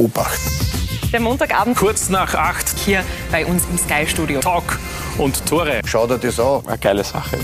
Obacht. 0.00 0.40
Der 1.12 1.20
Montagabend. 1.20 1.76
Kurz 1.76 2.08
nach 2.08 2.34
acht. 2.34 2.78
Hier 2.78 3.04
bei 3.30 3.44
uns 3.44 3.64
im 3.70 3.76
Sky-Studio. 3.76 4.40
Talk 4.40 4.78
und 5.18 5.44
Tore. 5.44 5.82
Schau 5.84 6.06
dir 6.06 6.16
das 6.16 6.40
an. 6.40 6.62
Eine 6.66 6.78
geile 6.78 7.04
Sache. 7.04 7.36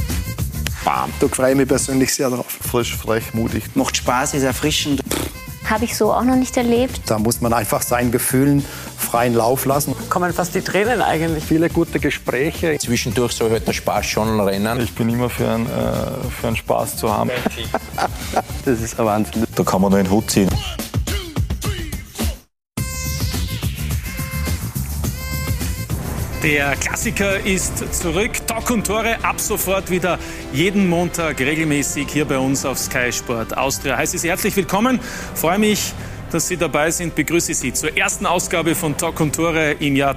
Bam. 0.82 1.12
Da 1.20 1.28
freue 1.28 1.50
ich 1.50 1.56
mich 1.58 1.68
persönlich 1.68 2.14
sehr 2.14 2.30
drauf. 2.30 2.46
Frisch, 2.48 2.96
frech, 2.96 3.34
mutig. 3.34 3.64
Macht 3.74 3.98
Spaß, 3.98 4.34
ist 4.34 4.44
erfrischend. 4.44 5.02
Habe 5.68 5.84
ich 5.84 5.96
so 5.96 6.12
auch 6.12 6.22
noch 6.22 6.36
nicht 6.36 6.56
erlebt. 6.56 7.02
Da 7.06 7.18
muss 7.18 7.42
man 7.42 7.52
einfach 7.52 7.82
seinen 7.82 8.10
Gefühlen 8.10 8.64
freien 8.96 9.34
Lauf 9.34 9.66
lassen. 9.66 9.94
Kommen 10.08 10.32
fast 10.32 10.54
die 10.54 10.62
Tränen 10.62 11.02
eigentlich. 11.02 11.44
Viele 11.44 11.68
gute 11.68 12.00
Gespräche. 12.00 12.78
Zwischendurch 12.78 13.32
soll 13.32 13.50
halt 13.50 13.68
der 13.68 13.74
Spaß 13.74 14.06
schon 14.06 14.40
rennen. 14.40 14.80
Ich 14.80 14.94
bin 14.94 15.10
immer 15.10 15.28
für 15.28 15.46
einen, 15.46 15.66
äh, 15.66 16.30
für 16.40 16.46
einen 16.46 16.56
Spaß 16.56 16.96
zu 16.96 17.12
haben. 17.12 17.30
das 18.64 18.80
ist 18.80 18.98
ein 18.98 19.04
Wahnsinn. 19.04 19.44
Da 19.54 19.62
kann 19.62 19.82
man 19.82 19.90
nur 19.90 20.02
den 20.02 20.10
Hut 20.10 20.30
ziehen. 20.30 20.48
Der 26.46 26.76
Klassiker 26.76 27.40
ist 27.40 27.92
zurück. 27.92 28.30
Talk 28.46 28.70
und 28.70 28.86
Tore 28.86 29.16
ab 29.24 29.40
sofort 29.40 29.90
wieder 29.90 30.16
jeden 30.52 30.88
Montag 30.88 31.40
regelmäßig 31.40 32.06
hier 32.08 32.24
bei 32.24 32.38
uns 32.38 32.64
auf 32.64 32.78
Sky 32.78 33.10
Sport 33.10 33.58
Austria. 33.58 33.96
Heiße 33.96 34.16
Sie 34.16 34.28
herzlich 34.28 34.54
willkommen. 34.54 35.00
Freue 35.34 35.58
mich, 35.58 35.92
dass 36.30 36.46
Sie 36.46 36.56
dabei 36.56 36.92
sind. 36.92 37.16
Begrüße 37.16 37.52
Sie 37.52 37.72
zur 37.72 37.96
ersten 37.96 38.26
Ausgabe 38.26 38.76
von 38.76 38.96
Talk 38.96 39.18
und 39.18 39.34
Tore 39.34 39.72
im 39.80 39.96
Jahr 39.96 40.16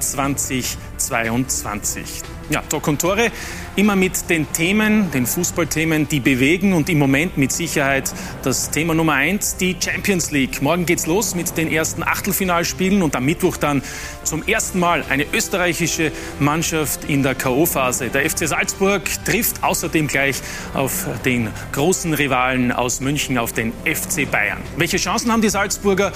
2022. 1.10 2.22
Ja, 2.50 2.62
Talk 2.62 2.88
und 2.88 3.02
Tore 3.02 3.32
immer 3.76 3.96
mit 3.96 4.30
den 4.30 4.52
Themen, 4.52 5.12
den 5.12 5.26
Fußballthemen, 5.26 6.08
die 6.08 6.20
bewegen 6.20 6.74
und 6.74 6.90
im 6.90 7.00
Moment 7.00 7.38
mit 7.38 7.52
Sicherheit 7.52 8.12
das 8.44 8.72
Thema 8.72 8.94
Nummer 8.94 9.14
eins, 9.14 9.56
die 9.56 9.76
Champions 9.80 10.32
League. 10.32 10.62
Morgen 10.62 10.86
geht's 10.86 11.06
los 11.06 11.36
mit 11.36 11.56
den 11.58 11.72
ersten 11.72 12.04
Achtelfinalspielen 12.04 13.02
und 13.02 13.16
am 13.16 13.26
Mittwoch 13.26 13.58
dann 13.58 13.82
zum 14.24 14.44
ersten 14.44 14.80
Mal 14.80 15.04
eine 15.10 15.26
österreichische 15.32 16.12
Mannschaft 16.40 17.06
in 17.06 17.24
der 17.24 17.36
K.O.-Phase. 17.36 18.10
Der 18.10 18.30
FC 18.30 18.48
Salzburg 18.48 19.04
trifft 19.26 19.64
außerdem 19.64 20.08
gleich 20.08 20.42
auf 20.74 21.08
den 21.24 21.50
großen 21.72 22.14
Rivalen 22.14 22.72
aus 22.72 23.00
München, 23.00 23.38
auf 23.38 23.54
den 23.54 23.74
FC 23.86 24.30
Bayern. 24.30 24.60
Welche 24.78 24.98
Chancen 24.98 25.32
haben 25.32 25.42
die 25.42 25.50
Salzburger? 25.50 26.12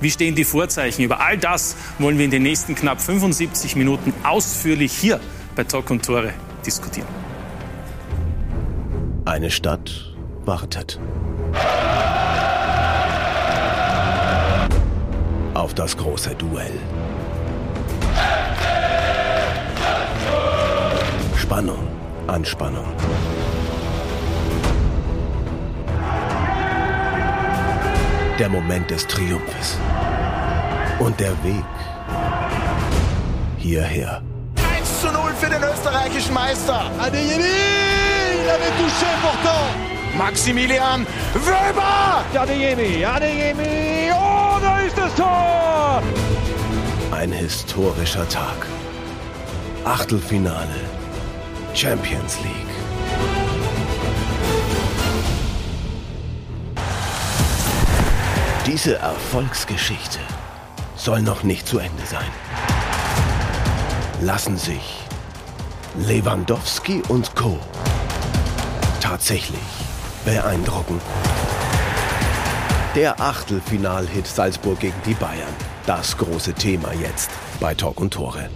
Wie 0.00 0.10
stehen 0.10 0.34
die 0.34 0.44
Vorzeichen? 0.44 1.02
Über 1.02 1.20
all 1.20 1.38
das 1.38 1.76
wollen 1.98 2.18
wir 2.18 2.24
in 2.24 2.30
den 2.30 2.42
nächsten 2.42 2.74
knapp 2.74 3.00
75 3.00 3.76
Minuten 3.76 4.12
ausführlich 4.24 4.92
hier 4.92 5.20
bei 5.54 5.64
Talk 5.64 5.90
und 5.90 6.04
Tore 6.04 6.32
diskutieren. 6.64 7.08
Eine 9.24 9.50
Stadt 9.50 10.14
wartet. 10.44 11.00
Auf 15.54 15.74
das 15.74 15.96
große 15.96 16.34
Duell. 16.34 16.78
Spannung, 21.36 21.88
Anspannung. 22.26 22.86
Der 28.38 28.50
Moment 28.50 28.90
des 28.90 29.06
Triumphes. 29.06 29.78
Und 30.98 31.18
der 31.18 31.32
Weg 31.42 31.64
hierher. 33.56 34.20
1 34.78 35.00
zu 35.00 35.06
0 35.06 35.32
für 35.40 35.48
den 35.48 35.62
österreichischen 35.62 36.34
Meister. 36.34 36.90
Adeyemi, 36.98 37.44
il 38.42 38.50
avait 38.50 38.74
touché 38.78 39.10
pourtant. 39.22 40.18
Maximilian 40.18 41.06
Weber. 41.34 42.24
Adeyemi, 42.38 43.04
Adeyemi, 43.04 44.10
oh, 44.12 44.58
da 44.60 44.80
ist 44.80 44.98
das 44.98 45.14
Tor. 45.14 46.02
Ein 47.12 47.32
historischer 47.32 48.28
Tag. 48.28 48.66
Achtelfinale. 49.84 50.80
Champions 51.72 52.36
League. 52.42 52.65
Diese 58.66 58.96
Erfolgsgeschichte 58.96 60.18
soll 60.96 61.22
noch 61.22 61.44
nicht 61.44 61.68
zu 61.68 61.78
Ende 61.78 62.04
sein. 62.04 62.26
Lassen 64.20 64.56
sich 64.56 65.04
Lewandowski 66.00 67.00
und 67.06 67.36
Co. 67.36 67.60
tatsächlich 69.00 69.60
beeindrucken. 70.24 71.00
Der 72.96 73.20
Achtelfinal-Hit 73.20 74.26
Salzburg 74.26 74.80
gegen 74.80 75.00
die 75.06 75.14
Bayern. 75.14 75.54
Das 75.86 76.16
große 76.16 76.52
Thema 76.54 76.92
jetzt 76.92 77.30
bei 77.60 77.72
Talk 77.72 78.00
und 78.00 78.14
Tore. 78.14 78.50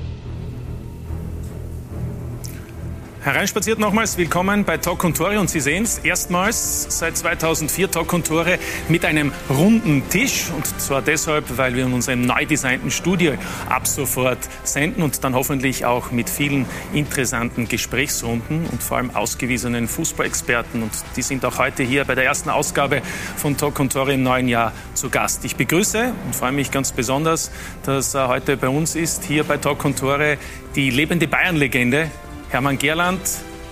Hereinspaziert 3.22 3.78
nochmals, 3.78 4.16
willkommen 4.16 4.64
bei 4.64 4.78
Talk 4.78 5.04
und 5.04 5.14
Tore 5.14 5.38
und 5.38 5.50
Sie 5.50 5.60
sehen 5.60 5.82
es, 5.82 5.98
erstmals 5.98 6.86
seit 6.98 7.18
2004 7.18 7.90
Talk 7.90 8.14
und 8.14 8.26
Tore 8.26 8.58
mit 8.88 9.04
einem 9.04 9.30
runden 9.50 10.08
Tisch. 10.08 10.46
Und 10.56 10.66
zwar 10.80 11.02
deshalb, 11.02 11.58
weil 11.58 11.74
wir 11.74 11.84
in 11.84 11.92
unserem 11.92 12.22
neu 12.22 12.46
designten 12.46 12.90
Studio 12.90 13.34
ab 13.68 13.86
sofort 13.86 14.38
senden 14.64 15.02
und 15.02 15.22
dann 15.22 15.34
hoffentlich 15.34 15.84
auch 15.84 16.12
mit 16.12 16.30
vielen 16.30 16.64
interessanten 16.94 17.68
Gesprächsrunden 17.68 18.64
und 18.64 18.82
vor 18.82 18.96
allem 18.96 19.14
ausgewiesenen 19.14 19.86
Fußballexperten. 19.86 20.82
Und 20.82 20.92
die 21.14 21.22
sind 21.22 21.44
auch 21.44 21.58
heute 21.58 21.82
hier 21.82 22.06
bei 22.06 22.14
der 22.14 22.24
ersten 22.24 22.48
Ausgabe 22.48 23.02
von 23.36 23.54
Talk 23.58 23.80
und 23.80 23.92
Tore 23.92 24.14
im 24.14 24.22
neuen 24.22 24.48
Jahr 24.48 24.72
zu 24.94 25.10
Gast. 25.10 25.44
Ich 25.44 25.56
begrüße 25.56 26.14
und 26.24 26.34
freue 26.34 26.52
mich 26.52 26.70
ganz 26.70 26.92
besonders, 26.92 27.50
dass 27.84 28.14
er 28.14 28.28
heute 28.28 28.56
bei 28.56 28.70
uns 28.70 28.96
ist, 28.96 29.24
hier 29.24 29.44
bei 29.44 29.58
Talk 29.58 29.84
und 29.84 29.98
Tore, 29.98 30.38
die 30.74 30.88
lebende 30.88 31.28
Bayern-Legende 31.28 32.10
Hermann 32.50 32.78
Gerland, 32.78 33.20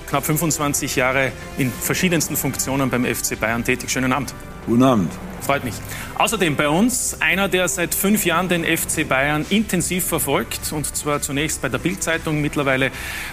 knapp 0.09 0.25
25 0.25 0.95
Jahre 0.95 1.33
in 1.59 1.73
verschiedensten 1.73 2.37
Funktionen 2.37 2.91
beim 2.91 3.05
FC 3.05 3.39
Bayern 3.39 3.65
tätig. 3.65 3.91
Schönen 3.91 4.13
Abend. 4.13 4.33
Guten 4.67 4.83
Abend. 4.85 5.13
Freut 5.41 5.65
mich. 5.65 5.75
Außerdem 6.17 6.55
bei 6.57 6.69
uns 6.69 7.17
einer, 7.21 7.49
der 7.49 7.69
seit 7.69 7.95
fünf 7.95 8.25
Jahren 8.25 8.49
den 8.49 8.65
FC 8.65 9.09
Bayern 9.09 9.45
intensiv 9.51 10.05
verfolgt. 10.05 10.73
Und 10.73 10.95
zwar 10.97 11.21
zunächst 11.21 11.61
bei 11.61 11.69
der 11.69 11.79
Bild-Zeitung, 11.79 12.41
mittlerweile 12.41 12.93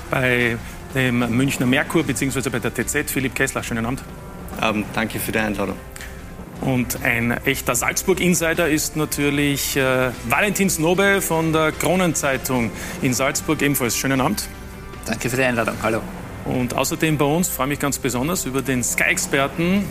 bei 0.10 0.58
dem 0.96 1.20
Münchner 1.36 1.68
Merkur 1.68 2.04
bzw. 2.04 2.50
bei 2.50 2.60
der 2.60 2.74
TZ. 2.74 3.12
Philipp 3.12 3.36
Kessler, 3.36 3.62
schönen 3.62 3.86
Abend. 3.86 4.02
Abend, 4.60 4.86
danke 4.94 5.20
für 5.20 5.32
die 5.32 5.40
Einladung. 5.40 5.76
Und 6.62 7.04
ein 7.04 7.32
echter 7.46 7.76
Salzburg-Insider 7.76 8.68
ist 8.70 8.96
natürlich 8.96 9.76
äh, 9.78 10.10
Valentin 10.28 10.70
Snobe 10.70 11.22
von 11.22 11.54
der 11.54 11.72
Kronenzeitung 11.72 12.72
in 13.02 13.14
Salzburg. 13.14 13.62
Ebenfalls 13.62 13.96
schönen 13.96 14.22
Abend. 14.22 14.48
Danke 15.06 15.30
für 15.30 15.36
die 15.36 15.44
Einladung. 15.44 15.76
Hallo. 15.84 16.02
Und 16.46 16.74
außerdem 16.74 17.18
bei 17.18 17.26
uns 17.26 17.48
freue 17.48 17.68
ich 17.68 17.70
mich 17.70 17.80
ganz 17.80 18.00
besonders 18.00 18.46
über 18.46 18.64
den 18.64 18.84
Sky-Experten. 18.84 19.86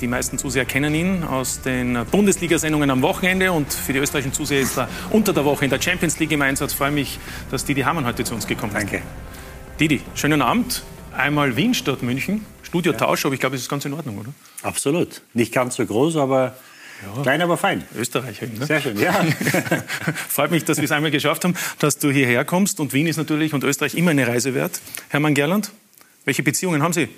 Die 0.00 0.08
meisten 0.08 0.36
Zuseher 0.36 0.64
kennen 0.64 0.94
ihn 0.94 1.22
aus 1.22 1.60
den 1.60 2.04
Bundesliga-Sendungen 2.10 2.90
am 2.90 3.02
Wochenende 3.02 3.52
und 3.52 3.72
für 3.72 3.92
die 3.92 4.00
österreichischen 4.00 4.32
Zuseher 4.32 4.60
ist 4.60 4.76
er 4.76 4.88
unter 5.10 5.32
der 5.32 5.44
Woche 5.44 5.64
in 5.64 5.70
der 5.70 5.80
Champions 5.80 6.18
League 6.18 6.32
im 6.32 6.42
Einsatz. 6.42 6.72
Ich 6.72 6.78
freue 6.78 6.90
mich, 6.90 7.20
dass 7.52 7.64
Didi 7.64 7.82
Hamann 7.82 8.04
heute 8.04 8.24
zu 8.24 8.34
uns 8.34 8.48
gekommen 8.48 8.74
ist. 8.74 8.82
Danke. 8.82 9.02
Didi, 9.78 10.02
schönen 10.14 10.42
Abend. 10.42 10.82
Einmal 11.16 11.56
Wien 11.56 11.74
statt 11.74 12.02
München. 12.02 12.44
Studiotausch, 12.62 13.24
aber 13.24 13.34
ich 13.34 13.40
glaube, 13.40 13.56
es 13.56 13.62
ist 13.62 13.68
ganz 13.68 13.84
in 13.84 13.92
Ordnung, 13.92 14.18
oder? 14.18 14.30
Absolut. 14.62 15.22
Nicht 15.34 15.52
ganz 15.52 15.76
so 15.76 15.86
groß, 15.86 16.16
aber 16.16 16.56
ja. 17.02 17.22
Klein, 17.22 17.42
aber 17.42 17.56
fein. 17.56 17.84
Österreicher. 17.96 18.46
Ne? 18.46 18.66
Sehr 18.66 18.80
schön, 18.80 18.98
ja. 18.98 19.12
Freut 20.28 20.50
mich, 20.50 20.64
dass 20.64 20.78
wir 20.78 20.84
es 20.84 20.92
einmal 20.92 21.10
geschafft 21.10 21.44
haben, 21.44 21.54
dass 21.78 21.98
du 21.98 22.10
hierher 22.10 22.44
kommst. 22.44 22.80
Und 22.80 22.92
Wien 22.92 23.06
ist 23.06 23.16
natürlich 23.16 23.54
und 23.54 23.64
Österreich 23.64 23.94
immer 23.94 24.10
eine 24.10 24.26
Reise 24.26 24.54
wert. 24.54 24.80
Hermann 25.08 25.34
Gerland, 25.34 25.72
welche 26.24 26.42
Beziehungen 26.42 26.82
haben 26.82 26.92
Sie 26.92 27.08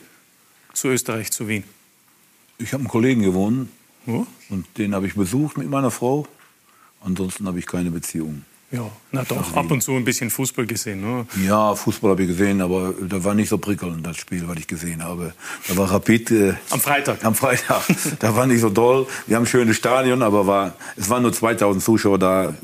zu 0.72 0.88
Österreich, 0.88 1.30
zu 1.30 1.48
Wien? 1.48 1.64
Ich 2.58 2.72
habe 2.72 2.80
einen 2.80 2.88
Kollegen 2.88 3.22
gewonnen 3.22 3.70
oh? 4.06 4.26
und 4.50 4.66
den 4.76 4.94
habe 4.94 5.06
ich 5.06 5.14
besucht 5.14 5.56
mit 5.56 5.68
meiner 5.68 5.90
Frau. 5.90 6.28
Ansonsten 7.02 7.46
habe 7.46 7.58
ich 7.58 7.66
keine 7.66 7.90
Beziehung. 7.90 8.44
Ja, 8.72 8.88
na 9.10 9.24
doch, 9.24 9.56
ab 9.56 9.68
und 9.72 9.82
zu 9.82 9.96
ein 9.96 10.04
bisschen 10.04 10.30
Fußball 10.30 10.64
gesehen. 10.64 11.00
Ne? 11.00 11.26
Ja, 11.44 11.74
Fußball 11.74 12.12
habe 12.12 12.22
ich 12.22 12.28
gesehen, 12.28 12.60
aber 12.60 12.94
da 13.00 13.22
war 13.24 13.34
nicht 13.34 13.48
so 13.48 13.58
prickelnd, 13.58 14.06
das 14.06 14.16
Spiel, 14.16 14.46
was 14.46 14.58
ich 14.58 14.68
gesehen 14.68 15.02
habe. 15.02 15.34
Da 15.66 15.76
war 15.76 15.90
Rapid. 15.90 16.30
Äh, 16.30 16.54
am 16.70 16.80
Freitag. 16.80 17.24
Am 17.24 17.34
Freitag. 17.34 17.82
da 18.20 18.36
war 18.36 18.46
nicht 18.46 18.60
so 18.60 18.70
doll. 18.70 19.08
Wir 19.26 19.36
haben 19.36 19.42
ein 19.42 19.46
schönes 19.46 19.76
Stadion, 19.76 20.22
aber 20.22 20.46
war, 20.46 20.74
es 20.96 21.10
waren 21.10 21.22
nur 21.22 21.32
2000 21.32 21.82
Zuschauer 21.82 22.18
da. 22.20 22.54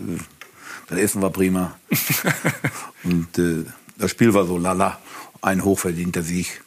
Das 0.89 0.99
Essen 0.99 1.23
war 1.23 1.31
prima. 1.31 1.77
und 3.03 3.37
äh, 3.39 3.65
das 3.99 4.13
Spiel 4.13 4.33
war 4.33 4.47
so 4.47 4.59
lala. 4.59 5.01
Ein 5.43 5.65
hochverdienter 5.65 6.23
Sieg 6.23 6.63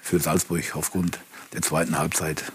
für 0.00 0.18
Salzburg 0.18 0.74
aufgrund 0.74 1.20
der 1.52 1.62
zweiten 1.62 1.96
Halbzeit, 1.98 2.50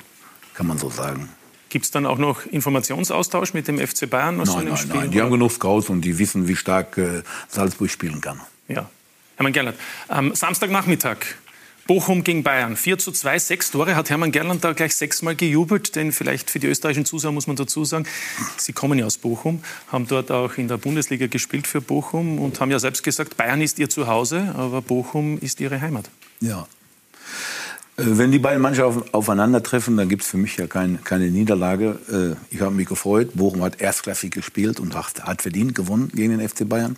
kann 0.53 0.67
man 0.67 0.77
so 0.77 0.89
sagen. 0.89 1.29
Gibt 1.69 1.85
es 1.85 1.91
dann 1.91 2.05
auch 2.05 2.17
noch 2.17 2.45
Informationsaustausch 2.45 3.53
mit 3.53 3.67
dem 3.67 3.79
FC 3.79 4.09
Bayern 4.09 4.37
nein, 4.37 4.47
nein, 4.47 4.77
Spiel? 4.77 4.95
Nein, 4.95 5.11
die 5.11 5.21
haben 5.21 5.31
genug 5.31 5.51
Scouts 5.51 5.89
und 5.89 6.01
die 6.01 6.17
wissen, 6.17 6.47
wie 6.47 6.55
stark 6.55 6.97
äh, 6.97 7.23
Salzburg 7.49 7.89
spielen 7.89 8.21
kann. 8.21 8.41
Ja. 8.67 8.89
Hermann 9.35 9.53
Gerlert, 9.53 9.77
am 10.07 10.33
Samstagnachmittag 10.33 11.17
Bochum 11.87 12.23
gegen 12.23 12.43
Bayern. 12.43 12.75
4 12.75 12.97
zu 12.97 13.11
2, 13.13 13.39
sechs 13.39 13.71
Tore. 13.71 13.95
Hat 13.95 14.09
Hermann 14.09 14.33
Gerland 14.33 14.63
da 14.63 14.73
gleich 14.73 14.93
sechsmal 14.95 15.35
gejubelt? 15.35 15.95
Denn 15.95 16.11
vielleicht 16.11 16.49
für 16.49 16.59
die 16.59 16.67
österreichischen 16.67 17.05
Zuschauer 17.05 17.31
muss 17.31 17.47
man 17.47 17.55
dazu 17.55 17.85
sagen, 17.85 18.05
Sie 18.57 18.73
kommen 18.73 18.99
ja 18.99 19.05
aus 19.05 19.17
Bochum, 19.17 19.63
haben 19.89 20.05
dort 20.05 20.29
auch 20.29 20.57
in 20.57 20.67
der 20.67 20.77
Bundesliga 20.77 21.27
gespielt 21.27 21.65
für 21.65 21.79
Bochum 21.79 22.39
und 22.39 22.59
haben 22.59 22.71
ja 22.71 22.79
selbst 22.79 23.03
gesagt, 23.03 23.37
Bayern 23.37 23.61
ist 23.61 23.79
Ihr 23.79 23.89
Zuhause, 23.89 24.53
aber 24.57 24.81
Bochum 24.81 25.39
ist 25.39 25.61
Ihre 25.61 25.79
Heimat. 25.79 26.09
Ja, 26.41 26.67
wenn 27.99 28.31
die 28.31 28.37
beiden 28.37 28.61
Mannschaften 28.61 29.03
aufeinandertreffen, 29.11 29.97
dann 29.97 30.07
gibt 30.07 30.21
es 30.21 30.29
für 30.29 30.37
mich 30.37 30.55
ja 30.55 30.67
kein, 30.67 31.03
keine 31.03 31.31
Niederlage. 31.31 31.97
Äh, 32.11 32.53
ich 32.53 32.61
habe 32.61 32.75
mich 32.75 32.87
gefreut. 32.87 33.31
Bochum 33.33 33.63
hat 33.63 33.81
erstklassig 33.81 34.31
gespielt 34.31 34.79
und 34.79 34.95
hat, 34.95 35.23
hat 35.23 35.41
verdient 35.41 35.73
gewonnen 35.73 36.11
gegen 36.13 36.37
den 36.37 36.47
FC 36.47 36.69
Bayern. 36.69 36.95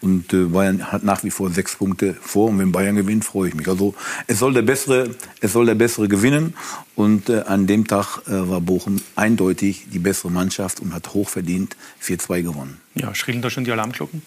Und 0.00 0.32
äh, 0.32 0.44
Bayern 0.44 0.90
hat 0.90 1.04
nach 1.04 1.22
wie 1.22 1.30
vor 1.30 1.50
sechs 1.50 1.76
Punkte 1.76 2.14
vor. 2.14 2.48
Und 2.48 2.58
wenn 2.58 2.72
Bayern 2.72 2.96
gewinnt, 2.96 3.26
freue 3.26 3.48
ich 3.48 3.54
mich. 3.54 3.68
Also 3.68 3.94
es 4.26 4.38
soll 4.38 4.54
der 4.54 4.62
Bessere, 4.62 5.10
es 5.42 5.52
soll 5.52 5.66
der 5.66 5.74
Bessere 5.74 6.08
gewinnen. 6.08 6.54
Und 6.96 7.28
äh, 7.28 7.42
an 7.42 7.66
dem 7.66 7.86
Tag 7.86 8.22
war 8.26 8.62
Bochum 8.62 9.02
eindeutig 9.16 9.88
die 9.92 9.98
bessere 9.98 10.30
Mannschaft 10.30 10.80
und 10.80 10.94
hat 10.94 11.12
hochverdient 11.12 11.76
4-2 12.02 12.42
gewonnen. 12.42 12.80
Ja, 12.94 13.14
schrillen 13.14 13.42
da 13.42 13.50
schon 13.50 13.64
die 13.64 13.72
Alarmglocken 13.72 14.22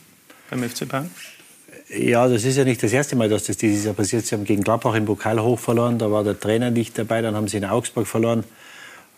beim 0.51 0.69
FC 0.69 0.88
Bayern? 0.88 1.10
Ja, 1.90 2.28
das 2.28 2.46
ist 2.46 2.58
ja 2.58 2.64
nicht 2.64 2.82
das 2.82 2.94
erste 2.94 3.16
Mal, 3.16 3.30
dass 3.30 3.44
das 3.44 3.58
dieses 3.58 3.86
Jahr 3.86 3.94
passiert. 3.94 4.26
Sie 4.26 4.34
haben 4.34 4.44
gegen 4.44 4.64
Gladbach 4.64 4.96
im 4.96 5.06
Pokal 5.06 5.40
hoch 5.40 5.60
verloren, 5.60 6.00
da 6.00 6.10
war 6.12 6.24
der 6.24 6.40
Trainer 6.40 6.72
nicht 6.72 6.98
dabei, 6.98 7.22
dann 7.22 7.36
haben 7.36 7.48
sie 7.48 7.58
in 7.58 7.66
Augsburg 7.66 8.08
verloren. 8.08 8.44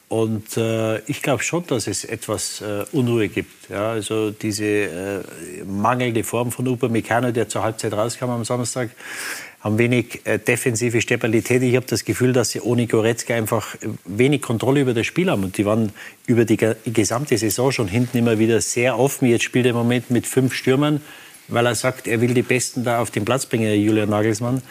Und 0.09 0.55
äh, 0.55 0.99
ich 0.99 1.21
glaube 1.21 1.43
schon, 1.43 1.65
dass 1.67 1.87
es 1.87 2.05
etwas 2.05 2.61
äh, 2.61 2.85
Unruhe 2.93 3.27
gibt. 3.27 3.69
Ja, 3.69 3.91
also 3.91 4.31
diese 4.31 4.65
äh, 4.65 5.23
mangelnde 5.65 6.23
Form 6.23 6.51
von 6.51 6.67
Upamecano, 6.67 7.31
der 7.31 7.49
zur 7.49 7.63
Halbzeit 7.63 7.93
rauskam 7.93 8.29
am 8.29 8.45
Samstag, 8.45 8.91
haben 9.59 9.77
wenig 9.77 10.21
äh, 10.23 10.39
defensive 10.39 11.01
Stabilität. 11.01 11.61
Ich 11.61 11.75
habe 11.75 11.85
das 11.85 12.05
Gefühl, 12.05 12.31
dass 12.31 12.51
sie 12.51 12.61
ohne 12.61 12.87
Goretzka 12.87 13.33
einfach 13.33 13.75
wenig 14.05 14.41
Kontrolle 14.41 14.81
über 14.81 14.93
das 14.93 15.05
Spiel 15.05 15.29
haben. 15.29 15.43
Und 15.43 15.57
die 15.57 15.65
waren 15.65 15.91
über 16.25 16.45
die 16.45 16.57
gesamte 16.85 17.37
Saison 17.37 17.73
schon 17.73 17.89
hinten 17.89 18.17
immer 18.17 18.39
wieder 18.39 18.61
sehr 18.61 18.97
offen. 18.97 19.27
Jetzt 19.27 19.43
spielt 19.43 19.65
er 19.65 19.71
im 19.71 19.77
Moment 19.77 20.09
mit 20.09 20.25
fünf 20.25 20.53
Stürmern 20.53 21.01
weil 21.47 21.65
er 21.65 21.75
sagt, 21.75 22.07
er 22.07 22.21
will 22.21 22.33
die 22.33 22.41
Besten 22.41 22.83
da 22.83 22.99
auf 22.99 23.11
den 23.11 23.25
Platz 23.25 23.45
bringen, 23.45 23.79
Julian 23.79 24.09
Nagelsmann. 24.09 24.61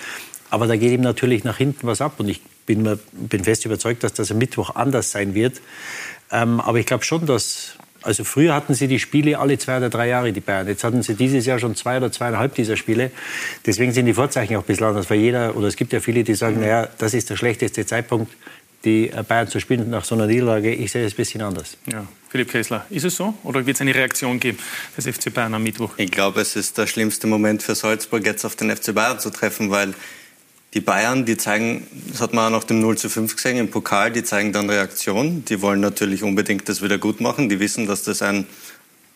Aber 0.50 0.66
da 0.66 0.76
geht 0.76 0.92
ihm 0.92 1.00
natürlich 1.00 1.44
nach 1.44 1.56
hinten 1.56 1.86
was 1.86 2.00
ab. 2.00 2.14
Und 2.18 2.28
ich 2.28 2.40
bin, 2.66 2.82
mir, 2.82 2.98
bin 3.12 3.44
fest 3.44 3.64
überzeugt, 3.64 4.04
dass 4.04 4.12
das 4.12 4.30
am 4.30 4.38
Mittwoch 4.38 4.74
anders 4.74 5.10
sein 5.10 5.34
wird. 5.34 5.60
Ähm, 6.30 6.60
aber 6.60 6.78
ich 6.78 6.86
glaube 6.86 7.04
schon, 7.04 7.26
dass. 7.26 7.76
Also 8.02 8.22
früher 8.22 8.54
hatten 8.54 8.72
sie 8.72 8.86
die 8.86 9.00
Spiele 9.00 9.36
alle 9.36 9.58
zwei 9.58 9.78
oder 9.78 9.90
drei 9.90 10.06
Jahre, 10.06 10.32
die 10.32 10.40
Bayern. 10.40 10.68
Jetzt 10.68 10.84
hatten 10.84 11.02
sie 11.02 11.14
dieses 11.14 11.44
Jahr 11.44 11.58
schon 11.58 11.74
zwei 11.74 11.96
oder 11.96 12.12
zweieinhalb 12.12 12.54
dieser 12.54 12.76
Spiele. 12.76 13.10
Deswegen 13.64 13.90
sind 13.90 14.06
die 14.06 14.14
Vorzeichen 14.14 14.54
auch 14.54 14.60
ein 14.60 14.66
bisschen 14.66 14.86
anders. 14.86 15.10
Weil 15.10 15.18
jeder, 15.18 15.56
oder 15.56 15.66
es 15.66 15.74
gibt 15.74 15.92
ja 15.92 15.98
viele, 15.98 16.22
die 16.22 16.36
sagen, 16.36 16.60
naja, 16.60 16.88
das 16.98 17.14
ist 17.14 17.30
der 17.30 17.36
schlechteste 17.36 17.84
Zeitpunkt, 17.84 18.32
die 18.84 19.10
Bayern 19.26 19.48
zu 19.48 19.58
spielen 19.58 19.90
nach 19.90 20.04
so 20.04 20.14
einer 20.14 20.26
Niederlage. 20.26 20.72
Ich 20.72 20.92
sehe 20.92 21.04
es 21.04 21.14
ein 21.14 21.16
bisschen 21.16 21.42
anders. 21.42 21.78
Ja. 21.90 22.06
Philipp 22.36 22.50
Kessler, 22.50 22.84
ist 22.90 23.06
es 23.06 23.16
so 23.16 23.32
oder 23.44 23.64
wird 23.64 23.78
es 23.78 23.80
eine 23.80 23.94
Reaktion 23.94 24.38
geben 24.38 24.58
des 24.94 25.06
FC 25.06 25.32
Bayern 25.32 25.54
am 25.54 25.62
Mittwoch? 25.62 25.94
Ich 25.96 26.10
glaube, 26.10 26.42
es 26.42 26.54
ist 26.54 26.76
der 26.76 26.86
schlimmste 26.86 27.26
Moment 27.26 27.62
für 27.62 27.74
Salzburg, 27.74 28.26
jetzt 28.26 28.44
auf 28.44 28.56
den 28.56 28.76
FC 28.76 28.94
Bayern 28.94 29.18
zu 29.18 29.30
treffen, 29.30 29.70
weil 29.70 29.94
die 30.74 30.82
Bayern, 30.82 31.24
die 31.24 31.38
zeigen, 31.38 31.86
das 32.10 32.20
hat 32.20 32.34
man 32.34 32.52
auch 32.52 32.58
nach 32.58 32.64
dem 32.64 32.80
0 32.80 32.98
zu 32.98 33.08
5 33.08 33.36
gesehen 33.36 33.56
im 33.56 33.70
Pokal, 33.70 34.12
die 34.12 34.22
zeigen 34.22 34.52
dann 34.52 34.68
Reaktion. 34.68 35.46
Die 35.46 35.62
wollen 35.62 35.80
natürlich 35.80 36.22
unbedingt 36.22 36.68
das 36.68 36.82
wieder 36.82 36.98
gut 36.98 37.22
machen. 37.22 37.48
Die 37.48 37.58
wissen, 37.58 37.86
dass 37.86 38.02
das 38.02 38.20
ein 38.20 38.46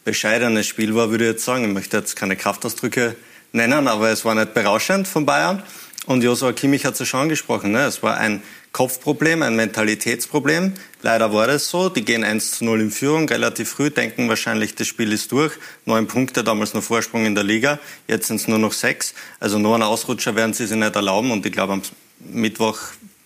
bescheidenes 0.04 0.66
Spiel 0.66 0.94
war, 0.94 1.10
würde 1.10 1.24
ich 1.24 1.32
jetzt 1.32 1.44
sagen. 1.44 1.64
Ich 1.64 1.74
möchte 1.74 1.98
jetzt 1.98 2.16
keine 2.16 2.36
Kraftausdrücke 2.36 3.16
nennen, 3.52 3.86
aber 3.86 4.08
es 4.08 4.24
war 4.24 4.34
nicht 4.34 4.54
berauschend 4.54 5.06
von 5.06 5.26
Bayern. 5.26 5.62
Und 6.06 6.24
Josua 6.24 6.54
Kimmich 6.54 6.86
hat 6.86 6.94
es 6.94 7.00
ja 7.00 7.04
schon 7.04 7.20
angesprochen. 7.20 7.72
Ne? 7.72 7.84
Es 7.84 8.02
war 8.02 8.16
ein 8.16 8.42
Kopfproblem, 8.72 9.42
ein 9.42 9.56
Mentalitätsproblem. 9.56 10.72
Leider 11.02 11.32
war 11.32 11.46
das 11.46 11.70
so. 11.70 11.88
Die 11.88 12.04
gehen 12.04 12.24
1 12.24 12.58
zu 12.58 12.64
0 12.64 12.80
in 12.80 12.90
Führung, 12.90 13.28
relativ 13.28 13.70
früh, 13.70 13.90
denken 13.90 14.28
wahrscheinlich, 14.28 14.74
das 14.74 14.86
Spiel 14.86 15.12
ist 15.12 15.32
durch. 15.32 15.52
Neun 15.86 16.06
Punkte, 16.06 16.44
damals 16.44 16.74
noch 16.74 16.82
Vorsprung 16.82 17.24
in 17.24 17.34
der 17.34 17.44
Liga. 17.44 17.78
Jetzt 18.06 18.26
sind 18.26 18.36
es 18.36 18.48
nur 18.48 18.58
noch 18.58 18.72
sechs. 18.72 19.14
Also 19.38 19.58
nur 19.58 19.74
einen 19.74 19.82
Ausrutscher 19.82 20.36
werden 20.36 20.52
sie 20.52 20.66
sich 20.66 20.76
nicht 20.76 20.94
erlauben. 20.94 21.30
Und 21.30 21.46
ich 21.46 21.52
glaube, 21.52 21.72
am 21.74 21.82
Mittwoch 22.18 22.78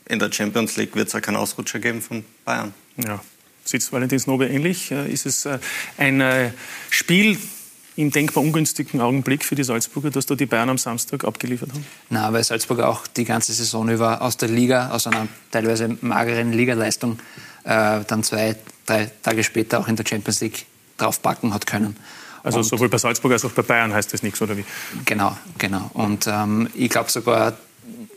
in 0.09 0.19
der 0.19 0.31
Champions 0.33 0.77
League 0.77 0.95
wird 0.95 1.09
es 1.09 1.15
auch 1.15 1.23
keinen 1.23 1.37
Ausrutscher 1.37 1.79
geben 1.79 2.01
von 2.01 2.25
Bayern. 2.45 2.75
Ja. 2.97 3.21
Sitzt 3.65 3.93
Valentin 3.93 4.19
Snobe 4.19 4.47
ähnlich? 4.47 4.91
Äh, 4.91 5.11
ist 5.11 5.25
es 5.25 5.47
äh, 5.47 5.59
ein 5.97 6.21
äh, 6.21 6.51
Spiel, 6.91 7.39
im 7.97 8.11
denkbar 8.11 8.43
ungünstigen 8.43 9.01
Augenblick 9.01 9.45
für 9.45 9.55
die 9.55 9.63
Salzburger, 9.63 10.11
dass 10.11 10.27
da 10.27 10.35
die 10.35 10.47
Bayern 10.47 10.69
am 10.69 10.79
Samstag 10.79 11.25
abgeliefert 11.25 11.71
haben? 11.73 11.87
Na, 12.11 12.33
weil 12.33 12.43
Salzburg 12.43 12.81
auch 12.81 13.07
die 13.07 13.25
ganze 13.25 13.53
Saison 13.53 13.89
über 13.89 14.21
aus 14.21 14.37
der 14.37 14.49
Liga, 14.49 14.91
aus 14.91 15.07
einer 15.07 15.29
teilweise 15.51 15.97
mageren 16.01 16.53
Ligaleistung, 16.53 17.19
äh, 17.65 18.01
dann 18.07 18.23
zwei, 18.23 18.57
drei 18.87 19.11
Tage 19.23 19.45
später 19.45 19.81
auch 19.81 19.89
in 19.89 19.97
der 19.97 20.05
Champions 20.07 20.41
League 20.41 20.67
draufpacken 20.99 21.53
hat 21.53 21.67
können. 21.67 21.97
Also 22.43 22.59
und 22.59 22.65
sowohl 22.65 22.89
bei 22.89 22.99
Salzburg 22.99 23.33
als 23.33 23.45
auch 23.45 23.53
bei 23.53 23.63
Bayern 23.63 23.93
heißt 23.93 24.13
das 24.13 24.23
nichts, 24.23 24.41
oder 24.43 24.57
wie? 24.57 24.65
Genau, 25.07 25.37
genau. 25.59 25.91
Und 25.95 26.27
ähm, 26.27 26.69
ich 26.75 26.91
glaube 26.91 27.11
sogar, 27.11 27.55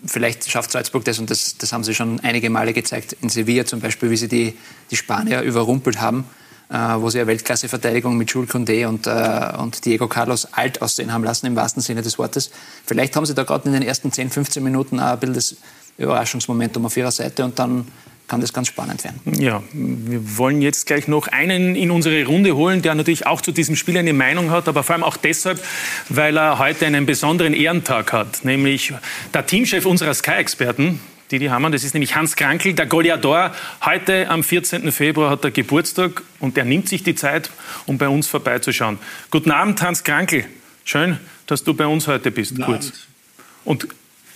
vielleicht 0.06 0.50
schafft 0.50 0.72
Salzburg 0.72 1.06
das, 1.06 1.18
und 1.20 1.30
das, 1.30 1.58
das 1.58 1.72
haben 1.72 1.84
sie 1.84 1.96
schon 1.96 2.20
einige 2.20 2.50
Male 2.50 2.74
gezeigt, 2.74 3.16
in 3.22 3.30
Sevilla 3.30 3.66
zum 3.66 3.80
Beispiel, 3.80 4.10
wie 4.12 4.18
sie 4.18 4.28
die, 4.28 4.58
die 4.92 4.98
Spanier 4.98 5.42
überrumpelt 5.42 6.02
haben 6.02 6.26
äh, 6.70 6.76
wo 6.76 7.10
sie 7.10 7.20
eine 7.20 7.28
Weltklasse-Verteidigung 7.28 8.18
mit 8.18 8.32
Jules 8.32 8.50
Condé 8.50 8.86
und, 8.88 9.08
äh, 9.08 9.58
und 9.58 9.86
Diego 9.86 10.08
Carlos 10.08 10.48
alt 10.52 10.82
aussehen 10.82 11.14
haben 11.14 11.24
lassen, 11.24 11.46
im 11.46 11.56
wahrsten 11.56 11.82
Sinne 11.82 12.02
des 12.02 12.18
Wortes. 12.18 12.52
Vielleicht 12.86 13.16
haben 13.16 13.26
sie 13.26 13.34
da 13.34 13.44
gerade 13.44 13.68
in 13.68 13.74
den 13.74 13.84
ersten 13.84 14.12
10, 14.12 14.30
15 14.30 14.64
Minuten 14.64 15.00
ein 15.00 15.20
bisschen 15.20 15.34
das 15.34 15.56
Überraschungsmomentum 15.98 16.86
auf 16.86 16.98
ihrer 16.98 17.12
Seite 17.12 17.44
und 17.44 17.58
dann 17.58 17.88
kann 18.28 18.42
das 18.42 18.54
ganz 18.54 18.68
spannend 18.68 19.04
werden. 19.04 19.20
Ja, 19.40 19.64
wir 19.72 20.38
wollen 20.38 20.62
jetzt 20.62 20.86
gleich 20.86 21.08
noch 21.08 21.28
einen 21.28 21.76
in 21.76 21.92
unsere 21.92 22.26
Runde 22.26 22.56
holen, 22.56 22.82
der 22.82 22.94
natürlich 22.96 23.26
auch 23.26 23.42
zu 23.42 23.52
diesem 23.52 23.76
Spiel 23.76 23.98
eine 23.98 24.14
Meinung 24.14 24.52
hat, 24.52 24.68
aber 24.68 24.84
vor 24.84 24.96
allem 24.96 25.04
auch 25.04 25.18
deshalb, 25.18 25.64
weil 26.10 26.38
er 26.38 26.60
heute 26.60 26.86
einen 26.86 27.06
besonderen 27.06 27.54
Ehrentag 27.54 28.12
hat, 28.14 28.44
nämlich 28.44 28.94
der 29.34 29.46
Teamchef 29.46 29.86
unserer 29.86 30.14
Sky-Experten, 30.14 31.00
Didi 31.32 31.48
Hamann. 31.48 31.72
Das 31.72 31.84
ist 31.84 31.94
nämlich 31.94 32.16
Hans 32.16 32.36
Krankel, 32.36 32.74
der 32.74 32.86
Goliador. 32.86 33.54
Heute 33.84 34.30
am 34.30 34.44
14. 34.44 34.92
Februar 34.92 35.30
hat 35.30 35.44
er 35.44 35.52
Geburtstag 35.52 36.22
und 36.40 36.58
er 36.58 36.66
nimmt 36.66 36.88
sich 36.88 37.04
die 37.04 37.16
Zeit, 37.16 37.50
um 37.86 37.98
bei 37.98 38.08
uns 38.08 38.28
vorbeizuschauen. 38.28 38.98
Guten 39.30 39.52
Abend, 39.52 39.82
Hans 39.82 40.04
Krankel. 40.04 40.46
Schön, 40.86 41.20
dass 41.46 41.64
du 41.64 41.74
bei 41.74 41.86
uns 41.86 42.08
heute 42.08 42.32
bist. 42.32 42.52
Guten 42.52 42.64
kurz. 42.64 42.88
Abend. 42.88 43.08
Und 43.66 43.88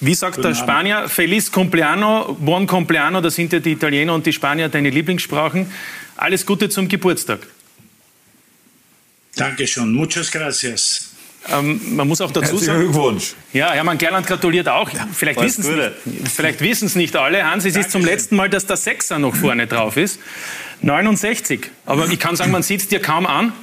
wie 0.02 0.16
sagt 0.16 0.36
Guten 0.36 0.50
der 0.50 0.56
Spanier? 0.56 0.98
Abend. 0.98 1.12
Feliz 1.12 1.52
Compleano, 1.52 2.36
Buon 2.40 2.68
Compleano, 2.68 3.22
das 3.22 3.36
sind 3.36 3.54
ja 3.54 3.60
die 3.60 3.72
Italiener 3.72 4.14
und 4.14 4.26
die 4.26 4.34
Spanier 4.34 4.68
deine 4.68 4.90
Lieblingssprachen. 4.90 5.72
Alles 6.18 6.46
Gute 6.46 6.70
zum 6.70 6.88
Geburtstag. 6.88 7.40
Dankeschön, 9.36 9.94
muchas 9.94 10.30
gracias. 10.32 11.12
Ähm, 11.50 11.96
man 11.96 12.08
muss 12.08 12.22
auch 12.22 12.32
dazu 12.32 12.58
sagen. 12.58 12.82
Glückwunsch. 12.82 13.34
Ja, 13.54 13.72
Hermann 13.72 13.98
Gerland 13.98 14.28
gratuliert 14.28 14.68
auch. 14.68 14.90
Vielleicht 15.14 15.42
wissen 15.42 15.62
es 15.62 16.96
nicht, 16.96 16.96
nicht 16.96 17.16
alle. 17.16 17.44
Hans, 17.50 17.66
es 17.66 17.76
ist 17.76 17.92
zum 17.92 18.04
letzten 18.04 18.36
Mal, 18.36 18.50
dass 18.50 18.66
der 18.68 18.78
Sechser 18.78 19.18
noch 19.18 19.36
vorne 19.36 19.66
drauf 19.66 19.98
ist. 19.98 20.20
69. 20.82 21.70
Aber 21.86 22.08
ich 22.10 22.20
kann 22.20 22.36
sagen, 22.36 22.52
man 22.52 22.64
sieht 22.64 22.82
es 22.82 22.88
dir 22.88 23.00
kaum 23.00 23.26
an. 23.26 23.54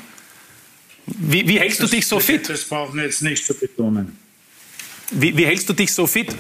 Wie, 1.06 1.48
wie 1.48 1.58
hältst 1.58 1.80
das, 1.80 1.90
du 1.90 1.96
dich 1.96 2.06
so 2.06 2.20
fit? 2.20 2.48
Das 2.48 2.64
brauchen 2.64 2.96
wir 2.96 3.04
jetzt 3.04 3.22
nicht 3.22 3.44
zu 3.46 3.54
betonen. 3.54 4.16
Wie, 5.10 5.36
wie 5.36 5.46
hältst 5.46 5.68
du 5.68 5.72
dich 5.72 5.92
so 5.92 6.06
fit? 6.06 6.34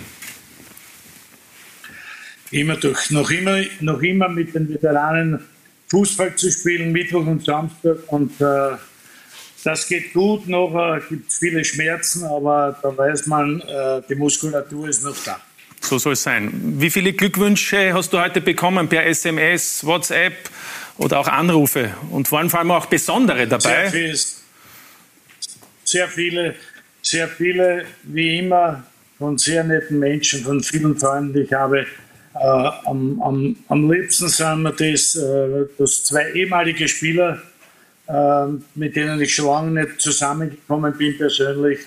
Immer 2.50 2.76
durch, 2.76 3.10
noch 3.10 3.30
immer, 3.30 3.62
noch 3.80 4.00
immer 4.02 4.28
mit 4.28 4.54
den 4.54 4.68
Veteranen 4.68 5.40
Fußball 5.88 6.34
zu 6.36 6.50
spielen, 6.50 6.92
Mittwoch 6.92 7.26
und 7.26 7.44
Samstag 7.44 7.96
und 8.08 8.40
äh, 8.40 8.76
das 9.64 9.88
geht 9.88 10.12
gut, 10.12 10.46
noch 10.48 11.00
gibt 11.08 11.30
es 11.30 11.38
viele 11.38 11.64
Schmerzen, 11.64 12.24
aber 12.24 12.78
da 12.82 12.96
weiß 12.96 13.26
man, 13.26 13.60
äh, 13.60 14.02
die 14.08 14.14
Muskulatur 14.14 14.88
ist 14.88 15.02
noch 15.02 15.16
da. 15.24 15.40
So 15.80 15.98
soll 15.98 16.12
es 16.12 16.22
sein. 16.22 16.50
Wie 16.80 16.90
viele 16.90 17.12
Glückwünsche 17.12 17.92
hast 17.94 18.12
du 18.12 18.20
heute 18.20 18.40
bekommen 18.40 18.88
per 18.88 19.06
SMS, 19.06 19.84
WhatsApp 19.84 20.50
oder 20.96 21.18
auch 21.20 21.28
Anrufe? 21.28 21.94
Und 22.10 22.30
waren 22.32 22.50
vor 22.50 22.60
allem 22.60 22.70
auch 22.70 22.86
besondere 22.86 23.46
dabei? 23.46 23.88
Sehr, 23.88 23.90
viel, 23.90 24.18
sehr 25.84 26.08
viele, 26.08 26.54
sehr 27.02 27.28
viele, 27.28 27.84
wie 28.04 28.38
immer, 28.38 28.84
von 29.18 29.36
sehr 29.38 29.64
netten 29.64 29.98
Menschen, 29.98 30.44
von 30.44 30.62
vielen 30.62 30.96
Freunden. 30.96 31.42
Ich 31.42 31.52
habe 31.52 31.80
äh, 31.80 31.86
am, 32.34 33.20
am, 33.22 33.56
am 33.68 33.90
liebsten 33.90 34.28
sind 34.28 34.62
mir 34.62 34.72
das, 34.72 35.16
äh, 35.16 35.66
dass 35.78 36.04
zwei 36.04 36.30
ehemalige 36.32 36.86
Spieler 36.86 37.42
ähm, 38.08 38.64
mit 38.74 38.96
denen 38.96 39.20
ich 39.20 39.34
schon 39.34 39.46
lange 39.46 39.84
nicht 39.84 40.00
zusammengekommen 40.00 40.96
bin 40.96 41.18
persönlich. 41.18 41.80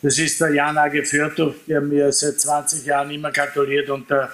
Das 0.00 0.18
ist 0.18 0.40
der 0.40 0.54
Jan 0.54 0.78
Age 0.78 1.06
Fjordov, 1.06 1.56
der 1.66 1.82
mir 1.82 2.10
seit 2.10 2.40
20 2.40 2.86
Jahren 2.86 3.10
immer 3.10 3.30
gratuliert 3.30 3.90
und 3.90 4.08
der 4.08 4.30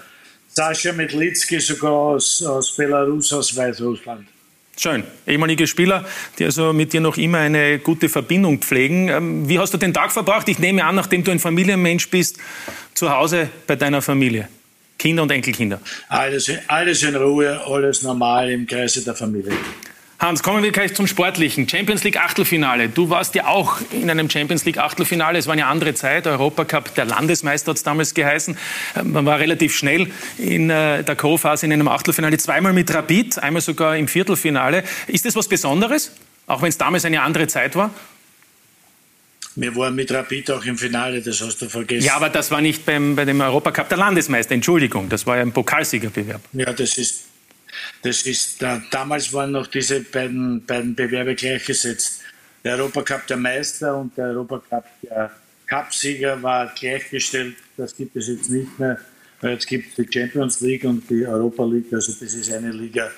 Sascha 0.46 0.92
Medlitzki 0.92 1.58
sogar 1.58 1.90
aus, 1.90 2.40
aus 2.44 2.76
Belarus, 2.76 3.32
aus 3.32 3.56
Weißrussland. 3.56 4.28
Schön. 4.76 5.04
Ehemalige 5.26 5.66
Spieler, 5.66 6.04
die 6.38 6.44
also 6.44 6.72
mit 6.72 6.92
dir 6.92 7.00
noch 7.00 7.16
immer 7.16 7.38
eine 7.38 7.78
gute 7.78 8.08
Verbindung 8.08 8.58
pflegen. 8.58 9.08
Ähm, 9.08 9.48
wie 9.48 9.58
hast 9.58 9.72
du 9.72 9.78
den 9.78 9.94
Tag 9.94 10.12
verbracht? 10.12 10.48
Ich 10.48 10.58
nehme 10.58 10.84
an, 10.84 10.96
nachdem 10.96 11.22
du 11.22 11.30
ein 11.30 11.38
Familienmensch 11.38 12.10
bist, 12.10 12.38
zu 12.92 13.10
Hause 13.10 13.48
bei 13.66 13.76
deiner 13.76 14.02
Familie. 14.02 14.48
Kinder 14.98 15.22
und 15.22 15.30
Enkelkinder. 15.30 15.80
Alles, 16.08 16.50
alles 16.66 17.02
in 17.02 17.14
Ruhe, 17.14 17.60
alles 17.66 18.02
normal 18.02 18.50
im 18.50 18.66
Kreise 18.66 19.04
der 19.04 19.14
Familie. 19.14 19.52
Hans, 20.24 20.42
kommen 20.42 20.62
wir 20.62 20.72
gleich 20.72 20.94
zum 20.94 21.06
Sportlichen. 21.06 21.68
Champions 21.68 22.02
League 22.02 22.16
Achtelfinale. 22.16 22.88
Du 22.88 23.10
warst 23.10 23.34
ja 23.34 23.46
auch 23.46 23.82
in 23.90 24.08
einem 24.08 24.30
Champions 24.30 24.64
League 24.64 24.78
Achtelfinale. 24.78 25.38
Es 25.38 25.46
war 25.46 25.52
eine 25.52 25.66
andere 25.66 25.92
Zeit. 25.92 26.26
Europacup, 26.26 26.94
der 26.94 27.04
Landesmeister 27.04 27.72
hat 27.72 27.76
es 27.76 27.82
damals 27.82 28.14
geheißen. 28.14 28.56
Ähm, 28.96 29.12
man 29.12 29.26
war 29.26 29.38
relativ 29.38 29.76
schnell 29.76 30.10
in 30.38 30.70
äh, 30.70 31.04
der 31.04 31.14
Co-Phase 31.14 31.66
in 31.66 31.74
einem 31.74 31.88
Achtelfinale. 31.88 32.38
Zweimal 32.38 32.72
mit 32.72 32.94
Rapid, 32.94 33.38
einmal 33.38 33.60
sogar 33.60 33.98
im 33.98 34.08
Viertelfinale. 34.08 34.84
Ist 35.08 35.26
das 35.26 35.36
was 35.36 35.46
Besonderes? 35.46 36.12
Auch 36.46 36.62
wenn 36.62 36.70
es 36.70 36.78
damals 36.78 37.04
eine 37.04 37.20
andere 37.20 37.46
Zeit 37.46 37.76
war? 37.76 37.90
Wir 39.56 39.76
waren 39.76 39.94
mit 39.94 40.10
Rapid 40.10 40.52
auch 40.52 40.64
im 40.64 40.78
Finale, 40.78 41.20
das 41.20 41.42
hast 41.42 41.60
du 41.60 41.68
vergessen. 41.68 42.06
Ja, 42.06 42.16
aber 42.16 42.30
das 42.30 42.50
war 42.50 42.62
nicht 42.62 42.86
beim, 42.86 43.14
bei 43.14 43.26
dem 43.26 43.42
Europacup 43.42 43.90
der 43.90 43.98
Landesmeister, 43.98 44.54
Entschuldigung. 44.54 45.10
Das 45.10 45.26
war 45.26 45.36
ja 45.36 45.42
ein 45.42 45.52
Pokalsiegerbewerb. 45.52 46.40
Ja, 46.54 46.72
das 46.72 46.96
ist 46.96 47.23
das 48.04 48.22
ist, 48.22 48.60
da, 48.60 48.82
damals 48.90 49.32
waren 49.32 49.52
noch 49.52 49.66
diese 49.66 50.00
beiden, 50.00 50.64
beiden 50.64 50.94
Bewerbe 50.94 51.34
gleichgesetzt. 51.34 52.20
Der 52.62 52.76
Europacup 52.76 53.26
der 53.26 53.38
Meister 53.38 53.96
und 53.96 54.16
der 54.16 54.26
Europacup 54.26 54.84
der 55.02 55.30
Cupsieger 55.68 56.42
war 56.42 56.72
gleichgestellt. 56.74 57.56
Das 57.78 57.96
gibt 57.96 58.14
es 58.14 58.28
jetzt 58.28 58.50
nicht 58.50 58.78
mehr. 58.78 58.98
Jetzt 59.40 59.66
gibt 59.66 59.88
es 59.88 59.94
die 59.96 60.12
Champions 60.12 60.60
League 60.60 60.84
und 60.84 61.08
die 61.08 61.26
Europa 61.26 61.64
League. 61.64 61.92
Also 61.92 62.12
das 62.12 62.34
ist 62.34 62.52
eine 62.52 62.70
Liga 62.72 63.10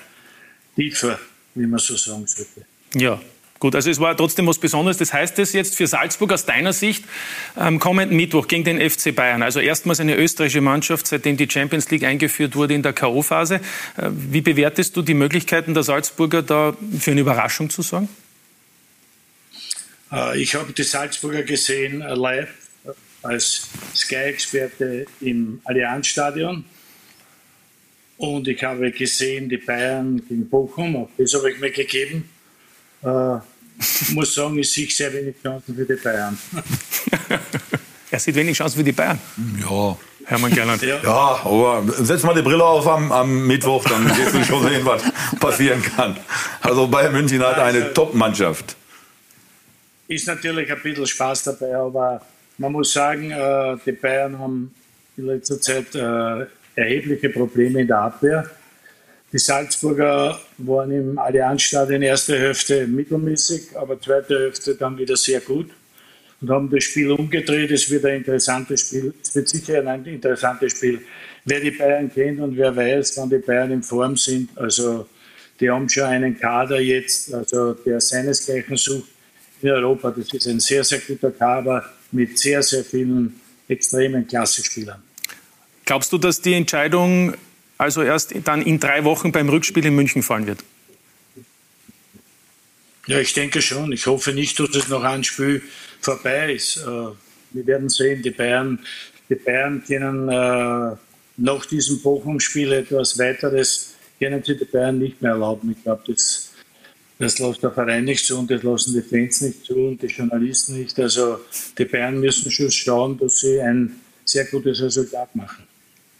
tiefer, 0.75 1.19
wie 1.55 1.67
man 1.67 1.79
so 1.79 1.95
sagen 1.97 2.25
sollte. 2.25 2.65
Ja, 2.95 3.21
Gut, 3.59 3.73
also 3.73 3.89
es 3.89 3.99
war 3.99 4.15
trotzdem 4.15 4.45
was 4.45 4.59
Besonderes. 4.59 4.97
Das 4.97 5.13
heißt 5.13 5.39
es 5.39 5.53
jetzt 5.53 5.75
für 5.75 5.87
Salzburg 5.87 6.31
aus 6.31 6.45
deiner 6.45 6.73
Sicht 6.73 7.03
am 7.55 7.79
kommenden 7.79 8.15
Mittwoch 8.15 8.47
gegen 8.47 8.63
den 8.63 8.89
FC 8.89 9.15
Bayern. 9.15 9.41
Also 9.41 9.59
erstmals 9.59 9.99
eine 9.99 10.15
österreichische 10.15 10.61
Mannschaft, 10.61 11.07
seitdem 11.07 11.37
die 11.37 11.49
Champions 11.49 11.89
League 11.89 12.03
eingeführt 12.03 12.55
wurde 12.55 12.75
in 12.75 12.83
der 12.83 12.93
K.O.-Phase. 12.93 13.55
Äh, 13.55 13.61
wie 14.11 14.41
bewertest 14.41 14.95
du 14.95 15.01
die 15.01 15.15
Möglichkeiten 15.15 15.73
der 15.73 15.83
Salzburger 15.83 16.43
da 16.43 16.75
für 16.99 17.11
eine 17.11 17.21
Überraschung 17.21 17.69
zu 17.69 17.81
sorgen? 17.81 18.09
Äh, 20.11 20.39
ich 20.39 20.53
habe 20.53 20.71
die 20.71 20.83
Salzburger 20.83 21.41
gesehen 21.41 22.01
äh, 22.01 22.13
live 22.13 22.53
als 23.23 23.69
Sky-Experte 23.95 25.07
im 25.21 25.61
Allianzstadion. 25.63 26.63
Und 28.17 28.47
ich 28.47 28.63
habe 28.63 28.91
gesehen 28.91 29.49
die 29.49 29.57
Bayern 29.57 30.23
gegen 30.27 30.47
Bochum, 30.49 31.07
das 31.17 31.33
habe 31.35 31.51
ich 31.51 31.59
mir 31.59 31.71
gegeben 31.71 32.29
äh, 33.07 34.13
muss 34.13 34.33
sagen, 34.33 34.57
ich 34.57 34.71
sehe 34.71 34.89
sehr 34.89 35.13
wenig 35.13 35.35
Chancen 35.41 35.75
für 35.75 35.85
die 35.85 35.95
Bayern. 36.01 36.37
er 38.11 38.19
sieht 38.19 38.35
wenig 38.35 38.57
Chancen 38.57 38.77
für 38.77 38.83
die 38.83 38.91
Bayern. 38.91 39.19
Ja. 39.61 39.97
Hermann 40.27 40.51
Gerland. 40.51 40.81
Ja. 40.81 40.97
ja, 41.01 41.39
aber 41.45 41.83
setz 41.99 42.23
mal 42.23 42.35
die 42.35 42.41
Brille 42.41 42.63
auf 42.63 42.85
am, 42.85 43.13
am 43.13 43.47
Mittwoch, 43.47 43.85
dann 43.85 44.05
wirst 44.05 44.35
du 44.35 44.43
schon 44.43 44.67
sehen, 44.67 44.85
was 44.85 45.01
passieren 45.39 45.81
kann. 45.81 46.17
Also 46.61 46.85
Bayern 46.85 47.13
München 47.13 47.41
hat 47.41 47.57
eine 47.57 47.83
also, 47.83 47.93
Top-Mannschaft. 47.93 48.75
Ist 50.09 50.27
natürlich 50.27 50.69
ein 50.69 50.81
bisschen 50.81 51.07
Spaß 51.07 51.43
dabei, 51.43 51.77
aber 51.77 52.21
man 52.57 52.73
muss 52.73 52.91
sagen, 52.91 53.31
äh, 53.31 53.77
die 53.85 53.93
Bayern 53.93 54.37
haben 54.37 54.75
in 55.15 55.27
letzter 55.27 55.61
Zeit 55.61 55.95
äh, 55.95 56.45
erhebliche 56.75 57.29
Probleme 57.29 57.81
in 57.81 57.87
der 57.87 57.99
Abwehr. 57.99 58.49
Die 59.37 59.43
Salzburger 59.43 60.41
waren 60.57 60.89
im 60.89 61.19
Allianzstadion 61.19 62.01
erste 62.01 62.39
Hälfte 62.39 62.87
mittelmäßig, 62.87 63.77
aber 63.77 64.01
zweite 64.01 64.33
Hälfte 64.33 64.73
dann 64.73 64.97
wieder 64.97 65.15
sehr 65.15 65.41
gut 65.41 65.69
und 66.41 66.49
haben 66.49 66.71
das 66.71 66.85
Spiel 66.85 67.11
umgedreht. 67.11 67.69
Es 67.69 67.87
wird 67.91 68.05
ein 68.05 68.15
interessantes 68.15 68.87
Spiel. 68.87 69.13
Es 69.21 69.35
wird 69.35 69.47
sicher 69.47 69.87
ein 69.87 70.03
interessantes 70.05 70.71
Spiel. 70.71 71.01
Wer 71.45 71.59
die 71.59 71.69
Bayern 71.69 72.11
kennt 72.11 72.39
und 72.39 72.57
wer 72.57 72.75
weiß, 72.75 73.15
wann 73.17 73.29
die 73.29 73.37
Bayern 73.37 73.73
in 73.73 73.83
Form 73.83 74.17
sind, 74.17 74.49
also 74.57 75.07
die 75.59 75.69
haben 75.69 75.87
schon 75.87 76.05
einen 76.05 76.39
Kader 76.39 76.79
jetzt, 76.79 77.31
also 77.31 77.73
der 77.73 78.01
seinesgleichen 78.01 78.75
sucht 78.75 79.09
in 79.61 79.69
Europa. 79.69 80.15
Das 80.17 80.33
ist 80.33 80.47
ein 80.47 80.59
sehr, 80.59 80.83
sehr 80.83 80.97
guter 80.97 81.29
Kader 81.29 81.85
mit 82.11 82.39
sehr, 82.39 82.63
sehr 82.63 82.83
vielen 82.83 83.39
extremen 83.67 84.25
Klassespielern. 84.25 85.03
Glaubst 85.85 86.11
du, 86.11 86.17
dass 86.17 86.41
die 86.41 86.55
Entscheidung 86.55 87.35
also 87.77 88.01
erst 88.01 88.33
dann 88.43 88.61
in 88.61 88.79
drei 88.79 89.03
Wochen 89.03 89.31
beim 89.31 89.49
Rückspiel 89.49 89.85
in 89.85 89.95
München 89.95 90.23
fallen 90.23 90.47
wird? 90.47 90.63
Ja, 93.07 93.19
ich 93.19 93.33
denke 93.33 93.61
schon. 93.61 93.91
Ich 93.93 94.05
hoffe 94.05 94.33
nicht, 94.33 94.59
dass 94.59 94.75
es 94.75 94.89
noch 94.89 95.03
ein 95.03 95.23
Spiel 95.23 95.61
vorbei 96.01 96.53
ist. 96.53 96.77
Äh, 96.77 96.81
wir 97.51 97.65
werden 97.65 97.89
sehen, 97.89 98.21
die 98.21 98.31
Bayern, 98.31 98.79
die 99.29 99.35
Bayern 99.35 99.81
können 99.85 100.27
äh, 100.27 100.95
nach 101.37 101.65
diesem 101.65 102.01
Bochum-Spiel 102.01 102.73
etwas 102.73 103.17
weiteres, 103.17 103.95
können 104.19 104.43
sie 104.43 104.57
die 104.57 104.65
Bayern 104.65 104.97
nicht 104.97 105.21
mehr 105.21 105.31
erlauben. 105.31 105.71
Ich 105.71 105.83
glaube, 105.83 106.03
das, 106.07 106.51
das 107.19 107.39
lässt 107.39 107.63
der 107.63 107.71
Verein 107.71 108.03
nicht 108.03 108.25
zu 108.25 108.37
und 108.37 108.51
das 108.51 108.63
lassen 108.63 108.93
die 108.93 109.01
Fans 109.01 109.41
nicht 109.41 109.63
zu 109.63 109.75
und 109.75 110.01
die 110.01 110.07
Journalisten 110.07 110.77
nicht. 110.77 110.99
Also 110.99 111.39
die 111.77 111.85
Bayern 111.85 112.19
müssen 112.19 112.51
schon 112.51 112.71
schauen, 112.71 113.17
dass 113.17 113.39
sie 113.39 113.61
ein 113.61 114.01
sehr 114.25 114.45
gutes 114.45 114.81
Resultat 114.81 115.33
machen. 115.33 115.63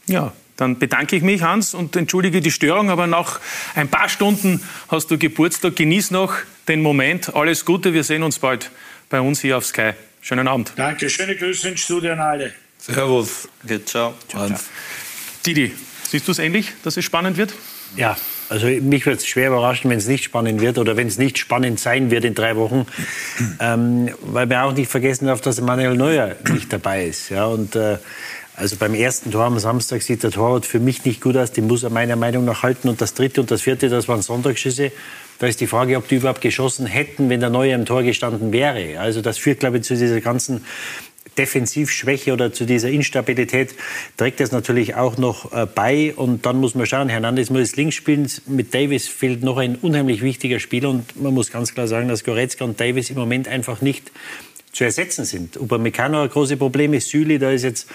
Ja, 0.06 0.32
dann 0.58 0.76
bedanke 0.76 1.14
ich 1.14 1.22
mich, 1.22 1.42
Hans, 1.42 1.72
und 1.72 1.94
entschuldige 1.94 2.40
die 2.40 2.50
Störung, 2.50 2.90
aber 2.90 3.06
nach 3.06 3.38
ein 3.76 3.88
paar 3.88 4.08
Stunden 4.08 4.60
hast 4.88 5.08
du 5.08 5.16
Geburtstag. 5.16 5.76
Genieß 5.76 6.10
noch 6.10 6.34
den 6.66 6.82
Moment. 6.82 7.34
Alles 7.34 7.64
Gute, 7.64 7.94
wir 7.94 8.02
sehen 8.02 8.24
uns 8.24 8.40
bald 8.40 8.72
bei 9.08 9.20
uns 9.20 9.40
hier 9.40 9.56
auf 9.56 9.64
Sky. 9.64 9.92
Schönen 10.20 10.48
Abend. 10.48 10.72
Danke, 10.74 11.08
schöne 11.08 11.36
Grüße 11.36 11.68
ins 11.68 11.80
Studio 11.80 12.12
an 12.12 12.18
alle. 12.18 12.52
Servus. 12.76 13.48
Okay, 13.62 13.84
ciao. 13.84 14.14
ciao, 14.28 14.48
ciao. 14.48 14.58
Didi, 15.46 15.72
siehst 16.02 16.26
du 16.26 16.32
es 16.32 16.40
ähnlich, 16.40 16.72
dass 16.82 16.96
es 16.96 17.04
spannend 17.04 17.36
wird? 17.36 17.54
Ja, 17.96 18.16
also 18.48 18.66
mich 18.66 19.06
wird 19.06 19.20
es 19.20 19.26
schwer 19.26 19.48
überraschen, 19.48 19.90
wenn 19.90 19.98
es 19.98 20.08
nicht 20.08 20.24
spannend 20.24 20.60
wird 20.60 20.78
oder 20.78 20.96
wenn 20.96 21.06
es 21.06 21.18
nicht 21.18 21.38
spannend 21.38 21.78
sein 21.78 22.10
wird 22.10 22.24
in 22.24 22.34
drei 22.34 22.56
Wochen, 22.56 22.84
ähm, 23.60 24.10
weil 24.22 24.50
wir 24.50 24.64
auch 24.64 24.72
nicht 24.72 24.90
vergessen 24.90 25.26
darf, 25.26 25.40
dass 25.40 25.60
Manuel 25.60 25.96
Neuer 25.96 26.34
nicht 26.50 26.72
dabei 26.72 27.06
ist. 27.06 27.28
Ja, 27.28 27.46
und 27.46 27.76
äh, 27.76 27.98
also 28.58 28.74
beim 28.74 28.94
ersten 28.94 29.30
Tor 29.30 29.44
am 29.44 29.58
Samstag 29.60 30.02
sieht 30.02 30.24
der 30.24 30.32
Torwart 30.32 30.66
für 30.66 30.80
mich 30.80 31.04
nicht 31.04 31.20
gut 31.20 31.36
aus. 31.36 31.52
Den 31.52 31.68
muss 31.68 31.84
er 31.84 31.90
meiner 31.90 32.16
Meinung 32.16 32.44
nach 32.44 32.64
halten. 32.64 32.88
Und 32.88 33.00
das 33.00 33.14
dritte 33.14 33.40
und 33.40 33.52
das 33.52 33.62
vierte, 33.62 33.88
das 33.88 34.08
waren 34.08 34.20
Sonntagsschüsse. 34.20 34.90
Da 35.38 35.46
ist 35.46 35.60
die 35.60 35.68
Frage, 35.68 35.96
ob 35.96 36.08
die 36.08 36.16
überhaupt 36.16 36.40
geschossen 36.40 36.84
hätten, 36.84 37.30
wenn 37.30 37.38
der 37.38 37.50
Neue 37.50 37.72
im 37.72 37.86
Tor 37.86 38.02
gestanden 38.02 38.52
wäre. 38.52 38.98
Also 38.98 39.20
das 39.20 39.38
führt, 39.38 39.60
glaube 39.60 39.78
ich, 39.78 39.84
zu 39.84 39.94
dieser 39.94 40.20
ganzen 40.20 40.64
Defensivschwäche 41.38 42.32
oder 42.32 42.52
zu 42.52 42.64
dieser 42.64 42.90
Instabilität 42.90 43.76
trägt 44.16 44.40
das 44.40 44.50
natürlich 44.50 44.96
auch 44.96 45.18
noch 45.18 45.52
äh, 45.52 45.66
bei. 45.72 46.12
Und 46.16 46.44
dann 46.44 46.56
muss 46.56 46.74
man 46.74 46.84
schauen, 46.86 47.08
Hernandez 47.08 47.50
muss 47.50 47.76
links 47.76 47.94
spielen. 47.94 48.28
Mit 48.46 48.74
Davis 48.74 49.06
fehlt 49.06 49.44
noch 49.44 49.58
ein 49.58 49.76
unheimlich 49.76 50.20
wichtiger 50.20 50.58
Spieler. 50.58 50.90
Und 50.90 51.22
man 51.22 51.32
muss 51.32 51.52
ganz 51.52 51.74
klar 51.74 51.86
sagen, 51.86 52.08
dass 52.08 52.24
Goretzka 52.24 52.64
und 52.64 52.80
Davis 52.80 53.10
im 53.10 53.18
Moment 53.18 53.46
einfach 53.46 53.82
nicht 53.82 54.10
zu 54.72 54.84
ersetzen 54.84 55.24
sind. 55.24 55.56
Upamecano 55.56 56.18
hat 56.18 56.32
große 56.32 56.56
Probleme, 56.56 57.00
Süli, 57.00 57.38
da 57.38 57.50
ist 57.50 57.62
jetzt 57.62 57.88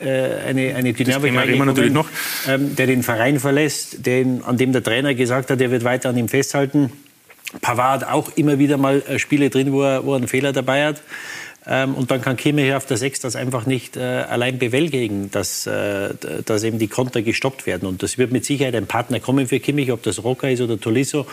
eine, 0.00 0.74
eine 0.74 0.92
Dynamik 0.92 1.32
natürlich 1.32 1.92
noch. 1.92 2.08
Ähm, 2.48 2.76
der 2.76 2.86
den 2.86 3.02
Verein 3.02 3.40
verlässt, 3.40 4.06
den, 4.06 4.42
an 4.44 4.56
dem 4.56 4.72
der 4.72 4.82
Trainer 4.82 5.14
gesagt 5.14 5.50
hat, 5.50 5.60
er 5.60 5.70
wird 5.70 5.84
weiter 5.84 6.08
an 6.10 6.16
ihm 6.16 6.28
festhalten. 6.28 6.92
Pavard 7.60 8.06
auch 8.06 8.32
immer 8.36 8.58
wieder 8.58 8.76
mal 8.76 9.02
äh, 9.08 9.18
Spiele 9.18 9.50
drin, 9.50 9.72
wo 9.72 9.82
er, 9.82 10.04
wo 10.04 10.12
er 10.12 10.16
einen 10.16 10.28
Fehler 10.28 10.52
dabei 10.52 10.86
hat. 10.86 11.02
Ähm, 11.66 11.94
und 11.94 12.10
dann 12.10 12.20
kann 12.20 12.36
Kimmich 12.36 12.74
auf 12.74 12.86
der 12.86 12.96
Sechs 12.96 13.20
das 13.20 13.36
einfach 13.36 13.64
nicht 13.66 13.96
äh, 13.96 14.00
allein 14.00 14.58
bewältigen, 14.58 15.30
dass, 15.30 15.66
äh, 15.66 16.10
dass 16.44 16.62
eben 16.62 16.78
die 16.78 16.88
Konter 16.88 17.22
gestoppt 17.22 17.66
werden. 17.66 17.88
Und 17.88 18.02
das 18.02 18.18
wird 18.18 18.32
mit 18.32 18.44
Sicherheit 18.44 18.74
ein 18.74 18.86
Partner 18.86 19.20
kommen 19.20 19.48
für 19.48 19.60
Kimmich, 19.60 19.90
ob 19.90 20.02
das 20.02 20.22
Rocker 20.22 20.50
ist 20.50 20.60
oder 20.60 20.78
Tolisso. 20.78 21.26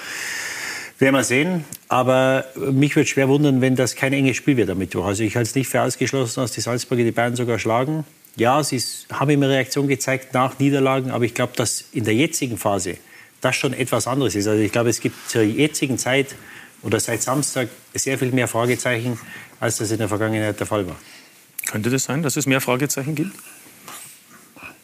Werden 1.00 1.16
wir 1.16 1.24
sehen. 1.24 1.66
Aber 1.90 2.46
mich 2.56 2.96
würde 2.96 3.10
schwer 3.10 3.28
wundern, 3.28 3.60
wenn 3.60 3.76
das 3.76 3.96
kein 3.96 4.14
enges 4.14 4.38
Spiel 4.38 4.56
wird 4.56 4.70
am 4.70 4.78
Mittwoch. 4.78 5.06
Also 5.06 5.24
ich 5.24 5.36
halte 5.36 5.50
es 5.50 5.56
nicht 5.56 5.68
für 5.68 5.82
ausgeschlossen, 5.82 6.42
dass 6.42 6.52
die 6.52 6.62
Salzburger 6.62 7.04
die 7.04 7.12
Bayern 7.12 7.36
sogar 7.36 7.60
schlagen. 7.60 8.06
Ja, 8.36 8.64
sie 8.64 8.82
haben 9.12 9.30
immer 9.30 9.50
Reaktion 9.50 9.88
gezeigt 9.88 10.34
nach 10.34 10.58
Niederlagen, 10.60 11.12
aber 11.12 11.26
ich 11.26 11.34
glaube, 11.34 11.54
dass 11.56 11.86
in 11.92 12.06
der 12.06 12.16
jetzigen 12.16 12.58
Phase 12.58 12.98
das 13.42 13.56
schon 13.56 13.74
etwas 13.74 14.08
anderes 14.08 14.36
ist. 14.36 14.48
Also 14.48 14.62
ich 14.62 14.72
glaube, 14.72 14.90
es 14.90 15.02
gibt 15.02 15.30
zur 15.30 15.42
jetzigen 15.42 15.98
Zeit 15.98 16.36
oder 16.82 17.00
seit 17.00 17.22
Samstag 17.22 17.70
sehr 17.94 18.18
viel 18.18 18.32
mehr 18.32 18.48
Fragezeichen, 18.48 19.20
als 19.60 19.78
das 19.78 19.92
in 19.92 19.98
der 19.98 20.08
Vergangenheit 20.08 20.60
der 20.60 20.68
Fall 20.68 20.88
war. 20.88 20.96
Könnte 21.66 21.90
das 21.90 22.06
sein, 22.06 22.24
dass 22.24 22.38
es 22.38 22.46
mehr 22.46 22.62
Fragezeichen 22.62 23.16
gibt? 23.16 23.36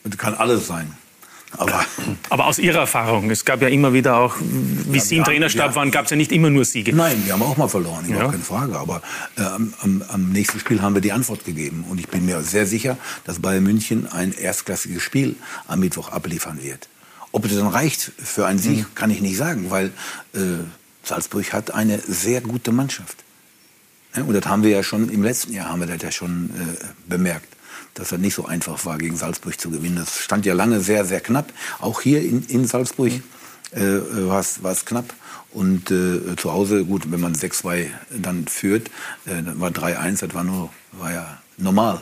Das 0.03 0.17
kann 0.17 0.35
alles 0.35 0.67
sein. 0.67 0.93
Aber, 1.55 1.85
aber 2.29 2.45
aus 2.45 2.59
Ihrer 2.59 2.79
Erfahrung, 2.79 3.31
es 3.31 3.45
gab 3.45 3.61
ja 3.61 3.69
immer 3.69 3.93
wieder 3.93 4.17
auch, 4.17 4.35
wie 4.39 4.97
ja, 4.97 5.03
Sie 5.03 5.17
im 5.17 5.23
Trainerstab 5.23 5.69
ja, 5.71 5.75
waren, 5.75 5.91
gab 5.91 6.05
es 6.05 6.11
ja 6.11 6.17
nicht 6.17 6.31
immer 6.31 6.49
nur 6.49 6.65
Siege. 6.65 6.93
Nein, 6.93 7.23
wir 7.25 7.33
haben 7.33 7.41
auch 7.41 7.57
mal 7.57 7.69
verloren, 7.69 8.05
ja. 8.09 8.29
keine 8.29 8.43
Frage. 8.43 8.77
Aber 8.77 9.01
äh, 9.37 9.41
am, 9.41 10.03
am, 10.07 10.29
nächsten 10.31 10.59
Spiel 10.59 10.81
haben 10.81 10.93
wir 10.93 11.01
die 11.01 11.13
Antwort 11.13 11.45
gegeben. 11.45 11.85
Und 11.89 11.99
ich 11.99 12.07
bin 12.09 12.25
mir 12.25 12.41
sehr 12.41 12.65
sicher, 12.65 12.97
dass 13.25 13.41
Bayern 13.41 13.63
München 13.63 14.07
ein 14.11 14.33
erstklassiges 14.33 15.01
Spiel 15.01 15.35
am 15.67 15.79
Mittwoch 15.79 16.09
abliefern 16.09 16.61
wird. 16.61 16.89
Ob 17.31 17.45
es 17.45 17.55
dann 17.55 17.67
reicht 17.67 18.11
für 18.17 18.45
einen 18.45 18.59
Sieg, 18.59 18.79
mhm. 18.79 18.95
kann 18.95 19.09
ich 19.09 19.21
nicht 19.21 19.37
sagen, 19.37 19.71
weil 19.71 19.87
äh, 20.33 20.39
Salzburg 21.03 21.53
hat 21.53 21.73
eine 21.73 21.99
sehr 21.99 22.41
gute 22.41 22.71
Mannschaft. 22.71 23.23
Ja, 24.15 24.23
und 24.23 24.33
das 24.33 24.45
haben 24.45 24.63
wir 24.63 24.71
ja 24.71 24.83
schon 24.83 25.09
im 25.09 25.23
letzten 25.23 25.53
Jahr 25.53 25.69
haben 25.69 25.79
wir 25.79 25.87
das 25.87 26.01
ja 26.01 26.11
schon 26.11 26.49
äh, 26.49 26.85
bemerkt, 27.07 27.56
dass 27.99 28.11
es 28.11 28.19
nicht 28.19 28.35
so 28.35 28.45
einfach 28.45 28.85
war, 28.85 28.97
gegen 28.97 29.15
Salzburg 29.15 29.59
zu 29.59 29.69
gewinnen. 29.69 29.97
Das 29.97 30.19
stand 30.19 30.45
ja 30.45 30.53
lange 30.53 30.79
sehr, 30.79 31.05
sehr 31.05 31.21
knapp. 31.21 31.51
Auch 31.79 32.01
hier 32.01 32.21
in, 32.21 32.43
in 32.47 32.65
Salzburg 32.65 33.11
äh, 33.71 33.79
war 33.79 34.41
es 34.41 34.85
knapp. 34.85 35.13
Und 35.51 35.91
äh, 35.91 36.35
zu 36.35 36.51
Hause, 36.51 36.85
gut, 36.85 37.11
wenn 37.11 37.19
man 37.19 37.33
6-2 37.33 37.87
dann 38.11 38.47
führt, 38.47 38.87
äh, 39.25 39.41
dann 39.43 39.59
war 39.59 39.69
3-1, 39.69 40.19
das 40.25 40.33
war 40.33 40.43
nur, 40.43 40.69
war 40.91 41.11
ja 41.11 41.41
normal. 41.57 42.01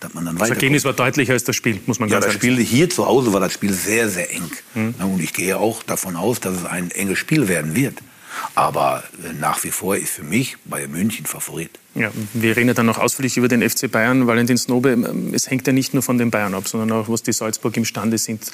Dass 0.00 0.14
man 0.14 0.24
dann 0.24 0.36
das 0.36 0.50
Ergebnis 0.50 0.84
war 0.84 0.92
deutlicher 0.92 1.32
als 1.32 1.44
das 1.44 1.56
Spiel, 1.56 1.80
muss 1.86 1.98
man 1.98 2.08
ja, 2.08 2.16
ganz 2.16 2.26
das 2.26 2.34
Spiel 2.34 2.58
hier 2.58 2.90
zu 2.90 3.06
Hause 3.06 3.32
war 3.32 3.40
das 3.40 3.52
Spiel 3.52 3.72
sehr, 3.72 4.08
sehr 4.08 4.32
eng. 4.32 4.50
Mhm. 4.74 4.94
Und 4.98 5.20
ich 5.20 5.32
gehe 5.32 5.56
auch 5.58 5.82
davon 5.82 6.16
aus, 6.16 6.40
dass 6.40 6.56
es 6.56 6.64
ein 6.64 6.90
enges 6.90 7.18
Spiel 7.18 7.48
werden 7.48 7.74
wird. 7.74 7.98
Aber 8.54 9.02
äh, 9.24 9.32
nach 9.32 9.62
wie 9.64 9.70
vor 9.70 9.96
ist 9.96 10.10
für 10.10 10.22
mich 10.22 10.56
Bayern 10.64 10.90
München 10.90 11.26
Favorit. 11.26 11.70
Ja, 11.94 12.10
wir 12.32 12.56
reden 12.56 12.68
ja 12.68 12.74
dann 12.74 12.86
noch 12.86 12.98
ausführlich 12.98 13.36
über 13.36 13.48
den 13.48 13.68
FC 13.68 13.90
Bayern. 13.90 14.26
Valentin 14.26 14.58
Snobe, 14.58 14.90
ähm, 14.90 15.32
es 15.32 15.48
hängt 15.48 15.66
ja 15.66 15.72
nicht 15.72 15.94
nur 15.94 16.02
von 16.02 16.18
den 16.18 16.30
Bayern 16.30 16.54
ab, 16.54 16.66
sondern 16.66 16.92
auch, 16.92 17.08
was 17.08 17.22
die 17.22 17.32
Salzburg 17.32 17.76
imstande 17.76 18.18
sind, 18.18 18.50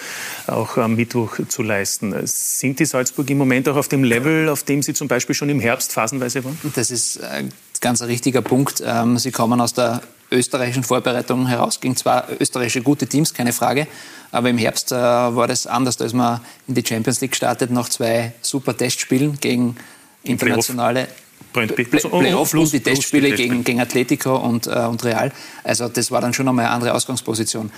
auch 0.47 0.77
am 0.77 0.97
Mittwoch 0.97 1.39
zu 1.49 1.63
leisten. 1.63 2.15
Sind 2.25 2.81
die 2.81 2.85
Salzburg 2.85 3.29
im 3.31 3.39
Moment 3.39 3.69
auch 3.69 3.77
auf 3.77 3.89
dem 3.89 4.05
Level, 4.05 4.49
auf 4.49 4.63
dem 4.63 4.83
sie 4.83 4.95
zum 4.95 5.09
Beispiel 5.09 5.35
schon 5.35 5.49
im 5.49 5.61
Herbst 5.61 5.93
phasenweise 5.93 6.45
waren? 6.45 6.59
Das 6.75 6.91
ist 6.91 7.23
ein 7.23 7.53
ganz 7.81 8.03
richtiger 8.03 8.43
Punkt. 8.43 8.83
Ähm, 8.85 9.19
sie 9.19 9.31
kommen 9.31 9.61
aus 9.61 9.73
der 9.73 10.03
österreichischen 10.31 10.85
Vorbereitung 10.85 11.47
heraus 11.47 11.81
gegen 11.81 11.97
zwei 11.97 12.23
österreichische 12.39 12.83
gute 12.83 13.07
Teams, 13.07 13.35
keine 13.35 13.53
Frage. 13.53 13.87
Aber 14.31 14.49
im 14.49 14.59
Herbst 14.59 14.93
äh, 14.93 14.95
war 14.95 15.49
das 15.49 15.67
anders. 15.67 15.97
Da 15.97 16.05
ist 16.05 16.15
man 16.15 16.41
in 16.69 16.75
die 16.75 16.85
Champions 16.87 17.21
League 17.21 17.33
gestartet 17.33 17.71
nach 17.71 17.89
zwei 17.89 18.33
super 18.41 18.77
Testspielen 18.77 19.39
gegen 19.41 19.77
internationale 20.23 21.09
Playoff 21.53 22.51
plus 22.51 22.71
die 22.71 22.81
Testspiele 22.81 23.33
gegen, 23.33 23.65
gegen 23.65 23.81
Atletico 23.81 24.37
und, 24.37 24.67
äh, 24.67 24.71
und 24.71 25.03
Real. 25.05 25.33
Also 25.65 25.89
das 25.89 26.11
war 26.11 26.21
dann 26.21 26.33
schon 26.33 26.49
einmal 26.49 26.67
eine 26.67 26.75
andere 26.75 26.95
Ausgangsposition. 26.95 27.71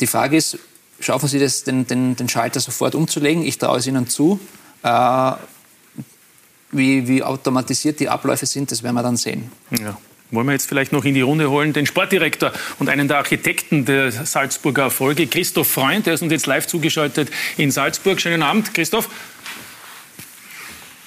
Die 0.00 0.06
Frage 0.06 0.36
ist, 0.36 0.58
schaffen 1.00 1.28
Sie 1.28 1.38
das, 1.38 1.64
den, 1.64 1.86
den, 1.86 2.16
den 2.16 2.28
Schalter 2.28 2.60
sofort 2.60 2.94
umzulegen? 2.94 3.42
Ich 3.42 3.58
traue 3.58 3.78
es 3.78 3.86
Ihnen 3.86 4.08
zu. 4.08 4.40
Äh, 4.82 5.32
wie, 6.72 7.06
wie 7.08 7.22
automatisiert 7.22 8.00
die 8.00 8.08
Abläufe 8.08 8.46
sind, 8.46 8.70
das 8.70 8.82
werden 8.82 8.94
wir 8.94 9.02
dann 9.02 9.16
sehen. 9.16 9.50
Ja. 9.78 9.96
Wollen 10.32 10.46
wir 10.46 10.52
jetzt 10.52 10.68
vielleicht 10.68 10.92
noch 10.92 11.04
in 11.04 11.14
die 11.14 11.20
Runde 11.20 11.50
holen 11.50 11.72
den 11.72 11.86
Sportdirektor 11.86 12.52
und 12.80 12.88
einen 12.88 13.06
der 13.06 13.18
Architekten 13.18 13.84
der 13.84 14.10
Salzburger 14.10 14.82
Erfolge, 14.82 15.26
Christoph 15.28 15.68
Freund. 15.68 16.06
Der 16.06 16.14
ist 16.14 16.22
uns 16.22 16.32
jetzt 16.32 16.46
live 16.46 16.66
zugeschaltet 16.66 17.30
in 17.56 17.70
Salzburg. 17.70 18.20
Schönen 18.20 18.42
Abend, 18.42 18.74
Christoph. 18.74 19.08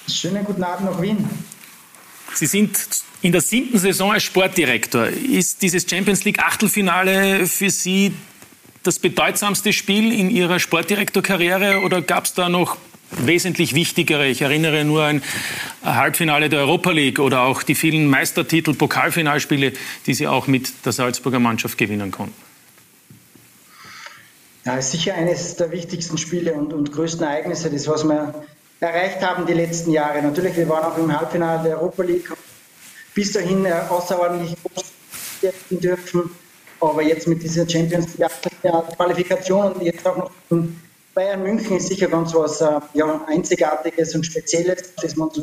Schönen 0.08 0.44
guten 0.44 0.62
Abend 0.64 0.90
nach 0.90 1.02
Wien. 1.02 1.28
Sie 2.34 2.46
sind 2.46 2.78
in 3.20 3.32
der 3.32 3.42
siebten 3.42 3.78
Saison 3.78 4.12
als 4.12 4.22
Sportdirektor. 4.22 5.08
Ist 5.08 5.60
dieses 5.60 5.88
Champions 5.88 6.24
League 6.24 6.38
Achtelfinale 6.38 7.46
für 7.46 7.68
Sie 7.68 8.14
das 8.82 8.98
bedeutsamste 8.98 9.74
Spiel 9.74 10.18
in 10.18 10.30
Ihrer 10.30 10.58
Sportdirektorkarriere 10.58 11.80
oder 11.80 12.00
gab 12.00 12.24
es 12.24 12.32
da 12.32 12.48
noch 12.48 12.78
wesentlich 13.12 13.74
wichtigere. 13.74 14.26
Ich 14.26 14.42
erinnere 14.42 14.84
nur 14.84 15.04
an 15.04 15.22
Halbfinale 15.84 16.48
der 16.48 16.60
Europa 16.60 16.90
League 16.90 17.18
oder 17.18 17.42
auch 17.42 17.62
die 17.62 17.74
vielen 17.74 18.06
Meistertitel, 18.06 18.74
Pokalfinalspiele, 18.74 19.72
die 20.06 20.14
Sie 20.14 20.26
auch 20.26 20.46
mit 20.46 20.84
der 20.84 20.92
Salzburger 20.92 21.40
Mannschaft 21.40 21.78
gewinnen 21.78 22.10
konnten. 22.10 22.34
Ja, 24.64 24.76
ist 24.76 24.92
sicher 24.92 25.14
eines 25.14 25.56
der 25.56 25.70
wichtigsten 25.70 26.18
Spiele 26.18 26.52
und, 26.52 26.72
und 26.72 26.92
größten 26.92 27.26
Ereignisse, 27.26 27.70
das 27.70 27.88
was 27.88 28.04
wir 28.04 28.34
erreicht 28.80 29.22
haben 29.22 29.46
die 29.46 29.54
letzten 29.54 29.90
Jahre. 29.90 30.22
Natürlich, 30.22 30.56
wir 30.56 30.68
waren 30.68 30.84
auch 30.84 30.98
im 30.98 31.16
Halbfinale 31.18 31.62
der 31.62 31.80
Europa 31.80 32.02
League 32.02 32.30
bis 33.14 33.32
dahin 33.32 33.64
äh, 33.64 33.72
außerordentlich 33.88 34.56
groß 34.62 34.84
dürfen, 35.70 36.30
aber 36.80 37.02
jetzt 37.02 37.26
mit 37.26 37.42
dieser 37.42 37.68
Champions 37.68 38.18
League 38.18 38.30
Qualifikation 38.96 39.72
und 39.72 39.82
jetzt 39.82 40.06
auch 40.06 40.16
noch 40.16 40.30
Bayern 41.14 41.42
München 41.42 41.76
ist 41.76 41.88
sicher 41.88 42.08
ganz 42.08 42.34
was 42.34 42.60
äh, 42.60 42.80
ja, 42.94 43.20
Einzigartiges 43.26 44.14
und 44.14 44.24
Spezielles, 44.24 44.94
das 45.00 45.16
wir 45.16 45.24
uns 45.24 45.40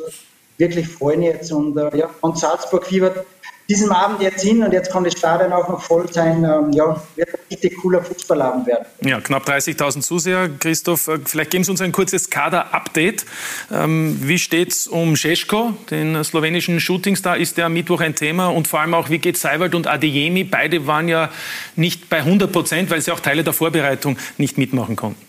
wirklich 0.58 0.88
freuen 0.88 1.22
jetzt. 1.22 1.52
Und 1.52 1.78
äh, 1.78 1.98
ja, 1.98 2.10
und 2.22 2.38
Salzburg 2.38 2.86
fiebert 2.86 3.26
diesem 3.70 3.92
Abend 3.92 4.22
jetzt 4.22 4.42
hin 4.42 4.64
und 4.64 4.72
jetzt 4.72 4.92
kann 4.92 5.04
das 5.04 5.14
Stadion 5.14 5.52
auch 5.52 5.68
noch 5.68 5.82
voll 5.82 6.12
sein. 6.12 6.44
Ähm, 6.44 6.72
ja, 6.72 7.02
wird 7.16 7.30
ein 7.30 7.40
richtig 7.52 7.78
cooler 7.78 8.02
Fußballabend 8.02 8.66
werden. 8.66 8.86
Ja, 9.02 9.20
knapp 9.20 9.48
30.000 9.48 10.02
Zuseher. 10.02 10.50
Christoph, 10.60 11.08
äh, 11.08 11.20
vielleicht 11.26 11.52
geben 11.52 11.64
Sie 11.64 11.72
uns 11.72 11.82
ein 11.82 11.92
kurzes 11.92 12.30
Kader-Update. 12.30 13.26
Ähm, 13.72 14.18
wie 14.22 14.40
steht 14.40 14.72
es 14.72 14.88
um 14.88 15.16
Šeško, 15.16 15.74
den 15.90 16.24
slowenischen 16.24 16.80
Shootingstar? 16.80 17.38
Ist 17.38 17.58
der 17.58 17.66
am 17.66 17.74
Mittwoch 17.74 18.00
ein 18.00 18.16
Thema? 18.16 18.48
Und 18.48 18.68
vor 18.68 18.80
allem 18.80 18.94
auch, 18.94 19.10
wie 19.10 19.20
geht 19.20 19.38
Seiwald 19.38 19.76
und 19.76 19.88
Adeyemi? 19.88 20.46
Beide 20.46 20.88
waren 20.88 21.10
ja 21.10 21.30
nicht 21.76 22.10
bei 22.10 22.18
100 22.18 22.52
Prozent, 22.52 22.90
weil 22.90 23.02
sie 23.02 23.12
auch 23.12 23.20
Teile 23.20 23.44
der 23.44 23.54
Vorbereitung 23.54 24.18
nicht 24.38 24.58
mitmachen 24.58 24.96
konnten. 24.96 25.27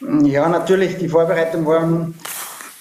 Ja, 0.00 0.48
natürlich, 0.48 0.96
die 0.96 1.08
Vorbereitung 1.08 1.66
war 1.66 2.08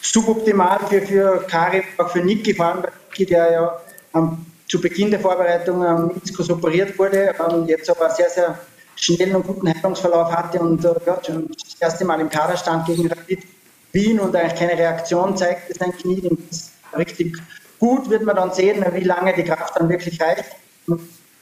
suboptimal 0.02 0.80
für, 0.88 1.02
für 1.02 1.46
Karim, 1.48 1.84
auch 1.98 2.10
für 2.10 2.20
Niki, 2.20 2.54
vor 2.54 2.68
allem 2.68 2.84
Niki, 3.10 3.26
der 3.26 3.52
ja 3.52 3.80
ähm, 4.16 4.46
zu 4.70 4.80
Beginn 4.80 5.12
der 5.12 5.20
Vorbereitung 5.20 5.84
am 5.84 6.04
ähm, 6.04 6.08
Meniskus 6.08 6.50
operiert 6.50 6.98
wurde, 6.98 7.36
ähm, 7.40 7.66
jetzt 7.68 7.90
aber 7.90 8.10
sehr, 8.12 8.30
sehr 8.30 8.58
schnellen 8.96 9.36
und 9.36 9.48
guten 9.48 9.68
Heilungsverlauf 9.68 10.32
hatte 10.32 10.60
und 10.60 10.84
äh, 10.86 10.94
ja, 11.06 11.20
schon 11.26 11.50
das 11.50 11.76
erste 11.80 12.06
Mal 12.06 12.22
im 12.22 12.30
Kader 12.30 12.56
stand 12.56 12.86
gegen 12.86 13.08
Rapid 13.08 13.44
Wien 13.92 14.20
und 14.20 14.36
eigentlich 14.36 14.60
keine 14.60 14.78
Reaktion 14.78 15.36
zeigte 15.36 15.74
sein 15.74 15.92
Knie. 15.92 16.22
Ist 16.50 16.72
richtig 16.98 17.38
gut, 17.80 18.10
wird 18.10 18.24
man 18.24 18.36
dann 18.36 18.54
sehen, 18.54 18.86
wie 18.94 19.04
lange 19.04 19.34
die 19.34 19.44
Kraft 19.44 19.76
dann 19.78 19.90
wirklich 19.90 20.22
reicht. 20.22 20.46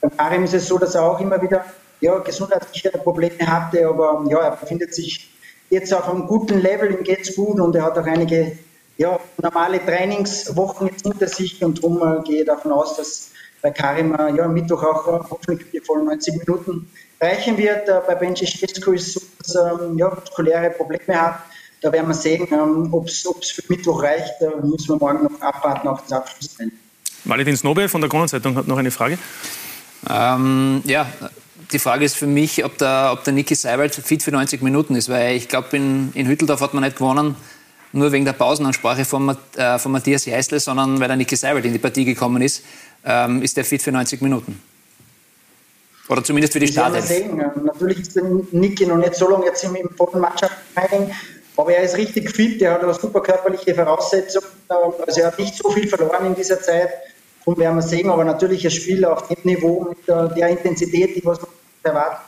Bei 0.00 0.08
Karim 0.16 0.44
ist 0.44 0.54
es 0.54 0.66
so, 0.66 0.78
dass 0.78 0.94
er 0.94 1.02
auch 1.02 1.20
immer 1.20 1.40
wieder 1.40 1.64
ja, 2.00 2.18
gesundheitliche 2.18 2.90
Probleme 2.90 3.46
hatte, 3.46 3.86
aber 3.86 4.24
ja, 4.28 4.38
er 4.40 4.56
befindet 4.56 4.94
sich 4.94 5.37
jetzt 5.70 5.92
auf 5.92 6.08
einem 6.08 6.26
guten 6.26 6.60
Level, 6.60 6.92
ihm 6.92 7.04
geht 7.04 7.22
es 7.22 7.36
gut 7.36 7.60
und 7.60 7.74
er 7.76 7.84
hat 7.84 7.98
auch 7.98 8.06
einige 8.06 8.58
ja, 8.96 9.18
normale 9.40 9.84
Trainingswochen 9.84 10.88
jetzt 10.88 11.02
hinter 11.02 11.28
sich 11.28 11.62
und 11.62 11.78
darum 11.78 12.02
äh, 12.02 12.22
gehe 12.24 12.40
ich 12.40 12.46
davon 12.46 12.72
aus, 12.72 12.96
dass 12.96 13.30
bei 13.62 13.70
Karim 13.70 14.14
äh, 14.14 14.36
ja, 14.36 14.44
am 14.44 14.54
Mittwoch 14.54 14.82
auch 14.82 15.06
äh, 15.06 15.26
hoffentlich 15.30 15.70
die 15.70 15.80
vollen 15.80 16.06
90 16.06 16.38
Minuten 16.38 16.90
reichen 17.20 17.56
wird. 17.56 17.88
Äh, 17.88 18.00
bei 18.06 18.14
Benji 18.14 18.46
Schesko 18.46 18.92
ist 18.92 19.08
es 19.08 19.12
so, 19.14 19.20
dass 19.38 19.54
er 19.54 19.80
ähm, 19.82 19.98
ja, 19.98 20.10
muskuläre 20.10 20.70
Probleme 20.70 21.20
hat. 21.20 21.40
Da 21.80 21.92
werden 21.92 22.08
wir 22.08 22.14
sehen, 22.14 22.48
ähm, 22.50 22.88
ob 22.92 23.06
es 23.06 23.22
für 23.22 23.62
Mittwoch 23.68 24.02
reicht. 24.02 24.34
Da 24.40 24.50
müssen 24.62 24.88
wir 24.88 24.96
morgen 24.96 25.24
noch 25.24 25.40
abwarten 25.40 25.86
auf 25.88 26.02
das 26.02 26.12
Abschlussrennen. 26.12 26.72
Valentin 27.24 27.56
Snobe 27.56 27.88
von 27.88 28.00
der 28.00 28.10
Kronenzeitung 28.10 28.56
hat 28.56 28.66
noch 28.66 28.78
eine 28.78 28.90
Frage. 28.90 29.18
Ähm, 30.08 30.82
ja, 30.84 31.06
die 31.72 31.78
Frage 31.78 32.04
ist 32.04 32.16
für 32.16 32.26
mich, 32.26 32.64
ob 32.64 32.78
der, 32.78 33.10
ob 33.12 33.24
der 33.24 33.32
Niki 33.32 33.54
Seiwald 33.54 33.94
fit 33.94 34.22
für 34.22 34.32
90 34.32 34.62
Minuten 34.62 34.94
ist, 34.94 35.08
weil 35.08 35.36
ich 35.36 35.48
glaube, 35.48 35.76
in, 35.76 36.12
in 36.14 36.26
Hütteldorf 36.26 36.60
hat 36.60 36.74
man 36.74 36.82
nicht 36.82 36.96
gewonnen, 36.96 37.36
nur 37.92 38.12
wegen 38.12 38.24
der 38.24 38.32
Pausenansprache 38.32 39.04
von, 39.04 39.36
äh, 39.56 39.78
von 39.78 39.92
Matthias 39.92 40.24
Jeißle, 40.24 40.60
sondern 40.60 41.00
weil 41.00 41.08
der 41.08 41.16
Niki 41.16 41.36
Seiwald 41.36 41.64
in 41.64 41.72
die 41.72 41.78
Partie 41.78 42.04
gekommen 42.04 42.42
ist. 42.42 42.62
Ähm, 43.04 43.42
ist 43.42 43.56
der 43.56 43.64
fit 43.64 43.82
für 43.82 43.92
90 43.92 44.20
Minuten? 44.20 44.60
Oder 46.08 46.24
zumindest 46.24 46.54
für 46.54 46.60
die 46.60 46.68
Startelf? 46.68 47.04
Sehen. 47.04 47.36
Natürlich 47.64 48.00
ist 48.00 48.16
der 48.16 48.24
Niki 48.52 48.86
noch 48.86 48.96
nicht 48.96 49.14
so 49.14 49.28
lange 49.28 49.46
jetzt 49.46 49.62
im, 49.64 49.76
im 49.76 50.20
Mannschaftstraining, 50.20 51.14
aber 51.56 51.72
er 51.72 51.82
ist 51.82 51.96
richtig 51.96 52.30
fit, 52.34 52.62
er 52.62 52.74
hat 52.74 52.82
eine 52.82 52.94
super 52.94 53.20
körperliche 53.20 53.74
Voraussetzung. 53.74 54.42
Also 54.68 55.20
er 55.20 55.26
hat 55.26 55.38
nicht 55.38 55.56
so 55.56 55.70
viel 55.70 55.88
verloren 55.88 56.26
in 56.26 56.34
dieser 56.34 56.60
Zeit. 56.60 56.90
Und 57.48 57.56
werden 57.56 57.76
wir 57.76 57.82
sehen, 57.82 58.10
aber 58.10 58.24
natürlich 58.24 58.62
ein 58.66 58.70
Spiel 58.70 59.06
auf 59.06 59.26
dem 59.28 59.38
Niveau 59.42 59.86
mit 59.88 60.06
der, 60.06 60.28
der 60.28 60.48
Intensität, 60.48 61.16
die 61.16 61.24
was 61.24 61.40
man 61.40 61.48
erwartet, 61.82 62.20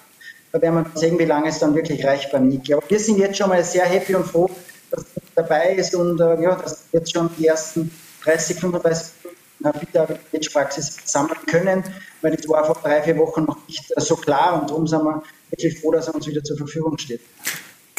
da 0.50 0.62
werden 0.62 0.76
wir 0.76 0.98
sehen, 0.98 1.18
wie 1.18 1.26
lange 1.26 1.50
es 1.50 1.58
dann 1.58 1.74
wirklich 1.74 2.02
reicht 2.02 2.32
beim 2.32 2.48
Niki. 2.48 2.72
Aber 2.72 2.88
wir 2.88 2.98
sind 2.98 3.18
jetzt 3.18 3.36
schon 3.36 3.50
mal 3.50 3.62
sehr 3.62 3.84
happy 3.84 4.14
und 4.14 4.24
froh, 4.24 4.48
dass 4.90 5.04
er 5.14 5.22
dabei 5.34 5.74
ist 5.74 5.94
und 5.94 6.18
äh, 6.22 6.40
ja, 6.40 6.54
dass 6.54 6.84
wir 6.90 7.00
jetzt 7.00 7.12
schon 7.12 7.28
die 7.36 7.48
ersten 7.48 7.90
30, 8.24 8.60
35 8.60 10.52
Praxis 10.54 10.96
sammeln 11.04 11.40
können, 11.46 11.84
weil 12.22 12.34
das 12.34 12.48
war 12.48 12.64
vor 12.64 12.78
drei, 12.82 13.02
vier 13.02 13.18
Wochen 13.18 13.44
noch 13.44 13.58
nicht 13.68 13.92
so 13.96 14.16
klar 14.16 14.58
und 14.58 14.70
darum 14.70 14.86
sind 14.86 15.04
wir 15.04 15.22
wirklich 15.50 15.78
froh, 15.82 15.92
dass 15.92 16.08
er 16.08 16.14
uns 16.14 16.26
wieder 16.26 16.42
zur 16.42 16.56
Verfügung 16.56 16.96
steht. 16.96 17.20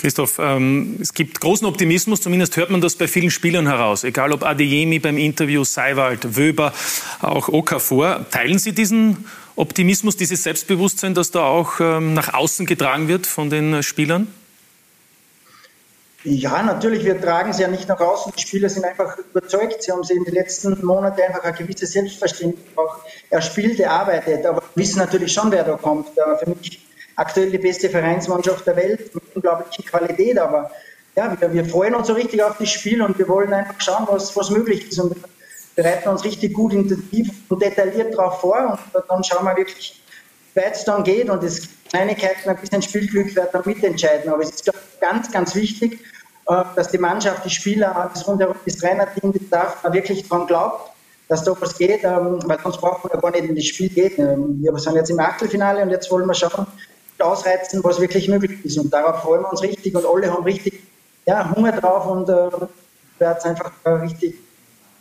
Christoph, 0.02 0.40
ähm, 0.40 0.98
es 1.00 1.14
gibt 1.14 1.40
großen 1.40 1.68
Optimismus, 1.68 2.22
zumindest 2.22 2.58
hört 2.58 2.72
man 2.72 2.82
das 2.82 2.96
bei 2.96 3.08
vielen 3.08 3.30
Spielern 3.30 3.68
heraus. 3.68 4.04
Egal 4.04 4.32
ob 4.32 4.42
Adeyemi 4.42 4.98
beim 4.98 5.16
Interview, 5.16 5.64
Seiwald, 5.64 6.36
Wöber, 6.36 6.74
auch 7.22 7.50
Okafor. 7.50 8.26
Teilen 8.32 8.58
Sie 8.58 8.72
diesen 8.72 9.26
Optimismus, 9.56 10.18
dieses 10.18 10.42
Selbstbewusstsein, 10.42 11.14
das 11.14 11.30
da 11.30 11.44
auch 11.44 11.80
ähm, 11.80 12.16
nach 12.16 12.34
außen 12.34 12.66
getragen 12.66 13.10
wird 13.10 13.28
von 13.28 13.52
den 13.52 13.84
Spielern? 13.84 14.28
Ja, 16.24 16.64
natürlich, 16.64 17.06
wir 17.06 17.22
tragen 17.22 17.54
sie 17.54 17.62
ja 17.62 17.68
nicht 17.68 17.88
nach 17.88 18.00
außen. 18.00 18.34
Die 18.36 18.42
Spieler 18.42 18.70
sind 18.70 18.86
einfach 18.86 19.20
überzeugt. 19.20 19.84
Sie 19.84 19.92
haben 19.92 20.04
sie 20.04 20.14
in 20.14 20.24
den 20.24 20.34
letzten 20.34 20.84
Monaten 20.84 21.22
einfach 21.22 21.44
ein 21.44 21.56
gewisses 21.56 21.92
Selbstverständnis 21.92 22.64
auch 22.76 22.98
erspielt, 23.30 23.80
erarbeitet. 23.80 24.48
Aber 24.48 24.64
wissen 24.74 24.98
natürlich 24.98 25.32
schon, 25.32 25.52
wer 25.52 25.64
da 25.64 25.78
kommt. 25.78 26.08
Für 26.10 26.50
mich 26.50 26.82
aktuell 27.16 27.52
die 27.52 27.58
beste 27.58 27.90
Vereinsmannschaft 27.90 28.66
der 28.66 28.76
Welt 28.76 29.14
mit 29.14 29.24
unglaublicher 29.36 29.84
Qualität, 29.84 30.38
aber 30.38 30.72
ja, 31.16 31.36
wir, 31.40 31.54
wir 31.54 31.66
freuen 31.66 31.96
uns 31.96 32.08
so 32.08 32.14
richtig 32.14 32.42
auf 32.42 32.58
das 32.58 32.70
Spiel 32.70 33.02
und 33.02 33.18
wir 33.18 33.28
wollen 33.28 33.54
einfach 33.54 33.80
schauen, 33.80 34.08
was, 34.10 34.36
was 34.36 34.50
möglich 34.50 34.88
ist. 34.88 35.00
Und 35.00 35.16
bereiten 35.76 36.10
uns 36.10 36.24
richtig 36.24 36.54
gut, 36.54 36.74
intensiv 36.74 37.30
und 37.50 37.62
detailliert 37.62 38.14
darauf 38.14 38.42
vor 38.42 38.80
und 38.94 39.04
dann 39.10 39.24
schauen 39.24 39.46
wir 39.46 39.56
wirklich, 39.56 40.02
wie 40.54 40.62
weit 40.62 40.76
es 40.76 40.84
dann 40.84 41.04
geht. 41.04 41.30
Und 41.30 41.44
das 41.44 41.62
Kleinigkeiten, 41.90 42.50
ein 42.50 42.58
bisschen 42.58 42.82
Spielglück 42.82 43.36
wird 43.36 43.54
dann 43.54 43.64
mitentscheiden, 43.66 44.32
aber 44.32 44.44
es 44.44 44.52
ist 44.52 44.72
ganz, 45.00 45.32
ganz 45.32 45.56
wichtig, 45.56 46.00
äh, 46.48 46.64
dass 46.76 46.90
die 46.90 46.98
Mannschaft, 46.98 47.46
die 47.46 47.50
Spieler, 47.50 48.10
das 48.14 48.28
rundherum, 48.28 48.56
das 48.66 48.78
Trainerteam, 48.78 49.34
das 49.34 49.50
darf 49.50 49.84
wirklich 49.92 50.28
daran 50.28 50.48
glaubt, 50.48 50.92
dass 51.28 51.44
da 51.44 51.56
was 51.60 51.78
geht, 51.78 52.04
ähm, 52.04 52.40
weil 52.46 52.60
sonst 52.62 52.80
braucht 52.82 53.04
man 53.04 53.14
ja 53.14 53.20
gar 53.20 53.32
nicht 53.32 53.46
in 53.46 53.56
das 53.56 53.66
Spiel 53.66 53.90
gehen. 53.90 54.14
Ähm, 54.18 54.58
wir 54.62 54.78
sind 54.78 54.96
jetzt 54.96 55.10
im 55.10 55.20
Achtelfinale 55.20 55.82
und 55.82 55.90
jetzt 55.90 56.12
wollen 56.12 56.28
wir 56.28 56.34
schauen, 56.34 56.68
ausreizen, 57.22 57.84
was 57.84 58.00
wirklich 58.00 58.28
möglich 58.28 58.64
ist. 58.64 58.78
Und 58.78 58.92
darauf 58.94 59.22
freuen 59.22 59.44
wir 59.44 59.52
uns 59.52 59.62
richtig 59.62 59.96
und 59.96 60.06
alle 60.06 60.32
haben 60.32 60.44
richtig 60.44 60.82
ja, 61.26 61.54
Hunger 61.56 61.72
drauf 61.72 62.08
und 62.08 62.30
äh, 62.30 62.68
wird 63.20 63.38
es 63.38 63.46
einfach 63.46 63.72
äh, 63.84 63.90
richtig 63.90 64.36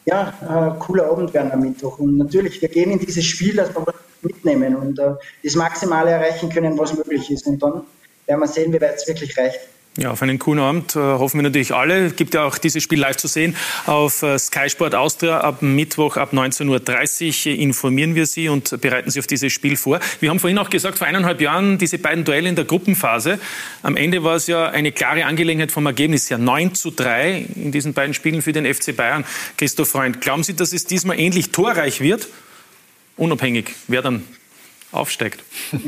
ja, 0.05 0.33
äh, 0.43 0.79
cooler 0.79 1.11
Abend 1.11 1.33
werden 1.35 1.53
am 1.53 1.61
Mittwoch. 1.61 1.99
Und 1.99 2.19
natürlich, 2.19 2.61
wir 2.61 2.69
gehen 2.69 2.91
in 2.91 2.99
dieses 2.99 3.25
Spiel, 3.25 3.57
dass 3.57 3.75
wir 3.75 3.85
mitnehmen 4.23 4.77
und 4.77 4.99
äh, 4.99 5.15
das 5.43 5.55
Maximale 5.55 6.11
erreichen 6.11 6.51
können, 6.51 6.79
was 6.79 6.95
möglich 6.95 7.31
ist. 7.31 7.47
Und 7.47 7.63
dann 7.63 7.83
werden 8.27 8.41
wir 8.41 8.49
sehen, 8.49 8.73
wie 8.73 8.81
weit 8.81 8.97
es 8.97 9.09
wirklich 9.09 9.37
reicht. 9.37 9.61
Ja, 9.96 10.12
auf 10.12 10.22
einen 10.22 10.38
coolen 10.38 10.61
Abend 10.61 10.94
äh, 10.94 11.00
hoffen 11.00 11.38
wir 11.38 11.42
natürlich 11.42 11.74
alle. 11.74 12.07
Es 12.07 12.14
gibt 12.14 12.35
ja 12.35 12.44
auch 12.44 12.59
dieses 12.59 12.81
Spiel 12.81 13.00
live 13.00 13.16
zu 13.16 13.26
sehen 13.26 13.57
auf 13.87 14.22
äh, 14.22 14.38
Sky 14.38 14.70
Sport 14.70 14.94
Austria 14.94 15.40
ab 15.40 15.62
Mittwoch 15.62 16.16
ab 16.16 16.33
19.30 16.33 17.50
Uhr 17.50 17.59
informieren 17.59 18.14
wir 18.14 18.26
Sie 18.26 18.48
und 18.48 18.81
bereiten 18.81 19.11
Sie 19.11 19.18
auf 19.18 19.26
dieses 19.26 19.53
Spiel 19.53 19.76
vor. 19.76 19.98
Wir 20.20 20.31
haben 20.31 20.38
vorhin 20.38 20.59
auch 20.59 20.70
gesagt, 20.70 20.98
vor 20.98 21.09
eineinhalb 21.09 21.40
Jahren 21.40 21.76
diese 21.76 21.98
beiden 21.98 22.24
Duelle 22.24 22.48
in 22.48 22.55
der 22.55 22.66
Gruppenphase. 22.66 23.40
Am 23.83 23.96
Ende 23.96 24.22
war 24.22 24.37
es 24.37 24.46
ja 24.46 24.68
eine 24.68 24.92
klare 24.92 25.24
Angelegenheit 25.24 25.72
vom 25.72 25.87
Ergebnis 25.87 26.31
her. 26.31 26.38
9 26.38 26.72
zu 26.76 26.92
3 26.92 27.46
in 27.57 27.72
diesen 27.72 27.92
beiden 27.92 28.14
Spielen 28.14 28.42
für 28.42 28.53
den 28.53 28.72
FC 28.72 28.94
Bayern. 28.96 29.24
Christoph 29.57 29.88
Freund, 29.88 30.20
glauben 30.20 30.44
Sie, 30.44 30.55
dass 30.55 30.72
es 30.72 30.87
diesmal 30.87 31.18
ähnlich 31.18 31.50
torreich 31.50 32.00
wird? 32.00 32.29
Unabhängig, 33.16 33.72
wer 33.88 34.03
dann 34.03 34.22
aufsteigt. 34.92 35.42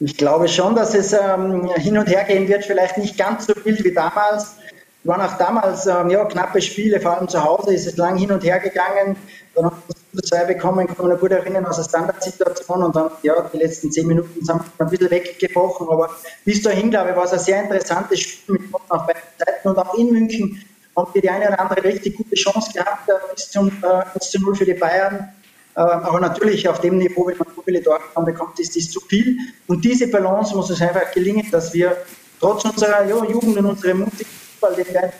Ich 0.00 0.16
glaube 0.16 0.46
schon, 0.48 0.76
dass 0.76 0.94
es 0.94 1.12
ähm, 1.12 1.68
hin 1.74 1.98
und 1.98 2.06
her 2.06 2.24
gehen 2.24 2.46
wird, 2.46 2.64
vielleicht 2.64 2.98
nicht 2.98 3.18
ganz 3.18 3.46
so 3.46 3.54
wild 3.64 3.82
wie 3.84 3.92
damals. 3.92 4.54
Es 5.02 5.08
waren 5.08 5.20
auch 5.20 5.36
damals 5.38 5.86
ähm, 5.86 6.10
ja, 6.10 6.24
knappe 6.24 6.62
Spiele, 6.62 7.00
vor 7.00 7.16
allem 7.16 7.28
zu 7.28 7.42
Hause 7.42 7.74
ist 7.74 7.86
es 7.86 7.96
lang 7.96 8.16
hin 8.16 8.30
und 8.30 8.44
her 8.44 8.60
gegangen. 8.60 9.16
Dann 9.54 9.66
haben 9.66 9.82
wir 10.12 10.22
zwei 10.22 10.44
bekommen, 10.44 10.86
kann 10.86 11.08
noch 11.08 11.18
gut 11.18 11.32
erinnern, 11.32 11.66
aus 11.66 11.76
der 11.76 11.84
Standardsituation 11.84 12.84
und 12.84 12.94
dann, 12.94 13.10
ja, 13.22 13.34
die 13.52 13.58
letzten 13.58 13.90
zehn 13.90 14.06
Minuten 14.06 14.44
sind 14.44 14.60
wir 14.76 14.86
ein 14.86 14.90
bisschen 14.90 15.10
weggebrochen. 15.10 15.88
Aber 15.88 16.10
bis 16.44 16.62
dahin, 16.62 16.90
glaube 16.90 17.10
ich, 17.10 17.16
war 17.16 17.24
es 17.24 17.32
ein 17.32 17.40
sehr 17.40 17.62
interessantes 17.62 18.20
Spiel 18.20 18.54
mit 18.54 18.74
auf 18.88 19.06
beiden 19.06 19.22
Seiten 19.36 19.68
und 19.68 19.78
auch 19.78 19.94
in 19.94 20.12
München 20.12 20.62
haben 20.96 21.10
wir 21.12 21.22
die 21.22 21.30
eine 21.30 21.48
oder 21.48 21.60
andere 21.60 21.84
richtig 21.84 22.16
gute 22.16 22.34
Chance 22.34 22.72
gehabt, 22.72 23.08
äh, 23.08 23.12
bis 23.34 23.50
zum 23.50 23.68
äh, 23.82 24.04
1 24.14 24.30
zu 24.30 24.40
0 24.40 24.54
für 24.54 24.64
die 24.64 24.74
Bayern. 24.74 25.32
Ähm, 25.78 25.84
aber 25.84 26.18
natürlich 26.18 26.68
auf 26.68 26.80
dem 26.80 26.98
Niveau, 26.98 27.28
wenn 27.28 27.38
man 27.38 27.46
so 27.54 27.62
viele 27.62 27.80
Tore 27.80 28.00
bekommt, 28.24 28.58
ist 28.58 28.76
das 28.76 28.90
zu 28.90 28.98
viel. 29.00 29.38
Und 29.68 29.84
diese 29.84 30.08
Balance 30.08 30.56
muss 30.56 30.70
es 30.70 30.82
einfach 30.82 31.12
gelingen, 31.12 31.48
dass 31.52 31.72
wir 31.72 31.96
trotz 32.40 32.64
unserer 32.64 33.06
ja, 33.06 33.24
Jugend 33.24 33.56
und 33.58 33.66
unserem 33.66 34.00
mutigen 34.00 34.26
Fußball, 34.26 34.74
den 34.74 34.86
wir 34.92 35.12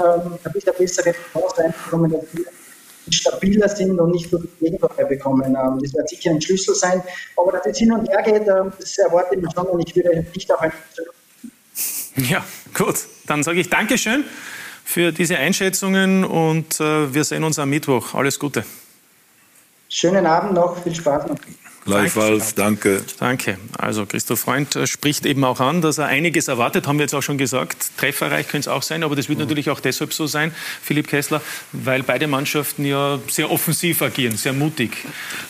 ähm, 0.00 0.38
ein 0.42 0.52
bisschen 0.52 0.72
bessere 0.78 1.12
Chance 1.12 1.58
reinbekommen, 1.58 2.10
dass 2.10 2.24
wir 2.32 2.46
stabiler 3.10 3.68
sind 3.68 4.00
und 4.00 4.12
nicht 4.12 4.32
nur 4.32 4.40
die 4.40 4.48
Gegentore 4.64 5.04
bekommen. 5.04 5.44
Ähm, 5.44 5.78
das 5.82 5.92
wird 5.92 6.08
sicher 6.08 6.30
ein 6.30 6.40
Schlüssel 6.40 6.74
sein. 6.74 7.02
Aber 7.36 7.52
dass 7.52 7.66
es 7.66 7.76
hin 7.76 7.92
und 7.92 8.08
her 8.08 8.22
geht, 8.22 8.48
ähm, 8.48 8.72
das 8.78 8.96
erwarte 8.96 9.34
ich 9.34 9.42
mir 9.42 9.50
schon 9.54 9.66
und 9.66 9.86
ich 9.86 9.94
würde 9.94 10.24
nicht 10.34 10.50
auf 10.50 10.60
ein 10.60 10.72
Ja, 12.16 12.42
gut. 12.72 12.96
Dann 13.26 13.42
sage 13.42 13.60
ich 13.60 13.68
Dankeschön 13.68 14.24
für 14.84 15.12
diese 15.12 15.36
Einschätzungen 15.36 16.24
und 16.24 16.80
äh, 16.80 17.12
wir 17.12 17.24
sehen 17.24 17.44
uns 17.44 17.58
am 17.58 17.68
Mittwoch. 17.68 18.14
Alles 18.14 18.38
Gute. 18.38 18.64
Schönen 19.88 20.26
Abend 20.26 20.52
noch, 20.52 20.76
viel 20.76 20.94
Spaß 20.94 21.28
noch. 21.28 21.36
Gleichfalls, 21.88 22.54
danke. 22.54 23.02
Danke. 23.18 23.58
Also 23.76 24.06
Christoph 24.06 24.40
Freund 24.40 24.76
äh, 24.76 24.86
spricht 24.86 25.26
eben 25.26 25.44
auch 25.44 25.60
an, 25.60 25.80
dass 25.80 25.98
er 25.98 26.06
einiges 26.06 26.48
erwartet, 26.48 26.86
haben 26.86 26.98
wir 26.98 27.04
jetzt 27.04 27.14
auch 27.14 27.22
schon 27.22 27.38
gesagt. 27.38 27.90
Trefferreich 27.96 28.48
könnte 28.48 28.68
es 28.70 28.74
auch 28.74 28.82
sein, 28.82 29.02
aber 29.02 29.16
das 29.16 29.28
wird 29.28 29.38
mhm. 29.38 29.44
natürlich 29.44 29.70
auch 29.70 29.80
deshalb 29.80 30.12
so 30.12 30.26
sein, 30.26 30.52
Philipp 30.82 31.08
Kessler, 31.08 31.40
weil 31.72 32.02
beide 32.02 32.26
Mannschaften 32.26 32.84
ja 32.84 33.18
sehr 33.28 33.50
offensiv 33.50 34.02
agieren, 34.02 34.36
sehr 34.36 34.52
mutig. 34.52 34.90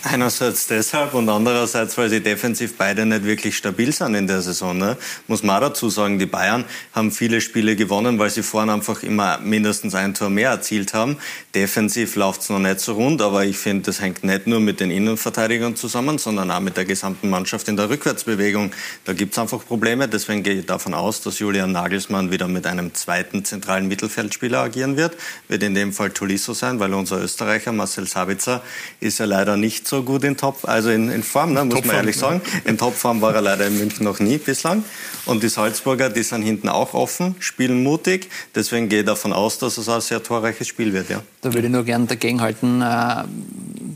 Einerseits 0.02 0.66
deshalb 0.66 1.14
und 1.14 1.28
andererseits, 1.28 1.98
weil 1.98 2.08
sie 2.08 2.20
defensiv 2.20 2.76
beide 2.76 3.04
nicht 3.04 3.24
wirklich 3.24 3.56
stabil 3.56 3.92
sind 3.92 4.14
in 4.14 4.26
der 4.26 4.40
Saison. 4.42 4.76
Ne? 4.78 4.96
Muss 5.26 5.42
man 5.42 5.56
auch 5.56 5.68
dazu 5.68 5.90
sagen, 5.90 6.18
die 6.18 6.26
Bayern 6.26 6.64
haben 6.92 7.10
viele 7.10 7.40
Spiele 7.40 7.76
gewonnen, 7.76 8.18
weil 8.18 8.30
sie 8.30 8.42
vorne 8.42 8.72
einfach 8.72 9.02
immer 9.02 9.38
mindestens 9.38 9.94
ein 9.94 10.14
Tor 10.14 10.30
mehr 10.30 10.50
erzielt 10.50 10.94
haben. 10.94 11.16
Defensiv 11.54 12.16
läuft 12.16 12.42
es 12.42 12.50
noch 12.50 12.58
nicht 12.58 12.80
so 12.80 12.94
rund, 12.94 13.22
aber 13.22 13.44
ich 13.44 13.58
finde, 13.58 13.84
das 13.84 14.00
hängt 14.00 14.24
nicht 14.24 14.46
nur 14.46 14.60
mit 14.60 14.80
den 14.80 14.90
Innenverteidigern 14.90 15.76
zusammen, 15.76 16.18
sondern 16.28 16.50
auch 16.50 16.60
mit 16.60 16.76
der 16.76 16.84
gesamten 16.84 17.30
Mannschaft 17.30 17.68
in 17.68 17.76
der 17.78 17.88
Rückwärtsbewegung. 17.88 18.72
Da 19.06 19.14
gibt 19.14 19.32
es 19.32 19.38
einfach 19.38 19.64
Probleme. 19.64 20.08
Deswegen 20.08 20.42
gehe 20.42 20.56
ich 20.56 20.66
davon 20.66 20.92
aus, 20.92 21.22
dass 21.22 21.38
Julian 21.38 21.72
Nagelsmann 21.72 22.30
wieder 22.30 22.48
mit 22.48 22.66
einem 22.66 22.92
zweiten 22.92 23.46
zentralen 23.46 23.88
Mittelfeldspieler 23.88 24.58
agieren 24.58 24.98
wird. 24.98 25.16
Wird 25.48 25.62
in 25.62 25.74
dem 25.74 25.94
Fall 25.94 26.10
Tolisso 26.10 26.52
sein, 26.52 26.80
weil 26.80 26.92
unser 26.92 27.22
Österreicher 27.22 27.72
Marcel 27.72 28.06
Sabitzer 28.06 28.62
ist 29.00 29.20
ja 29.20 29.24
leider 29.24 29.56
nicht 29.56 29.88
so 29.88 30.02
gut 30.02 30.22
in 30.22 30.36
Top, 30.36 30.68
also 30.68 30.90
in, 30.90 31.10
in 31.10 31.22
Form, 31.22 31.54
ne, 31.54 31.64
muss 31.64 31.82
man 31.82 31.96
ehrlich 31.96 32.18
sagen. 32.18 32.42
In 32.66 32.76
Topform 32.76 33.22
war 33.22 33.34
er 33.34 33.40
leider 33.40 33.66
in 33.66 33.78
München 33.78 34.04
noch 34.04 34.20
nie 34.20 34.36
bislang. 34.36 34.84
Und 35.24 35.42
die 35.42 35.48
Salzburger, 35.48 36.10
die 36.10 36.22
sind 36.24 36.42
hinten 36.42 36.68
auch 36.68 36.92
offen, 36.92 37.36
spielen 37.38 37.82
mutig. 37.82 38.28
Deswegen 38.54 38.90
gehe 38.90 39.00
ich 39.00 39.06
davon 39.06 39.32
aus, 39.32 39.58
dass 39.58 39.78
es 39.78 39.88
ein 39.88 40.02
sehr 40.02 40.22
torreiches 40.22 40.68
Spiel 40.68 40.92
wird. 40.92 41.08
Ja. 41.08 41.22
Da 41.40 41.54
würde 41.54 41.68
ich 41.68 41.72
nur 41.72 41.84
gerne 41.84 42.04
dagegenhalten, 42.04 42.82
äh, 42.82 43.24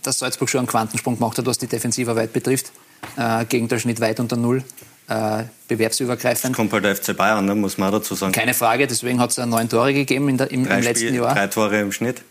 dass 0.02 0.18
Salzburg 0.18 0.48
schon 0.48 0.60
einen 0.60 0.66
Quantensprung 0.66 1.16
gemacht 1.16 1.38
hat, 1.38 1.46
was 1.46 1.58
die 1.58 1.66
Defensivarbeit 1.66 2.32
betrifft. 2.32 2.72
Äh, 3.16 3.44
Gegentorschnitt 3.46 4.00
weit 4.00 4.20
unter 4.20 4.36
Null. 4.36 4.62
Äh, 5.08 5.44
bewerbsübergreifend. 5.68 6.52
Das 6.52 6.56
kommt 6.56 6.72
halt 6.72 6.84
der 6.84 6.94
FC 6.96 7.16
Bayern, 7.16 7.44
ne, 7.44 7.54
muss 7.54 7.76
man 7.76 7.88
auch 7.88 7.98
dazu 7.98 8.14
sagen. 8.14 8.32
Keine 8.32 8.54
Frage, 8.54 8.86
deswegen 8.86 9.20
hat 9.20 9.30
es 9.30 9.36
neun 9.38 9.68
Tore 9.68 9.92
gegeben 9.92 10.28
in 10.28 10.38
der, 10.38 10.50
im, 10.50 10.64
im 10.64 10.80
letzten 10.80 11.08
Spiel, 11.08 11.16
Jahr. 11.16 11.34
Drei 11.34 11.48
Tore 11.48 11.80
im 11.80 11.92
Schnitt. 11.92 12.22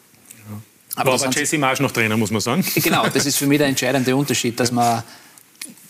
Aber, 0.95 1.13
aber 1.13 1.29
Jesse 1.29 1.57
Marsch 1.57 1.79
noch 1.79 1.91
Trainer, 1.91 2.17
muss 2.17 2.31
man 2.31 2.41
sagen. 2.41 2.65
Genau, 2.75 3.07
das 3.07 3.25
ist 3.25 3.37
für 3.37 3.45
mich 3.45 3.57
der 3.57 3.67
entscheidende 3.67 4.15
Unterschied, 4.15 4.59
dass 4.59 4.71
man 4.71 5.03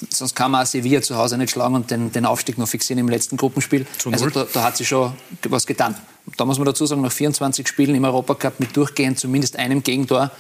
sonst 0.10 0.36
kann 0.36 0.52
man 0.52 0.66
Sevilla 0.66 1.02
zu 1.02 1.16
Hause 1.16 1.38
nicht 1.38 1.52
schlagen 1.52 1.76
und 1.76 1.92
den, 1.92 2.12
den 2.12 2.26
Aufstieg 2.26 2.58
noch 2.58 2.68
fixieren 2.68 3.00
im 3.00 3.10
letzten 3.10 3.38
Gruppenspiel. 3.38 3.86
Also 4.12 4.30
da, 4.30 4.48
da, 4.52 4.64
hat 4.64 4.78
sich 4.78 4.88
schon 4.88 5.14
was 5.44 5.66
getan. 5.66 5.96
Da 6.38 6.46
muss 6.46 6.58
man 6.58 6.66
dazu 6.66 6.86
sagen, 6.86 7.02
nach 7.02 7.12
24 7.12 7.68
Spielen 7.68 7.96
im 7.96 8.04
Europacup 8.04 8.60
mit 8.60 8.76
durchgehend 8.76 9.20
zumindest 9.20 9.58
einem 9.58 9.84
Gegentor, 9.84 10.32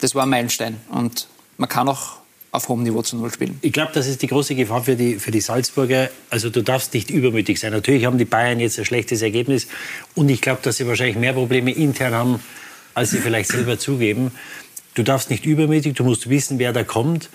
das 0.00 0.14
war 0.14 0.24
ein 0.24 0.30
Meilenstein. 0.30 0.76
Und 0.90 1.28
man 1.56 1.68
kann 1.68 1.88
auch 1.88 2.20
auf 2.52 2.68
hohem 2.68 2.82
Niveau 2.82 3.02
zu 3.02 3.16
Null 3.16 3.32
spielen. 3.32 3.58
Ich 3.62 3.72
glaube, 3.72 3.92
das 3.94 4.06
ist 4.06 4.22
die 4.22 4.26
große 4.26 4.54
Gefahr 4.54 4.82
für 4.82 4.96
die, 4.96 5.16
für 5.16 5.30
die 5.30 5.40
Salzburger. 5.40 6.10
Also 6.30 6.50
du 6.50 6.62
darfst 6.62 6.94
nicht 6.94 7.10
übermütig 7.10 7.60
sein. 7.60 7.72
Natürlich 7.72 8.04
haben 8.06 8.18
die 8.18 8.24
Bayern 8.24 8.58
jetzt 8.58 8.78
ein 8.78 8.84
schlechtes 8.84 9.22
Ergebnis 9.22 9.68
und 10.14 10.28
ich 10.28 10.40
glaube, 10.40 10.60
dass 10.62 10.78
sie 10.78 10.86
wahrscheinlich 10.86 11.16
mehr 11.16 11.32
Probleme 11.32 11.70
intern 11.70 12.12
haben, 12.12 12.42
als 12.94 13.10
sie 13.10 13.18
vielleicht 13.18 13.50
selber 13.50 13.78
zugeben. 13.78 14.32
Du 14.94 15.04
darfst 15.04 15.30
nicht 15.30 15.46
übermütig, 15.46 15.94
du 15.94 16.02
musst 16.02 16.28
wissen, 16.28 16.58
wer 16.58 16.72
da 16.72 16.82
kommt. 16.82 17.30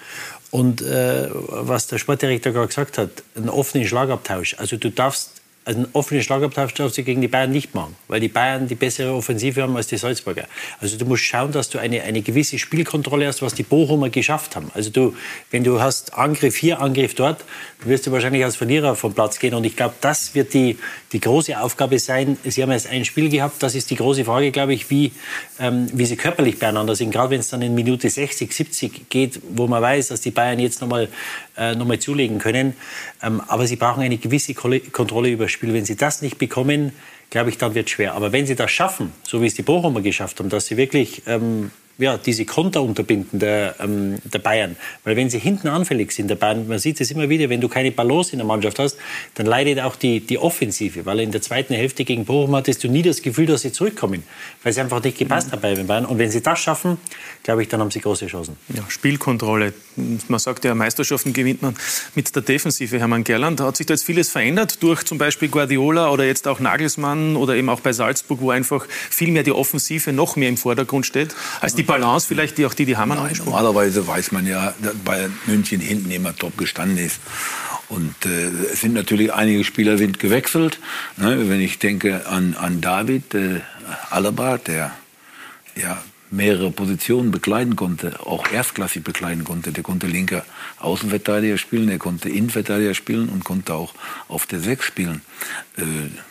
Und 0.52 0.82
äh, 0.82 1.30
was 1.32 1.88
der 1.88 1.98
Sportdirektor 1.98 2.52
gerade 2.52 2.68
gesagt 2.68 2.98
hat, 2.98 3.10
einen 3.36 3.50
offenen 3.50 3.88
Schlagabtausch. 3.88 4.56
Also 4.58 4.78
du 4.78 4.90
darfst 4.90 5.42
also 5.66 5.80
einen 5.80 5.90
offenen 5.94 6.22
Schlagabtausch 6.22 6.76
darfst 6.76 6.98
du 6.98 7.04
gegen 7.04 7.22
die 7.22 7.28
Bayern 7.28 7.52
nicht 7.52 7.74
machen, 7.74 7.96
weil 8.08 8.20
die 8.20 8.28
Bayern 8.28 8.68
die 8.68 8.76
bessere 8.76 9.14
Offensive 9.14 9.64
haben 9.64 9.76
als 9.76 9.88
die 9.88 9.98
Salzburger. 9.98 10.46
Also 10.80 10.96
du 10.96 11.06
musst 11.06 11.24
schauen, 11.24 11.52
dass 11.52 11.70
du 11.70 11.80
eine, 11.80 12.04
eine 12.04 12.22
gewisse 12.22 12.60
Spielkontrolle 12.60 13.26
hast, 13.26 13.42
was 13.42 13.56
die 13.56 13.64
Bochumer 13.64 14.10
geschafft 14.10 14.56
haben. 14.56 14.70
Also 14.76 14.92
du, 14.92 15.16
wenn 15.50 15.64
du 15.64 15.82
hast 15.82 16.14
Angriff 16.14 16.56
hier, 16.56 16.80
Angriff 16.80 17.16
dort, 17.16 17.44
wirst 17.84 18.06
du 18.06 18.12
wahrscheinlich 18.12 18.44
als 18.44 18.56
Verlierer 18.56 18.96
vom 18.96 19.14
Platz 19.14 19.40
gehen. 19.40 19.56
Und 19.56 19.64
ich 19.64 19.76
glaube, 19.76 19.96
das 20.02 20.36
wird 20.36 20.54
die, 20.54 20.78
die 21.12 21.20
große 21.20 21.60
Aufgabe 21.60 21.98
sein. 21.98 22.38
Sie 22.44 22.62
haben 22.62 22.72
jetzt 22.72 22.88
ein 22.88 23.04
Spiel 23.04 23.30
gehabt, 23.30 23.64
das 23.64 23.74
ist 23.74 23.90
die 23.90 23.96
große 23.96 24.24
Frage, 24.24 24.52
glaube 24.52 24.74
ich, 24.76 24.92
wie, 24.92 25.14
ähm, 25.60 25.88
wie 25.94 26.06
sie 26.06 26.16
körperlich 26.16 26.60
beieinander 26.60 26.96
sind. 26.96 27.10
Gerade 27.10 27.32
wenn 27.32 27.40
es 27.40 27.50
dann 27.50 27.64
in 27.64 27.74
Minute 27.74 28.08
60, 28.08 28.54
70 28.54 29.10
geht, 29.10 29.42
wo 29.50 29.66
man 29.66 29.82
weiß, 29.82 30.10
dass 30.10 30.22
die 30.22 30.32
Bayern 30.32 30.60
jetzt 30.60 30.82
nochmal 30.82 31.10
äh, 31.58 31.76
noch 31.76 31.86
mal 31.86 32.00
zulegen 32.00 32.40
können. 32.40 32.74
Ähm, 33.22 33.42
aber 33.48 33.68
sie 33.68 33.76
brauchen 33.76 34.04
eine 34.04 34.18
gewisse 34.18 34.54
Kontrolle 34.54 35.30
über 35.30 35.46
das 35.46 35.52
Spiel. 35.52 35.74
Wenn 35.74 35.86
sie 35.86 35.96
das 35.96 36.22
nicht 36.22 36.38
bekommen, 36.38 36.92
glaube 37.30 37.50
ich, 37.50 37.58
dann 37.58 37.76
wird 37.76 37.88
es 37.88 37.92
schwer. 37.92 38.14
Aber 38.14 38.32
wenn 38.32 38.46
sie 38.46 38.56
das 38.56 38.72
schaffen, 38.72 39.12
so 39.24 39.42
wie 39.42 39.48
es 39.48 39.56
die 39.56 39.62
Bochumer 39.62 40.02
geschafft 40.02 40.40
haben, 40.40 40.50
dass 40.50 40.68
sie 40.68 40.78
wirklich 40.78 41.24
ähm, 41.28 41.72
ja, 41.98 42.18
diese 42.18 42.46
Konter 42.46 42.82
unterbinden 42.82 43.40
der, 43.40 43.76
ähm, 43.80 44.18
der 44.24 44.40
Bayern. 44.40 44.76
Weil 45.04 45.16
wenn 45.16 45.30
sie 45.30 45.40
hinten 45.40 45.68
anfällig 45.68 46.12
sind, 46.12 46.30
der 46.30 46.36
Bayern, 46.36 46.68
man 46.68 46.80
sieht 46.80 47.00
es 47.00 47.12
immer 47.12 47.30
wieder, 47.30 47.50
wenn 47.50 47.62
du 47.62 47.70
keine 47.70 47.92
Balance 47.92 48.34
in 48.34 48.40
der 48.40 48.46
Mannschaft 48.46 48.80
hast, 48.80 48.98
dann 49.36 49.46
leidet 49.46 49.80
auch 49.80 49.96
die, 49.96 50.20
die 50.20 50.38
Offensive. 50.38 51.06
Weil 51.06 51.22
in 51.22 51.32
der 51.32 51.42
zweiten 51.42 51.74
Hälfte 51.74 52.04
gegen 52.04 52.26
Bochum 52.26 52.56
hattest 52.56 52.84
du 52.84 52.90
nie 52.90 53.02
das 53.02 53.22
Gefühl, 53.22 53.46
dass 53.46 53.62
sie 53.62 53.72
zurückkommen. 53.72 54.24
Weil 54.64 54.72
es 54.72 54.78
einfach 54.78 55.02
nicht 55.04 55.18
gepasst 55.18 55.52
hat 55.52 55.62
bei 55.62 55.74
den 55.74 55.88
Bayern. 55.88 56.06
Und 56.06 56.18
wenn 56.18 56.32
sie 56.32 56.42
das 56.42 56.60
schaffen, 56.60 56.98
glaube 57.44 57.62
ich, 57.62 57.70
dann 57.70 57.80
haben 57.80 57.92
sie 57.92 58.02
große 58.02 58.28
Chancen. 58.28 58.58
Ja, 58.76 58.84
Spielkontrolle. 58.90 59.74
Man 60.28 60.40
sagt 60.40 60.66
ja, 60.66 60.76
Meisterschaften 60.76 61.32
gewinnt 61.32 61.62
man 61.62 61.76
mit 62.14 62.36
der 62.36 62.42
Defensive. 62.42 63.00
Hermann 63.00 63.24
Gerland, 63.24 63.62
hat 63.62 63.78
sich 63.78 63.86
da 63.86 63.94
jetzt 63.94 64.04
vieles 64.04 64.30
verändert 64.30 64.84
durch 64.84 65.04
zum 65.04 65.18
Beispiel 65.18 65.48
Guardiola 65.48 66.10
oder 66.10 66.26
jetzt 66.26 66.48
auch 66.48 66.60
Nagelsmann 66.60 67.38
oder 67.38 67.56
eben 67.56 67.70
auch 67.70 67.80
bei 67.80 67.94
Salzburg, 67.94 68.42
wo 68.42 68.50
einfach 68.50 68.86
viel 69.10 69.32
mehr 69.32 69.44
die 69.44 69.54
Offensive 69.54 70.12
noch 70.12 70.36
mehr 70.36 70.50
im 70.50 70.58
Vordergrund 70.58 71.06
steht, 71.06 71.34
als 71.62 71.76
die 71.76 71.85
Balance 71.86 72.28
vielleicht, 72.28 72.58
die 72.58 72.66
auch 72.66 72.74
die, 72.74 72.86
die 72.86 72.98
Hamann 72.98 73.18
angesprochen 73.18 73.52
Normalerweise 73.52 74.08
weiß 74.08 74.32
man 74.32 74.46
ja, 74.46 74.74
dass 74.82 74.96
bei 75.04 75.30
München 75.46 75.80
hinten 75.80 76.12
immer 76.12 76.36
top 76.36 76.58
gestanden 76.58 76.98
ist. 76.98 77.20
Und 77.88 78.16
äh, 78.26 78.50
es 78.72 78.82
sind 78.82 78.94
natürlich 78.94 79.34
einige 79.34 79.64
Spieler 79.64 79.98
sind 79.98 80.20
gewechselt. 80.20 80.80
Ne? 81.18 81.50
Wenn 81.50 81.62
ich 81.62 81.80
denke 81.80 82.28
an, 82.28 82.56
an 82.56 82.82
David 82.82 83.34
äh, 83.36 83.62
Alaba, 84.10 84.58
der 84.58 84.92
ja 85.76 86.02
mehrere 86.36 86.72
Positionen 86.72 87.32
bekleiden 87.32 87.76
konnte, 87.76 88.20
auch 88.26 88.52
erstklassig 88.52 89.04
bekleiden 89.04 89.44
konnte. 89.44 89.72
Der 89.72 89.84
konnte 89.84 90.08
linker 90.08 90.46
Außenverteidiger 90.80 91.58
spielen, 91.58 91.90
er 91.90 91.98
konnte 91.98 92.30
Innenverteidiger 92.30 92.94
spielen 92.94 93.30
und 93.30 93.44
konnte 93.44 93.74
auch 93.74 93.94
auf 94.28 94.46
der 94.46 94.60
Sechs 94.60 94.86
spielen. 94.86 95.22
Äh, 95.78 95.84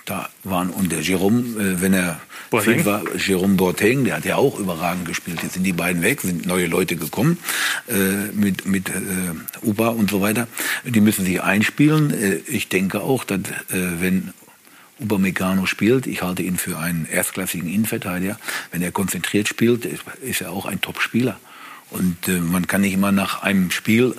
da 0.05 0.29
waren 0.43 0.71
und 0.71 0.93
der 0.93 1.01
Jerome, 1.01 1.41
äh, 1.61 1.81
wenn 1.81 1.95
er 1.95 2.21
Boateng? 2.51 2.77
fit 2.77 2.87
war, 2.87 3.03
Jerome 3.17 3.55
Boateng, 3.55 4.05
der 4.05 4.17
hat 4.17 4.25
ja 4.25 4.37
auch 4.37 4.59
überragend 4.59 5.07
gespielt. 5.07 5.43
Jetzt 5.43 5.55
sind 5.55 5.65
die 5.65 5.73
beiden 5.73 6.03
weg, 6.03 6.21
sind 6.21 6.47
neue 6.47 6.67
Leute 6.67 6.97
gekommen 6.97 7.39
äh, 7.89 8.33
mit 8.33 8.67
mit 8.67 8.91
äh, 8.91 9.67
Uba 9.67 9.89
und 9.89 10.11
so 10.11 10.21
weiter. 10.21 10.47
Die 10.85 11.01
müssen 11.01 11.25
sich 11.25 11.43
einspielen. 11.43 12.11
Äh, 12.11 12.35
ich 12.47 12.69
denke 12.69 13.01
auch, 13.01 13.25
dass 13.25 13.41
äh, 13.41 14.01
wenn 14.01 14.33
Upamecano 15.01 15.67
spielt. 15.67 16.07
Ich 16.07 16.23
halte 16.23 16.43
ihn 16.43 16.57
für 16.57 16.79
einen 16.79 17.07
erstklassigen 17.07 17.69
Innenverteidiger. 17.69 18.39
Wenn 18.71 18.83
er 18.83 18.93
konzentriert 18.93 19.49
spielt, 19.49 19.85
ist 19.85 20.41
er 20.41 20.53
auch 20.53 20.67
ein 20.67 20.81
Top-Spieler. 20.81 21.39
Und 21.91 22.29
äh, 22.29 22.41
man 22.41 22.67
kann 22.67 22.81
nicht 22.81 22.95
immer 22.95 23.13
nach 23.13 23.43
einem 23.43 23.71
Spiel 23.71 24.17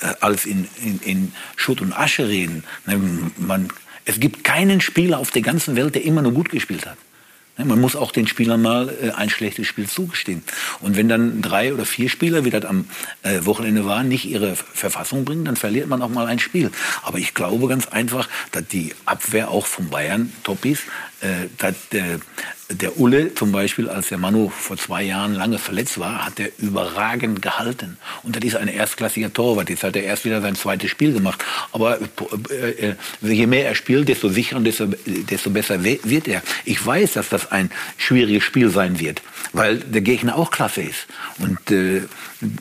äh, 0.00 0.14
alles 0.20 0.46
in, 0.46 0.66
in, 0.82 1.00
in 1.00 1.32
Schutt 1.56 1.80
und 1.80 1.92
Asche 1.92 2.28
reden. 2.28 2.64
Ne, 2.86 2.98
Man, 3.36 3.68
es 4.04 4.18
gibt 4.18 4.44
keinen 4.44 4.80
Spieler 4.80 5.18
auf 5.18 5.30
der 5.30 5.42
ganzen 5.42 5.76
Welt, 5.76 5.94
der 5.94 6.04
immer 6.04 6.22
nur 6.22 6.32
gut 6.32 6.50
gespielt 6.50 6.86
hat. 6.86 6.96
Ne, 7.58 7.66
Man 7.66 7.80
muss 7.80 7.96
auch 7.96 8.12
den 8.12 8.26
Spielern 8.26 8.62
mal 8.62 8.88
äh, 8.88 9.10
ein 9.10 9.28
schlechtes 9.28 9.66
Spiel 9.66 9.86
zugestehen. 9.86 10.42
Und 10.80 10.96
wenn 10.96 11.08
dann 11.08 11.42
drei 11.42 11.74
oder 11.74 11.84
vier 11.84 12.08
Spieler, 12.08 12.44
wie 12.44 12.50
das 12.50 12.64
am 12.64 12.86
äh, 13.22 13.44
Wochenende 13.44 13.84
war, 13.84 14.02
nicht 14.02 14.24
ihre 14.24 14.56
Verfassung 14.56 15.24
bringen, 15.24 15.44
dann 15.44 15.56
verliert 15.56 15.88
man 15.88 16.00
auch 16.00 16.08
mal 16.08 16.26
ein 16.26 16.38
Spiel. 16.38 16.70
Aber 17.02 17.18
ich 17.18 17.34
glaube 17.34 17.68
ganz 17.68 17.88
einfach, 17.88 18.28
dass 18.52 18.66
die 18.68 18.94
Abwehr 19.04 19.50
auch 19.50 19.66
von 19.66 19.90
Bayern 19.90 20.32
top 20.44 20.64
ist. 20.64 20.84
Äh, 21.22 21.46
dass 21.58 21.76
der, 21.92 22.18
der 22.68 22.98
Ulle 22.98 23.32
zum 23.32 23.52
Beispiel, 23.52 23.88
als 23.88 24.08
der 24.08 24.18
Manu 24.18 24.48
vor 24.48 24.76
zwei 24.76 25.04
Jahren 25.04 25.34
lange 25.34 25.58
verletzt 25.58 26.00
war, 26.00 26.26
hat 26.26 26.40
er 26.40 26.48
überragend 26.58 27.40
gehalten. 27.40 27.96
Und 28.24 28.34
das 28.34 28.42
ist 28.42 28.56
ein 28.56 28.66
erstklassiger 28.66 29.32
Torwart. 29.32 29.70
Jetzt 29.70 29.84
hat 29.84 29.94
er 29.94 30.02
erst 30.02 30.24
wieder 30.24 30.40
sein 30.40 30.56
zweites 30.56 30.90
Spiel 30.90 31.12
gemacht. 31.12 31.44
Aber 31.70 32.00
äh, 32.50 32.88
äh, 32.88 32.94
je 33.20 33.46
mehr 33.46 33.68
er 33.68 33.76
spielt, 33.76 34.08
desto 34.08 34.30
sicherer 34.30 34.58
und 34.58 34.64
desto, 34.64 34.86
desto 35.06 35.50
besser 35.50 35.84
wird 35.84 36.26
er. 36.26 36.42
Ich 36.64 36.84
weiß, 36.84 37.12
dass 37.12 37.28
das 37.28 37.52
ein 37.52 37.70
schwieriges 37.98 38.42
Spiel 38.42 38.70
sein 38.70 38.98
wird, 38.98 39.22
weil 39.52 39.78
der 39.78 40.02
Gegner 40.02 40.36
auch 40.36 40.50
klasse 40.50 40.82
ist. 40.82 41.06
Und 41.38 41.70
äh, 41.70 42.02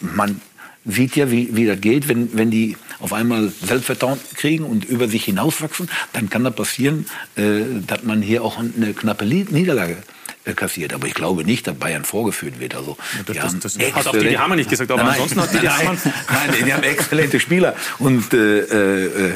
man 0.02 0.40
sieht 0.86 1.16
ja, 1.16 1.32
wie, 1.32 1.56
wie 1.56 1.66
das 1.66 1.80
geht, 1.80 2.08
wenn, 2.08 2.36
wenn 2.36 2.52
die 2.52 2.78
auf 3.00 3.14
einmal 3.14 3.50
Selbstvertrauen 3.50 4.20
kriegen 4.36 4.64
und 4.64 4.86
über 4.86 5.08
sich 5.08 5.26
hinauswachsen, 5.26 5.90
dann 6.14 6.30
kann 6.30 6.44
das 6.44 6.56
passieren, 6.56 7.06
äh, 7.36 7.62
dass 7.86 8.04
man 8.04 8.22
hier 8.22 8.44
auch 8.44 8.58
eine 8.58 8.94
knappe 8.94 9.26
Niederlage 9.26 9.94
äh, 9.94 10.21
kassiert. 10.56 10.94
Aber 10.94 11.08
ich 11.08 11.14
glaube 11.14 11.44
nicht, 11.44 11.68
dass 11.68 11.76
Bayern 11.76 12.04
vorgeführt 12.06 12.60
wird. 12.60 12.76
Also, 12.76 12.98
die 13.28 13.34
das- 13.34 13.44
haben 13.44 13.60
das 13.60 13.78
hat 13.78 14.08
auch 14.08 14.12
Didi 14.12 14.34
Hamann 14.34 14.58
nicht 14.58 14.70
gesagt, 14.70 14.90
aber 14.92 15.04
Nein, 15.04 15.12
ansonsten 15.14 15.42
hat 15.42 15.54
Didi 15.54 15.66
nein, 15.66 15.80
Hamann- 15.80 15.98
Nein, 16.30 16.66
die 16.66 16.74
haben 16.74 16.84
exzellente 16.84 17.40
Spieler. 17.40 17.76
Und 18.00 18.34
äh, 18.34 18.60
äh, 18.60 19.32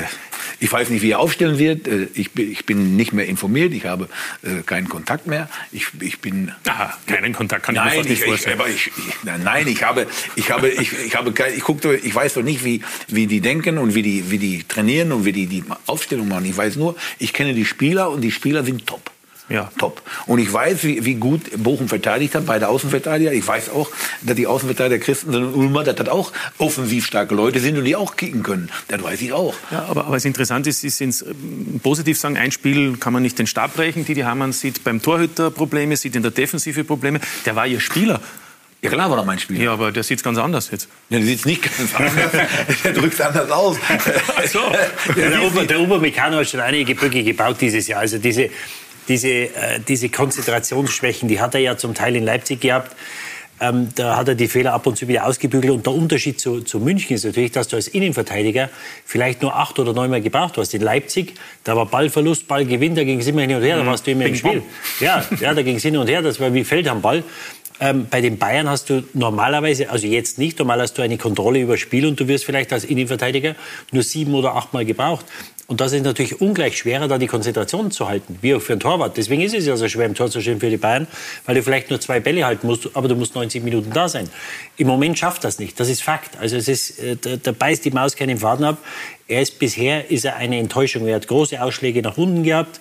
ich 0.59 0.71
weiß 0.71 0.89
nicht, 0.89 1.01
wie 1.01 1.11
er 1.11 1.19
aufstellen 1.19 1.57
wird. 1.59 1.87
Äh, 1.87 2.07
Ich 2.13 2.31
bin, 2.31 2.51
ich 2.51 2.65
bin 2.65 2.95
nicht 2.95 3.11
mehr 3.13 3.25
informiert. 3.27 3.73
Ich 3.73 3.85
habe 3.85 4.07
äh, 4.41 4.61
keinen 4.65 4.87
Kontakt 4.89 5.27
mehr. 5.27 5.49
Ich, 5.71 5.87
ich 5.99 6.19
bin 6.19 6.51
Aha, 6.67 6.93
keinen 7.07 7.33
Kontakt 7.33 7.63
kann 7.63 7.75
ich 7.75 7.81
mir 7.81 7.87
Nein, 7.89 7.99
ich, 8.01 8.09
nicht 8.09 8.19
ich, 8.21 8.25
vorstellen. 8.25 8.59
ich, 8.69 8.87
ich, 8.87 8.93
nein, 9.23 9.41
nein, 9.43 9.67
ich 9.67 9.83
habe, 9.83 10.07
ich 10.35 10.49
habe, 10.51 10.69
ich, 10.69 10.93
ich 11.05 11.15
habe, 11.15 11.33
ich 11.55 11.61
guck, 11.63 11.81
doch- 11.81 11.91
ich 11.91 12.15
weiß 12.15 12.35
doch 12.35 12.43
nicht, 12.43 12.63
wie, 12.63 12.81
wie 13.07 13.27
die 13.27 13.41
denken 13.41 13.77
und 13.77 13.95
wie 13.95 14.01
die, 14.01 14.31
wie 14.31 14.37
die 14.37 14.63
trainieren 14.63 15.11
und 15.11 15.25
wie 15.25 15.33
die 15.33 15.47
die 15.47 15.63
Aufstellung 15.87 16.29
machen. 16.29 16.45
Ich 16.45 16.55
weiß 16.55 16.77
nur, 16.77 16.95
ich 17.19 17.33
kenne 17.33 17.53
die 17.53 17.65
Spieler 17.65 18.09
und 18.09 18.21
die 18.21 18.31
Spieler 18.31 18.63
sind 18.63 18.87
top. 18.87 19.11
Ja. 19.47 19.71
Top. 19.77 20.01
Und 20.25 20.39
ich 20.39 20.51
weiß, 20.51 20.83
wie, 20.83 21.05
wie 21.05 21.15
gut 21.15 21.41
Bochum 21.57 21.87
verteidigt 21.87 22.33
hat, 22.33 22.47
beide 22.47 22.67
Außenverteidiger. 22.67 23.31
Ich 23.31 23.47
weiß 23.47 23.69
auch, 23.69 23.89
dass 24.23 24.35
die 24.35 24.47
Außenverteidiger 24.47 25.03
Christensen 25.03 25.45
und 25.45 25.53
Ulmer, 25.53 25.83
dass 25.83 25.95
das 25.95 26.09
auch 26.09 26.31
offensiv 26.57 27.05
starke 27.05 27.35
Leute 27.35 27.59
sind 27.59 27.77
und 27.77 27.85
die 27.85 27.95
auch 27.95 28.15
kicken 28.15 28.41
können. 28.41 28.69
Das 28.87 29.03
weiß 29.03 29.21
ich 29.21 29.33
auch. 29.33 29.53
Ja, 29.69 29.85
aber, 29.87 30.05
aber 30.05 30.15
was 30.15 30.25
interessant 30.25 30.65
ist, 30.65 30.83
ist 30.83 30.99
ins, 30.99 31.21
ähm, 31.21 31.79
positiv 31.83 32.19
sagen, 32.19 32.37
ein 32.37 32.51
Spiel 32.51 32.97
kann 32.97 33.13
man 33.13 33.21
nicht 33.21 33.37
den 33.37 33.45
Stab 33.45 33.75
brechen. 33.75 34.03
Didi 34.03 34.21
Hamann 34.21 34.51
sieht 34.51 34.83
beim 34.83 35.01
Torhüter 35.01 35.51
Probleme, 35.51 35.95
sieht 35.95 36.15
in 36.15 36.23
der 36.23 36.31
Defensive 36.31 36.83
Probleme. 36.83 37.19
Der 37.45 37.55
war 37.55 37.67
ihr 37.67 37.79
Spieler. 37.79 38.21
Ja 38.81 38.91
klar 38.91 39.09
war 39.09 39.17
doch 39.17 39.25
mein 39.25 39.39
Spieler. 39.39 39.63
Ja, 39.63 39.73
aber 39.73 39.91
der 39.91 40.03
sieht 40.03 40.21
ganz 40.23 40.37
anders 40.37 40.69
jetzt. 40.71 40.87
Ja, 41.09 41.17
der 41.17 41.25
sieht 41.25 41.45
nicht 41.45 41.63
ganz 41.63 41.95
anders. 41.95 42.31
der 42.83 42.93
drückt 42.93 43.19
anders 43.19 43.49
aus. 43.49 43.77
Ach 43.87 44.47
so. 44.47 44.59
Ja, 45.19 45.29
der, 45.29 45.43
Ober, 45.43 45.65
der 45.65 45.79
Obermecano 45.79 46.37
hat 46.37 46.49
schon 46.49 46.59
einige 46.59 46.93
Böcke 46.93 47.23
gebaut 47.23 47.57
dieses 47.61 47.87
Jahr. 47.87 48.01
Also 48.01 48.19
diese, 48.19 48.49
diese, 49.07 49.29
äh, 49.29 49.79
diese 49.87 50.09
Konzentrationsschwächen, 50.09 51.29
die 51.29 51.39
hat 51.39 51.55
er 51.55 51.61
ja 51.61 51.77
zum 51.77 51.93
Teil 51.93 52.15
in 52.15 52.23
Leipzig 52.23 52.61
gehabt. 52.61 52.95
Ähm, 53.61 53.89
da 53.95 54.17
hat 54.17 54.27
er 54.27 54.35
die 54.35 54.49
Fehler 54.49 54.73
ab 54.73 54.85
und 54.85 54.97
zu 54.97 55.07
wieder 55.07 55.25
ausgebügelt. 55.25 55.71
Und 55.71 55.85
der 55.85 55.93
Unterschied 55.93 56.41
zu, 56.41 56.61
zu 56.61 56.79
München 56.79 57.15
ist 57.15 57.23
natürlich, 57.23 57.53
dass 57.53 57.69
du 57.69 57.77
als 57.77 57.87
Innenverteidiger 57.87 58.69
vielleicht 59.05 59.41
nur 59.41 59.55
acht 59.55 59.79
oder 59.79 59.93
neunmal 59.93 60.21
gebraucht 60.21 60.57
hast. 60.57 60.73
In 60.73 60.81
Leipzig, 60.81 61.35
da 61.63 61.75
war 61.75 61.85
Ballverlust, 61.85 62.49
Ballgewinn, 62.49 62.95
da 62.95 63.05
ging 63.05 63.21
es 63.21 63.27
immer 63.27 63.41
hin 63.41 63.55
und 63.55 63.63
her, 63.63 63.77
da 63.77 63.85
warst 63.85 64.05
du 64.07 64.11
immer 64.11 64.25
im 64.25 64.33
Ping 64.33 64.41
pong. 64.41 64.51
Spiel. 64.51 64.63
Ja, 64.99 65.23
ja 65.39 65.53
da 65.53 65.61
ging 65.61 65.77
es 65.77 65.83
hin 65.83 65.95
und 65.95 66.07
her, 66.07 66.21
das 66.21 66.39
war 66.41 66.53
wie 66.53 66.65
Feldhandball. 66.65 67.23
Ähm, 67.79 68.07
bei 68.09 68.21
den 68.21 68.37
Bayern 68.37 68.69
hast 68.69 68.89
du 68.89 69.03
normalerweise, 69.13 69.89
also 69.89 70.07
jetzt 70.07 70.37
nicht, 70.37 70.59
normal 70.59 70.81
hast 70.81 70.97
du 70.97 71.01
eine 71.01 71.17
Kontrolle 71.17 71.59
über 71.59 71.77
Spiel 71.77 72.05
und 72.05 72.19
du 72.19 72.27
wirst 72.27 72.45
vielleicht 72.45 72.71
als 72.71 72.85
Innenverteidiger 72.85 73.55
nur 73.91 74.03
sieben 74.03 74.33
oder 74.33 74.55
achtmal 74.55 74.85
gebraucht. 74.85 75.25
Und 75.67 75.81
das 75.81 75.93
ist 75.93 76.03
natürlich 76.03 76.41
ungleich 76.41 76.77
schwerer, 76.77 77.07
da 77.07 77.17
die 77.17 77.25
Konzentration 77.25 77.89
zu 77.89 78.07
halten, 78.07 78.37
wie 78.41 78.53
auch 78.53 78.61
für 78.61 78.73
einen 78.73 78.79
Torwart. 78.79 79.17
Deswegen 79.17 79.41
ist 79.41 79.55
es 79.55 79.65
ja 79.65 79.75
so 79.75 79.87
schwer, 79.87 80.05
im 80.05 80.13
Tor 80.13 80.29
zu 80.29 80.39
stehen 80.39 80.59
für 80.59 80.69
die 80.69 80.77
Bayern, 80.77 81.07
weil 81.45 81.55
du 81.55 81.63
vielleicht 81.63 81.89
nur 81.89 81.99
zwei 81.99 82.19
Bälle 82.19 82.45
halten 82.45 82.67
musst, 82.67 82.89
aber 82.93 83.07
du 83.07 83.15
musst 83.15 83.33
90 83.33 83.63
Minuten 83.63 83.91
da 83.91 84.07
sein. 84.07 84.29
Im 84.77 84.85
Moment 84.85 85.17
schafft 85.17 85.43
das 85.43 85.57
nicht, 85.57 85.79
das 85.79 85.89
ist 85.89 86.03
Fakt. 86.03 86.37
Also 86.37 86.55
es 86.55 86.67
ist, 86.67 86.99
äh, 86.99 87.15
da, 87.19 87.37
da 87.37 87.51
beißt 87.51 87.83
die 87.83 87.91
Maus 87.91 88.15
keinen 88.15 88.37
Faden 88.37 88.65
ab. 88.65 88.77
Er 89.27 89.41
ist 89.41 89.57
bisher 89.57 90.11
ist 90.11 90.23
er 90.23 90.35
eine 90.35 90.59
Enttäuschung. 90.59 91.07
Er 91.07 91.15
hat 91.15 91.27
große 91.27 91.59
Ausschläge 91.59 92.03
nach 92.03 92.17
unten 92.17 92.43
gehabt 92.43 92.79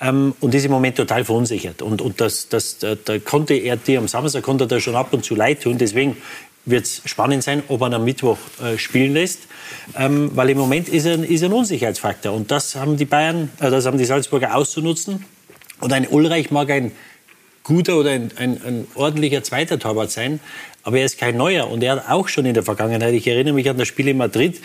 ähm, 0.00 0.34
und 0.40 0.54
ist 0.56 0.64
im 0.64 0.72
Moment 0.72 0.96
total 0.96 1.24
verunsichert. 1.24 1.82
Und, 1.82 2.02
und 2.02 2.20
das, 2.20 2.48
das, 2.48 2.78
da, 2.78 2.96
da 2.96 3.20
konnte 3.20 3.54
er 3.54 3.76
dir 3.76 4.00
am 4.00 4.08
Samstag 4.08 4.42
konnte 4.42 4.64
er 4.64 4.68
da 4.68 4.80
schon 4.80 4.96
ab 4.96 5.12
und 5.12 5.24
zu 5.24 5.36
leid 5.36 5.62
tun. 5.62 5.78
Deswegen 5.78 6.16
wird 6.66 6.86
es 6.86 7.02
spannend 7.04 7.44
sein, 7.44 7.62
ob 7.68 7.82
er 7.82 7.92
am 7.92 8.04
Mittwoch 8.04 8.38
äh, 8.62 8.78
spielen 8.78 9.14
lässt, 9.14 9.40
ähm, 9.96 10.30
weil 10.34 10.50
im 10.50 10.58
Moment 10.58 10.88
ist 10.88 11.06
er, 11.06 11.22
ist 11.22 11.42
er 11.42 11.48
ein 11.48 11.52
Unsicherheitsfaktor. 11.52 12.32
Und 12.32 12.50
das 12.50 12.74
haben 12.74 12.96
die 12.96 13.04
Bayern, 13.04 13.50
äh, 13.60 13.70
das 13.70 13.86
haben 13.86 13.98
die 13.98 14.04
Salzburger 14.04 14.54
auszunutzen. 14.54 15.24
Und 15.80 15.92
ein 15.92 16.06
Ulreich 16.08 16.50
mag 16.50 16.70
ein 16.70 16.92
guter 17.64 17.96
oder 17.96 18.10
ein, 18.10 18.30
ein, 18.36 18.60
ein 18.64 18.86
ordentlicher 18.94 19.42
zweiter 19.42 19.78
Torwart 19.78 20.10
sein, 20.10 20.38
aber 20.82 20.98
er 20.98 21.06
ist 21.06 21.18
kein 21.18 21.36
neuer. 21.36 21.70
Und 21.70 21.82
er 21.82 21.92
hat 21.92 22.10
auch 22.10 22.28
schon 22.28 22.46
in 22.46 22.54
der 22.54 22.62
Vergangenheit, 22.62 23.14
ich 23.14 23.26
erinnere 23.26 23.54
mich 23.54 23.68
an 23.68 23.78
das 23.78 23.88
Spiel 23.88 24.08
in 24.08 24.18
Madrid, 24.18 24.60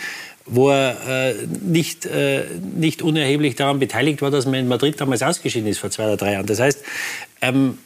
wo 0.46 0.70
er 0.70 1.30
äh, 1.30 1.34
nicht, 1.62 2.06
äh, 2.06 2.44
nicht 2.76 3.02
unerheblich 3.02 3.56
daran 3.56 3.78
beteiligt 3.78 4.22
war, 4.22 4.30
dass 4.30 4.46
man 4.46 4.54
in 4.54 4.68
Madrid 4.68 5.00
damals 5.00 5.22
ausgeschieden 5.22 5.68
ist 5.68 5.78
vor 5.78 5.90
zwei 5.90 6.04
oder 6.04 6.16
drei 6.16 6.32
Jahren. 6.32 6.46
Das 6.46 6.60
heißt, 6.60 6.82
ähm, 7.40 7.78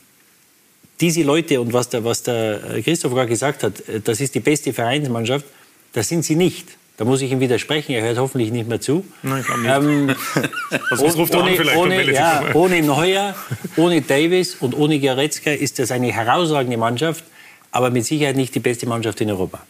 diese 1.01 1.23
Leute 1.23 1.61
und 1.61 1.73
was 1.73 1.89
der, 1.89 2.05
was 2.05 2.23
der 2.23 2.81
Christoph 2.83 3.13
gerade 3.13 3.29
gesagt 3.29 3.63
hat, 3.63 3.89
äh, 3.89 4.01
das 4.01 4.21
ist 4.21 4.35
die 4.35 4.41
beste 4.41 4.73
Vereinsmannschaft, 4.73 5.47
das 5.93 6.09
sind 6.09 6.25
sie 6.25 6.37
nicht. 6.37 6.77
Da 6.97 7.05
muss 7.05 7.21
ich 7.23 7.33
ihm 7.33 7.41
widersprechen, 7.41 7.93
er 7.93 8.03
hört 8.03 8.19
hoffentlich 8.19 8.53
nicht 8.53 8.69
mehr 8.69 8.81
zu. 8.81 9.05
Nein, 9.23 9.45
ich 9.47 9.57
nicht. 9.57 9.69
Ähm, 9.69 10.15
was 10.91 11.17
ruft 11.17 11.35
er 11.35 11.41
an 11.41 11.47
ohne, 11.47 11.57
vielleicht 11.57 11.77
ohne, 11.77 12.13
ja, 12.13 12.45
ohne 12.55 12.83
Neuer, 12.83 13.35
ohne 13.77 14.01
Davis 14.01 14.55
und 14.61 14.75
ohne 14.77 15.01
Goretzka 15.01 15.51
ist 15.51 15.81
das 15.81 15.91
eine 15.91 16.13
herausragende 16.13 16.77
Mannschaft, 16.77 17.25
aber 17.73 17.91
mit 17.91 18.05
Sicherheit 18.07 18.37
nicht 18.37 18.55
die 18.55 18.61
beste 18.61 18.87
Mannschaft 18.87 19.21
in 19.21 19.31
Europa. 19.31 19.61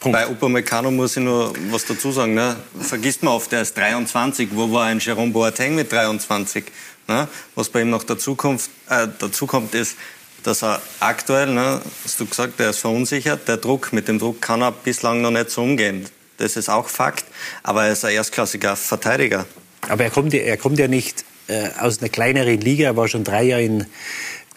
Bei 0.00 0.26
Upamecano 0.26 0.90
muss 0.90 1.16
ich 1.16 1.22
nur 1.22 1.52
was 1.70 1.84
dazu 1.84 2.10
sagen. 2.10 2.34
Ne? 2.34 2.56
Vergisst 2.78 3.22
man 3.22 3.34
oft, 3.34 3.50
der 3.52 3.62
ist 3.62 3.76
23. 3.76 4.48
Wo 4.52 4.70
war 4.70 4.84
ein 4.84 4.98
Jerome 4.98 5.32
Boateng 5.32 5.74
mit 5.74 5.90
23? 5.92 6.64
Ne? 7.08 7.28
Was 7.54 7.68
bei 7.68 7.82
ihm 7.82 7.90
noch 7.90 8.02
dazu 8.02 8.34
kommt, 8.34 8.62
äh, 8.88 9.08
dazu 9.18 9.46
kommt 9.46 9.74
ist, 9.74 9.96
dass 10.42 10.62
er 10.62 10.80
aktuell, 11.00 11.46
ne, 11.46 11.80
hast 12.04 12.20
du 12.20 12.26
gesagt, 12.26 12.60
er 12.60 12.70
ist 12.70 12.78
verunsichert, 12.78 13.48
der 13.48 13.56
Druck, 13.56 13.92
mit 13.92 14.08
dem 14.08 14.18
Druck 14.18 14.42
kann 14.42 14.62
er 14.62 14.72
bislang 14.72 15.22
noch 15.22 15.30
nicht 15.30 15.50
so 15.50 15.62
umgehen. 15.62 16.06
Das 16.38 16.56
ist 16.56 16.68
auch 16.68 16.88
Fakt, 16.88 17.24
aber 17.62 17.84
er 17.86 17.92
ist 17.92 18.04
ein 18.04 18.14
erstklassiger 18.14 18.76
Verteidiger. 18.76 19.46
Aber 19.88 20.04
er 20.04 20.10
kommt, 20.10 20.34
er 20.34 20.56
kommt 20.56 20.78
ja 20.78 20.88
nicht 20.88 21.24
äh, 21.48 21.68
aus 21.80 22.00
einer 22.00 22.08
kleineren 22.08 22.60
Liga, 22.60 22.86
er 22.86 22.96
war 22.96 23.06
schon 23.08 23.22
drei 23.22 23.44
Jahre 23.44 23.62
in, 23.62 23.86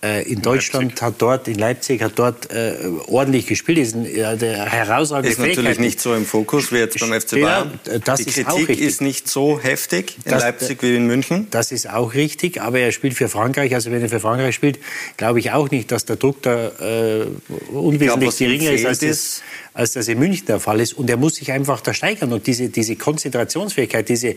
äh, 0.02 0.24
in 0.32 0.42
Deutschland, 0.42 0.86
Leipzig. 0.92 1.02
hat 1.04 1.13
dort, 1.18 1.48
in 1.50 1.56
Leipzig, 1.60 2.02
hat 2.02 2.13
dort 2.16 2.50
äh, 2.52 2.76
ordentlich 3.08 3.46
gespielt. 3.48 3.78
Ist 3.80 3.96
ein 3.96 4.06
herausragende 4.06 5.30
Ist 5.32 5.40
natürlich 5.40 5.80
nicht 5.80 6.00
so 6.00 6.13
im 6.16 6.26
Fokus 6.26 6.72
wie 6.72 6.78
jetzt 6.78 6.98
beim 7.00 7.20
FC 7.20 7.32
Bayern. 7.42 7.80
Das 8.06 8.22
Die 8.22 8.30
ist 8.30 8.48
Kritik 8.48 8.80
ist 8.80 9.02
nicht 9.02 9.28
so 9.28 9.60
heftig 9.60 10.16
in 10.24 10.32
Das- 10.32 10.44
Leipzig 10.44 10.82
wie 10.84 10.96
in 10.96 11.08
München. 11.08 11.48
Das 11.52 11.72
ist 11.72 11.90
auch 11.90 12.13
richtig, 12.13 12.62
aber 12.62 12.80
er 12.80 12.92
spielt 12.92 13.16
für 13.16 13.28
Frankreich. 13.28 13.74
Also 13.74 13.92
wenn 13.92 14.02
er 14.02 14.10
für 14.10 14.20
Frankreich 14.22 14.56
spielt, 14.56 14.80
glaube 15.18 15.40
ich 15.40 15.52
auch 15.52 15.70
nicht, 15.72 15.92
dass 15.92 16.06
der 16.06 16.16
Druck 16.16 16.42
da 16.44 16.68
äh, 16.80 17.26
unwesentlich 17.74 18.40
ihm 18.40 18.48
geringer 18.48 18.72
ist, 18.72 18.86
als 18.86 19.00
das, 19.00 19.42
als 19.78 19.94
das 19.94 20.08
in 20.08 20.18
München 20.18 20.48
der 20.48 20.60
Fall 20.60 20.80
ist. 20.80 20.94
Und 20.94 21.08
er 21.08 21.18
muss 21.18 21.36
sich 21.36 21.52
einfach 21.52 21.82
da 21.82 21.94
steigern. 21.94 22.34
Und 22.34 22.48
diese, 22.48 22.70
diese 22.70 22.96
Konzentrationsfähigkeit, 22.96 24.10
diese 24.10 24.36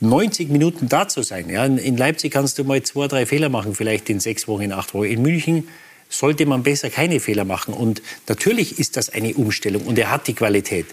90 0.00 0.48
Minuten 0.50 0.88
da 0.88 1.06
zu 1.06 1.22
sein. 1.22 1.48
Ja, 1.48 1.64
in- 1.64 1.96
Leipzig 1.96 2.32
kannst 2.32 2.58
du 2.58 2.64
mal 2.64 2.82
zwei, 2.82 3.06
drei 3.06 3.24
Fehler 3.24 3.48
machen, 3.48 3.76
vielleicht 3.76 4.10
in 4.10 4.18
sechs 4.18 4.48
Wochen, 4.48 4.62
in 4.62 4.72
acht 4.72 4.92
Wochen. 4.92 5.04
In 5.06 5.22
München 5.22 5.68
sollte 6.08 6.46
man 6.46 6.64
besser 6.64 6.90
keine 6.90 7.20
Fehler 7.20 7.44
machen. 7.44 7.74
Und 7.74 8.02
natürlich 8.28 8.80
ist 8.80 8.96
das 8.96 9.08
eine 9.10 9.32
Umstellung 9.34 9.82
und 9.82 9.98
er 9.98 10.10
hat 10.10 10.26
die 10.26 10.34
Qualität. 10.34 10.86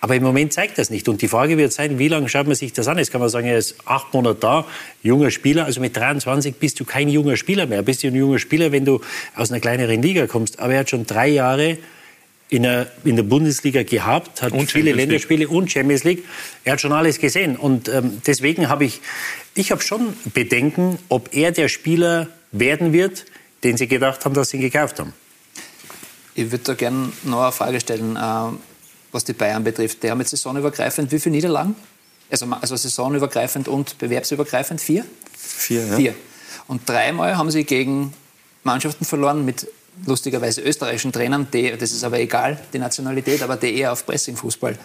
Aber 0.00 0.16
im 0.16 0.22
Moment 0.22 0.52
zeigt 0.54 0.78
das 0.78 0.88
nicht. 0.88 1.06
Und 1.08 1.20
die 1.20 1.28
Frage 1.28 1.58
wird 1.58 1.72
sein, 1.72 1.98
wie 1.98 2.08
lange 2.08 2.28
schaut 2.30 2.46
man 2.46 2.56
sich 2.56 2.72
das 2.72 2.88
an? 2.88 2.96
Jetzt 2.98 3.12
kann 3.12 3.20
man 3.20 3.30
sagen, 3.30 3.46
er 3.46 3.58
ist 3.58 3.76
acht 3.84 4.12
Monate 4.14 4.38
da, 4.40 4.66
junger 5.02 5.30
Spieler. 5.30 5.66
Also 5.66 5.80
mit 5.80 5.96
23 5.96 6.56
bist 6.56 6.80
du 6.80 6.84
kein 6.84 7.08
junger 7.10 7.36
Spieler 7.36 7.66
mehr. 7.66 7.82
Bist 7.82 8.02
du 8.02 8.08
ein 8.08 8.14
junger 8.14 8.38
Spieler, 8.38 8.72
wenn 8.72 8.84
du 8.86 9.00
aus 9.36 9.50
einer 9.50 9.60
kleineren 9.60 10.00
Liga 10.02 10.26
kommst. 10.26 10.58
Aber 10.60 10.72
er 10.74 10.80
hat 10.80 10.90
schon 10.90 11.04
drei 11.06 11.28
Jahre 11.28 11.78
in 12.54 12.62
der, 12.62 12.86
in 13.02 13.16
der 13.16 13.24
Bundesliga 13.24 13.82
gehabt, 13.82 14.40
hat 14.40 14.52
Und 14.52 14.70
viele. 14.70 14.92
Länderspiele 14.92 15.48
und 15.48 15.72
Champions 15.72 16.04
League. 16.04 16.24
Er 16.62 16.74
hat 16.74 16.80
schon 16.80 16.92
alles 16.92 17.18
gesehen. 17.18 17.56
Und 17.56 17.88
ähm, 17.88 18.22
deswegen 18.26 18.68
habe 18.68 18.84
ich, 18.84 19.00
ich 19.54 19.72
habe 19.72 19.82
schon 19.82 20.14
Bedenken, 20.32 20.98
ob 21.08 21.34
er 21.34 21.50
der 21.50 21.68
Spieler 21.68 22.28
werden 22.52 22.92
wird, 22.92 23.24
den 23.64 23.76
sie 23.76 23.88
gedacht 23.88 24.24
haben, 24.24 24.34
dass 24.34 24.50
sie 24.50 24.58
ihn 24.58 24.62
gekauft 24.62 25.00
haben. 25.00 25.12
Ich 26.36 26.52
würde 26.52 26.62
da 26.64 26.74
gerne 26.74 27.12
noch 27.24 27.42
eine 27.42 27.52
Frage 27.52 27.80
stellen, 27.80 28.14
äh, 28.14 28.56
was 29.10 29.24
die 29.24 29.32
Bayern 29.32 29.64
betrifft. 29.64 30.04
Die 30.04 30.10
haben 30.10 30.20
jetzt 30.20 30.30
saisonübergreifend 30.30 31.10
wie 31.10 31.18
viele 31.18 31.34
Niederlagen? 31.34 31.74
Also, 32.30 32.46
also 32.60 32.76
saisonübergreifend 32.76 33.66
und 33.66 33.98
bewerbsübergreifend 33.98 34.80
vier? 34.80 35.04
Vier, 35.36 35.86
ja. 35.86 35.96
Vier. 35.96 36.14
Und 36.68 36.88
dreimal 36.88 37.36
haben 37.36 37.50
sie 37.50 37.64
gegen 37.64 38.14
Mannschaften 38.62 39.04
verloren 39.04 39.44
mit 39.44 39.66
lustigerweise 40.06 40.60
österreichischen 40.60 41.12
Trainern, 41.12 41.48
die, 41.52 41.70
das 41.72 41.92
ist 41.92 42.04
aber 42.04 42.18
egal, 42.20 42.60
die 42.72 42.78
Nationalität, 42.78 43.42
aber 43.42 43.56
die 43.56 43.76
eher 43.76 43.92
auf 43.92 44.06
Pressingfußball 44.06 44.78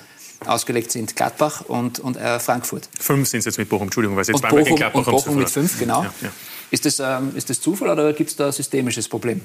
ausgelegt 0.46 0.92
sind. 0.92 1.16
Gladbach 1.16 1.62
und, 1.68 2.00
und 2.00 2.18
äh, 2.18 2.40
Frankfurt. 2.40 2.88
Fünf 3.00 3.28
sind 3.28 3.40
es 3.40 3.46
jetzt 3.46 3.58
mit 3.58 3.70
Bochum, 3.70 3.88
Entschuldigung, 3.88 4.16
weil 4.16 4.26
sie 4.26 4.32
jetzt 4.32 4.42
zweimal 4.42 4.64
gegen 4.64 4.76
Gladbach 4.76 5.08
und 5.08 5.12
Bochum 5.14 5.36
mit 5.38 5.50
fünf, 5.50 5.80
genau. 5.80 6.04
Ja, 6.04 6.14
ja. 6.22 6.32
Ist, 6.72 6.86
das, 6.86 7.00
ähm, 7.00 7.34
ist 7.36 7.50
das 7.50 7.60
Zufall 7.60 7.90
oder 7.90 8.14
gibt 8.14 8.30
es 8.30 8.36
da 8.36 8.48
ein 8.48 8.52
systemisches 8.52 9.08
Problem 9.08 9.42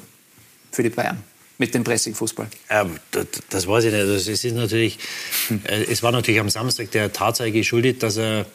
für 0.71 0.83
die 0.83 0.91
Bayern 0.91 1.23
mit 1.59 1.75
dem 1.75 1.85
Pressingfußball? 1.85 2.49
Ähm, 2.69 2.99
das, 3.11 3.27
das 3.49 3.67
weiß 3.67 3.85
ich 3.85 3.93
nicht. 3.93 4.01
Also 4.01 4.15
es, 4.15 4.29
ist 4.29 4.45
natürlich, 4.55 4.99
äh, 5.65 5.85
es 5.85 6.03
war 6.03 6.13
natürlich 6.13 6.41
am 6.41 6.51
Samstag 6.51 6.91
der 6.91 7.13
Tatsache 7.13 7.51
geschuldet, 7.51 8.03
dass 8.03 8.17
er 8.17 8.47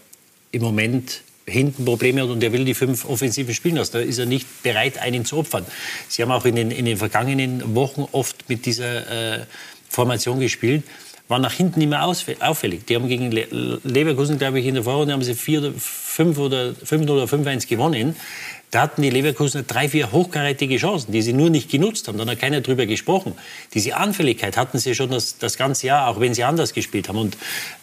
im 0.52 0.62
Moment 0.62 1.22
hinten 1.50 1.86
Probleme 1.86 2.22
hat 2.22 2.30
und 2.30 2.44
er 2.44 2.54
will 2.54 2.66
die 2.66 2.74
fünf 2.74 3.06
Offensiven 3.06 3.54
spielen 3.54 3.76
lassen. 3.76 3.94
Da 3.94 4.00
ist 4.00 4.18
er 4.18 4.26
nicht 4.26 4.64
bereit, 4.64 4.98
einen 4.98 5.26
zu 5.26 5.38
opfern. 5.38 5.66
Sie 6.08 6.22
haben 6.22 6.32
auch 6.32 6.46
in 6.46 6.56
den, 6.56 6.72
in 6.72 6.86
den 6.86 6.98
vergangenen 6.98 7.76
Wochen 7.76 8.08
oft 8.12 8.48
mit 8.50 8.66
dieser 8.66 9.40
äh, 9.40 9.46
Formation 9.90 10.40
gespielt, 10.40 10.84
war 11.28 11.40
nach 11.40 11.54
hinten 11.54 11.80
immer 11.82 12.04
auffällig. 12.06 12.86
Die 12.86 12.96
haben 12.96 13.08
gegen 13.08 13.32
Le 13.32 13.80
Leverkusen, 13.84 14.40
glaube 14.40 14.60
ich, 14.60 14.66
in 14.66 14.74
der 14.74 14.84
Vorrunde 14.84 15.14
haben 15.14 15.24
sie 15.24 15.36
4 15.36 15.60
oder 15.60 15.74
5 15.78 16.38
oder 16.40 16.74
5 16.74 17.10
oder 17.10 17.24
5-1 17.26 17.68
gewonnen. 17.68 18.16
Da 18.72 18.82
hatten 18.82 19.02
die 19.02 19.10
Leverkusener 19.10 19.64
drei, 19.64 19.90
vier 19.90 20.12
hochkarätige 20.12 20.78
Chancen, 20.78 21.12
die 21.12 21.24
sie 21.24 21.34
nur 21.34 21.50
nicht 21.50 21.72
genutzt 21.72 22.08
haben. 22.08 22.20
Da 22.20 22.26
hat 22.26 22.40
keiner 22.40 22.62
drüber 22.62 22.86
gesprochen. 22.86 23.34
Diese 23.74 23.96
Anfälligkeit 23.96 24.58
hatten 24.58 24.78
sie 24.78 24.94
schon 24.94 25.10
das, 25.10 25.40
das 25.40 25.58
ganze 25.58 25.88
Jahr, 25.88 26.08
auch 26.08 26.20
wenn 26.20 26.36
sie 26.36 26.44
anders 26.44 26.74
gespielt 26.74 27.10
haben. 27.10 27.18
Und 27.18 27.38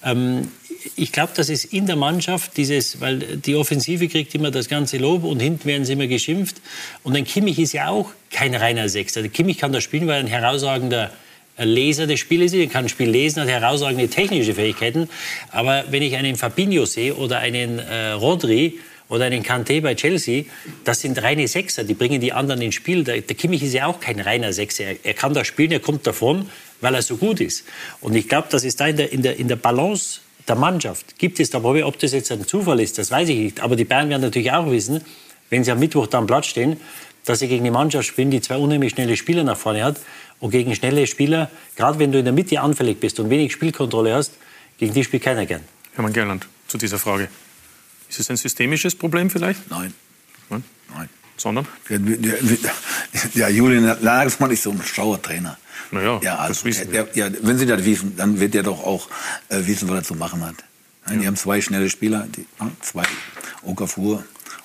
ähm, 0.05 0.49
ich 0.97 1.13
glaube, 1.13 1.33
dass 1.35 1.49
es 1.49 1.65
in 1.65 1.87
der 1.87 1.97
Mannschaft 1.97 2.57
dieses, 2.57 3.01
weil 3.01 3.19
die 3.19 3.55
Offensive 3.57 4.09
kriegt 4.09 4.35
immer 4.35 4.51
das 4.51 4.69
ganze 4.69 4.99
Lob 4.99 5.25
und 5.25 5.41
hinten 5.41 5.65
werden 5.65 5.85
sie 5.85 5.95
immer 5.95 6.07
geschimpft. 6.07 6.57
Und 7.03 7.17
ein 7.17 7.25
Kimmich 7.25 7.59
ist 7.59 7.73
ja 7.73 7.89
auch 7.89 8.11
kein 8.31 8.55
reiner 8.55 8.89
Sechster. 8.89 9.23
Der 9.23 9.31
Kimmich 9.31 9.59
kann 9.59 9.73
das 9.73 9.83
spielen, 9.83 10.07
weil 10.07 10.17
er 10.17 10.21
ein 10.21 10.27
herausragender 10.27 11.11
Leser 11.59 12.07
des 12.07 12.21
Spieles 12.21 12.53
ist. 12.53 12.61
Er 12.61 12.67
kann 12.67 12.85
ein 12.85 12.89
Spiel 12.89 13.09
lesen, 13.09 13.43
hat 13.43 13.49
herausragende 13.49 14.09
technische 14.09 14.55
Fähigkeiten. 14.55 15.09
Aber 15.51 15.85
wenn 15.91 16.03
ich 16.03 16.15
einen 16.17 16.37
Fabinho 16.37 16.85
sehe 16.85 17.15
oder 17.15 17.39
einen 17.39 17.79
äh, 17.79 18.11
Rodri, 18.11 18.79
oder 19.09 19.27
einen 19.27 19.45
Kanté 19.45 19.81
bei 19.81 19.95
Chelsea, 19.95 20.45
das 20.85 21.01
sind 21.01 21.23
reine 21.23 21.47
Sechser, 21.47 21.85
die 21.85 21.95
bringen 21.95 22.21
die 22.21 22.33
anderen 22.33 22.61
ins 22.63 22.75
Spiel. 22.75 23.05
Der, 23.05 23.21
der 23.21 23.37
Kimmich 23.37 23.63
ist 23.63 23.73
ja 23.73 23.87
auch 23.87 24.01
kein 24.01 24.21
reiner 24.21 24.53
Sechser. 24.53 24.85
Er, 24.85 24.97
er 25.03 25.15
kann 25.15 25.35
da 25.35 25.45
spielen, 25.45 25.71
er 25.73 25.81
kommt 25.81 26.07
davon, 26.07 26.51
weil 26.81 26.95
er 26.95 27.03
so 27.03 27.17
gut 27.17 27.41
ist. 27.41 27.65
Und 28.01 28.17
ich 28.17 28.29
glaube, 28.29 28.49
dass 28.51 28.65
es 28.65 28.77
da 28.77 28.87
in 28.87 28.97
der, 28.97 29.13
in, 29.13 29.23
der, 29.23 29.39
in 29.39 29.49
der 29.49 29.57
Balance 29.57 30.21
der 30.49 30.57
Mannschaft 30.57 31.19
gibt 31.19 31.41
es 31.41 31.51
da 31.51 31.61
Probleme. 31.61 31.87
Ob 31.87 31.99
das 31.99 32.13
jetzt 32.13 32.31
ein 32.31 32.47
Zufall 32.47 32.81
ist, 32.81 32.99
das 32.99 33.11
weiß 33.11 33.29
ich 33.29 33.39
nicht. 33.39 33.61
Aber 33.61 33.77
die 33.77 33.85
Bayern 33.85 34.09
werden 34.09 34.23
natürlich 34.23 34.53
auch 34.53 34.71
wissen, 34.71 35.03
wenn 35.51 35.65
sie 35.65 35.73
am 35.73 35.79
Mittwoch 35.79 36.07
da 36.07 36.19
am 36.19 36.27
Platz 36.27 36.47
stehen, 36.47 36.77
dass 37.25 37.41
sie 37.41 37.49
gegen 37.49 37.65
eine 37.65 37.73
Mannschaft 37.73 38.07
spielen, 38.07 38.31
die 38.31 38.41
zwei 38.41 38.57
unheimlich 38.57 38.93
schnelle 38.93 39.17
Spieler 39.17 39.45
nach 39.45 39.57
vorne 39.57 39.85
hat. 39.85 40.01
Und 40.39 40.51
gegen 40.51 40.75
schnelle 40.75 41.07
Spieler, 41.07 41.51
gerade 41.75 41.99
wenn 41.99 42.13
du 42.13 42.19
in 42.19 42.25
der 42.25 42.35
Mitte 42.35 42.61
anfällig 42.61 43.01
bist 43.01 43.19
und 43.19 43.31
wenig 43.31 43.53
Spielkontrolle 43.53 44.15
hast, 44.15 44.35
gegen 44.79 44.93
die 44.93 45.03
spielt 45.03 45.23
keiner 45.23 45.47
gern. 45.47 45.63
Hermann 45.95 46.13
Gerland, 46.13 46.47
zu 46.69 46.79
dieser 46.79 46.99
Frage. 46.99 47.29
Ist 48.09 48.21
es 48.21 48.31
ein 48.31 48.37
systemisches 48.37 48.95
Problem 48.95 49.31
vielleicht? 49.31 49.69
Nein. 49.71 49.95
Nein? 50.51 50.63
Nein. 50.95 51.09
Sondern? 51.37 51.67
Der, 51.89 51.99
der, 51.99 52.39
ja, 53.35 53.49
Julian 53.49 53.97
Nagelsmann 54.03 54.51
ist 54.51 54.63
so 54.63 54.71
ein 54.71 54.83
schlauer 54.83 55.21
Trainer. 55.21 55.59
Naja, 55.91 56.21
ja, 56.23 56.37
also, 56.37 56.49
das 56.55 56.65
wissen 56.65 56.93
der, 56.93 57.09
ja, 57.15 57.29
wenn 57.43 57.59
Sie 57.59 57.67
das 57.67 57.85
wissen, 57.85 58.17
dann 58.17 58.41
wird 58.41 58.55
er 58.55 58.63
doch 58.63 58.83
auch 58.85 59.09
äh, 59.49 59.67
wissen, 59.67 59.89
was 59.89 59.99
er 59.99 60.05
zu 60.05 60.15
machen 60.15 60.45
hat. 60.45 60.57
Ja. 61.09 61.17
Die 61.17 61.27
haben 61.27 61.37
zwei 61.37 61.61
schnelle 61.61 61.89
Spieler, 61.91 62.27
die, 62.37 62.47
zwei, 62.83 63.05
Okafor 63.63 64.25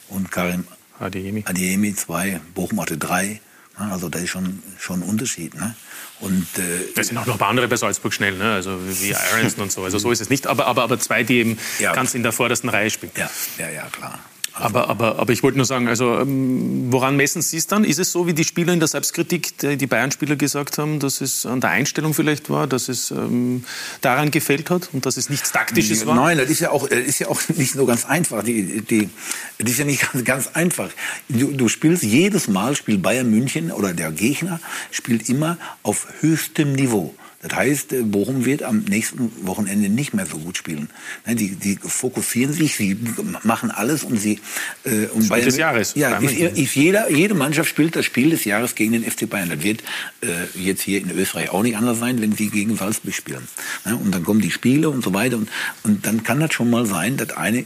und 0.09 0.31
Karim 0.31 0.65
Adeyemi. 0.99 1.43
Adeyemi, 1.47 1.95
zwei, 1.95 2.39
Bochum 2.53 2.79
hatte 2.81 2.97
drei. 2.97 3.41
Also 3.77 4.09
da 4.09 4.19
ist 4.19 4.29
schon, 4.29 4.61
schon 4.79 5.01
ein 5.01 5.09
Unterschied. 5.09 5.55
Ne? 5.55 5.75
Und, 6.19 6.45
äh, 6.59 6.99
Es 6.99 7.07
sind 7.07 7.17
auch 7.17 7.25
noch 7.25 7.33
ein 7.35 7.39
paar 7.39 7.49
andere 7.49 7.67
bei 7.67 7.75
Salzburg 7.77 8.13
schnell, 8.13 8.37
ne? 8.37 8.53
also 8.53 8.77
wie 8.87 9.15
Aronson 9.33 9.63
und 9.63 9.71
so. 9.71 9.83
Also 9.83 9.97
so 9.97 10.11
ist 10.11 10.21
es 10.21 10.29
nicht, 10.29 10.45
aber, 10.45 10.67
aber, 10.67 10.83
aber 10.83 10.99
zwei, 10.99 11.23
die 11.23 11.37
eben 11.37 11.57
Ja. 11.79 11.93
ganz 11.93 12.13
in 12.13 12.21
der 12.21 12.31
vordersten 12.31 12.69
Reihe 12.69 12.91
spielen. 12.91 13.11
ja, 13.15 13.29
ja, 13.57 13.69
ja, 13.69 13.87
klar. 13.91 14.19
Aber, 14.53 14.89
aber, 14.89 15.17
aber 15.17 15.31
ich 15.31 15.43
wollte 15.43 15.57
nur 15.57 15.65
sagen, 15.65 15.87
also 15.87 16.19
ähm, 16.19 16.91
woran 16.91 17.15
messen 17.15 17.41
Sie 17.41 17.57
es 17.57 17.67
dann? 17.67 17.83
Ist 17.83 17.99
es 17.99 18.11
so, 18.11 18.27
wie 18.27 18.33
die 18.33 18.43
Spieler 18.43 18.73
in 18.73 18.79
der 18.79 18.87
Selbstkritik, 18.87 19.57
die, 19.57 19.87
Bayern-Spieler 19.87 20.35
gesagt 20.35 20.77
haben, 20.77 20.99
dass 20.99 21.21
es 21.21 21.45
an 21.45 21.61
der 21.61 21.69
Einstellung 21.69 22.13
vielleicht 22.13 22.49
war, 22.49 22.67
dass 22.67 22.89
es 22.89 23.11
ähm, 23.11 23.63
daran 24.01 24.29
gefällt 24.29 24.69
hat 24.69 24.89
und 24.91 25.05
dass 25.05 25.15
es 25.15 25.29
nichts 25.29 25.51
Taktisches 25.51 26.05
war? 26.05 26.15
Nein, 26.15 26.37
das 26.37 26.49
ist 26.49 26.59
ja 26.59 26.71
auch, 26.71 26.87
das 26.87 26.99
ist 26.99 27.19
ja 27.19 27.27
auch 27.27 27.41
nicht 27.55 27.73
so 27.73 27.85
ganz 27.85 28.05
einfach. 28.05 28.43
Die, 28.43 28.81
die, 28.81 29.09
das 29.57 29.71
ist 29.71 29.79
ja 29.79 29.85
nicht 29.85 30.11
ganz, 30.11 30.25
ganz 30.25 30.47
einfach. 30.53 30.89
Du, 31.29 31.51
du 31.53 31.69
spielst 31.69 32.03
jedes 32.03 32.47
Mal, 32.47 32.75
spielt 32.75 33.01
Bayern 33.01 33.29
München 33.29 33.71
oder 33.71 33.93
der 33.93 34.11
Gegner 34.11 34.59
spielt 34.91 35.29
immer 35.29 35.57
auf 35.83 36.07
höchstem 36.19 36.73
Niveau. 36.73 37.15
Das 37.41 37.55
heißt, 37.55 37.93
äh, 37.93 38.01
Bochum 38.03 38.45
wird 38.45 38.63
am 38.63 38.79
nächsten 38.83 39.31
Wochenende 39.45 39.89
nicht 39.89 40.13
mehr 40.13 40.25
so 40.25 40.37
gut 40.37 40.57
spielen. 40.57 40.89
Die, 41.27 41.55
die 41.55 41.77
fokussieren 41.81 42.53
sich, 42.53 42.75
sie 42.75 42.97
machen 43.43 43.71
alles, 43.71 44.03
um 44.03 44.17
sie 44.17 44.39
äh, 44.83 45.07
um 45.07 45.23
Spiel 45.23 45.43
des 45.43 45.57
Jahres. 45.57 45.93
Ja, 45.95 46.17
ist, 46.17 46.37
ist 46.37 46.75
jeder, 46.75 47.09
jede 47.11 47.33
Mannschaft 47.33 47.69
spielt 47.69 47.95
das 47.95 48.05
Spiel 48.05 48.29
des 48.29 48.45
Jahres 48.45 48.75
gegen 48.75 48.93
den 48.93 49.03
FC 49.03 49.29
Bayern. 49.29 49.49
Das 49.49 49.63
wird 49.63 49.81
äh, 50.21 50.27
jetzt 50.55 50.81
hier 50.81 51.01
in 51.01 51.11
Österreich 51.11 51.49
auch 51.51 51.63
nicht 51.63 51.77
anders 51.77 51.99
sein, 51.99 52.21
wenn 52.21 52.33
sie 52.33 52.49
gegen 52.49 52.77
Salzburg 52.77 53.13
spielen. 53.13 53.47
Ne? 53.85 53.95
Und 53.95 54.13
dann 54.13 54.23
kommen 54.23 54.41
die 54.41 54.51
Spiele 54.51 54.89
und 54.89 55.03
so 55.03 55.13
weiter. 55.13 55.37
Und, 55.37 55.49
und 55.83 56.05
dann 56.05 56.23
kann 56.23 56.39
das 56.39 56.53
schon 56.53 56.69
mal 56.69 56.85
sein, 56.85 57.17
dass 57.17 57.31
eine 57.31 57.65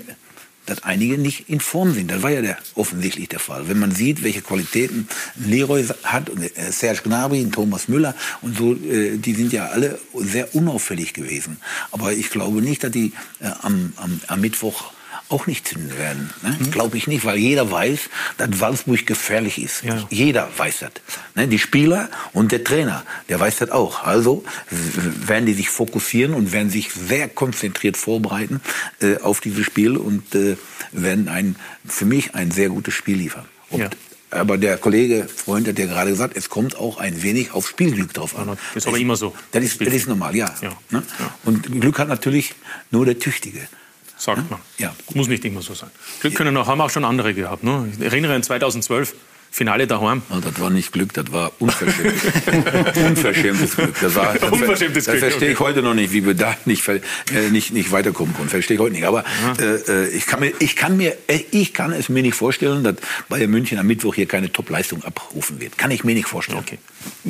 dass 0.65 0.84
einige 0.84 1.17
nicht 1.17 1.49
in 1.49 1.60
Form 1.60 1.93
sind. 1.93 2.12
Das 2.12 2.21
war 2.21 2.32
ja 2.32 2.41
der, 2.41 2.58
offensichtlich 2.75 3.30
der 3.30 3.39
Fall. 3.39 3.67
Wenn 3.67 3.80
man 3.80 3.91
sieht, 3.91 4.23
welche 4.23 4.41
Qualitäten 4.41 5.08
Leroy 5.36 5.86
hat, 6.04 6.30
und 6.30 6.41
äh, 6.41 6.71
Serge 6.71 7.01
Gnabry, 7.04 7.41
und 7.41 7.54
Thomas 7.54 7.88
Müller 7.88 8.15
und 8.41 8.58
so, 8.58 8.73
äh, 8.73 9.17
die 9.17 9.34
sind 9.34 9.54
ja 9.54 9.67
alle 9.67 9.99
sehr 10.13 10.54
unauffällig 10.56 11.13
gewesen. 11.13 11.58
Aber 11.91 12.13
ich 12.13 12.30
glaube 12.30 12.62
nicht, 12.62 12.84
dass 12.84 12.91
die 12.91 13.13
äh, 13.39 13.49
am, 13.62 13.93
am, 13.97 14.19
am 14.28 14.41
Mittwoch 14.41 14.91
auch 15.29 15.47
nicht 15.47 15.67
zünden 15.67 15.97
werden. 15.97 16.29
Ne? 16.43 16.57
Glaube 16.71 16.97
ich 16.97 17.07
nicht, 17.07 17.25
weil 17.25 17.38
jeder 17.38 17.71
weiß, 17.71 17.99
dass 18.38 18.49
Salzburg 18.57 19.05
gefährlich 19.07 19.57
ist. 19.61 19.83
Jeder 20.09 20.49
weiß 20.55 20.79
das. 20.79 20.91
Ne? 21.33 21.47
Die 21.47 21.57
Spieler 21.59 22.09
und 22.33 22.51
der 22.51 22.63
Trainer, 22.63 23.03
der 23.29 23.39
weiß 23.39 23.57
das 23.57 23.71
auch. 23.71 24.03
Also 24.03 24.43
werden 24.69 25.45
die 25.45 25.54
sich 25.54 25.69
fokussieren 25.69 26.33
und 26.35 26.52
werden 26.52 26.69
sich 26.69 26.91
sehr 26.91 27.27
konzentriert 27.27 27.97
vorbereiten 27.97 28.62
äh, 29.02 29.17
auf 29.17 29.41
dieses 29.41 29.65
Spiel 29.65 29.97
und 29.97 30.35
äh, 30.35 30.58
werden 30.91 31.27
ein, 31.27 31.56
für 31.87 32.06
mich 32.06 32.35
ein 32.35 32.52
sehr 32.52 32.69
gutes 32.69 32.93
Spiel 32.93 33.17
liefern. 33.17 33.45
Und 33.69 33.79
Ja. 33.81 33.89
aber 34.29 34.58
der 34.60 34.77
Kollege 34.77 35.27
Freund 35.27 35.67
hat 35.67 35.79
ja 35.79 35.87
gerade 35.87 36.12
gesagt, 36.12 36.37
es 36.37 36.50
kommt 36.50 36.75
auch 36.77 36.97
ein 37.00 37.23
wenig 37.23 37.52
auf 37.52 37.67
Spielglück 37.67 38.13
drauf 38.13 38.37
an. 38.37 38.47
Das 38.75 38.83
ist 38.83 38.87
aber 38.87 39.00
immer 39.00 39.15
so. 39.15 39.33
Das 39.52 39.63
ist, 39.63 39.81
das 39.81 39.93
ist 39.93 40.08
normal, 40.08 40.35
ja. 40.35 40.54
Ja. 40.62 40.71
Ne? 40.91 41.02
Und 41.45 41.81
Glück 41.81 41.97
hat 41.97 42.10
natürlich 42.10 42.54
nur 42.91 43.06
der 43.06 43.17
Tüchtige. 43.17 43.67
Sagt 44.17 44.49
man. 44.49 44.59
Ja. 44.77 44.95
Muss 45.13 45.27
nicht 45.27 45.43
immer 45.45 45.61
so 45.61 45.73
sein. 45.73 45.89
Glück 46.21 46.35
können 46.35 46.55
auch, 46.57 46.67
haben 46.67 46.81
auch 46.81 46.89
schon 46.89 47.05
andere 47.05 47.33
gehabt. 47.33 47.63
Ne? 47.63 47.91
Ich 47.97 48.03
erinnere 48.03 48.33
an 48.33 48.43
2012, 48.43 49.13
Finale 49.55 49.87
daheim. 49.87 50.21
Oh, 50.29 50.39
das 50.41 50.59
war 50.59 50.69
nicht 50.69 50.91
Glück, 50.91 51.13
das 51.13 51.31
war 51.31 51.49
unverschämtes, 51.59 52.33
unverschämtes 53.07 53.75
Glück. 53.77 53.95
Das, 54.01 54.13
war, 54.15 54.33
das, 54.33 54.51
Unverschämtes 54.51 55.05
das 55.05 55.13
Glück, 55.13 55.19
verstehe 55.19 55.51
ich 55.51 55.59
okay. 55.61 55.69
heute 55.69 55.81
noch 55.81 55.93
nicht, 55.93 56.11
wie 56.11 56.25
wir 56.25 56.33
da 56.33 56.57
nicht, 56.65 56.85
äh, 56.89 56.99
nicht, 57.51 57.71
nicht 57.71 57.89
weiterkommen 57.93 58.35
konnten. 58.35 58.49
Verstehe 58.49 58.75
ich 58.75 58.81
heute 58.81 58.95
nicht. 58.95 59.05
Aber 59.05 59.23
äh, 59.57 59.75
äh, 59.75 60.07
ich, 60.09 60.25
kann 60.25 60.41
mir, 60.41 60.51
ich, 60.59 60.75
kann 60.75 60.97
mir, 60.97 61.15
äh, 61.27 61.39
ich 61.51 61.73
kann 61.73 61.93
es 61.93 62.09
mir 62.09 62.21
nicht 62.21 62.35
vorstellen, 62.35 62.83
dass 62.83 62.95
Bayern 63.29 63.49
München 63.49 63.79
am 63.79 63.87
Mittwoch 63.87 64.15
hier 64.15 64.25
keine 64.25 64.51
Top-Leistung 64.51 65.05
abrufen 65.05 65.61
wird. 65.61 65.77
Kann 65.77 65.89
ich 65.89 66.03
mir 66.03 66.15
nicht 66.15 66.27
vorstellen. 66.27 66.59
Okay. 66.59 66.79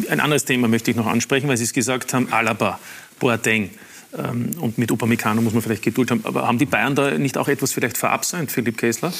Ein 0.09 0.19
anderes 0.19 0.45
Thema 0.45 0.67
möchte 0.67 0.89
ich 0.89 0.97
noch 0.97 1.05
ansprechen, 1.05 1.47
weil 1.47 1.57
Sie 1.57 1.65
es 1.65 1.73
gesagt 1.73 2.11
haben, 2.15 2.33
Alaba, 2.33 2.79
Boateng. 3.19 3.69
Ähm, 4.17 4.51
Und 4.59 4.77
mit 4.77 4.91
Upamecano 4.91 5.41
muss 5.41 5.53
man 5.53 5.61
vielleicht 5.61 5.83
Geduld 5.83 6.11
haben. 6.11 6.21
Aber 6.23 6.47
haben 6.47 6.57
die 6.57 6.65
Bayern 6.65 6.95
da 6.95 7.17
nicht 7.17 7.37
auch 7.37 7.47
etwas 7.47 7.73
vielleicht 7.73 7.97
verabsäumt, 7.97 8.51
Philipp 8.51 8.77
Kessler? 8.77 9.13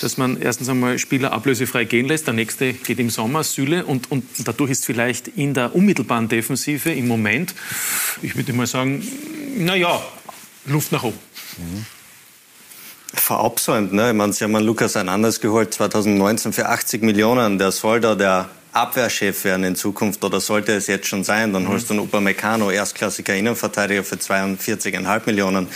Dass 0.00 0.16
man 0.16 0.40
erstens 0.40 0.68
einmal 0.68 0.98
Spieler 0.98 1.32
ablösefrei 1.32 1.84
gehen 1.84 2.06
lässt, 2.06 2.26
der 2.26 2.34
nächste 2.34 2.72
geht 2.72 2.98
im 2.98 3.10
Sommer, 3.10 3.44
Süle. 3.44 3.84
Und, 3.84 4.10
und 4.10 4.24
dadurch 4.38 4.70
ist 4.70 4.84
vielleicht 4.84 5.28
in 5.28 5.54
der 5.54 5.74
unmittelbaren 5.74 6.28
Defensive 6.28 6.90
im 6.90 7.08
Moment, 7.08 7.54
ich 8.22 8.36
würde 8.36 8.52
mal 8.52 8.66
sagen, 8.66 9.06
naja, 9.56 10.00
Luft 10.66 10.92
nach 10.92 11.02
oben. 11.02 11.18
verabsäumt. 13.12 13.92
Ne? 13.92 14.10
Ich 14.10 14.16
meine, 14.16 14.32
sie 14.32 14.44
haben 14.44 14.54
einen 14.54 14.66
Lukas 14.66 14.94
Hernandez 14.94 15.40
geholt 15.40 15.74
2019 15.74 16.52
für 16.52 16.68
80 16.68 17.02
Millionen. 17.02 17.58
Der 17.58 17.72
soll 17.72 18.00
da 18.00 18.14
der 18.14 18.48
Abwehrchef 18.72 19.44
werden 19.44 19.64
in 19.64 19.76
Zukunft 19.76 20.22
oder 20.24 20.40
sollte 20.40 20.72
es 20.72 20.86
jetzt 20.86 21.06
schon 21.06 21.24
sein. 21.24 21.52
Dann 21.52 21.68
holst 21.68 21.90
du 21.90 21.94
einen 21.94 22.02
Upamecano, 22.02 22.70
erstklassiger 22.70 23.34
Innenverteidiger 23.34 24.04
für 24.04 24.16
42,5 24.16 25.22
Millionen. 25.26 25.68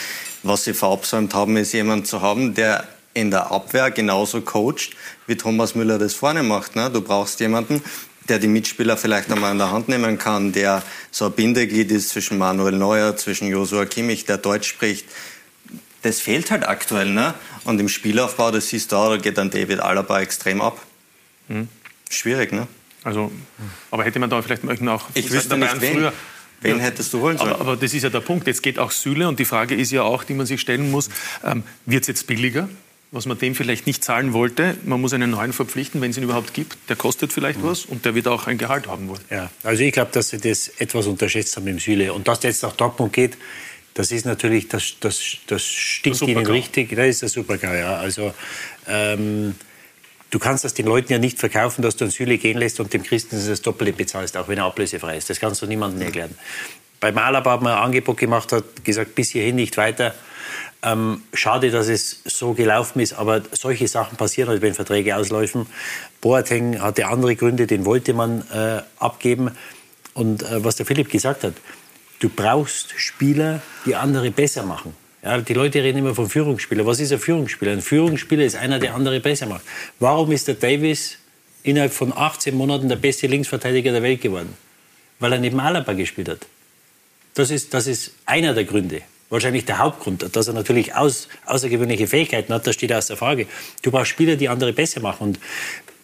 Was 0.42 0.64
sie 0.64 0.74
verabsäumt 0.74 1.34
haben, 1.34 1.56
ist 1.56 1.72
jemand 1.72 2.06
zu 2.06 2.22
haben, 2.22 2.54
der 2.54 2.86
in 3.14 3.30
der 3.30 3.50
Abwehr 3.50 3.90
genauso 3.90 4.40
coacht, 4.40 4.90
wie 5.26 5.36
Thomas 5.36 5.74
Müller 5.74 5.98
das 5.98 6.14
vorne 6.14 6.42
macht. 6.42 6.76
Ne? 6.76 6.90
Du 6.90 7.00
brauchst 7.00 7.40
jemanden, 7.40 7.82
der 8.28 8.38
die 8.38 8.48
Mitspieler 8.48 8.96
vielleicht 8.96 9.30
einmal 9.30 9.52
in 9.52 9.58
der 9.58 9.70
Hand 9.70 9.88
nehmen 9.88 10.18
kann, 10.18 10.52
der 10.52 10.82
so 11.10 11.26
ein 11.26 11.32
Bindeglied 11.32 11.90
ist 11.90 12.10
zwischen 12.10 12.38
Manuel 12.38 12.76
Neuer, 12.76 13.16
zwischen 13.16 13.48
Joshua 13.48 13.86
Kimmich, 13.86 14.24
der 14.24 14.38
Deutsch 14.38 14.68
spricht 14.68 15.06
das 16.04 16.20
fehlt 16.20 16.50
halt 16.50 16.68
aktuell. 16.68 17.10
Ne? 17.10 17.34
Und 17.64 17.80
im 17.80 17.88
Spielaufbau, 17.88 18.50
das 18.50 18.68
siehst 18.68 18.92
du 18.92 18.96
auch, 18.96 19.10
da 19.10 19.16
geht 19.16 19.38
dann 19.38 19.50
David 19.50 19.80
Alaba 19.80 20.20
extrem 20.20 20.60
ab. 20.60 20.80
Mhm. 21.48 21.68
Schwierig, 22.10 22.52
ne? 22.52 22.68
Also, 23.04 23.30
aber 23.90 24.04
hätte 24.04 24.18
man 24.18 24.30
da 24.30 24.40
vielleicht 24.42 24.62
auch 24.88 25.08
Ich 25.14 25.30
wüsste 25.30 25.56
nicht, 25.56 25.80
wen. 25.80 26.10
Wen 26.60 26.80
hättest 26.80 27.12
du 27.12 27.20
holen 27.20 27.36
sollen? 27.36 27.50
Aber, 27.52 27.60
aber 27.60 27.76
das 27.76 27.92
ist 27.92 28.04
ja 28.04 28.08
der 28.08 28.20
Punkt. 28.20 28.46
Jetzt 28.46 28.62
geht 28.62 28.78
auch 28.78 28.90
Süle 28.90 29.28
und 29.28 29.38
die 29.38 29.44
Frage 29.44 29.74
ist 29.74 29.92
ja 29.92 30.02
auch, 30.02 30.24
die 30.24 30.32
man 30.32 30.46
sich 30.46 30.62
stellen 30.62 30.90
muss, 30.90 31.10
ähm, 31.44 31.62
wird 31.84 32.02
es 32.04 32.08
jetzt 32.08 32.26
billiger? 32.26 32.70
Was 33.10 33.26
man 33.26 33.38
dem 33.38 33.54
vielleicht 33.54 33.86
nicht 33.86 34.02
zahlen 34.02 34.32
wollte, 34.32 34.76
man 34.84 35.00
muss 35.00 35.12
einen 35.12 35.30
neuen 35.30 35.52
verpflichten, 35.52 36.00
wenn 36.00 36.10
es 36.10 36.16
ihn 36.16 36.24
überhaupt 36.24 36.54
gibt. 36.54 36.76
Der 36.88 36.96
kostet 36.96 37.32
vielleicht 37.32 37.60
Mhm. 37.60 37.66
was 37.66 37.84
und 37.84 38.04
der 38.06 38.14
wird 38.14 38.26
auch 38.28 38.46
ein 38.46 38.56
Gehalt 38.58 38.88
haben 38.88 39.08
wollen. 39.08 39.20
Ja, 39.30 39.50
also 39.62 39.82
ich 39.82 39.92
glaube, 39.92 40.10
dass 40.12 40.30
sie 40.30 40.38
das 40.38 40.68
etwas 40.78 41.06
unterschätzt 41.06 41.54
haben 41.56 41.66
im 41.68 41.78
Süle. 41.78 42.12
Und 42.14 42.26
dass 42.26 42.40
der 42.40 42.50
jetzt 42.50 42.62
nach 42.62 42.74
Dortmund 42.74 43.12
geht, 43.12 43.36
das 43.92 44.10
ist 44.10 44.24
natürlich, 44.24 44.66
das, 44.68 44.94
das, 45.00 45.20
das 45.46 45.62
stinkt 45.62 46.22
ihnen 46.22 46.28
Super-GAU. 46.30 46.52
richtig. 46.52 46.96
Das 46.96 47.06
ist 47.06 47.22
der 47.22 47.28
Super 47.28 47.56
ja. 47.78 47.96
Also 47.96 48.32
ähm, 48.88 49.54
du 50.34 50.40
kannst 50.40 50.64
das 50.64 50.74
den 50.74 50.86
Leuten 50.86 51.12
ja 51.12 51.18
nicht 51.18 51.38
verkaufen, 51.38 51.82
dass 51.82 51.94
du 51.94 52.04
einen 52.04 52.10
Süle 52.10 52.38
gehen 52.38 52.58
lässt 52.58 52.80
und 52.80 52.92
dem 52.92 53.04
Christen 53.04 53.40
das 53.46 53.62
Doppelte 53.62 53.92
bezahlst, 53.92 54.36
auch 54.36 54.48
wenn 54.48 54.58
er 54.58 54.64
ablösefrei 54.64 55.16
ist. 55.16 55.30
Das 55.30 55.38
kannst 55.38 55.62
du 55.62 55.66
niemandem 55.66 56.02
erklären. 56.02 56.36
Bei 56.98 57.12
Malaba 57.12 57.52
hat 57.52 57.62
man 57.62 57.72
ein 57.72 57.78
Angebot 57.78 58.16
gemacht, 58.16 58.50
hat 58.50 58.84
gesagt, 58.84 59.14
bis 59.14 59.30
hierhin 59.30 59.54
nicht 59.54 59.76
weiter. 59.76 60.12
Ähm, 60.82 61.22
schade, 61.32 61.70
dass 61.70 61.86
es 61.86 62.20
so 62.24 62.52
gelaufen 62.52 62.98
ist, 62.98 63.12
aber 63.12 63.42
solche 63.52 63.86
Sachen 63.86 64.16
passieren 64.16 64.50
halt, 64.50 64.60
wenn 64.60 64.74
Verträge 64.74 65.16
ausläufen. 65.16 65.66
Boateng 66.20 66.80
hatte 66.80 67.06
andere 67.06 67.36
Gründe, 67.36 67.68
den 67.68 67.84
wollte 67.84 68.12
man 68.12 68.42
äh, 68.52 68.82
abgeben. 68.98 69.52
Und 70.14 70.42
äh, 70.42 70.64
was 70.64 70.74
der 70.76 70.84
Philipp 70.84 71.10
gesagt 71.10 71.44
hat, 71.44 71.54
du 72.18 72.28
brauchst 72.28 72.92
Spieler, 72.96 73.62
die 73.86 73.94
andere 73.94 74.32
besser 74.32 74.64
machen. 74.64 74.96
Ja, 75.24 75.38
die 75.38 75.54
Leute 75.54 75.82
reden 75.82 75.98
immer 75.98 76.14
von 76.14 76.28
Führungsspieler. 76.28 76.84
Was 76.84 77.00
ist 77.00 77.10
ein 77.10 77.18
Führungsspieler? 77.18 77.72
Ein 77.72 77.80
Führungsspieler 77.80 78.44
ist 78.44 78.56
einer, 78.56 78.78
der 78.78 78.94
andere 78.94 79.20
besser 79.20 79.46
macht. 79.46 79.62
Warum 79.98 80.30
ist 80.32 80.48
der 80.48 80.54
Davis 80.54 81.16
innerhalb 81.62 81.94
von 81.94 82.12
18 82.14 82.54
Monaten 82.54 82.90
der 82.90 82.96
beste 82.96 83.26
Linksverteidiger 83.26 83.90
der 83.92 84.02
Welt 84.02 84.20
geworden? 84.20 84.52
Weil 85.20 85.32
er 85.32 85.38
neben 85.38 85.58
Alaba 85.60 85.94
gespielt 85.94 86.28
hat. 86.28 86.40
Das 87.32 87.50
ist, 87.50 87.72
das 87.72 87.86
ist 87.86 88.12
einer 88.26 88.52
der 88.52 88.64
Gründe. 88.64 89.00
Wahrscheinlich 89.30 89.64
der 89.64 89.78
Hauptgrund, 89.78 90.36
dass 90.36 90.46
er 90.46 90.52
natürlich 90.52 90.94
aus, 90.94 91.28
außergewöhnliche 91.46 92.06
Fähigkeiten 92.06 92.52
hat, 92.52 92.66
das 92.66 92.74
steht 92.74 92.92
außer 92.92 93.16
Frage. 93.16 93.46
Du 93.80 93.90
brauchst 93.90 94.10
Spieler, 94.10 94.36
die 94.36 94.50
andere 94.50 94.74
besser 94.74 95.00
machen. 95.00 95.28
Und 95.28 95.40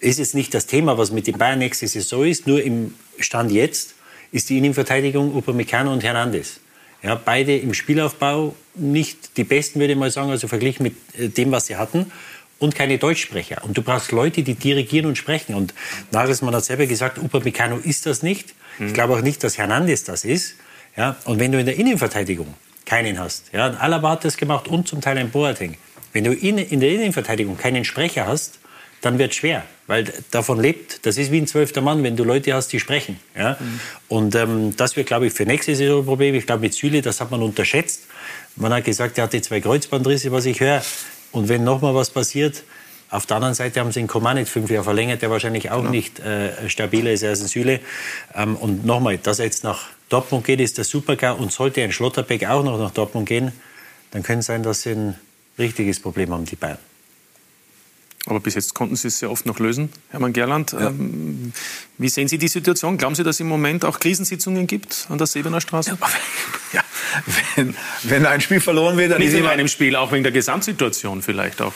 ist 0.01 0.18
jetzt 0.18 0.35
nicht 0.35 0.55
das 0.55 0.64
Thema, 0.64 0.97
was 0.97 1.12
mit 1.12 1.27
den 1.27 1.37
Bayern 1.37 1.59
nächste 1.59 1.87
Saison 1.87 2.25
ist, 2.25 2.47
nur 2.47 2.62
im 2.62 2.95
Stand 3.18 3.53
jetzt 3.53 3.95
ist 4.33 4.49
die 4.49 4.57
Innenverteidigung 4.57 5.37
Upamecano 5.37 5.93
und 5.93 6.03
Hernandez. 6.03 6.61
Ja, 7.03 7.15
beide 7.15 7.57
im 7.57 7.75
Spielaufbau 7.75 8.55
nicht 8.75 9.37
die 9.37 9.45
besten, 9.45 9.81
würde 9.81 9.95
ich 9.95 9.99
mal 9.99 10.11
sagen, 10.11 10.31
also 10.31 10.49
verglichen 10.49 10.83
mit 10.83 10.95
äh, 11.19 11.29
dem, 11.29 11.51
was 11.51 11.67
sie 11.67 11.77
hatten. 11.77 12.13
Und 12.59 12.75
keine 12.75 12.99
Deutschsprecher. 12.99 13.65
Und 13.65 13.79
du 13.79 13.83
brauchst 13.83 14.13
Leute, 14.13 14.43
die 14.43 14.55
dirigieren 14.55 15.07
und 15.07 15.17
sprechen. 15.17 15.55
Und 15.55 15.73
Nagelsmann 16.11 16.55
hat 16.55 16.65
selber 16.65 16.85
gesagt, 16.85 17.19
Upamecano 17.19 17.79
ist 17.79 18.05
das 18.05 18.23
nicht. 18.23 18.55
Ich 18.79 18.95
glaube 18.95 19.15
auch 19.15 19.23
nicht, 19.23 19.43
dass 19.45 19.59
Hernandez 19.59 20.05
das 20.05 20.25
ist. 20.25 20.57
Ja, 20.97 21.17
und 21.25 21.39
wenn 21.39 21.53
du 21.53 21.61
in 21.61 21.67
der 21.67 21.77
Innenverteidigung 21.77 22.55
keinen 22.85 23.19
hast, 23.19 23.53
ja, 23.53 23.71
Alaba 23.71 24.11
hat 24.11 24.25
das 24.25 24.37
gemacht 24.37 24.69
und 24.69 24.89
zum 24.89 25.01
Teil 25.01 25.19
ein 25.19 25.31
Boateng. 25.31 25.77
Wenn 26.13 26.25
du 26.25 26.33
in, 26.33 26.59
in 26.59 26.81
der 26.81 26.91
Innenverteidigung 26.91 27.57
keinen 27.57 27.85
Sprecher 27.85 28.27
hast, 28.27 28.59
dann 29.01 29.19
wird 29.19 29.31
es 29.31 29.37
schwer, 29.37 29.65
weil 29.87 30.13
davon 30.31 30.61
lebt, 30.61 31.07
das 31.07 31.17
ist 31.17 31.33
wie 31.33 31.39
ein 31.39 31.47
zwölfter 31.47 31.81
Mann, 31.81 32.03
wenn 32.03 32.17
du 32.17 32.25
Leute 32.25 32.53
hast, 32.55 32.69
die 32.69 32.81
sprechen. 32.81 33.19
Ja? 33.37 33.57
Und 34.09 34.35
ähm, 34.35 34.77
das 34.77 34.97
wird, 34.97 35.07
glaube 35.07 35.27
ich, 35.27 35.33
für 35.33 35.45
nächste 35.47 35.75
Saison 35.75 36.01
ein 36.01 36.05
Problem. 36.05 36.35
Ich 36.35 36.47
glaube, 36.47 36.61
mit 36.61 36.75
Süle, 36.75 37.01
das 37.01 37.21
hat 37.21 37.31
man 37.31 37.43
unterschätzt. 37.43 38.03
Man 38.57 38.73
hat 38.73 38.85
gesagt, 38.85 39.17
er 39.19 39.25
hatte 39.25 39.41
zwei 39.41 39.61
Kreuzbandrisse, 39.61 40.33
was 40.33 40.45
ich 40.45 40.61
höre. 40.61 40.83
Und 41.33 41.49
wenn 41.49 41.65
noch 41.65 41.81
mal 41.81 41.95
was 41.95 42.11
passiert, 42.11 42.63
auf 43.11 43.27
der 43.27 43.37
anderen 43.37 43.55
Seite 43.55 43.81
haben 43.81 43.91
sie 43.91 44.01
den 44.01 44.07
Coman 44.07 44.45
fünf 44.47 44.71
Jahre 44.71 44.85
verlängert, 44.85 45.23
der 45.23 45.31
wahrscheinlich 45.31 45.71
auch 45.71 45.83
nicht 45.83 46.21
äh, 46.21 46.69
stabiler 46.69 47.11
ist 47.11 47.25
als 47.25 47.41
ein 47.41 47.49
Süle. 47.49 47.81
Ähm, 48.35 48.57
und 48.57 48.85
nochmal, 48.85 49.19
dass 49.19 49.39
er 49.39 49.47
jetzt 49.47 49.65
nach 49.65 49.89
Dortmund 50.09 50.45
geht, 50.45 50.61
ist 50.61 50.79
der 50.79 50.85
Super-GAU. 50.85 51.37
Und 51.37 51.53
sollte 51.53 51.83
ein 51.83 51.91
Schlotterbeck 51.91 52.47
auch 52.47 52.63
noch 52.63 52.79
nach 52.79 52.93
Dortmund 52.93 53.29
gehen, 53.29 53.53
dann 54.11 54.23
könnte 54.23 54.41
es 54.41 54.47
sein, 54.47 54.63
dass 54.63 54.83
sie 54.83 54.91
ein 54.91 55.15
richtiges 55.59 56.01
Problem 56.01 56.33
haben, 56.33 56.45
die 56.45 56.57
Bayern. 56.57 56.79
Aber 58.27 58.41
bis 58.41 58.55
jetzt 58.55 58.75
konnten 58.75 58.97
Sie 58.97 59.09
es 59.09 59.18
sehr 59.18 59.31
oft 59.31 59.47
noch 59.47 59.59
lösen, 59.59 59.91
Hermann 60.11 60.35
Gerland. 60.35 60.75
Ähm, 60.79 61.53
wie 61.97 62.09
sehen 62.09 62.29
Sie 62.29 62.37
die 62.37 62.49
Situation? 62.49 62.99
Glauben 62.99 63.14
Sie, 63.14 63.25
dass 63.25 63.37
es 63.37 63.41
im 63.41 63.49
Moment 63.49 63.85
auch 63.85 63.99
Krisensitzungen 63.99 64.66
gibt 64.66 65.07
an 65.09 65.18
der 65.18 65.27
Sebener 65.27 65.61
Straße? 65.61 65.97
Ja, 66.73 66.85
wenn, 67.57 67.75
wenn 68.05 68.25
ein 68.25 68.41
Spiel 68.41 68.61
verloren 68.61 68.97
wird, 68.97 69.11
dann 69.11 69.18
Nicht 69.18 69.29
ist 69.29 69.35
wegen 69.35 69.45
immer 69.45 69.53
einem 69.53 69.66
Spiel, 69.66 69.97
auch 69.97 70.12
wegen 70.12 70.23
der 70.23 70.31
Gesamtsituation 70.31 71.21
vielleicht 71.21 71.61
auch. 71.61 71.73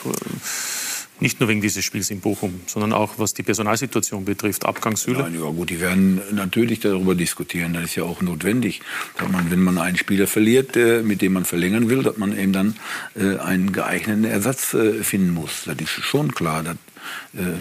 Nicht 1.19 1.39
nur 1.39 1.47
wegen 1.47 1.61
dieses 1.61 1.85
Spiels 1.85 2.09
in 2.09 2.19
Bochum, 2.19 2.61
sondern 2.65 2.91
auch 2.91 3.13
was 3.17 3.33
die 3.33 3.43
Personalsituation 3.43 4.25
betrifft. 4.25 4.65
Abgang 4.65 4.97
Süle. 4.97 5.19
Nein, 5.19 5.35
ja 5.35 5.49
gut, 5.49 5.69
die 5.69 5.79
werden 5.79 6.21
natürlich 6.31 6.81
darüber 6.81 7.15
diskutieren. 7.15 7.73
Das 7.73 7.85
ist 7.85 7.95
ja 7.95 8.03
auch 8.03 8.21
notwendig. 8.21 8.81
Dass 9.17 9.29
man, 9.29 9.49
wenn 9.49 9.63
man 9.63 9.77
einen 9.77 9.97
Spieler 9.97 10.27
verliert, 10.27 10.75
äh, 10.75 11.01
mit 11.03 11.21
dem 11.21 11.33
man 11.33 11.45
verlängern 11.45 11.89
will, 11.89 12.03
dass 12.03 12.17
man 12.17 12.37
eben 12.37 12.51
dann 12.51 12.75
äh, 13.15 13.37
einen 13.37 13.71
geeigneten 13.71 14.25
Ersatz 14.25 14.73
äh, 14.73 15.03
finden 15.03 15.33
muss. 15.33 15.63
Das 15.65 15.77
ist 15.79 15.89
schon 15.89 16.33
klar, 16.33 16.63
dass, 16.63 16.75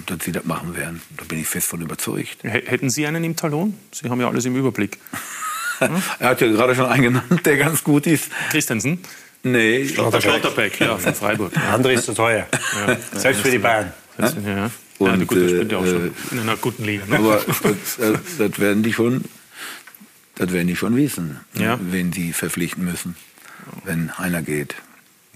dass 0.07 0.25
sie 0.25 0.33
das 0.33 0.45
machen 0.45 0.77
werden. 0.77 1.03
Da 1.17 1.25
bin 1.25 1.39
ich 1.39 1.47
fest 1.47 1.69
von 1.69 1.81
überzeugt. 1.81 2.39
Hätten 2.43 2.89
Sie 2.89 3.07
einen 3.07 3.23
im 3.25 3.37
Talon? 3.37 3.75
Sie 3.93 4.09
haben 4.09 4.21
ja 4.21 4.29
alles 4.29 4.47
im 4.47 4.57
Überblick. 4.57 4.99
Er 5.81 6.29
hat 6.29 6.41
ja 6.41 6.47
gerade 6.47 6.75
schon 6.75 6.87
einen 6.87 7.03
genannt, 7.03 7.45
der 7.45 7.57
ganz 7.57 7.83
gut 7.83 8.07
ist. 8.07 8.31
Christensen? 8.51 9.01
Nee, 9.45 9.87
Schlotterbeck, 9.87 10.23
Schlotterbeck 10.23 10.81
ja, 10.81 10.97
von 10.99 11.15
Freiburg. 11.15 11.53
Der 11.53 11.75
andere 11.75 11.93
ist 11.93 12.07
zu 12.07 12.15
teuer. 12.15 12.47
Ja. 12.87 12.97
Selbst 13.19 13.43
für 13.43 13.51
die 13.51 13.59
Bayern. 13.59 13.93
Ja, 14.19 14.33
ja. 14.47 14.71
Und, 14.99 15.11
ja, 15.21 15.25
gut, 15.25 15.37
das 15.39 15.51
spielt 15.51 15.73
ja 15.73 15.79
auch 15.79 15.85
äh, 15.85 15.91
schon 15.91 16.13
in 16.33 16.39
einer 16.41 16.57
guten 16.57 16.85
Liga. 16.85 17.05
Ne? 17.07 17.17
Aber 17.19 17.41
das, 17.47 17.97
das, 17.99 18.21
das 18.39 18.59
werden 18.59 18.83
die 18.83 18.93
schon, 18.93 19.25
das 20.37 20.53
werden 20.53 20.69
die 20.69 20.77
schon 20.77 20.97
wissen, 20.97 21.41
Ja. 21.55 21.79
wen 21.81 22.13
sie 22.13 22.33
verpflichten 22.33 22.85
müssen, 22.85 23.17
wenn 23.85 24.11
einer 24.17 24.41
geht, 24.41 24.77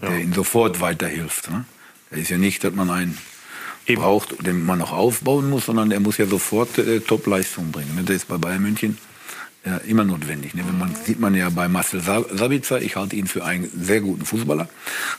der 0.01 0.19
ihnen 0.19 0.33
sofort 0.33 0.81
weiterhilft. 0.81 1.51
Ne? 1.51 1.65
Das 2.11 2.21
ist 2.21 2.31
ja 2.31 2.39
nicht, 2.39 2.65
dass 2.65 2.73
man 2.73 2.89
einen 2.91 3.19
braucht, 3.95 4.47
den 4.47 4.65
man 4.65 4.79
noch 4.79 4.93
aufbauen 4.93 5.51
muss, 5.51 5.67
sondern 5.67 5.91
der 5.91 6.01
muss 6.01 6.19
ja 6.19 6.27
sofort 6.27 6.79
äh, 6.79 7.01
Top-Leistung 7.01 7.73
bringen. 7.73 7.99
Das 8.07 8.17
ist 8.17 8.29
bei 8.29 8.37
Bayern 8.39 8.63
München 8.63 8.97
ja, 9.65 9.77
immer 9.79 10.05
notwendig. 10.05 10.55
Ne? 10.55 10.63
Wenn 10.67 10.79
man, 10.79 10.95
sieht 10.95 11.21
man 11.21 11.35
ja 11.35 11.51
bei 11.51 11.69
Marcel 11.69 12.01
Sa- 12.01 12.25
Sabitzer, 12.33 12.81
ich 12.81 12.97
halte 12.97 13.17
ihn 13.17 13.27
für 13.27 13.45
einen 13.45 13.69
sehr 13.75 14.01
guten 14.01 14.25
Fußballer. 14.25 14.69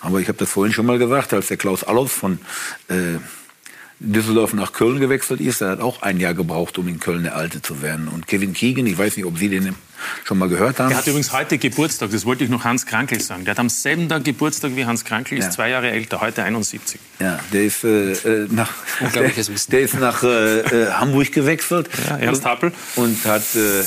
Aber 0.01 0.19
ich 0.19 0.27
habe 0.27 0.37
das 0.37 0.49
vorhin 0.49 0.73
schon 0.73 0.85
mal 0.85 0.97
gesagt, 0.97 1.33
als 1.33 1.47
der 1.47 1.57
Klaus 1.57 1.83
Allofs 1.83 2.13
von 2.13 2.39
äh, 2.87 3.17
Düsseldorf 3.99 4.53
nach 4.53 4.71
Köln 4.71 4.99
gewechselt 4.99 5.41
ist. 5.41 5.61
Er 5.61 5.71
hat 5.71 5.81
auch 5.81 6.01
ein 6.01 6.19
Jahr 6.19 6.33
gebraucht, 6.33 6.77
um 6.77 6.87
in 6.87 6.99
Köln 6.99 7.23
der 7.23 7.35
Alte 7.35 7.61
zu 7.61 7.81
werden. 7.81 8.07
Und 8.07 8.27
Kevin 8.27 8.53
Keegan, 8.53 8.87
ich 8.87 8.97
weiß 8.97 9.17
nicht, 9.17 9.25
ob 9.25 9.37
Sie 9.37 9.49
den 9.49 9.75
schon 10.23 10.37
mal 10.37 10.49
gehört 10.49 10.79
haben. 10.79 10.89
Der 10.89 10.97
hat 10.97 11.07
übrigens 11.07 11.31
heute 11.33 11.57
Geburtstag, 11.57 12.11
das 12.11 12.25
wollte 12.25 12.43
ich 12.43 12.49
noch 12.49 12.63
Hans 12.63 12.85
Krankel 12.85 13.19
sagen. 13.21 13.45
Der 13.45 13.51
hat 13.51 13.59
am 13.59 13.69
selben 13.69 14.09
Tag 14.09 14.23
Geburtstag 14.23 14.75
wie 14.75 14.85
Hans 14.85 15.05
Krankel, 15.05 15.37
ist 15.37 15.45
Ja. 15.45 15.51
zwei 15.51 15.69
Jahre 15.69 15.91
älter, 15.91 16.21
heute 16.21 16.43
71. 16.43 16.99
Ja, 17.19 17.39
der 17.53 17.63
ist 17.63 17.83
äh, 17.83 18.11
äh, 18.11 18.47
nach, 18.49 18.71
der, 18.99 19.07
Unglaubliches 19.07 19.49
Wissen. 19.53 19.71
der 19.71 19.81
ist 19.81 19.99
nach 19.99 20.23
äh, 20.23 20.59
äh, 20.59 20.91
Hamburg 20.91 21.31
gewechselt. 21.31 21.89
Ja, 22.09 22.17
Ernst 22.17 22.45
Happel. 22.45 22.71
Und 22.95 23.23
hat 23.25 23.43
äh, 23.55 23.83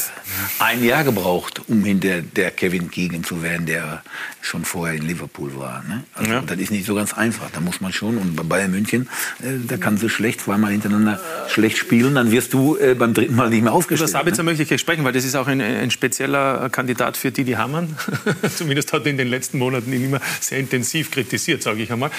ein 0.59 0.83
Jahr 0.85 1.05
gebraucht, 1.05 1.63
um 1.69 1.85
hinter 1.85 2.23
der 2.23 2.51
Kevin 2.51 2.91
Keegan 2.91 3.25
zu 3.25 3.43
werden, 3.43 3.67
der 3.67 4.03
schon 4.41 4.65
vorher 4.65 4.97
in 4.97 5.03
Liverpool 5.07 5.57
war. 5.57 5.83
Ne? 5.89 6.03
Also 6.15 6.31
Ja. 6.31 6.41
das 6.43 6.59
ist 6.59 6.71
nicht 6.71 6.87
so 6.87 6.95
ganz 6.95 7.13
einfach. 7.15 7.51
Da 7.53 7.61
muss 7.61 7.81
man 7.81 7.93
schon. 7.93 8.19
Und 8.19 8.35
bei 8.37 8.43
Bayern 8.43 8.71
München, 8.71 9.09
äh, 9.41 9.47
da 9.67 9.77
kannst 9.77 10.03
du 10.03 10.09
schlecht 10.09 10.41
zweimal 10.43 10.73
hintereinander 10.73 11.21
schlecht 11.49 11.79
spielen, 11.79 12.15
dann 12.15 12.31
wirst 12.31 12.53
du 12.53 12.77
äh, 12.77 12.95
beim 12.95 13.15
dritten 13.15 13.35
Mal 13.37 13.51
nicht 13.51 13.63
mehr 13.63 13.71
Über 13.71 13.79
aufgestellt. 13.79 14.11
Sabitzer 14.11 14.43
ne? 14.43 14.51
möchte 14.51 14.63
ich 14.63 14.69
gleich 14.69 14.81
sprechen, 14.81 15.05
weil 15.05 15.13
das 15.13 15.25
ist 15.25 15.37
auch 15.37 15.47
ein, 15.47 15.61
ein 15.61 15.91
spezieller 16.03 16.69
Kandidat 16.69 17.17
für 17.17 17.31
Didi 17.31 17.53
Hamann. 17.53 17.97
Zumindest 18.57 18.93
hat 18.93 19.05
er 19.05 19.13
in 19.13 19.19
den 19.19 19.29
letzten 19.29 19.59
Monaten 19.59 19.93
ihn 19.93 20.07
immer 20.07 20.21
sehr 20.41 20.59
intensiv 20.59 21.13
kritisiert, 21.13 21.63
sage 21.63 21.81
ich 21.81 21.93
einmal. 21.93 22.11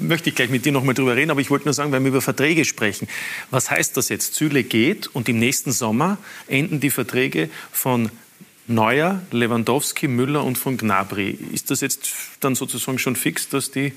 Möchte 0.00 0.30
ich 0.30 0.34
gleich 0.34 0.50
mit 0.50 0.64
dir 0.64 0.72
noch 0.72 0.82
mal 0.82 0.94
drüber 0.94 1.14
reden, 1.14 1.30
aber 1.30 1.40
ich 1.40 1.48
wollte 1.48 1.66
nur 1.66 1.72
sagen, 1.72 1.92
wenn 1.92 2.02
wir 2.02 2.08
über 2.08 2.22
Verträge 2.22 2.64
sprechen, 2.64 3.06
was 3.52 3.70
heißt 3.70 3.96
das 3.96 4.08
jetzt? 4.08 4.34
Züle 4.34 4.64
geht 4.64 5.06
und 5.06 5.28
im 5.28 5.38
nächsten 5.38 5.70
Sommer 5.70 6.18
enden 6.48 6.80
die 6.80 6.90
Verträge 6.90 7.50
von 7.70 8.10
Neuer, 8.66 9.22
Lewandowski, 9.30 10.08
Müller 10.08 10.42
und 10.42 10.58
von 10.58 10.76
Gnabry. 10.76 11.38
Ist 11.52 11.70
das 11.70 11.82
jetzt 11.82 12.10
dann 12.40 12.56
sozusagen 12.56 12.98
schon 12.98 13.14
fix, 13.14 13.48
dass 13.48 13.70
die 13.70 13.92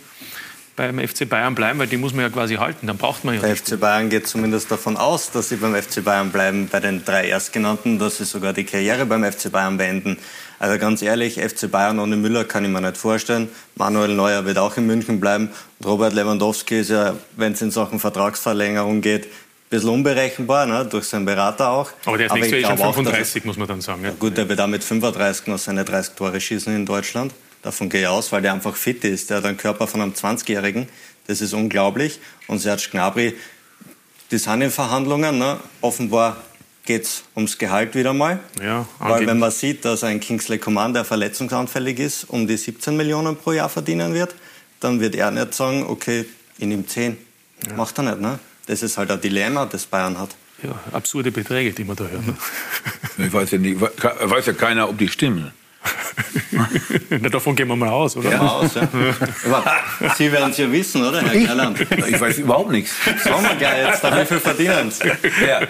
beim 0.75 0.99
FC 0.99 1.27
Bayern 1.29 1.55
bleiben, 1.55 1.79
weil 1.79 1.87
die 1.87 1.97
muss 1.97 2.13
man 2.13 2.23
ja 2.23 2.29
quasi 2.29 2.55
halten, 2.55 2.87
dann 2.87 2.97
braucht 2.97 3.23
man 3.23 3.35
ja 3.35 3.41
Der 3.41 3.51
nicht. 3.51 3.67
FC 3.67 3.79
Bayern 3.79 4.09
geht 4.09 4.27
zumindest 4.27 4.71
davon 4.71 4.97
aus, 4.97 5.31
dass 5.31 5.49
sie 5.49 5.57
beim 5.57 5.75
FC 5.75 6.03
Bayern 6.03 6.31
bleiben, 6.31 6.67
bei 6.71 6.79
den 6.79 7.05
drei 7.05 7.27
Erstgenannten, 7.27 7.99
dass 7.99 8.17
sie 8.17 8.25
sogar 8.25 8.53
die 8.53 8.63
Karriere 8.63 9.05
beim 9.05 9.23
FC 9.23 9.51
Bayern 9.51 9.77
beenden. 9.77 10.17
Also 10.59 10.79
ganz 10.79 11.01
ehrlich, 11.01 11.39
FC 11.39 11.69
Bayern 11.69 11.99
ohne 11.99 12.15
Müller 12.15 12.45
kann 12.45 12.63
ich 12.63 12.71
mir 12.71 12.81
nicht 12.81 12.97
vorstellen. 12.97 13.49
Manuel 13.75 14.15
Neuer 14.15 14.45
wird 14.45 14.57
auch 14.57 14.77
in 14.77 14.87
München 14.87 15.19
bleiben. 15.19 15.49
Und 15.79 15.85
Robert 15.85 16.13
Lewandowski 16.13 16.79
ist 16.79 16.89
ja, 16.89 17.15
wenn 17.35 17.53
es 17.53 17.61
in 17.61 17.69
Sachen 17.69 17.99
Vertragsverlängerung 17.99 19.01
geht, 19.01 19.25
ein 19.25 19.29
bisschen 19.69 19.89
unberechenbar, 19.89 20.65
ne? 20.65 20.85
durch 20.85 21.05
seinen 21.05 21.25
Berater 21.25 21.69
auch. 21.69 21.91
Aber 22.05 22.17
der 22.17 22.27
ist 22.27 22.33
nächstes 22.33 22.61
Jahr 22.61 22.61
eh 22.61 22.63
schon 22.63 22.75
glaube 22.77 22.89
auch, 22.89 22.95
dass 22.95 23.03
35, 23.05 23.45
muss 23.45 23.57
man 23.57 23.67
dann 23.67 23.81
sagen. 23.81 24.05
Ja. 24.05 24.11
Gut, 24.17 24.37
der 24.37 24.47
wird 24.47 24.61
auch 24.61 24.67
mit 24.67 24.83
35 24.83 25.47
noch 25.47 25.57
seine 25.57 25.83
30 25.83 26.15
Tore 26.15 26.39
schießen 26.39 26.73
in 26.73 26.85
Deutschland. 26.85 27.33
Davon 27.63 27.89
gehe 27.89 28.01
ich 28.01 28.07
aus, 28.07 28.31
weil 28.31 28.41
der 28.41 28.53
einfach 28.53 28.75
fit 28.75 29.03
ist. 29.05 29.29
Der 29.29 29.37
hat 29.37 29.45
einen 29.45 29.57
Körper 29.57 29.87
von 29.87 30.01
einem 30.01 30.13
20-Jährigen. 30.13 30.87
Das 31.27 31.41
ist 31.41 31.53
unglaublich. 31.53 32.19
Und 32.47 32.59
Serge 32.59 32.89
Gnabry, 32.91 33.35
die 34.31 34.37
sind 34.37 34.61
in 34.61 34.69
Verhandlungen. 34.69 35.39
Ne? 35.39 35.57
Offenbar 35.81 36.37
geht 36.85 37.03
es 37.05 37.23
ums 37.35 37.57
Gehalt 37.57 37.95
wieder 37.95 38.13
mal. 38.13 38.41
Ja, 38.61 38.85
Weil 38.99 39.25
wenn 39.25 39.39
man 39.39 39.51
sieht, 39.51 39.85
dass 39.85 40.03
ein 40.03 40.19
Kingsley 40.19 40.57
Coman, 40.57 40.93
der 40.93 41.05
verletzungsanfällig 41.05 41.99
ist, 41.99 42.25
um 42.25 42.45
die 42.45 42.57
17 42.57 42.97
Millionen 42.97 43.37
pro 43.37 43.53
Jahr 43.53 43.69
verdienen 43.69 44.13
wird, 44.13 44.35
dann 44.81 44.99
wird 44.99 45.15
er 45.15 45.31
nicht 45.31 45.53
sagen, 45.53 45.85
okay, 45.87 46.25
ich 46.57 46.65
nehme 46.65 46.85
10. 46.85 47.17
Macht 47.77 47.97
er 47.97 48.03
nicht. 48.03 48.19
Ne? 48.19 48.39
Das 48.65 48.83
ist 48.83 48.97
halt 48.97 49.09
ein 49.09 49.21
Dilemma, 49.21 49.65
das 49.65 49.85
Bayern 49.85 50.19
hat. 50.19 50.31
Ja, 50.61 50.77
absurde 50.91 51.31
Beträge, 51.31 51.71
die 51.71 51.85
man 51.85 51.95
da 51.95 52.05
hört. 52.05 52.27
ne? 52.27 52.35
Ich 53.25 53.31
weiß 53.31 53.51
ja, 53.51 53.57
nicht, 53.59 53.79
weiß 53.79 54.47
ja 54.47 54.53
keiner, 54.53 54.89
ob 54.89 54.97
die 54.97 55.07
stimmen. 55.07 55.53
Na, 57.09 57.29
davon 57.29 57.55
gehen 57.55 57.67
wir 57.67 57.75
mal 57.75 57.89
aus, 57.89 58.15
oder? 58.17 58.31
Ja, 58.31 58.39
aus, 58.39 58.73
ja. 58.75 58.87
Aber 59.45 59.63
Sie 60.17 60.31
werden 60.31 60.51
es 60.51 60.57
ja 60.57 60.71
wissen, 60.71 61.05
oder, 61.05 61.21
Herr 61.21 61.33
Gerland? 61.33 61.79
Ich 62.07 62.19
weiß 62.19 62.39
überhaupt 62.39 62.71
nichts. 62.71 62.93
Sagen 63.23 63.43
wir 63.43 63.55
gleich 63.55 63.87
jetzt, 63.87 64.03
wie 64.03 64.25
viel 64.25 64.39
verdienen 64.39 64.91
Sie? 64.91 65.07
Ja. 65.45 65.61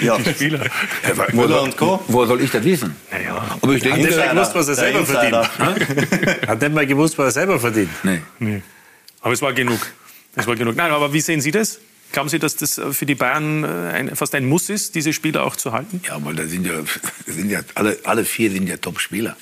Ja. 0.00 0.18
Die 0.18 0.30
Spieler. 0.30 0.64
Ja, 0.64 1.16
wo, 1.32 1.36
Müller 1.36 1.48
soll, 1.48 1.60
und 1.60 1.76
Co. 1.76 2.02
wo 2.08 2.26
soll 2.26 2.40
ich 2.42 2.50
das 2.50 2.64
wissen? 2.64 2.96
Naja. 3.10 3.58
Aber 3.60 3.72
ich 3.72 3.82
denke, 3.82 4.00
Hat 4.00 4.02
nicht 4.02 4.14
mal 4.16 4.26
gewusst, 4.34 4.54
was 4.54 4.68
er 4.68 4.74
Der 4.76 5.04
selber 5.04 5.04
verdient. 5.04 6.48
Hat 6.48 6.60
nicht 6.60 6.74
mal 6.74 6.86
gewusst, 6.86 7.18
was 7.18 7.26
er 7.26 7.32
selber 7.32 7.60
verdient. 7.60 7.90
nee. 8.02 8.20
Nee. 8.38 8.62
Aber 9.22 9.34
es 9.34 9.42
war 9.42 9.52
genug. 9.52 9.80
Es 10.36 10.46
war 10.46 10.56
genug. 10.56 10.76
Nein, 10.76 10.90
aber 10.92 11.12
wie 11.12 11.20
sehen 11.20 11.40
Sie 11.40 11.50
das? 11.50 11.80
Glauben 12.12 12.28
Sie, 12.28 12.38
dass 12.38 12.56
das 12.56 12.80
für 12.92 13.06
die 13.06 13.14
Bayern 13.14 13.62
äh, 13.62 13.66
ein, 13.66 14.16
fast 14.16 14.34
ein 14.34 14.46
Muss 14.46 14.68
ist, 14.68 14.94
diese 14.94 15.12
Spieler 15.12 15.44
auch 15.44 15.54
zu 15.56 15.72
halten? 15.72 16.00
Ja, 16.06 16.14
aber 16.14 16.32
da 16.32 16.44
sind 16.44 16.66
ja, 16.66 16.72
sind 17.26 17.50
ja 17.50 17.60
alle, 17.74 17.98
alle 18.04 18.24
vier 18.24 18.50
sind 18.50 18.66
ja 18.68 18.76
Top-Spieler. 18.78 19.36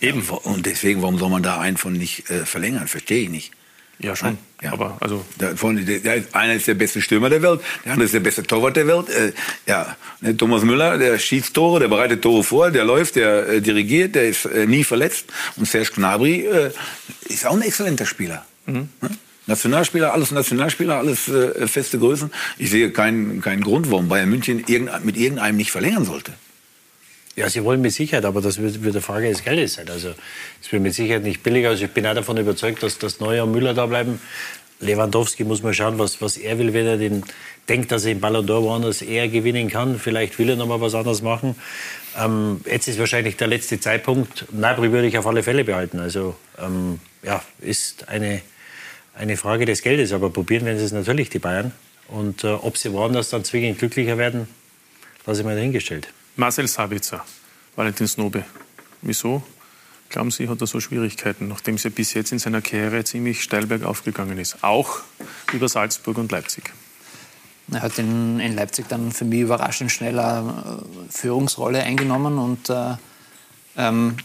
Eben. 0.00 0.22
Und 0.22 0.66
deswegen, 0.66 1.02
warum 1.02 1.18
soll 1.18 1.30
man 1.30 1.42
da 1.42 1.60
einen 1.60 1.76
von 1.76 1.92
nicht 1.92 2.30
äh, 2.30 2.44
verlängern? 2.44 2.88
Verstehe 2.88 3.22
ich 3.22 3.30
nicht. 3.30 3.52
Ja, 3.98 4.16
schon. 4.16 4.38
Ja. 4.60 4.72
Aber 4.72 4.96
also 5.00 5.24
Der, 5.40 5.56
von, 5.56 5.84
der, 5.86 6.24
einer 6.32 6.54
ist 6.54 6.66
der 6.66 6.74
beste 6.74 7.00
Stürmer 7.00 7.30
der 7.30 7.42
Welt, 7.42 7.60
der 7.84 7.92
andere 7.92 8.06
ist 8.06 8.14
der 8.14 8.20
beste 8.20 8.42
Torwart 8.42 8.76
der 8.76 8.86
Welt. 8.88 9.08
Äh, 9.08 9.32
ja, 9.66 9.96
ne, 10.20 10.36
Thomas 10.36 10.62
Müller, 10.62 10.98
der 10.98 11.18
schießt 11.18 11.54
Tore, 11.54 11.80
der 11.80 11.88
bereitet 11.88 12.22
Tore 12.22 12.42
vor, 12.42 12.70
der 12.70 12.84
läuft, 12.84 13.16
der 13.16 13.48
äh, 13.48 13.60
dirigiert, 13.60 14.14
der 14.14 14.28
ist 14.28 14.46
äh, 14.46 14.66
nie 14.66 14.84
verletzt. 14.84 15.26
Und 15.56 15.66
Serge 15.66 15.92
Gnabry 15.94 16.40
äh, 16.40 16.70
ist 17.28 17.46
auch 17.46 17.54
ein 17.54 17.62
exzellenter 17.62 18.06
Spieler. 18.06 18.44
Ne? 18.66 18.88
Nationalspieler, 19.46 20.12
alles 20.12 20.30
Nationalspieler, 20.30 20.96
alles 20.96 21.28
äh, 21.28 21.66
feste 21.68 21.98
Größen. 21.98 22.32
Ich 22.58 22.70
sehe 22.70 22.90
keinen, 22.90 23.42
keinen 23.42 23.62
Grund, 23.62 23.90
warum 23.90 24.08
Bayern 24.08 24.30
München 24.30 24.64
irgendein, 24.66 25.04
mit 25.04 25.16
irgendeinem 25.16 25.56
nicht 25.56 25.70
verlängern 25.70 26.04
sollte. 26.04 26.32
Ja, 27.36 27.50
sie 27.50 27.64
wollen 27.64 27.80
mit 27.80 27.92
Sicherheit, 27.92 28.24
aber 28.24 28.40
das 28.40 28.58
wird, 28.58 28.82
wird 28.84 28.94
eine 28.94 29.02
Frage 29.02 29.28
des 29.28 29.42
Geldes 29.42 29.74
sein. 29.74 29.88
Also 29.88 30.14
es 30.62 30.70
wird 30.70 30.82
mit 30.82 30.94
Sicherheit 30.94 31.24
nicht 31.24 31.42
billiger. 31.42 31.70
Also 31.70 31.84
ich 31.84 31.90
bin 31.90 32.06
auch 32.06 32.14
davon 32.14 32.36
überzeugt, 32.36 32.82
dass 32.82 32.98
das 32.98 33.18
Neuer 33.18 33.44
und 33.44 33.52
Müller 33.52 33.74
da 33.74 33.86
bleiben. 33.86 34.20
Lewandowski 34.80 35.44
muss 35.44 35.62
man 35.62 35.74
schauen, 35.74 35.98
was, 35.98 36.20
was 36.20 36.36
er 36.36 36.58
will, 36.58 36.72
wenn 36.72 36.86
er 36.86 36.96
den 36.96 37.24
denkt, 37.68 37.90
dass 37.90 38.04
er 38.04 38.12
im 38.12 38.20
Ballon 38.20 38.46
d'Or 38.46 38.62
woanders 38.62 39.02
eher 39.02 39.28
gewinnen 39.28 39.68
kann. 39.68 39.98
Vielleicht 39.98 40.38
will 40.38 40.50
er 40.50 40.56
noch 40.56 40.66
mal 40.66 40.80
was 40.80 40.94
anderes 40.94 41.22
machen. 41.22 41.56
Ähm, 42.16 42.60
jetzt 42.70 42.86
ist 42.86 42.98
wahrscheinlich 42.98 43.36
der 43.36 43.48
letzte 43.48 43.80
Zeitpunkt. 43.80 44.46
Nabri 44.52 44.92
würde 44.92 45.08
ich 45.08 45.18
auf 45.18 45.26
alle 45.26 45.42
Fälle 45.42 45.64
behalten. 45.64 45.98
Also 45.98 46.36
ähm, 46.58 47.00
ja, 47.22 47.42
ist 47.60 48.08
eine, 48.08 48.42
eine 49.14 49.36
Frage 49.36 49.64
des 49.64 49.82
Geldes. 49.82 50.12
Aber 50.12 50.30
probieren 50.30 50.66
werden 50.66 50.78
sie 50.78 50.84
es 50.84 50.92
natürlich, 50.92 51.30
die 51.30 51.38
Bayern. 51.40 51.72
Und 52.08 52.44
äh, 52.44 52.48
ob 52.48 52.76
sie 52.76 52.92
woanders 52.92 53.30
dann 53.30 53.44
zwingend 53.44 53.78
glücklicher 53.78 54.18
werden, 54.18 54.46
lasse 55.26 55.40
ich 55.40 55.46
mal 55.46 55.56
dahingestellt. 55.56 56.08
Marcel 56.36 56.66
Sabitzer, 56.68 57.24
Valentin 57.76 58.08
Snobe. 58.08 58.44
Wieso? 59.02 59.42
Glauben 60.08 60.30
Sie, 60.30 60.48
hat 60.48 60.60
er 60.60 60.66
so 60.66 60.80
Schwierigkeiten, 60.80 61.48
nachdem 61.48 61.76
es 61.76 61.82
ja 61.84 61.90
bis 61.90 62.14
jetzt 62.14 62.32
in 62.32 62.38
seiner 62.38 62.60
Karriere 62.60 63.04
ziemlich 63.04 63.42
steil 63.42 63.66
bergauf 63.66 64.04
gegangen 64.04 64.38
ist? 64.38 64.62
Auch 64.62 65.00
über 65.52 65.68
Salzburg 65.68 66.18
und 66.18 66.30
Leipzig. 66.30 66.72
Er 67.72 67.82
hat 67.82 67.98
in, 67.98 68.40
in 68.40 68.54
Leipzig 68.54 68.86
dann 68.88 69.10
für 69.12 69.24
mich 69.24 69.40
überraschend 69.40 69.90
schnell 69.90 70.18
eine 70.18 70.82
äh, 71.08 71.12
Führungsrolle 71.12 71.82
eingenommen 71.82 72.38
und 72.38 72.68
äh, 72.70 72.94
ähm, 73.76 74.16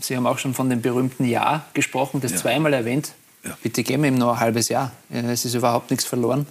Sie 0.00 0.16
haben 0.16 0.26
auch 0.26 0.38
schon 0.38 0.52
von 0.52 0.68
dem 0.68 0.82
berühmten 0.82 1.24
Jahr 1.24 1.66
gesprochen, 1.74 2.20
das 2.20 2.32
Ja. 2.32 2.38
zweimal 2.38 2.72
erwähnt. 2.72 3.12
Ja. 3.44 3.56
Bitte 3.62 3.84
geben 3.84 4.04
ihm 4.04 4.14
noch 4.16 4.32
ein 4.34 4.40
halbes 4.40 4.68
Jahr. 4.68 4.90
Äh, 5.12 5.20
Es 5.30 5.44
ist 5.44 5.54
überhaupt 5.54 5.90
nichts 5.90 6.06
verloren. 6.06 6.46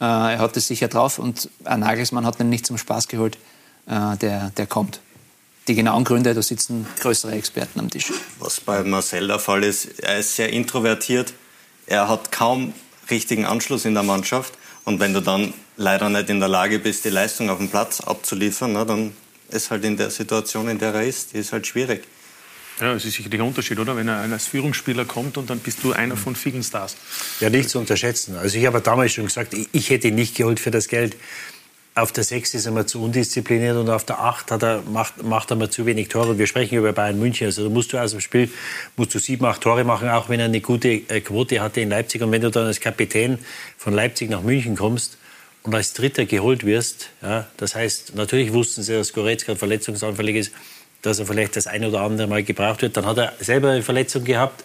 Äh, 0.00 0.04
er 0.04 0.38
hat 0.38 0.56
es 0.56 0.66
sicher 0.66 0.88
drauf 0.88 1.18
und 1.20 1.48
ein 1.64 1.80
Nagelsmann 1.80 2.24
hat 2.26 2.40
ihn 2.40 2.48
nicht 2.48 2.66
zum 2.66 2.78
Spaß 2.78 3.06
geholt. 3.08 3.36
Äh, 3.86 4.16
der, 4.18 4.50
der 4.50 4.66
kommt. 4.66 5.00
Die 5.68 5.74
genauen 5.74 6.04
Gründe, 6.04 6.34
da 6.34 6.42
sitzen 6.42 6.86
größere 7.00 7.32
Experten 7.32 7.78
am 7.80 7.90
Tisch. 7.90 8.12
Was 8.40 8.60
bei 8.60 8.82
Marcel 8.82 9.28
der 9.28 9.38
Fall 9.38 9.62
ist, 9.62 10.00
er 10.00 10.18
ist 10.18 10.34
sehr 10.34 10.50
introvertiert. 10.50 11.32
Er 11.86 12.08
hat 12.08 12.32
kaum 12.32 12.74
richtigen 13.10 13.44
Anschluss 13.44 13.84
in 13.84 13.94
der 13.94 14.02
Mannschaft. 14.02 14.54
Und 14.84 14.98
wenn 14.98 15.14
du 15.14 15.20
dann 15.20 15.54
leider 15.76 16.08
nicht 16.08 16.30
in 16.30 16.40
der 16.40 16.48
Lage 16.48 16.78
bist, 16.80 17.04
die 17.04 17.10
Leistung 17.10 17.50
auf 17.50 17.58
dem 17.58 17.68
Platz 17.68 18.00
abzuliefern, 18.00 18.72
na, 18.72 18.84
dann 18.84 19.12
ist 19.50 19.70
halt 19.70 19.84
in 19.84 19.96
der 19.96 20.10
Situation, 20.10 20.68
in 20.68 20.78
der 20.78 20.94
er 20.94 21.04
ist, 21.04 21.32
die 21.32 21.38
ist 21.38 21.52
halt 21.52 21.66
schwierig. 21.66 22.04
Ja, 22.80 22.94
es 22.94 23.04
ist 23.04 23.14
sicherlich 23.14 23.40
ein 23.40 23.46
Unterschied, 23.46 23.78
oder? 23.78 23.96
Wenn 23.96 24.08
er 24.08 24.16
als 24.16 24.46
Führungsspieler 24.46 25.04
kommt 25.04 25.36
und 25.36 25.50
dann 25.50 25.60
bist 25.60 25.84
du 25.84 25.92
einer 25.92 26.16
von 26.16 26.34
vielen 26.34 26.64
Stars. 26.64 26.96
Ja, 27.38 27.50
nicht 27.50 27.68
zu 27.68 27.78
unterschätzen. 27.78 28.36
Also 28.36 28.58
ich 28.58 28.66
habe 28.66 28.80
damals 28.80 29.12
schon 29.12 29.26
gesagt, 29.26 29.54
ich, 29.54 29.68
ich 29.72 29.90
hätte 29.90 30.08
ihn 30.08 30.14
nicht 30.14 30.34
geholt 30.36 30.58
für 30.58 30.70
das 30.70 30.88
Geld. 30.88 31.16
Auf 31.94 32.10
der 32.10 32.24
6 32.24 32.54
ist 32.54 32.64
er 32.64 32.72
mir 32.72 32.86
zu 32.86 33.02
undiszipliniert 33.02 33.76
und 33.76 33.90
auf 33.90 34.04
der 34.04 34.18
8 34.18 34.50
hat 34.50 34.62
er, 34.62 34.82
macht, 34.90 35.22
macht 35.22 35.50
er 35.50 35.56
mir 35.56 35.68
zu 35.68 35.84
wenig 35.84 36.08
Tore. 36.08 36.38
Wir 36.38 36.46
sprechen 36.46 36.78
über 36.78 36.94
Bayern 36.94 37.18
München. 37.18 37.46
Also 37.46 37.64
da 37.64 37.68
musst 37.68 37.92
du 37.92 37.98
aus 37.98 38.12
dem 38.12 38.20
Spiel 38.20 38.50
musst 38.96 39.14
du 39.14 39.18
sieben, 39.18 39.44
acht 39.44 39.60
Tore 39.60 39.84
machen, 39.84 40.08
auch 40.08 40.30
wenn 40.30 40.40
er 40.40 40.46
eine 40.46 40.62
gute 40.62 40.88
äh, 40.88 41.20
Quote 41.20 41.60
hatte 41.60 41.82
in 41.82 41.90
Leipzig. 41.90 42.22
Und 42.22 42.32
wenn 42.32 42.40
du 42.40 42.50
dann 42.50 42.64
als 42.64 42.80
Kapitän 42.80 43.38
von 43.76 43.92
Leipzig 43.92 44.30
nach 44.30 44.40
München 44.40 44.74
kommst 44.74 45.18
und 45.64 45.74
als 45.74 45.92
Dritter 45.92 46.24
geholt 46.24 46.64
wirst, 46.64 47.10
ja, 47.20 47.46
das 47.58 47.74
heißt, 47.74 48.14
natürlich 48.14 48.54
wussten 48.54 48.82
sie, 48.82 48.94
dass 48.94 49.12
Goretzka 49.12 49.54
verletzungsanfällig 49.54 50.36
ist, 50.36 50.52
dass 51.02 51.18
er 51.18 51.26
vielleicht 51.26 51.56
das 51.56 51.66
ein 51.66 51.84
oder 51.84 52.00
andere 52.00 52.26
Mal 52.26 52.42
gebraucht 52.42 52.80
wird. 52.80 52.96
Dann 52.96 53.04
hat 53.04 53.18
er 53.18 53.34
selber 53.38 53.70
eine 53.70 53.82
Verletzung 53.82 54.24
gehabt, 54.24 54.64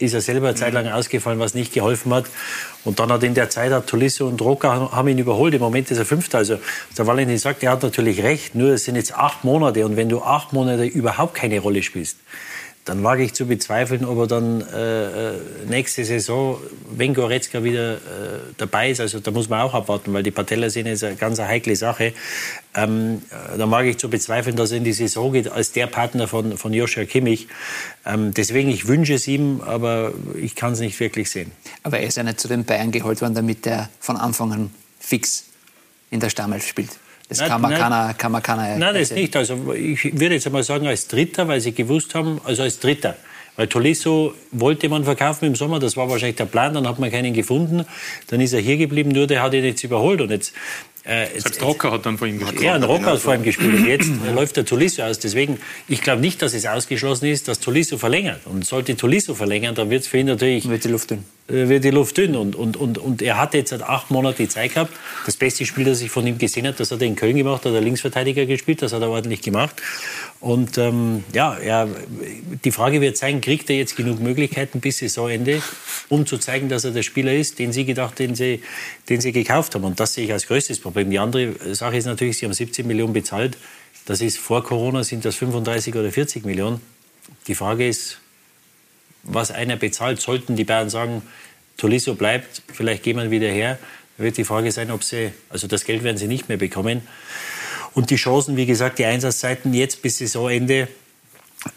ist 0.00 0.14
er 0.14 0.20
selber 0.20 0.48
eine 0.48 0.56
Zeit 0.56 0.72
lang 0.72 0.88
ausgefallen, 0.88 1.38
was 1.38 1.54
nicht 1.54 1.72
geholfen 1.72 2.12
hat. 2.12 2.24
Und 2.84 2.98
dann 2.98 3.12
hat 3.12 3.22
in 3.22 3.34
der 3.34 3.50
Zeit 3.50 3.72
hat 3.72 3.86
Tolisso 3.86 4.26
und 4.26 4.40
Roca 4.40 4.90
haben 4.92 5.08
ihn 5.08 5.18
überholt. 5.18 5.54
Im 5.54 5.60
Moment 5.60 5.90
ist 5.90 5.98
er 5.98 6.06
Fünfter. 6.06 6.38
Also 6.38 6.58
der 6.96 7.06
Valentin 7.06 7.38
sagt, 7.38 7.62
er 7.62 7.72
hat 7.72 7.82
natürlich 7.82 8.22
recht. 8.22 8.54
Nur 8.54 8.70
es 8.70 8.84
sind 8.84 8.96
jetzt 8.96 9.14
acht 9.14 9.44
Monate. 9.44 9.84
Und 9.84 9.96
wenn 9.96 10.08
du 10.08 10.22
acht 10.22 10.52
Monate 10.52 10.84
überhaupt 10.84 11.34
keine 11.34 11.60
Rolle 11.60 11.82
spielst, 11.82 12.16
dann 12.84 13.04
wage 13.04 13.22
ich 13.22 13.34
zu 13.34 13.46
bezweifeln, 13.46 14.04
ob 14.04 14.18
er 14.18 14.26
dann 14.26 14.62
äh, 14.62 15.32
nächste 15.68 16.04
Saison, 16.04 16.58
wenn 16.90 17.12
Goretzka 17.12 17.62
wieder 17.62 17.94
äh, 17.94 17.98
dabei 18.56 18.90
ist, 18.90 19.00
also 19.00 19.20
da 19.20 19.30
muss 19.30 19.48
man 19.48 19.60
auch 19.60 19.74
abwarten, 19.74 20.12
weil 20.12 20.22
die 20.22 20.30
Patellasehne 20.30 20.92
ist 20.92 21.04
eine 21.04 21.16
ganz 21.16 21.38
eine 21.38 21.48
heikle 21.48 21.76
Sache, 21.76 22.14
ähm, 22.74 23.22
dann 23.56 23.70
wage 23.70 23.90
ich 23.90 23.98
zu 23.98 24.08
bezweifeln, 24.08 24.56
dass 24.56 24.70
er 24.70 24.78
in 24.78 24.84
die 24.84 24.92
Saison 24.92 25.32
geht 25.32 25.50
als 25.50 25.72
der 25.72 25.88
Partner 25.88 26.26
von, 26.26 26.56
von 26.56 26.72
Joshua 26.72 27.04
Kimmich. 27.04 27.48
Ähm, 28.06 28.32
deswegen, 28.32 28.70
ich 28.70 28.88
wünsche 28.88 29.14
es 29.14 29.28
ihm, 29.28 29.60
aber 29.60 30.12
ich 30.40 30.54
kann 30.54 30.72
es 30.72 30.80
nicht 30.80 30.98
wirklich 31.00 31.30
sehen. 31.30 31.50
Aber 31.82 31.98
er 31.98 32.06
ist 32.06 32.16
ja 32.16 32.22
nicht 32.22 32.40
zu 32.40 32.48
den 32.48 32.64
Bayern 32.64 32.92
geholt 32.92 33.20
worden, 33.20 33.34
damit 33.34 33.66
er 33.66 33.90
von 34.00 34.16
Anfang 34.16 34.52
an 34.52 34.70
fix 34.98 35.44
in 36.10 36.20
der 36.20 36.30
Stammelf 36.30 36.66
spielt. 36.66 36.90
Das 37.30 37.38
Nein, 37.38 37.48
kann 37.48 37.60
man 37.60 37.70
nein. 37.70 37.80
keiner, 37.80 38.14
kann 38.14 38.32
man 38.32 38.42
keiner 38.42 38.76
Nein, 38.76 38.94
das 38.94 39.12
nicht. 39.12 39.36
Also 39.36 39.72
ich 39.72 40.04
würde 40.18 40.34
jetzt 40.34 40.46
einmal 40.46 40.64
sagen 40.64 40.88
als 40.88 41.06
Dritter, 41.06 41.46
weil 41.46 41.60
sie 41.60 41.72
gewusst 41.72 42.16
haben, 42.16 42.40
also 42.44 42.64
als 42.64 42.80
Dritter. 42.80 43.14
Weil 43.54 43.68
Tolisso 43.68 44.34
wollte 44.50 44.88
man 44.88 45.04
verkaufen 45.04 45.44
im 45.44 45.54
Sommer, 45.54 45.78
das 45.78 45.96
war 45.96 46.08
wahrscheinlich 46.10 46.36
der 46.36 46.46
Plan, 46.46 46.74
dann 46.74 46.88
hat 46.88 46.98
man 46.98 47.10
keinen 47.10 47.32
gefunden, 47.32 47.84
dann 48.28 48.40
ist 48.40 48.52
er 48.52 48.60
hier 48.60 48.76
geblieben, 48.78 49.10
nur 49.10 49.28
der 49.28 49.42
hat 49.42 49.54
ihn 49.54 49.64
jetzt 49.64 49.84
überholt 49.84 50.20
und 50.20 50.30
jetzt... 50.30 50.52
Äh, 51.04 51.26
Selbst 51.40 51.62
Rocker 51.62 51.90
hat 51.92 52.04
dann 52.04 52.18
vor 52.18 52.26
ihm 52.26 52.38
gespielt. 52.38 52.60
ja, 52.62 52.74
ein 52.74 52.82
Rocker 52.82 53.12
hat 53.12 53.20
vor 53.20 53.34
ihm 53.34 53.42
gespielt. 53.42 53.74
Und 53.74 53.86
jetzt 53.86 54.10
läuft 54.34 54.56
der 54.56 54.66
Tolisso 54.66 55.02
aus. 55.02 55.18
Deswegen, 55.18 55.58
ich 55.88 56.02
glaube 56.02 56.20
nicht, 56.20 56.42
dass 56.42 56.52
es 56.52 56.66
ausgeschlossen 56.66 57.26
ist, 57.26 57.48
dass 57.48 57.58
Tolisso 57.60 57.96
verlängert. 57.96 58.42
Und 58.44 58.66
sollte 58.66 58.94
Tolisso 58.96 59.34
verlängern, 59.34 59.74
dann 59.74 59.88
wird 59.90 60.02
es 60.02 60.08
für 60.08 60.18
ihn 60.18 60.26
natürlich... 60.26 60.68
Wird 60.68 60.84
die 60.84 60.88
Luft 60.88 61.10
dünn. 61.10 61.24
äh, 61.48 61.68
Wird 61.68 61.84
die 61.84 61.90
Luft 61.90 62.18
dünn. 62.18 62.36
Und, 62.36 62.54
und, 62.54 62.76
und, 62.76 62.98
und 62.98 63.22
er 63.22 63.38
hat 63.38 63.54
jetzt 63.54 63.70
seit 63.70 63.82
acht 63.82 64.10
Monaten 64.10 64.36
die 64.42 64.48
Zeit 64.48 64.74
gehabt. 64.74 64.92
Das 65.24 65.36
beste 65.36 65.64
Spiel, 65.64 65.84
das 65.84 66.02
ich 66.02 66.10
von 66.10 66.26
ihm 66.26 66.36
gesehen 66.36 66.66
habe, 66.66 66.76
das 66.76 66.90
hat 66.90 67.00
er 67.00 67.06
in 67.06 67.16
Köln 67.16 67.36
gemacht, 67.36 67.64
hat 67.64 67.72
er 67.72 67.80
Linksverteidiger 67.80 68.44
gespielt, 68.44 68.82
das 68.82 68.92
hat 68.92 69.00
er 69.00 69.08
ordentlich 69.08 69.40
gemacht. 69.40 69.74
Und 70.40 70.78
ähm, 70.78 71.22
ja, 71.34 71.54
er, 71.54 71.86
die 72.64 72.72
Frage 72.72 73.02
wird 73.02 73.18
sein, 73.18 73.42
kriegt 73.42 73.68
er 73.68 73.76
jetzt 73.76 73.94
genug 73.94 74.20
Möglichkeiten 74.20 74.80
bis 74.80 74.98
Saisonende, 74.98 75.62
um 76.08 76.24
zu 76.24 76.38
zeigen, 76.38 76.70
dass 76.70 76.84
er 76.84 76.92
der 76.92 77.02
Spieler 77.02 77.34
ist, 77.34 77.58
den 77.58 77.72
sie 77.72 77.84
gedacht, 77.84 78.18
den 78.18 78.34
sie, 78.34 78.62
den 79.10 79.20
sie 79.20 79.32
gekauft 79.32 79.74
haben. 79.74 79.84
Und 79.84 80.00
das 80.00 80.14
sehe 80.14 80.24
ich 80.24 80.32
als 80.32 80.46
größtes 80.46 80.80
Problem. 80.80 81.10
Die 81.10 81.18
andere 81.18 81.74
Sache 81.74 81.98
ist 81.98 82.06
natürlich, 82.06 82.38
sie 82.38 82.46
haben 82.46 82.54
17 82.54 82.86
Millionen 82.86 83.12
bezahlt. 83.12 83.58
Das 84.06 84.22
ist 84.22 84.38
vor 84.38 84.64
Corona 84.64 85.04
sind 85.04 85.26
das 85.26 85.36
35 85.36 85.94
oder 85.94 86.10
40 86.10 86.46
Millionen. 86.46 86.80
Die 87.46 87.54
Frage 87.54 87.86
ist, 87.86 88.18
was 89.22 89.50
einer 89.50 89.76
bezahlt, 89.76 90.22
sollten 90.22 90.56
die 90.56 90.64
Bayern 90.64 90.88
sagen, 90.88 91.20
Tolisso 91.76 92.14
bleibt, 92.14 92.62
vielleicht 92.72 93.02
gehen 93.02 93.18
wir 93.18 93.30
wieder 93.30 93.48
her, 93.48 93.78
wird 94.16 94.38
die 94.38 94.44
Frage 94.44 94.72
sein, 94.72 94.90
ob 94.90 95.04
sie, 95.04 95.32
also 95.50 95.66
das 95.66 95.84
Geld 95.84 96.02
werden 96.02 96.16
sie 96.16 96.28
nicht 96.28 96.48
mehr 96.48 96.58
bekommen. 96.58 97.02
Und 97.94 98.10
die 98.10 98.16
Chancen, 98.16 98.56
wie 98.56 98.66
gesagt, 98.66 98.98
die 98.98 99.04
Einsatzzeiten 99.04 99.74
jetzt 99.74 100.02
bis 100.02 100.18
Saisonende 100.18 100.88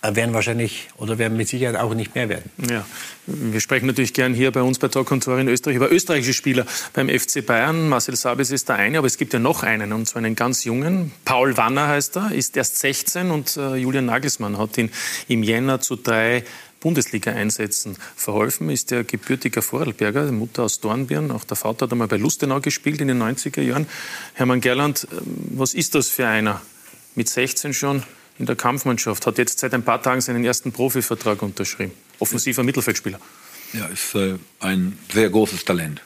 äh, 0.02 0.16
werden 0.16 0.34
wahrscheinlich 0.34 0.88
oder 0.98 1.18
werden 1.18 1.36
mit 1.38 1.50
Sicherheit 1.50 1.76
auch 1.76 1.94
nicht 1.94 2.16
mehr 2.16 2.30
werden. 2.30 2.50
Ja, 2.70 2.86
wir 3.26 3.60
sprechen 3.60 3.86
natürlich 3.86 4.14
gern 4.14 4.34
hier 4.34 4.50
bei 4.52 4.62
uns 4.62 4.80
bei 4.80 4.88
Talk 4.88 5.12
und 5.12 5.26
Tor 5.26 5.38
in 5.40 5.50
Österreich 5.50 5.76
über 5.76 5.92
österreichische 5.92 6.34
Spieler 6.34 6.66
beim 6.94 7.10
FC 7.10 7.46
Bayern. 7.46 7.90
Marcel 7.90 8.16
Sabis 8.16 8.52
ist 8.52 8.70
der 8.70 8.78
eine, 8.78 9.00
aber 9.00 9.08
es 9.08 9.18
gibt 9.18 9.34
ja 9.34 9.40
noch 9.40 9.62
einen, 9.64 9.92
und 9.92 10.06
zwar 10.06 10.24
einen 10.24 10.36
ganz 10.36 10.64
jungen. 10.64 11.12
Paul 11.26 11.58
Wanner 11.58 11.90
heißt 11.90 12.16
er, 12.16 12.32
ist 12.32 12.56
erst 12.56 12.80
16 12.80 13.30
und 13.30 13.58
äh, 13.58 13.76
Julian 13.76 14.06
Nagelsmann 14.06 14.58
hat 14.58 14.78
ihn 14.78 14.90
im 15.28 15.44
Jänner 15.44 15.82
zu 15.82 15.98
drei 15.98 16.46
Bundesliga-Einsätzen 16.84 17.98
verholfen, 18.16 18.70
ist 18.70 18.92
der 18.92 19.06
gebürtiger 19.06 19.62
Vorarlberger, 19.62 20.32
Mutter 20.34 20.64
aus 20.64 20.82
Dornbirn. 20.82 21.32
Auch 21.32 21.46
der 21.46 21.56
Vater 21.56 21.86
hat 21.86 21.94
einmal 21.94 22.10
bei 22.10 22.18
Lustenau 22.18 22.60
gespielt 22.60 23.00
in 23.00 23.08
den 23.08 23.24
90er 23.24 23.62
Jahren. 23.62 23.88
Hermann 24.34 24.60
Gerland, 24.60 25.08
ähm, 25.12 25.20
was 25.52 25.74
ist 25.74 25.96
das 25.96 26.10
für 26.10 26.28
einer? 26.28 26.62
Mit 27.16 27.30
16 27.30 27.74
schon 27.74 28.04
in 28.38 28.46
der 28.46 28.56
Kampfmannschaft, 28.56 29.26
hat 29.26 29.38
jetzt 29.38 29.60
seit 29.60 29.74
ein 29.74 29.84
paar 29.84 30.02
Tagen 30.02 30.20
seinen 30.20 30.44
ersten 30.44 30.72
Profivertrag 30.74 31.42
unterschrieben. 31.42 31.94
Offensiver 32.20 32.64
Mittelfeldspieler. 32.64 33.20
Ja, 33.72 33.86
ist 33.88 34.14
äh, 34.16 34.36
ein 34.60 35.00
sehr 35.12 35.30
großes 35.30 35.64
Talent. 35.64 36.02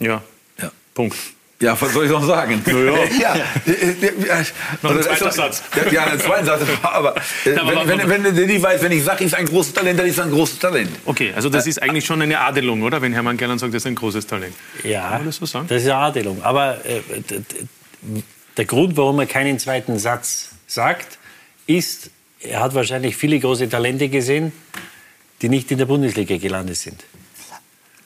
Ja. 0.00 0.22
ja. 0.60 0.72
Punkt. 0.94 1.16
Ja, 1.60 1.80
was 1.80 1.92
soll 1.92 2.04
ich 2.04 2.10
noch 2.10 2.24
sagen? 2.24 2.62
Ja. 2.66 3.34
ja. 3.34 3.36
ja. 3.36 4.42
Noch 4.82 4.90
ein 4.92 5.02
zweiter 5.02 5.24
das- 5.24 5.34
Satz. 5.34 5.62
Ja, 5.90 6.04
ein 6.04 6.20
zweiter 6.20 6.58
Satz. 6.58 6.68
Aber, 6.82 7.16
äh, 7.44 7.54
Ja, 7.54 7.62
aber 7.62 7.88
wenn, 7.88 8.08
wenn, 8.08 8.24
wenn 8.36 8.46
nicht 8.46 8.62
weißt, 8.62 8.82
wenn 8.84 8.92
ich 8.92 9.02
sage, 9.02 9.24
ist 9.24 9.34
ein 9.34 9.46
großes 9.46 9.72
Talent, 9.72 9.98
dann 9.98 10.06
ist 10.06 10.18
er 10.18 10.24
ein 10.24 10.30
großes 10.30 10.58
Talent. 10.60 10.90
Okay, 11.04 11.32
also 11.34 11.48
das 11.48 11.66
ist 11.66 11.82
eigentlich 11.82 12.04
schon 12.04 12.22
eine 12.22 12.38
Adelung, 12.38 12.82
oder? 12.82 13.02
Wenn 13.02 13.12
Hermann 13.12 13.36
Gerland 13.36 13.58
sagt, 13.60 13.74
das 13.74 13.82
ist 13.82 13.86
ein 13.86 13.96
großes 13.96 14.26
Talent. 14.26 14.54
Ja, 14.84 15.02
Kann 15.08 15.12
man 15.18 15.26
das 15.26 15.36
so 15.36 15.46
sagen? 15.46 15.66
das 15.68 15.82
ist 15.82 15.88
eine 15.88 15.96
Adelung. 15.96 16.42
Aber 16.42 16.84
äh, 16.84 17.00
der 18.56 18.64
Grund, 18.64 18.96
warum 18.96 19.18
er 19.18 19.26
keinen 19.26 19.58
zweiten 19.58 19.98
Satz 19.98 20.50
sagt, 20.68 21.18
ist, 21.66 22.10
er 22.40 22.60
hat 22.60 22.74
wahrscheinlich 22.74 23.16
viele 23.16 23.38
große 23.40 23.68
Talente 23.68 24.08
gesehen, 24.08 24.52
die 25.42 25.48
nicht 25.48 25.70
in 25.72 25.78
der 25.78 25.86
Bundesliga 25.86 26.36
gelandet 26.36 26.76
sind. 26.76 27.04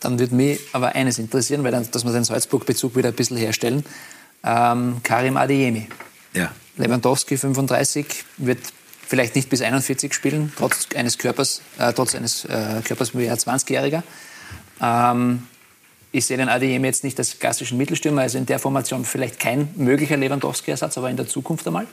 Dann 0.03 0.19
würde 0.19 0.35
mich 0.35 0.61
aber 0.73 0.95
eines 0.95 1.19
interessieren, 1.19 1.65
weil 1.65 1.73
dann, 1.73 1.89
dass 1.91 2.05
wir 2.05 2.13
den 2.13 2.25
Salzburg-Bezug 2.25 2.97
wieder 2.97 3.09
ein 3.09 3.15
bisschen 3.15 3.37
herstellen. 3.37 3.85
Ähm, 4.45 4.97
Karim 5.03 5.37
Adeyemi. 5.37 5.89
Ja. 6.35 6.53
Lewandowski 6.77 7.37
35 7.37 8.25
wird 8.39 8.59
vielleicht 9.07 9.37
nicht 9.37 9.51
bis 9.51 9.61
41 9.61 10.13
spielen, 10.15 10.53
trotz 10.57 10.89
eines 10.95 11.19
Körpers, 11.19 11.61
äh, 11.79 11.93
trotz 11.93 12.15
eines 12.15 12.45
äh, 12.47 12.81
Körpers 12.85 13.17
wie 13.17 13.29
ein 13.29 13.37
20-Jähriger. 13.37 14.03
Ähm, 14.81 15.47
ich 16.11 16.27
sehe 16.27 16.37
den 16.37 16.49
Adeyemi 16.49 16.87
jetzt 16.87 17.05
nicht 17.05 17.19
als 17.19 17.39
klassischen 17.39 17.79
Mittelstürmer, 17.79 18.23
also 18.23 18.39
in 18.39 18.47
der 18.47 18.59
Formation 18.59 19.05
vielleicht 19.05 19.39
kein 19.39 19.69
möglicher 19.77 20.17
Lewandowski-Ersatz, 20.17 20.99
aber 20.99 21.11
in 21.11 21.17
der 21.17 21.29
Zukunft 21.29 21.67
einmal. 21.67 21.87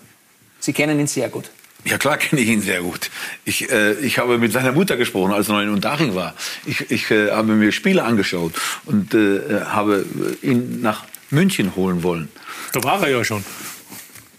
Sie 0.60 0.74
kennen 0.74 1.00
ihn 1.00 1.08
sehr 1.08 1.30
gut. 1.30 1.52
Ja, 1.86 1.98
klar 1.98 2.18
kenne 2.18 2.42
ich 2.42 2.50
ihn 2.50 2.62
sehr 2.62 2.82
gut. 2.82 3.10
Ich, 3.46 3.72
äh, 3.72 3.94
ich 3.94 4.20
habe 4.20 4.38
mit 4.38 4.52
seiner 4.52 4.74
Mutter 4.74 4.98
gesprochen, 4.98 5.32
als 5.32 5.48
er 5.48 5.56
noch 5.56 5.62
in 5.62 5.70
Unterhaching 5.70 6.14
war. 6.14 6.36
Ich, 6.66 6.92
ich 6.92 7.10
äh, 7.10 7.32
habe 7.32 7.54
mir 7.54 7.72
Spiele 7.72 8.04
angeschaut 8.04 8.54
und 8.86 9.14
äh, 9.14 9.62
habe 9.66 10.06
ihn 10.42 10.82
nach 10.82 11.06
München 11.30 11.76
holen 11.76 12.04
wollen. 12.04 12.30
Da 12.74 12.84
war 12.84 13.02
er 13.04 13.10
ja 13.10 13.24
schon. 13.24 13.44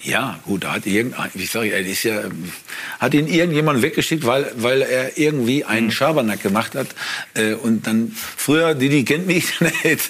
Ja, 0.03 0.38
gut, 0.46 0.64
da 0.64 0.72
hat 0.72 0.86
irgendein, 0.86 1.30
ich, 1.34 1.55
er 1.55 1.80
ist 1.80 2.05
ja, 2.05 2.22
hat 2.98 3.12
ihn 3.12 3.26
irgendjemand 3.26 3.82
weggeschickt, 3.82 4.24
weil, 4.24 4.51
weil 4.57 4.80
er 4.80 5.18
irgendwie 5.18 5.64
einen 5.64 5.90
Schabernack 5.90 6.42
gemacht 6.42 6.74
hat. 6.74 6.88
Äh, 7.34 7.53
und 7.53 7.86
dann, 7.86 8.12
früher, 8.14 8.74
die, 8.74 8.88
die 8.88 9.05
kennt 9.05 9.26
mich, 9.26 9.61
hätte 9.82 10.05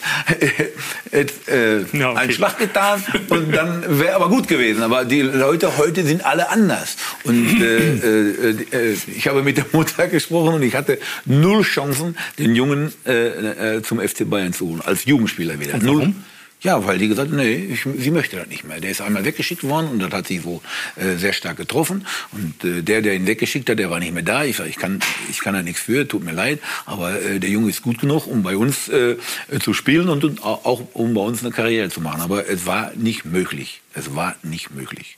hätt, 1.11 1.49
äh, 1.49 1.80
Ja, 1.93 2.11
okay. 2.11 2.18
einen 2.20 2.32
Schlag 2.32 2.59
getan 2.59 3.03
und 3.30 3.53
dann 3.53 3.99
wäre 3.99 4.14
aber 4.14 4.28
gut 4.28 4.47
gewesen. 4.47 4.82
Aber 4.84 5.05
die 5.05 5.22
Leute 5.22 5.76
heute 5.76 6.05
sind 6.05 6.24
alle 6.24 6.51
anders. 6.51 6.97
Und 7.24 7.61
äh, 7.61 8.51
äh, 8.51 8.51
äh, 8.72 8.97
ich 9.16 9.26
habe 9.26 9.43
mit 9.43 9.57
der 9.57 9.66
Mutter 9.72 10.07
gesprochen 10.07 10.55
und 10.55 10.62
ich 10.62 10.76
hatte 10.76 10.99
null 11.24 11.62
Chancen, 11.62 12.16
den 12.38 12.55
Jungen 12.55 12.93
äh, 13.07 13.76
äh, 13.76 13.82
zum 13.82 13.99
FC 13.99 14.28
Bayern 14.28 14.53
zu 14.53 14.68
holen, 14.68 14.82
als 14.82 15.05
Jugendspieler 15.05 15.59
wieder. 15.59 15.78
Null. 15.78 16.14
Ja, 16.62 16.86
weil 16.86 16.98
die 16.98 17.08
gesagt 17.08 17.32
nee, 17.32 17.54
ich, 17.54 17.86
sie 17.98 18.11
möchte 18.11 18.36
das 18.36 18.48
nicht 18.48 18.64
mehr. 18.64 18.80
Der 18.80 18.90
ist 18.90 19.00
einmal 19.00 19.24
weggeschickt 19.24 19.64
worden 19.64 19.88
und 19.88 19.98
das 20.00 20.11
hat 20.12 20.26
sie 20.26 20.38
so 20.38 20.61
äh, 20.96 21.16
sehr 21.16 21.32
stark 21.32 21.56
getroffen. 21.56 22.06
Und 22.32 22.62
äh, 22.64 22.82
der, 22.82 23.00
der 23.00 23.14
ihn 23.14 23.26
weggeschickt 23.26 23.70
hat, 23.70 23.78
der 23.78 23.90
war 23.90 23.98
nicht 23.98 24.12
mehr 24.12 24.22
da. 24.22 24.44
Ich 24.44 24.56
sage, 24.56 24.68
ich 24.68 24.76
kann, 24.76 25.00
ich 25.30 25.40
kann 25.40 25.54
da 25.54 25.62
nichts 25.62 25.80
für, 25.80 26.06
tut 26.06 26.22
mir 26.22 26.32
leid. 26.32 26.61
Aber 26.84 27.20
äh, 27.20 27.40
der 27.40 27.48
Junge 27.48 27.70
ist 27.70 27.80
gut 27.80 27.98
genug, 27.98 28.26
um 28.26 28.42
bei 28.42 28.56
uns 28.56 28.88
äh, 28.88 29.16
zu 29.61 29.72
spielen 29.72 30.11
und, 30.11 30.22
und 30.22 30.44
auch 30.44 30.82
um 30.92 31.14
bei 31.14 31.22
uns 31.22 31.42
eine 31.42 31.50
Karriere 31.50 31.88
zu 31.88 32.02
machen. 32.02 32.20
Aber 32.20 32.46
es 32.46 32.66
war 32.66 32.92
nicht 32.94 33.24
möglich. 33.24 33.80
Es 33.94 34.14
war 34.14 34.36
nicht 34.42 34.74
möglich. 34.74 35.16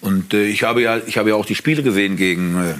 Und 0.00 0.34
äh, 0.34 0.44
ich 0.44 0.62
habe 0.62 0.82
ja, 0.82 0.98
ich 1.04 1.18
habe 1.18 1.30
ja 1.30 1.34
auch 1.34 1.46
die 1.46 1.54
Spiele 1.54 1.82
gesehen 1.82 2.16
gegen, 2.16 2.56
äh, 2.56 2.74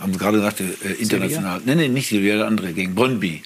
haben 0.00 0.12
Sie 0.12 0.18
gerade 0.18 0.38
gesagt, 0.38 0.60
äh, 0.60 0.92
international. 0.98 1.60
Nee, 1.64 1.74
nee, 1.76 1.88
nicht 1.88 2.08
Silvia, 2.08 2.36
der 2.36 2.46
andere, 2.46 2.72
gegen 2.72 2.94
Brøndby. 2.94 3.42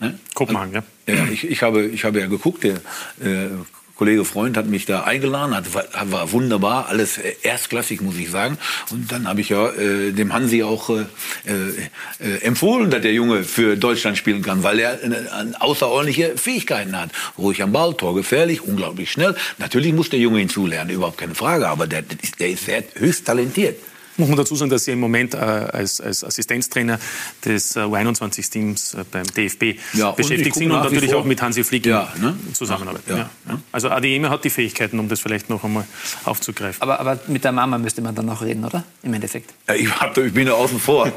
Ne? 0.00 0.18
Kopenhagen, 0.34 0.74
ja. 0.74 0.82
Ja, 1.06 1.26
ich, 1.32 1.44
ich, 1.50 1.62
habe, 1.62 1.84
ich 1.86 2.04
habe 2.04 2.20
ja 2.20 2.26
geguckt, 2.26 2.64
der 2.64 2.76
äh, 3.20 3.50
Kollege 3.96 4.24
Freund 4.24 4.56
hat 4.56 4.66
mich 4.66 4.86
da 4.86 5.04
eingeladen, 5.04 5.54
hat, 5.54 5.66
war, 6.10 6.32
wunderbar, 6.32 6.88
alles 6.88 7.18
äh, 7.18 7.34
erstklassig, 7.42 8.00
muss 8.00 8.16
ich 8.16 8.30
sagen. 8.30 8.58
Und 8.90 9.12
dann 9.12 9.28
habe 9.28 9.40
ich 9.40 9.50
ja 9.50 9.68
äh, 9.70 10.10
dem 10.12 10.32
Hansi 10.32 10.62
auch 10.64 10.90
äh, 10.90 11.02
äh, 11.46 12.38
empfohlen, 12.42 12.90
dass 12.90 13.02
der 13.02 13.12
Junge 13.12 13.44
für 13.44 13.76
Deutschland 13.76 14.16
spielen 14.18 14.42
kann, 14.42 14.62
weil 14.62 14.80
er 14.80 15.00
äh, 15.02 15.06
äh, 15.08 15.24
außerordentliche 15.60 16.36
Fähigkeiten 16.36 16.98
hat. 16.98 17.10
Ruhig 17.38 17.62
am 17.62 17.70
Ball, 17.72 17.94
torgefährlich, 17.94 18.62
unglaublich 18.62 19.12
schnell. 19.12 19.36
Natürlich 19.58 19.92
muss 19.92 20.08
der 20.10 20.18
Junge 20.18 20.38
hinzulernen, 20.40 20.90
überhaupt 20.90 21.18
keine 21.18 21.34
Frage, 21.34 21.68
aber 21.68 21.86
der, 21.86 22.02
der 22.02 22.18
ist- 22.50 22.68
der 22.68 22.78
ist 22.78 22.98
höchst 22.98 23.26
talentiert. 23.26 23.76
Muss 24.16 24.28
man 24.28 24.36
dazu 24.38 24.54
sagen, 24.56 24.70
dass 24.70 24.84
Sie 24.84 24.92
im 24.92 25.00
Moment 25.00 25.34
äh, 25.34 25.38
als, 25.38 26.00
als 26.00 26.22
Assistenztrainer 26.22 26.98
des 27.44 27.76
äh, 27.76 27.80
U21-Teams 27.80 28.94
äh, 28.94 29.04
beim 29.10 29.24
DFB 29.26 29.76
Ja, 29.94 30.12
beschäftigt 30.12 30.54
sind 30.56 30.70
und 30.70 30.82
natürlich 30.82 31.10
vor- 31.10 31.20
auch 31.20 31.24
mit 31.24 31.40
Hansi 31.42 31.64
Flick 31.64 31.86
Ja, 31.86 32.12
ne? 32.20 32.36
zusammenarbeiten. 32.52 33.10
Ja, 33.10 33.16
Ja. 33.18 33.30
ja. 33.48 33.60
Also 33.72 33.90
Adeyemi 33.90 34.28
hat 34.28 34.44
die 34.44 34.50
Fähigkeiten, 34.50 34.98
um 34.98 35.08
das 35.08 35.20
vielleicht 35.20 35.50
noch 35.50 35.64
einmal 35.64 35.84
aufzugreifen. 36.24 36.80
Aber, 36.82 37.00
aber 37.00 37.18
mit 37.26 37.44
der 37.44 37.52
Mama 37.52 37.78
müsste 37.78 38.02
man 38.02 38.14
dann 38.14 38.26
noch 38.26 38.42
reden, 38.42 38.64
oder? 38.64 38.84
Im 39.02 39.14
Endeffekt. 39.14 39.52
Ja, 39.68 39.74
ich, 39.74 39.90
hab, 40.00 40.16
ich 40.16 40.32
bin 40.32 40.46
ja 40.46 40.52
außen 40.54 40.78
vor. 40.78 41.10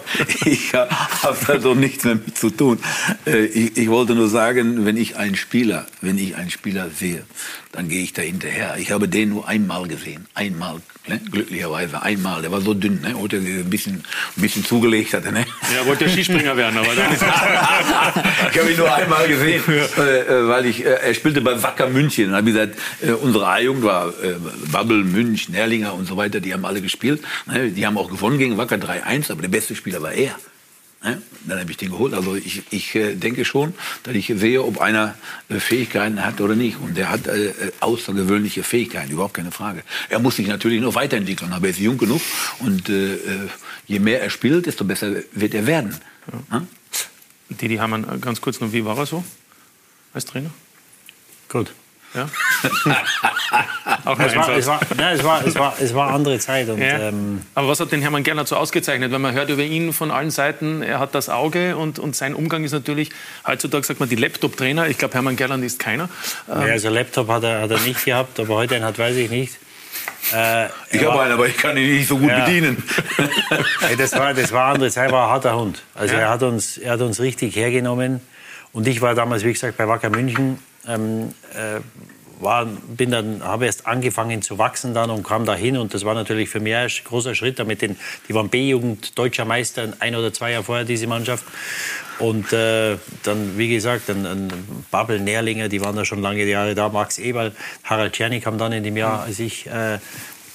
ich 0.45 0.73
habe 0.73 1.37
da 1.45 1.57
doch 1.57 1.75
nichts 1.75 2.03
mehr 2.03 2.15
mit 2.15 2.37
zu 2.37 2.49
tun. 2.49 2.79
Äh, 3.25 3.45
ich, 3.45 3.77
ich 3.77 3.89
wollte 3.89 4.15
nur 4.15 4.27
sagen, 4.29 4.85
wenn 4.85 4.97
ich 4.97 5.17
einen 5.17 5.35
Spieler, 5.35 5.85
wenn 6.01 6.17
ich 6.17 6.35
einen 6.35 6.49
Spieler 6.49 6.89
sehe, 6.89 7.23
dann 7.71 7.89
gehe 7.89 8.01
ich 8.03 8.13
da 8.13 8.21
hinterher. 8.23 8.75
Ich 8.79 8.91
habe 8.91 9.07
den 9.07 9.29
nur 9.29 9.47
einmal 9.47 9.87
gesehen. 9.87 10.25
Einmal, 10.33 10.81
ne? 11.07 11.19
glücklicherweise 11.31 12.01
einmal. 12.01 12.41
Der 12.41 12.51
war 12.51 12.61
so 12.61 12.73
dünn, 12.73 13.01
ne? 13.01 13.15
Heute 13.19 13.37
ein 13.37 13.69
bisschen, 13.69 14.03
ein 14.35 14.41
bisschen 14.41 14.65
zugelegt 14.65 15.13
hatte. 15.13 15.31
Ne? 15.31 15.45
Ja, 15.75 15.85
wollte 15.85 16.05
der 16.05 16.11
Skispringer 16.13 16.55
werden, 16.55 16.77
aber 16.77 16.95
dann 16.95 17.11
ist 17.11 17.21
Ich 18.51 18.59
habe 18.59 18.71
ihn 18.71 18.77
nur 18.77 18.93
einmal 18.93 19.27
gesehen, 19.27 19.63
äh, 19.67 20.47
weil 20.47 20.65
ich, 20.65 20.85
äh, 20.85 20.89
er 20.89 21.13
spielte 21.13 21.41
bei 21.41 21.61
Wacker 21.61 21.87
München. 21.87 22.25
Dann 22.25 22.35
habe 22.35 22.49
ich 22.49 22.55
gesagt, 22.55 22.79
äh, 23.01 23.11
unsere 23.11 23.47
A-Jugend 23.47 23.83
war 23.83 24.09
äh, 24.09 24.35
Babbel, 24.71 25.03
Münch, 25.03 25.49
Nerlinger 25.49 25.93
und 25.93 26.07
so 26.07 26.17
weiter, 26.17 26.39
die 26.39 26.53
haben 26.53 26.65
alle 26.65 26.81
gespielt. 26.81 27.21
Ne? 27.45 27.69
Die 27.71 27.85
haben 27.85 27.97
auch 27.97 28.09
gewonnen 28.09 28.37
gegen 28.37 28.57
Wacker 28.57 28.75
3-1, 28.75 29.31
aber 29.31 29.41
der 29.41 29.49
beste 29.49 29.75
Spieler 29.75 30.01
war 30.01 30.13
er. 30.13 30.35
Ne? 31.03 31.21
Dann 31.45 31.59
habe 31.59 31.69
ich 31.69 31.77
den 31.77 31.91
geholt. 31.91 32.13
Also 32.13 32.35
ich, 32.35 32.63
ich 32.71 32.95
äh, 32.95 33.15
denke 33.15 33.45
schon, 33.45 33.73
dass 34.03 34.15
ich 34.15 34.27
sehe, 34.35 34.63
ob 34.63 34.79
einer 34.81 35.15
äh, 35.49 35.59
Fähigkeiten 35.59 36.23
hat 36.25 36.41
oder 36.41 36.55
nicht. 36.55 36.77
Und 36.79 36.97
der 36.97 37.09
hat 37.09 37.27
äh, 37.27 37.53
außergewöhnliche 37.79 38.63
Fähigkeiten, 38.63 39.11
überhaupt 39.11 39.35
keine 39.35 39.51
Frage. 39.51 39.83
Er 40.09 40.19
muss 40.19 40.37
sich 40.37 40.47
natürlich 40.47 40.81
noch 40.81 40.95
weiterentwickeln, 40.95 41.53
aber 41.53 41.67
er 41.67 41.71
ist 41.71 41.79
jung 41.79 41.97
genug. 41.97 42.21
Und 42.59 42.89
äh, 42.89 43.13
äh, 43.13 43.19
je 43.85 43.99
mehr 43.99 44.21
er 44.21 44.29
spielt, 44.29 44.65
desto 44.65 44.85
besser 44.85 45.15
wird 45.31 45.53
er 45.53 45.67
werden. 45.67 45.95
Ja. 46.51 46.65
Didi 47.49 47.75
Hamann, 47.77 48.03
äh, 48.03 48.17
ganz 48.17 48.41
kurz 48.41 48.59
noch, 48.59 48.73
wie 48.73 48.83
war 48.83 48.97
er 48.97 49.05
so 49.05 49.23
als 50.13 50.25
Trainer? 50.25 50.51
Gut. 51.47 51.71
Ja? 52.13 52.27
Auch 54.05 54.19
es, 54.19 54.35
war, 54.35 54.49
es, 54.57 54.65
war, 54.67 54.79
nein, 54.97 55.15
es, 55.17 55.23
war, 55.23 55.45
es, 55.45 55.55
war, 55.55 55.75
es 55.79 55.93
war 55.93 56.13
andere 56.13 56.39
Zeit. 56.39 56.69
Und, 56.69 56.79
ja. 56.79 56.99
ähm, 57.09 57.41
Aber 57.53 57.67
was 57.67 57.79
hat 57.79 57.91
den 57.91 58.01
Hermann 58.01 58.23
Gerland 58.23 58.47
so 58.47 58.55
ausgezeichnet? 58.55 59.11
Weil 59.11 59.19
man 59.19 59.33
hört 59.33 59.49
über 59.49 59.61
ihn 59.63 59.93
von 59.93 60.11
allen 60.11 60.31
Seiten, 60.31 60.81
er 60.81 60.99
hat 60.99 61.13
das 61.15 61.29
Auge 61.29 61.75
und, 61.77 61.99
und 61.99 62.15
sein 62.15 62.33
Umgang 62.33 62.63
ist 62.63 62.71
natürlich, 62.71 63.09
heutzutage 63.45 63.85
sagt 63.85 63.99
man 63.99 64.09
die 64.09 64.15
Laptop-Trainer. 64.15 64.87
Ich 64.87 64.97
glaube, 64.97 65.13
Hermann 65.13 65.35
Gerland 65.35 65.63
ist 65.63 65.79
keiner. 65.79 66.09
ja, 66.47 66.53
also 66.55 66.89
Laptop 66.89 67.27
hat 67.29 67.43
er, 67.43 67.61
hat 67.61 67.71
er 67.71 67.79
nicht 67.79 68.03
gehabt, 68.03 68.39
aber 68.39 68.55
heute 68.55 68.75
einen 68.75 68.85
hat, 68.85 68.97
weiß 68.97 69.15
ich 69.15 69.29
nicht. 69.29 69.53
Äh, 70.33 70.67
ich 70.91 71.03
habe 71.05 71.21
einen, 71.21 71.33
aber 71.33 71.47
ich 71.47 71.57
kann 71.57 71.77
ihn 71.77 71.95
nicht 71.97 72.07
so 72.07 72.17
gut 72.17 72.29
Ja. 72.29 72.45
bedienen. 72.45 72.83
das, 73.97 74.13
war, 74.13 74.33
das 74.33 74.51
war 74.51 74.73
andere 74.73 74.89
Zeit, 74.91 75.11
war 75.11 75.25
ein 75.27 75.31
harter 75.31 75.55
Hund. 75.57 75.83
Also 75.95 76.13
Ja. 76.15 76.21
er, 76.21 76.29
hat 76.29 76.43
uns, 76.43 76.77
er 76.77 76.93
hat 76.93 77.01
uns 77.01 77.19
richtig 77.19 77.55
hergenommen. 77.55 78.21
Und 78.73 78.87
ich 78.87 79.01
war 79.01 79.15
damals, 79.15 79.43
wie 79.43 79.53
gesagt, 79.53 79.77
bei 79.77 79.87
Wacker 79.87 80.09
München. 80.09 80.59
Ähm, 80.87 81.33
äh, 81.53 81.81
war, 82.39 82.65
bin 82.65 83.11
dann, 83.11 83.43
habe 83.43 83.65
erst 83.65 83.87
angefangen 83.87 84.41
zu 84.41 84.57
wachsen 84.57 84.93
dann 84.93 85.09
und 85.09 85.23
kam 85.23 85.45
dahin 85.45 85.77
und 85.77 85.93
das 85.93 86.05
war 86.05 86.13
natürlich 86.13 86.49
für 86.49 86.59
mich 86.59 86.75
ein 86.75 86.89
großer 87.03 87.35
Schritt. 87.35 87.59
Damit 87.59 87.81
den, 87.81 87.97
die 88.27 88.33
waren 88.33 88.49
B-Jugend 88.49 89.17
deutscher 89.17 89.45
Meister 89.45 89.93
ein 89.99 90.15
oder 90.15 90.31
zwei 90.33 90.51
Jahre 90.51 90.63
vorher 90.63 90.85
diese 90.85 91.07
Mannschaft 91.07 91.45
und 92.19 92.51
äh, 92.53 92.97
dann 93.23 93.57
wie 93.57 93.69
gesagt 93.69 94.09
ein, 94.09 94.25
ein 94.25 94.53
Babel 94.91 95.19
Nährlinger, 95.19 95.69
die 95.69 95.81
waren 95.81 95.95
da 95.95 96.05
schon 96.05 96.21
lange 96.21 96.43
Jahre 96.43 96.75
da. 96.75 96.89
Max 96.89 97.17
Eberl, 97.17 97.53
Harald 97.83 98.13
Czerny 98.13 98.39
kam 98.39 98.57
dann 98.57 98.71
in 98.71 98.83
dem 98.83 98.97
Jahr, 98.97 99.23
als 99.23 99.39
ich 99.39 99.67
äh, 99.67 99.97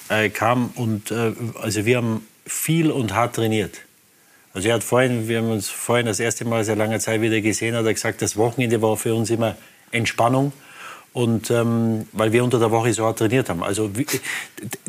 äh, 0.09 0.29
kam 0.29 0.71
und 0.75 1.11
äh, 1.11 1.33
also 1.61 1.85
wir 1.85 1.97
haben 1.97 2.27
viel 2.45 2.91
und 2.91 3.13
hart 3.13 3.35
trainiert. 3.35 3.81
Also 4.53 4.67
er 4.67 4.75
hat 4.75 4.83
vorhin, 4.83 5.27
wir 5.27 5.39
haben 5.39 5.49
uns 5.49 5.69
vorhin 5.69 6.05
das 6.05 6.19
erste 6.19 6.45
Mal 6.45 6.63
seit 6.63 6.77
langer 6.77 6.99
Zeit 6.99 7.21
wieder 7.21 7.41
gesehen, 7.41 7.75
hat 7.75 7.85
er 7.85 7.93
gesagt, 7.93 8.21
das 8.21 8.37
Wochenende 8.37 8.81
war 8.81 8.95
für 8.97 9.15
uns 9.15 9.29
immer 9.31 9.55
Entspannung. 9.93 10.51
Und 11.13 11.51
ähm, 11.51 12.07
weil 12.11 12.31
wir 12.31 12.43
unter 12.43 12.57
der 12.57 12.71
Woche 12.71 12.91
so 12.93 13.05
hart 13.05 13.19
trainiert 13.19 13.47
haben. 13.47 13.61
Also 13.63 13.95
wie- 13.95 14.07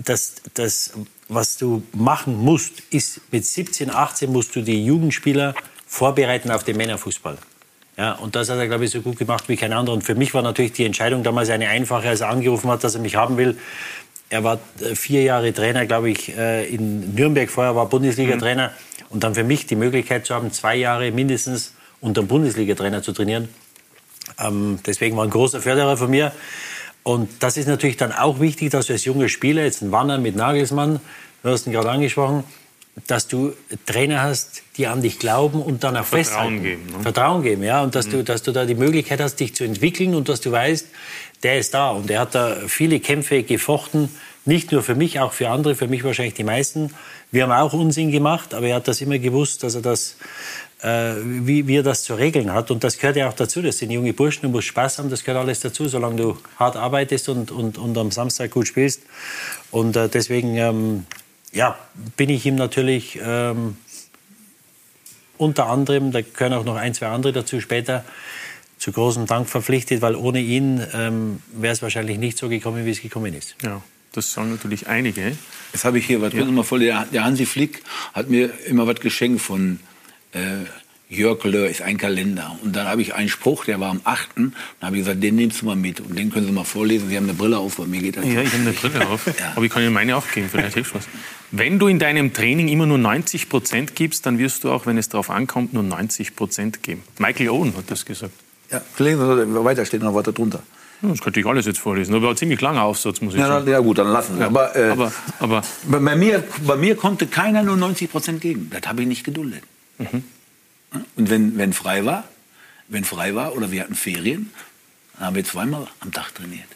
das, 0.03 0.37
das, 0.55 0.93
was 1.29 1.59
du 1.59 1.83
machen 1.93 2.39
musst, 2.39 2.81
ist 2.91 3.21
mit 3.31 3.45
17, 3.45 3.91
18 3.91 4.33
musst 4.33 4.57
du 4.57 4.63
die 4.63 4.85
Jugendspieler 4.87 5.55
vorbereiten 5.87 6.51
auf 6.51 6.65
den 6.65 6.79
Männerfußball. 6.79 7.37
Ja, 7.99 8.13
und 8.15 8.35
das 8.35 8.49
hat 8.49 8.57
er, 8.59 8.67
glaube 8.67 8.87
ich, 8.87 8.91
so 8.91 9.03
gut 9.03 9.19
gemacht 9.19 9.45
wie 9.49 9.57
kein 9.57 9.73
anderer. 9.75 9.95
Und 9.95 10.03
für 10.03 10.15
mich 10.15 10.33
war 10.35 10.41
natürlich 10.43 10.73
die 10.73 10.85
Entscheidung 10.87 11.23
damals 11.23 11.51
eine 11.51 11.69
einfache, 11.69 12.09
als 12.09 12.23
er 12.23 12.31
angerufen 12.31 12.71
hat, 12.71 12.83
dass 12.83 12.95
er 12.95 13.03
mich 13.03 13.17
haben 13.17 13.37
will. 13.37 13.57
Er 14.31 14.43
war 14.43 14.59
äh, 14.81 14.95
vier 14.97 15.23
Jahre 15.23 15.53
Trainer, 15.53 15.85
glaube 15.87 16.09
ich, 16.11 16.35
äh, 16.37 16.67
in 16.67 17.15
Nürnberg 17.15 17.51
vorher, 17.51 17.77
war 17.77 17.87
Bundesliga-Trainer. 17.89 18.73
Und 19.11 19.23
dann 19.23 19.35
für 19.35 19.45
mich 19.45 19.67
die 19.67 19.77
Möglichkeit 19.77 20.25
zu 20.27 20.35
haben, 20.35 20.51
zwei 20.53 20.75
Jahre 20.75 21.13
mindestens 21.13 21.75
unter 22.01 22.23
dem 22.23 22.29
Bundesliga-Trainer 22.29 23.03
zu 23.03 23.13
trainieren. 23.13 23.49
Ähm, 24.39 24.79
deswegen 24.87 25.17
war 25.17 25.25
ein 25.25 25.31
großer 25.31 25.61
Förderer 25.61 25.97
von 25.97 26.11
mir. 26.11 26.33
Und 27.03 27.31
das 27.41 27.57
ist 27.57 27.69
natürlich 27.69 27.97
dann 27.97 28.13
auch 28.13 28.41
wichtig, 28.41 28.71
dass 28.71 28.87
du 28.87 28.95
als 28.95 29.05
junger 29.05 29.29
Spieler, 29.29 29.65
jetzt 29.65 29.83
ein 29.83 29.93
Wanner 29.93 30.19
mit 30.19 30.37
Nagelsmann, 30.37 31.01
du 31.43 31.49
hast 31.51 31.67
ihn 31.67 31.73
gerade 31.73 31.91
angesprochen, 31.91 32.45
dass 33.07 33.27
du 33.27 33.53
Trainer 33.87 34.23
hast, 34.23 34.63
die 34.77 34.87
an 34.87 35.03
dich 35.03 35.19
glauben 35.19 35.61
und 35.61 35.83
dann 35.85 35.97
auch 35.97 36.05
Vertrauen 36.05 36.25
festhalten. 36.25 36.63
geben, 36.63 36.87
ne? 36.87 37.03
Vertrauen 37.03 37.43
geben, 37.43 37.63
ja. 37.63 37.83
Und 37.83 37.95
dass, 37.95 38.09
du, 38.09 38.23
dass 38.23 38.43
du 38.43 38.53
da 38.53 38.65
die 38.65 38.77
Möglichkeit 38.77 39.21
hast, 39.21 39.37
dich 39.37 39.55
zu 39.55 39.65
entwickeln 39.65 40.15
und 40.15 40.29
dass 40.29 40.41
du 40.41 40.53
weißt, 40.53 40.87
der 41.43 41.59
ist 41.59 41.75
da. 41.75 41.91
Und 41.91 42.11
er 42.11 42.21
hat 42.21 42.35
da 42.35 42.57
viele 42.69 43.01
Kämpfe 43.01 43.43
gefochten, 43.43 44.09
nicht 44.45 44.73
nur 44.73 44.83
für 44.83 44.95
mich, 44.95 45.21
auch 45.21 45.33
für 45.33 45.49
andere, 45.49 45.75
für 45.75 45.89
mich 45.89 46.05
wahrscheinlich 46.05 46.35
die 46.35 46.45
meisten. 46.45 46.95
Wir 47.31 47.45
haben 47.45 47.53
auch 47.53 47.73
Unsinn 47.73 48.13
gemacht, 48.13 48.55
aber 48.55 48.69
er 48.69 48.77
hat 48.77 48.89
das 48.89 49.01
immer 49.01 49.19
gewusst, 49.19 49.63
dass 49.63 49.75
er 49.75 49.83
das, 49.83 50.17
wie, 50.85 51.67
wie 51.67 51.77
er 51.77 51.83
das 51.83 52.05
zu 52.05 52.15
regeln 52.15 52.53
hat. 52.53 52.71
Und 52.71 52.85
das 52.85 52.99
gehört 52.99 53.17
ja 53.17 53.29
auch 53.29 53.35
dazu. 53.35 53.63
Das 53.63 53.79
sind 53.79 53.91
junge 53.91 54.13
Burschen, 54.13 54.43
du 54.43 54.49
musst 54.49 54.69
Spaß 54.69 54.99
haben, 54.99 55.11
das 55.11 55.25
gehört 55.25 55.43
alles 55.43 55.61
dazu, 55.61 55.89
solange 55.89 56.17
du 56.17 56.39
hart 56.59 56.77
arbeitest 56.77 57.29
und, 57.29 57.51
und, 57.51 57.79
und 57.79 57.97
am 57.97 58.11
Samstag 58.11 58.51
gut 58.51 58.69
spielst. 58.69 59.03
Und 59.71 59.97
äh, 59.97 60.09
deswegen 60.09 60.57
ähm, 60.57 61.07
ja, 61.53 61.79
bin 62.17 62.29
ich 62.29 62.45
ihm 62.45 62.57
natürlich 62.57 63.19
ähm, 63.23 63.77
unter 65.39 65.67
anderem, 65.67 66.13
da 66.13 66.21
gehören 66.21 66.53
auch 66.53 66.65
noch 66.65 66.77
ein, 66.77 66.95
zwei 66.95 67.09
andere 67.09 67.33
dazu 67.33 67.61
später, 67.61 68.05
zu 68.79 68.93
großem 68.93 69.27
Dank 69.27 69.49
verpflichtet, 69.49 70.03
weil 70.03 70.15
ohne 70.15 70.41
ihn 70.41 70.85
ähm, 70.93 71.41
wäre 71.53 71.73
es 71.73 71.81
wahrscheinlich 71.81 72.19
nicht 72.19 72.37
so 72.37 72.49
gekommen, 72.49 72.85
wie 72.85 72.91
es 72.91 73.01
gekommen 73.01 73.33
ist. 73.35 73.57
Ja, 73.63 73.83
das 74.13 74.33
sagen 74.33 74.51
natürlich 74.51 74.89
einige. 74.89 75.37
Jetzt 75.73 75.85
habe 75.85 75.99
ich 75.99 76.07
hier 76.07 76.21
was. 76.21 76.33
Ja. 76.35 76.45
Mal 76.45 76.63
voll. 76.63 76.81
Der, 76.81 77.07
der 77.07 77.25
Hansi 77.25 77.47
Flick 77.47 77.83
hat 78.13 78.29
mir 78.29 78.51
immer 78.67 78.87
was 78.87 79.01
geschenkt 79.01 79.41
von 79.41 79.81
äh, 80.35 80.65
Jörg 81.11 81.45
Löhr, 81.45 81.69
ist 81.69 81.83
ein 81.83 81.99
Kalender. 81.99 82.57
Und 82.65 82.75
dann 82.75 82.89
habe 82.89 83.03
ich 83.03 83.15
einen 83.15 83.29
Spruch, 83.29 83.67
der 83.67 83.79
war 83.79 83.91
am 83.91 84.01
8. 84.05 84.31
Dann 84.37 84.53
habe 84.81 84.97
ich 84.97 85.03
gesagt, 85.05 85.23
den 85.23 85.37
nimmst 85.37 85.61
du 85.61 85.67
mal 85.67 85.77
mit. 85.77 86.01
Und 86.01 86.19
den 86.19 86.33
können 86.33 86.47
Sie 86.47 86.53
mal 86.53 86.65
vorlesen. 86.65 87.09
Sie 87.09 87.17
haben 87.17 87.25
eine 87.25 87.35
Brille 87.35 87.59
auf, 87.59 87.77
bei 87.77 87.85
mir 87.87 88.01
geht 88.01 88.17
das 88.17 88.25
Ja, 88.25 88.41
ich 88.41 88.53
habe 88.53 88.63
eine 88.63 88.73
Brille 88.73 89.07
auf. 89.09 89.21
Aber 89.55 89.65
ich 89.65 89.71
kann 89.71 89.83
Ihnen 89.83 89.93
meine 89.93 90.17
auch 90.17 90.27
geben, 90.33 90.49
vielleicht 90.51 90.75
hilft 90.75 90.95
was. 90.95 91.05
Wenn 91.51 91.79
du 91.79 91.87
in 91.87 91.99
deinem 91.99 92.33
Training 92.33 92.69
immer 92.69 92.87
nur 92.87 92.99
90 92.99 93.49
Prozent 93.49 93.95
gibst, 93.95 94.27
dann 94.27 94.39
wirst 94.39 94.65
du 94.65 94.71
auch, 94.73 94.87
wenn 94.87 94.99
es 94.99 95.09
darauf 95.09 95.31
ankommt, 95.31 95.73
nur 95.73 95.83
90 95.85 96.35
Prozent 96.35 96.83
geben. 96.83 97.03
Michael 97.19 97.51
Owen 97.51 97.77
hat 97.77 97.85
das 97.89 98.05
gesagt. 98.05 98.33
Ja, 98.73 98.81
lesen 98.99 99.21
Sie 99.55 99.65
weiter, 99.65 99.85
steht 99.85 100.03
noch 100.03 100.15
weiter 100.15 100.33
drunter. 100.33 100.63
Ja, 101.03 101.11
Das 101.11 101.21
könnte 101.21 101.39
ich 101.39 101.47
alles 101.47 101.67
jetzt 101.67 101.79
vorlesen, 101.79 102.15
aber 102.15 102.31
ein 102.31 102.37
ziemlich 102.37 102.61
langer 102.61 102.83
Aufsatz, 102.83 103.21
muss 103.21 103.35
ich 103.35 103.41
Ja, 103.41 103.47
sagen. 103.47 103.71
ja 103.71 103.79
gut, 103.79 103.99
dann 103.99 104.09
lassen 104.09 104.35
wir. 104.37 104.41
Ja, 104.43 104.47
Aber, 104.47 104.75
äh, 104.75 104.91
aber, 104.91 105.13
aber 105.39 105.63
bei, 105.85 105.99
bei, 105.99 106.17
mir, 106.17 106.43
bei 106.67 106.77
mir 106.77 106.97
konnte 106.97 107.27
keiner 107.27 107.63
nur 107.63 107.77
90 107.77 108.11
Prozent 108.11 108.41
geben. 108.41 108.71
Das 108.73 108.89
habe 108.89 109.03
ich 109.03 109.07
nicht 109.09 109.23
geduldet. 109.23 109.63
Mhm. 109.99 110.25
Und 111.17 111.31
wenn, 111.31 111.59
wenn 111.59 111.73
frei 111.73 112.05
war, 112.05 112.25
wenn 112.89 113.05
frei 113.05 113.35
war 113.35 113.55
oder 113.55 113.71
wir 113.71 113.83
hatten 113.83 113.95
Ferien, 113.95 114.51
dann 115.15 115.27
haben 115.27 115.37
wir 115.37 115.45
zweimal 115.45 115.87
am 116.01 116.13
Tag 116.13 116.35
trainiert. 116.35 116.69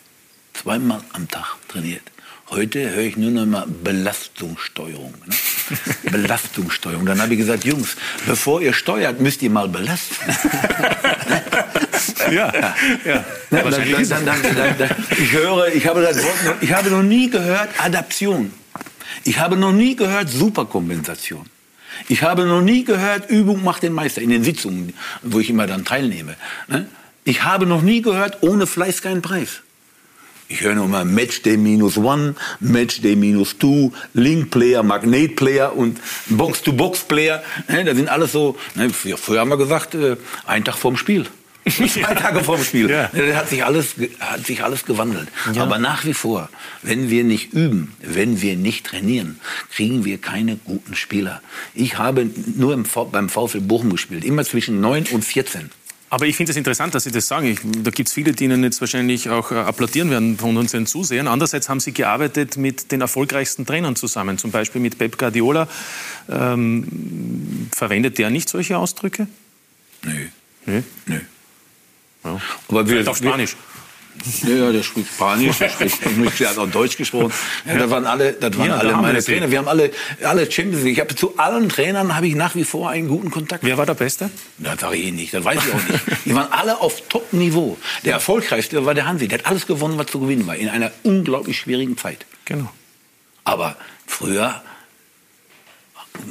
Zweimal 0.55 1.03
am 1.13 1.29
Tag 1.29 1.57
trainiert. 1.69 2.03
Heute 2.51 2.91
höre 2.91 3.05
ich 3.05 3.19
nur 3.19 3.31
noch 3.31 3.45
mal 3.45 3.67
Belastungssteuerung. 3.67 5.13
Ne? 5.27 5.35
Belastungssteuerung. 6.11 7.05
Dann 7.05 7.21
habe 7.21 7.35
ich 7.35 7.41
gesagt, 7.41 7.65
Jungs, 7.65 7.97
bevor 8.27 8.63
ihr 8.63 8.73
steuert, 8.73 9.21
müsst 9.21 9.43
ihr 9.43 9.51
mal 9.51 9.69
belasten. 9.69 10.17
ja, 12.33 12.75
ja. 13.05 13.25
Ne, 13.51 13.71
dann, 13.71 13.83
ist 13.83 14.11
dann, 14.11 14.25
dann, 14.25 14.41
dann, 14.43 14.91
ich 15.11 15.33
höre, 15.33 15.69
ich 15.75 15.87
habe 15.87 16.01
das 16.01 16.23
Wort, 16.23 16.63
ich 16.63 16.73
habe 16.73 16.89
noch 16.89 17.03
nie 17.03 17.29
gehört 17.29 17.69
Adaption. 17.79 18.51
Ich 19.25 19.39
habe 19.39 19.57
noch 19.57 19.73
nie 19.73 19.95
gehört 19.95 20.31
Superkompensation. 20.31 21.45
Ich 22.09 22.23
habe 22.23 22.45
noch 22.47 22.63
nie 22.63 22.85
gehört 22.85 23.29
Übung 23.31 23.65
macht 23.65 23.83
den 23.83 23.93
Meister 23.93 24.23
in 24.23 24.31
den 24.31 24.45
Sitzungen, 24.45 24.95
wo 25.23 25.41
ich 25.41 25.51
immer 25.51 25.67
dann 25.67 25.85
teilnehme. 25.85 26.37
ne? 26.69 26.87
Ich 27.25 27.43
habe 27.45 27.67
noch 27.67 27.83
nie 27.83 28.01
gehört 28.01 28.39
ohne 28.43 28.67
Fleiß 28.67 29.03
keinen 29.03 29.21
Preis. 29.21 29.61
Ich 30.51 30.63
höre 30.63 30.75
nur 30.75 30.89
mal 30.89 31.05
Matchday 31.05 31.59
minus 31.59 31.99
one, 31.99 32.35
Matchday 32.61 33.15
minus 33.17 33.59
two, 33.59 33.93
Link 34.15 34.51
Player, 34.51 34.83
Magnet 34.83 35.37
Player 35.37 35.77
und 35.77 35.99
Box 36.31 36.63
to 36.63 36.73
Box 36.73 37.01
Player. 37.01 37.43
Ne, 37.69 37.85
Das 37.85 37.97
sind 37.97 38.09
alles 38.09 38.33
so. 38.33 38.57
Ne, 38.75 38.89
früher 38.89 39.41
haben 39.41 39.51
wir 39.51 39.59
gesagt, 39.59 39.95
äh, 39.95 40.17
ein 40.47 40.65
Tag 40.65 40.79
vorm 40.79 40.97
Spiel. 40.97 41.27
Zwei 41.69 42.15
Tage 42.15 42.43
vorm 42.43 42.63
Spiel. 42.63 42.91
Ja. 42.91 43.11
Das 43.13 43.37
hat 43.37 43.49
sich 43.49 43.65
alles, 43.65 43.95
hat 44.21 44.47
sich 44.47 44.63
alles 44.63 44.85
gewandelt. 44.85 45.29
Aber 45.57 45.79
nach 45.79 46.05
wie 46.05 46.15
vor, 46.15 46.49
wenn 46.83 47.11
wir 47.11 47.25
nicht 47.25 47.53
üben, 47.53 47.95
wenn 48.01 48.41
wir 48.41 48.57
nicht 48.57 48.87
trainieren, 48.87 49.41
kriegen 49.71 50.05
wir 50.05 50.19
keine 50.19 50.57
guten 50.57 50.95
Spieler. 50.95 51.43
Ich 51.75 51.99
habe 51.99 52.29
nur 52.57 52.75
im 52.75 52.85
beim 53.13 53.29
VfL 53.29 53.61
Bochum 53.61 53.91
gespielt, 53.91 54.25
immer 54.25 54.45
zwischen 54.45 54.81
9 54.81 55.07
und 55.13 55.25
14. 55.25 55.71
Aber 56.11 56.27
ich 56.27 56.37
finde 56.37 56.53
es 56.53 56.57
interessant, 56.57 56.95
dass 56.95 57.05
Sie 57.05 57.11
das 57.11 57.29
sagen. 57.29 57.47
Ich, 57.49 57.61
da 57.83 57.91
gibt 57.91 58.09
es 58.09 58.15
viele, 58.15 58.33
die 58.33 58.45
Ihnen 58.45 58.65
jetzt 58.65 58.81
wahrscheinlich 58.81 59.29
auch 59.29 59.53
äh, 59.53 59.57
applaudieren 59.57 60.11
werden 60.11 60.39
von 60.39 60.57
unseren 60.57 60.87
Zusehern. 60.87 61.29
Andererseits 61.29 61.69
haben 61.69 61.81
Sie 61.81 61.93
gearbeitet 61.93 62.57
mit 62.57 62.93
den 62.93 63.03
erfolgreichsten 63.03 63.67
Trainern 63.67 63.95
zusammen, 63.95 64.39
zum 64.39 64.51
Beispiel 64.51 64.81
mit 64.81 64.97
Pep 64.97 65.19
Guardiola. 65.19 65.69
Ähm, 66.31 67.69
verwendet 67.75 68.19
der 68.19 68.31
nicht 68.31 68.49
solche 68.49 68.79
Ausdrücke? 68.79 69.27
Nee. 70.03 70.29
Nee? 70.65 70.83
Nee. 71.07 71.21
Ja. 72.25 72.41
Aber 72.69 72.89
wir, 72.89 73.09
auf 73.09 73.17
Spanisch. 73.17 73.57
Ja, 74.43 74.73
der 74.73 74.83
spricht 74.83 75.09
Spanisch, 75.15 75.59
der 75.59 75.69
spricht, 75.69 76.01
der 76.41 76.51
hat 76.51 76.59
auch 76.59 76.67
Deutsch 76.67 76.97
gesprochen. 76.97 77.33
Ja, 77.65 77.79
da 77.79 77.91
waren 77.91 78.05
alle, 78.05 78.33
das 78.33 78.57
waren 78.59 78.69
Ja, 78.69 78.75
da 78.75 78.81
alle 78.81 78.91
wir 78.91 78.97
meine 78.97 79.15
das 79.15 79.27
Trainer. 79.27 79.51
Wir 79.51 79.59
haben 79.59 79.69
alle, 79.69 79.91
alle 80.23 80.51
Champions 80.51 80.83
League. 80.83 80.95
Ich 80.95 81.01
habe 81.01 81.15
zu 81.15 81.39
allen 81.39 81.69
Trainern 81.69 82.17
habe 82.17 82.27
ich 82.27 82.35
nach 82.35 82.55
wie 82.55 82.65
vor 82.65 82.91
einen 82.91 83.09
guten 83.09 83.31
Kontakt. 83.31 83.63
Wer 83.65 83.79
war 83.79 83.87
der 83.87 83.95
Beste? 83.95 84.31
Das 84.59 84.81
sage 84.81 84.97
ich 84.97 85.07
Ihnen 85.07 85.17
nicht, 85.19 85.35
das 85.35 85.45
weiß 85.45 85.61
ich 85.65 85.73
auch 85.73 85.89
nicht. 85.89 86.05
Die 86.25 86.35
waren 86.35 86.51
alle 86.53 86.81
auf 86.81 87.03
Top-Niveau. 87.09 87.79
Der 88.05 88.15
erfolgreichste 88.15 88.85
war 88.85 88.95
der 88.95 89.07
Hansi. 89.07 89.29
Der 89.29 89.39
hat 89.39 89.47
alles 89.47 89.67
gewonnen, 89.67 89.99
was 89.99 90.07
zu 90.07 90.19
gewinnen 90.21 90.47
war, 90.47 90.57
in 90.57 90.69
einer 90.69 90.91
unglaublich 91.05 91.59
schwierigen 91.59 91.97
Zeit. 91.97 92.27
Genau. 92.45 92.71
Aber 93.45 93.77
früher 94.07 94.63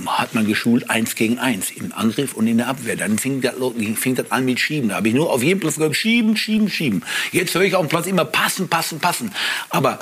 hat 0.06 0.34
man 0.34 0.46
geschult 0.46 0.90
eins 0.90 1.16
gegen 1.16 1.40
eins 1.40 1.72
im 1.72 1.94
Angriff 1.94 2.34
und 2.34 2.48
in 2.48 2.58
der 2.58 2.68
Abwehr. 2.68 2.96
Dann 2.96 3.18
fing 3.18 3.42
das, 3.42 3.56
fing 3.96 4.16
das 4.16 4.32
an 4.32 4.46
mit 4.46 4.60
Schieben. 4.60 4.90
Da 4.90 4.96
habe 4.96 5.08
ich 5.10 5.14
nur 5.14 5.32
auf 5.32 5.44
jedem 5.44 5.60
Platz 5.60 5.76
gehört, 5.76 5.96
schieben, 5.96 6.38
schieben, 6.38 6.70
schieben. 6.70 7.04
Jetzt 7.32 7.56
höre 7.56 7.64
ich 7.64 7.76
auf 7.76 7.86
dem 7.86 7.90
Platz 7.90 8.08
immer 8.08 8.26
passen, 8.26 8.68
passen, 8.68 9.00
passen. 9.00 9.32
Aber 9.70 10.00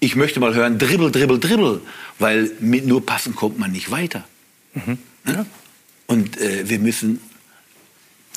ich 0.00 0.16
möchte 0.16 0.40
mal 0.40 0.54
hören, 0.54 0.78
dribbel, 0.78 1.10
dribbel, 1.10 1.38
dribbel. 1.38 1.80
Weil 2.18 2.50
mit 2.60 2.86
nur 2.86 3.04
passen 3.04 3.34
kommt 3.34 3.58
man 3.58 3.72
nicht 3.72 3.90
weiter. 3.90 4.24
Ne? 5.24 5.46
Und 6.06 6.40
äh, 6.40 6.68
wir 6.68 6.78
müssen... 6.78 7.20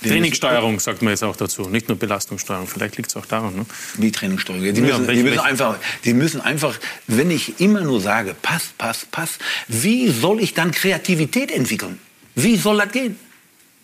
Trainingssteuerung 0.02 0.80
sagt 0.80 1.02
man 1.02 1.12
jetzt 1.12 1.24
auch 1.24 1.36
dazu, 1.36 1.70
nicht 1.70 1.88
nur 1.88 1.98
Belastungssteuerung. 1.98 2.68
Vielleicht 2.68 2.98
liegt 2.98 3.10
es 3.10 3.16
auch 3.16 3.26
daran. 3.26 3.56
Ne? 3.56 3.66
Wie 3.98 4.12
Trainingssteuerung. 4.12 4.62
Die 4.64 4.70
Ja, 4.70 4.74
müssen, 4.98 5.08
welche- 5.08 5.24
die, 5.24 5.30
müssen 5.30 5.40
einfach, 5.40 5.78
die 6.06 6.14
müssen 6.14 6.42
einfach, 6.42 6.80
wenn 7.08 7.30
ich 7.32 7.60
immer 7.60 7.82
nur 7.82 8.02
sage, 8.02 8.36
pass, 8.42 8.70
pass, 8.78 9.06
pass, 9.10 9.38
wie 9.68 10.10
soll 10.10 10.40
ich 10.42 10.54
dann 10.54 10.72
Kreativität 10.72 11.52
entwickeln? 11.52 12.00
Wie 12.36 12.56
soll 12.56 12.78
das 12.78 12.92
gehen? 12.92 13.18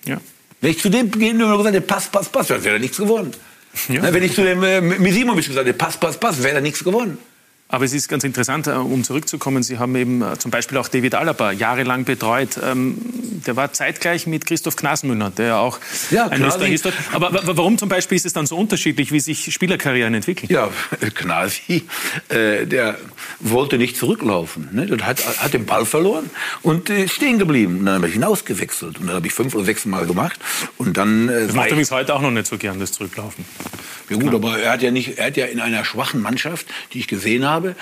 Ja. 0.06 0.20
Wenn 0.62 0.72
ich 0.72 0.80
zu 0.80 0.90
dem 0.90 1.12
gehe 1.12 1.32
und 1.32 1.40
gesagt 1.40 1.76
hätte, 1.76 1.82
pass, 1.82 2.08
pass, 2.10 2.30
pass, 2.30 2.48
dann 2.48 2.64
wäre 2.64 2.76
da 2.76 2.80
nichts 2.80 2.98
geworden. 2.98 3.32
Ja. 3.90 4.02
Wenn 4.12 4.24
ich 4.24 4.34
zu 4.34 4.44
dem 4.44 4.64
äh, 4.64 4.82
Misimovic 4.82 5.46
gesagt 5.48 5.68
hätte, 5.68 5.78
pass, 5.78 5.98
pass, 5.98 6.18
pass, 6.20 6.42
wäre 6.42 6.56
da 6.56 6.62
nichts 6.62 6.84
geworden. 6.84 7.18
Aber 7.70 7.84
es 7.84 7.92
ist 7.94 8.08
ganz 8.08 8.24
interessant, 8.24 8.68
äh, 8.68 8.72
um 8.72 9.04
zurückzukommen, 9.04 9.62
Sie 9.62 9.78
haben 9.78 9.96
eben 9.98 10.22
äh, 10.22 10.38
zum 10.40 10.52
Beispiel 10.52 10.78
auch 10.78 10.88
David 10.88 11.16
Alaba 11.16 11.52
jahrelang 11.52 12.06
betreut. 12.06 12.58
Ähm, 12.64 12.98
Der 13.46 13.56
war 13.56 13.72
zeitgleich 13.72 14.26
mit 14.28 14.46
Christoph 14.46 14.76
Knasmüller, 14.78 15.30
der 15.32 15.58
auch 15.58 15.80
Ja, 16.12 16.28
ein 16.28 16.42
Knasi- 16.42 16.48
Österreicher 16.74 16.90
ist. 16.90 17.14
Aber 17.14 17.32
wa- 17.34 17.42
warum 17.44 17.78
zum 17.78 17.88
Beispiel 17.90 18.16
ist 18.16 18.26
es 18.26 18.34
dann 18.34 18.46
so 18.46 18.58
unterschiedlich, 18.58 19.12
wie 19.12 19.20
sich 19.20 19.54
Spielerkarrieren 19.54 20.14
entwickeln? 20.14 20.50
Ja, 20.52 20.70
Knasi, 21.14 21.84
äh, 22.30 22.66
der 22.66 22.98
wollte 23.40 23.78
nicht 23.78 23.98
zurücklaufen. 23.98 24.70
Ne? 24.72 24.86
Der 24.86 25.06
hat, 25.06 25.22
hat 25.42 25.54
den 25.54 25.66
Ball 25.66 25.86
verloren 25.86 26.30
und 26.62 26.90
äh, 26.90 27.08
stehen 27.08 27.38
geblieben. 27.40 27.80
Und 27.80 27.86
dann 27.86 27.96
habe 27.96 28.08
ich 28.08 28.14
hinausgewechselt. 28.14 29.00
Und 29.00 29.08
dann 29.08 29.16
habe 29.18 29.28
ich 29.28 29.34
fünf 29.34 29.54
oder 29.56 29.66
sechs 29.66 29.86
Mal 29.86 30.06
gemacht. 30.08 30.40
Und 30.78 30.98
dann 30.98 31.28
äh, 31.30 31.48
Das 31.48 31.56
macht 31.56 31.68
übrigens 31.68 31.92
heute 31.92 32.16
auch 32.16 32.22
noch 32.22 32.32
nicht 32.32 32.48
so 32.48 32.58
gern, 32.58 32.80
das 32.80 32.92
Zurücklaufen. 32.94 33.44
Ja 34.10 34.16
gut, 34.18 34.34
aber 34.34 34.58
er 34.60 34.72
hat 34.72 34.82
ja 34.82 34.90
nicht, 34.92 35.18
er 35.18 35.28
hat 35.28 35.36
ja 35.38 35.48
in 35.48 35.60
einer 35.60 35.84
schwachen 35.84 36.22
Mannschaft, 36.22 36.66
die 36.94 37.00
ich 37.00 37.08
gesehen 37.10 37.44
habe, 37.46 37.57
äh, 37.66 37.74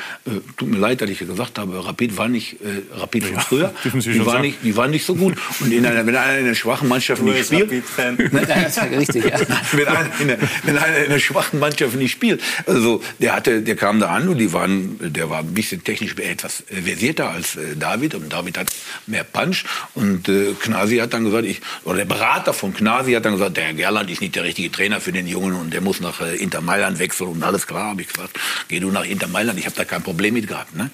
tut 0.57 0.69
mir 0.69 0.77
leid, 0.77 1.01
dass 1.01 1.09
ich 1.09 1.19
ja 1.19 1.27
gesagt 1.27 1.57
habe, 1.57 1.85
Rapid 1.85 2.17
war 2.17 2.27
nicht, 2.27 2.53
äh, 2.61 2.99
Rapid 2.99 3.25
von 3.25 3.39
früher, 3.41 3.73
Sie 3.83 3.89
die 3.91 4.01
schon 4.01 4.25
war 4.25 4.33
sagen. 4.33 4.45
nicht, 4.45 4.57
die 4.63 4.75
waren 4.75 4.91
nicht 4.91 5.05
so 5.05 5.15
gut. 5.15 5.35
Und 5.59 5.71
in 5.71 5.85
einer, 5.85 6.05
wenn 6.05 6.15
einer 6.15 6.39
in 6.39 6.45
einer 6.45 6.55
schwachen 6.55 6.87
Mannschaft 6.87 7.21
Du 7.21 7.25
nicht 7.25 7.45
spielt, 7.45 7.71
Ja, 7.97 8.83
richtig, 8.97 9.25
ja. 9.25 9.39
wenn, 9.71 9.87
einer 9.87 10.09
in 10.19 10.31
einer, 10.31 10.37
wenn 10.63 10.77
einer 10.77 10.97
in 10.97 11.05
einer 11.11 11.19
schwachen 11.19 11.59
Mannschaft 11.59 11.95
nicht 11.95 12.11
spielt, 12.11 12.41
also 12.65 13.01
der 13.19 13.35
hatte, 13.35 13.61
der 13.61 13.75
kam 13.75 13.99
da 13.99 14.07
an 14.09 14.27
und 14.27 14.37
die 14.37 14.53
waren, 14.53 14.97
der 15.01 15.29
war 15.29 15.39
ein 15.39 15.53
bisschen 15.53 15.83
technisch 15.83 16.15
etwas 16.17 16.63
äh, 16.69 16.81
versierter 16.81 17.29
als 17.31 17.55
äh, 17.55 17.75
David. 17.75 18.15
Und 18.15 18.31
David 18.31 18.57
hat 18.57 18.67
mehr 19.07 19.23
Punch. 19.23 19.65
Und 19.93 20.29
äh, 20.29 20.53
Knasi 20.59 20.97
hat 20.97 21.13
dann 21.13 21.25
gesagt, 21.25 21.45
ich 21.45 21.61
oder 21.83 21.97
der 21.97 22.05
Berater 22.05 22.53
von 22.53 22.73
Knasi 22.73 23.13
hat 23.13 23.25
dann 23.25 23.33
gesagt, 23.33 23.57
der 23.57 23.73
Gerland 23.73 24.09
ist 24.09 24.21
nicht 24.21 24.35
der 24.35 24.43
richtige 24.43 24.71
Trainer 24.71 25.01
für 25.01 25.11
den 25.11 25.27
Jungen 25.27 25.53
und 25.53 25.73
der 25.73 25.81
muss 25.81 25.99
nach 25.99 26.21
äh, 26.21 26.35
Inter 26.35 26.61
Mailand 26.61 26.99
wechseln 26.99 27.29
und 27.29 27.43
alles 27.43 27.67
klar, 27.67 27.89
habe 27.89 28.01
ich 28.01 28.07
gesagt, 28.07 28.39
geh 28.67 28.79
du 28.79 28.91
nach 28.91 29.05
Inter 29.05 29.27
Mailand, 29.27 29.59
ich 29.59 29.64
habe 29.65 29.75
da 29.75 29.85
kein 29.85 30.03
Problem 30.03 30.33
mit 30.33 30.47
gehabt, 30.47 30.75
ne? 30.75 30.89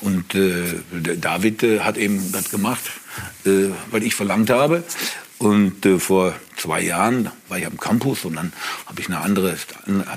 Und 0.00 0.34
äh, 0.34 0.74
David 1.16 1.62
äh, 1.62 1.80
hat 1.80 1.96
eben 1.96 2.32
das 2.32 2.50
gemacht, 2.50 2.82
äh, 3.44 3.68
was 3.90 4.02
ich 4.02 4.14
verlangt 4.14 4.50
habe. 4.50 4.84
Und 5.42 5.84
äh, 5.84 5.98
vor 5.98 6.34
zwei 6.56 6.80
Jahren 6.82 7.28
war 7.48 7.58
ich 7.58 7.66
am 7.66 7.76
Campus 7.76 8.24
und 8.24 8.36
dann 8.36 8.52
habe 8.86 9.00
ich 9.00 9.08
eine 9.08 9.18
andere, 9.18 9.56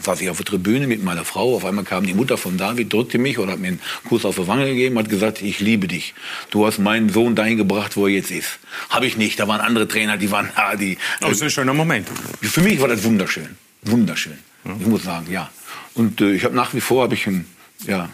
saß 0.03 0.21
ich 0.21 0.29
auf 0.29 0.37
der 0.37 0.45
Tribüne 0.45 0.85
mit 0.85 1.03
meiner 1.03 1.25
Frau. 1.25 1.55
Auf 1.55 1.65
einmal 1.65 1.83
kam 1.83 2.05
die 2.05 2.13
Mutter 2.13 2.37
von 2.37 2.57
David, 2.57 2.93
drückte 2.93 3.17
mich 3.17 3.39
und 3.39 3.49
hat 3.49 3.57
mir 3.57 3.69
einen 3.69 3.79
Kuss 4.07 4.23
auf 4.23 4.35
die 4.35 4.47
Wange 4.47 4.67
gegeben, 4.67 4.99
hat 4.99 5.09
gesagt, 5.09 5.41
ich 5.41 5.59
liebe 5.59 5.87
dich. 5.87 6.13
Du 6.51 6.67
hast 6.67 6.77
meinen 6.77 7.09
Sohn 7.09 7.33
dahin 7.33 7.57
gebracht, 7.57 7.97
wo 7.97 8.05
er 8.05 8.13
jetzt 8.13 8.29
ist. 8.29 8.59
Habe 8.91 9.07
ich 9.07 9.17
nicht. 9.17 9.39
Da 9.39 9.47
waren 9.47 9.61
andere 9.61 9.87
Trainer, 9.87 10.17
die 10.17 10.29
waren 10.29 10.49
da, 10.55 10.75
die. 10.75 10.99
Aber 11.21 11.31
es 11.31 11.37
ist 11.37 11.43
ein 11.43 11.49
schöner 11.49 11.73
Moment. 11.73 12.07
Für 12.43 12.61
mich 12.61 12.79
war 12.79 12.87
das 12.87 13.03
wunderschön, 13.03 13.49
wunderschön. 13.81 14.37
Ich 14.79 14.85
muss 14.85 15.03
sagen, 15.03 15.31
ja. 15.31 15.49
Und 15.95 16.21
äh, 16.21 16.33
ich 16.33 16.43
habe 16.43 16.55
nach 16.55 16.75
wie 16.75 16.81
vor 16.81 17.01
habe 17.01 17.15
ich 17.15 17.25
ein, 17.25 17.47
ja, 17.87 18.09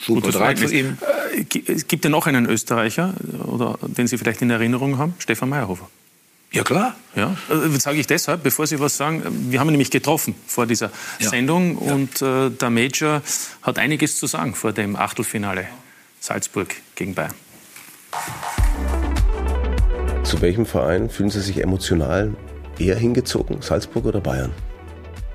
super 0.00 0.30
zu 0.30 0.38
Verhältnis. 0.38 0.72
ihm. 0.72 0.96
Äh, 1.34 1.44
Es 1.72 1.86
gibt 1.86 2.04
ja 2.04 2.10
noch 2.10 2.26
einen 2.26 2.46
Österreicher, 2.46 3.14
oder, 3.44 3.78
den 3.82 4.06
Sie 4.06 4.18
vielleicht 4.18 4.42
in 4.42 4.50
Erinnerung 4.50 4.98
haben, 4.98 5.14
Stefan 5.18 5.48
Meyerhofer. 5.50 5.88
Ja 6.50 6.62
klar. 6.64 6.96
Ja, 7.14 7.36
äh, 7.50 7.68
das 7.72 7.82
sage 7.82 7.98
ich 7.98 8.06
deshalb, 8.06 8.42
bevor 8.42 8.66
Sie 8.66 8.80
was 8.80 8.96
sagen. 8.96 9.20
äh, 9.22 9.50
Wir 9.52 9.60
haben 9.60 9.68
ihn 9.68 9.72
nämlich 9.72 9.90
getroffen 9.90 10.34
vor 10.46 10.66
dieser 10.66 10.90
Ja. 11.20 11.28
Sendung 11.28 11.76
und 11.76 12.22
äh, 12.22 12.50
der 12.50 12.70
Major 12.70 13.22
hat 13.62 13.78
einiges 13.78 14.18
zu 14.18 14.26
sagen 14.26 14.54
vor 14.54 14.72
dem 14.72 14.96
Achtelfinale 14.96 15.66
Salzburg 16.20 16.74
gegen 16.96 17.14
Bayern. 17.14 17.34
Zu 20.24 20.40
welchem 20.40 20.66
Verein 20.66 21.08
fühlen 21.10 21.30
Sie 21.30 21.40
sich 21.40 21.62
emotional 21.62 22.34
eher 22.78 22.96
hingezogen? 22.96 23.62
Salzburg 23.62 24.04
oder 24.06 24.20
Bayern? 24.20 24.52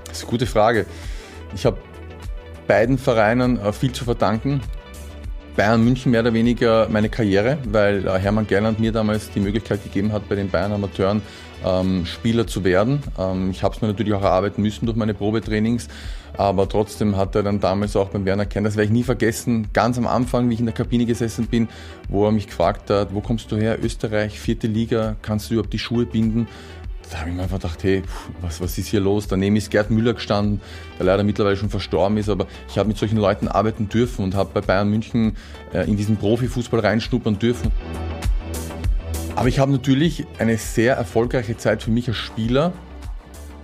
Das 0.06 0.18
ist 0.18 0.24
eine 0.24 0.30
gute 0.30 0.46
Frage. 0.46 0.86
Ich 1.54 1.64
habe 1.66 1.78
beiden 2.66 2.98
Vereinen 2.98 3.58
äh, 3.58 3.72
viel 3.72 3.92
zu 3.92 4.04
verdanken. 4.04 4.60
Bayern 5.56 5.84
München 5.84 6.10
mehr 6.10 6.22
oder 6.22 6.34
weniger 6.34 6.88
meine 6.90 7.08
Karriere, 7.08 7.58
weil 7.70 8.06
äh, 8.06 8.18
Hermann 8.18 8.46
Gerland 8.46 8.80
mir 8.80 8.90
damals 8.90 9.30
die 9.30 9.40
Möglichkeit 9.40 9.84
gegeben 9.84 10.12
hat, 10.12 10.28
bei 10.28 10.34
den 10.34 10.50
Bayern 10.50 10.72
Amateuren 10.72 11.22
ähm, 11.64 12.04
Spieler 12.06 12.46
zu 12.46 12.64
werden. 12.64 13.02
Ähm, 13.18 13.50
ich 13.50 13.62
habe 13.62 13.74
es 13.74 13.80
mir 13.80 13.88
natürlich 13.88 14.12
auch 14.14 14.22
erarbeiten 14.22 14.62
müssen 14.62 14.86
durch 14.86 14.96
meine 14.96 15.14
Probetrainings, 15.14 15.88
aber 16.36 16.68
trotzdem 16.68 17.16
hat 17.16 17.36
er 17.36 17.44
dann 17.44 17.60
damals 17.60 17.94
auch 17.94 18.08
beim 18.08 18.24
Werner 18.24 18.46
Kern, 18.46 18.64
das 18.64 18.74
werde 18.74 18.86
ich 18.86 18.92
nie 18.92 19.04
vergessen, 19.04 19.68
ganz 19.72 19.96
am 19.96 20.08
Anfang, 20.08 20.50
wie 20.50 20.54
ich 20.54 20.60
in 20.60 20.66
der 20.66 20.74
Kabine 20.74 21.06
gesessen 21.06 21.46
bin, 21.46 21.68
wo 22.08 22.26
er 22.26 22.32
mich 22.32 22.48
gefragt 22.48 22.90
hat, 22.90 23.14
wo 23.14 23.20
kommst 23.20 23.52
du 23.52 23.56
her? 23.56 23.78
Österreich, 23.80 24.40
vierte 24.40 24.66
Liga, 24.66 25.14
kannst 25.22 25.50
du 25.50 25.54
überhaupt 25.54 25.72
die 25.72 25.78
Schuhe 25.78 26.04
binden? 26.04 26.48
Da 27.10 27.20
habe 27.20 27.30
ich 27.30 27.36
mir 27.36 27.42
einfach 27.42 27.58
gedacht, 27.58 27.82
hey, 27.82 28.02
was, 28.40 28.60
was 28.60 28.78
ist 28.78 28.88
hier 28.88 29.00
los? 29.00 29.28
Daneben 29.28 29.56
ist 29.56 29.70
Gerd 29.70 29.90
Müller 29.90 30.14
gestanden, 30.14 30.60
der 30.98 31.06
leider 31.06 31.24
mittlerweile 31.24 31.56
schon 31.56 31.70
verstorben 31.70 32.16
ist, 32.16 32.28
aber 32.28 32.46
ich 32.68 32.78
habe 32.78 32.88
mit 32.88 32.98
solchen 32.98 33.18
Leuten 33.18 33.48
arbeiten 33.48 33.88
dürfen 33.88 34.24
und 34.24 34.34
habe 34.34 34.50
bei 34.54 34.60
Bayern 34.60 34.88
München 34.88 35.36
äh, 35.72 35.88
in 35.88 35.96
diesen 35.96 36.16
Profifußball 36.16 36.80
reinschnuppern 36.80 37.38
dürfen. 37.38 37.70
Aber 39.36 39.48
ich 39.48 39.58
habe 39.58 39.72
natürlich 39.72 40.26
eine 40.38 40.56
sehr 40.56 40.96
erfolgreiche 40.96 41.56
Zeit 41.56 41.82
für 41.82 41.90
mich 41.90 42.08
als 42.08 42.16
Spieler 42.16 42.72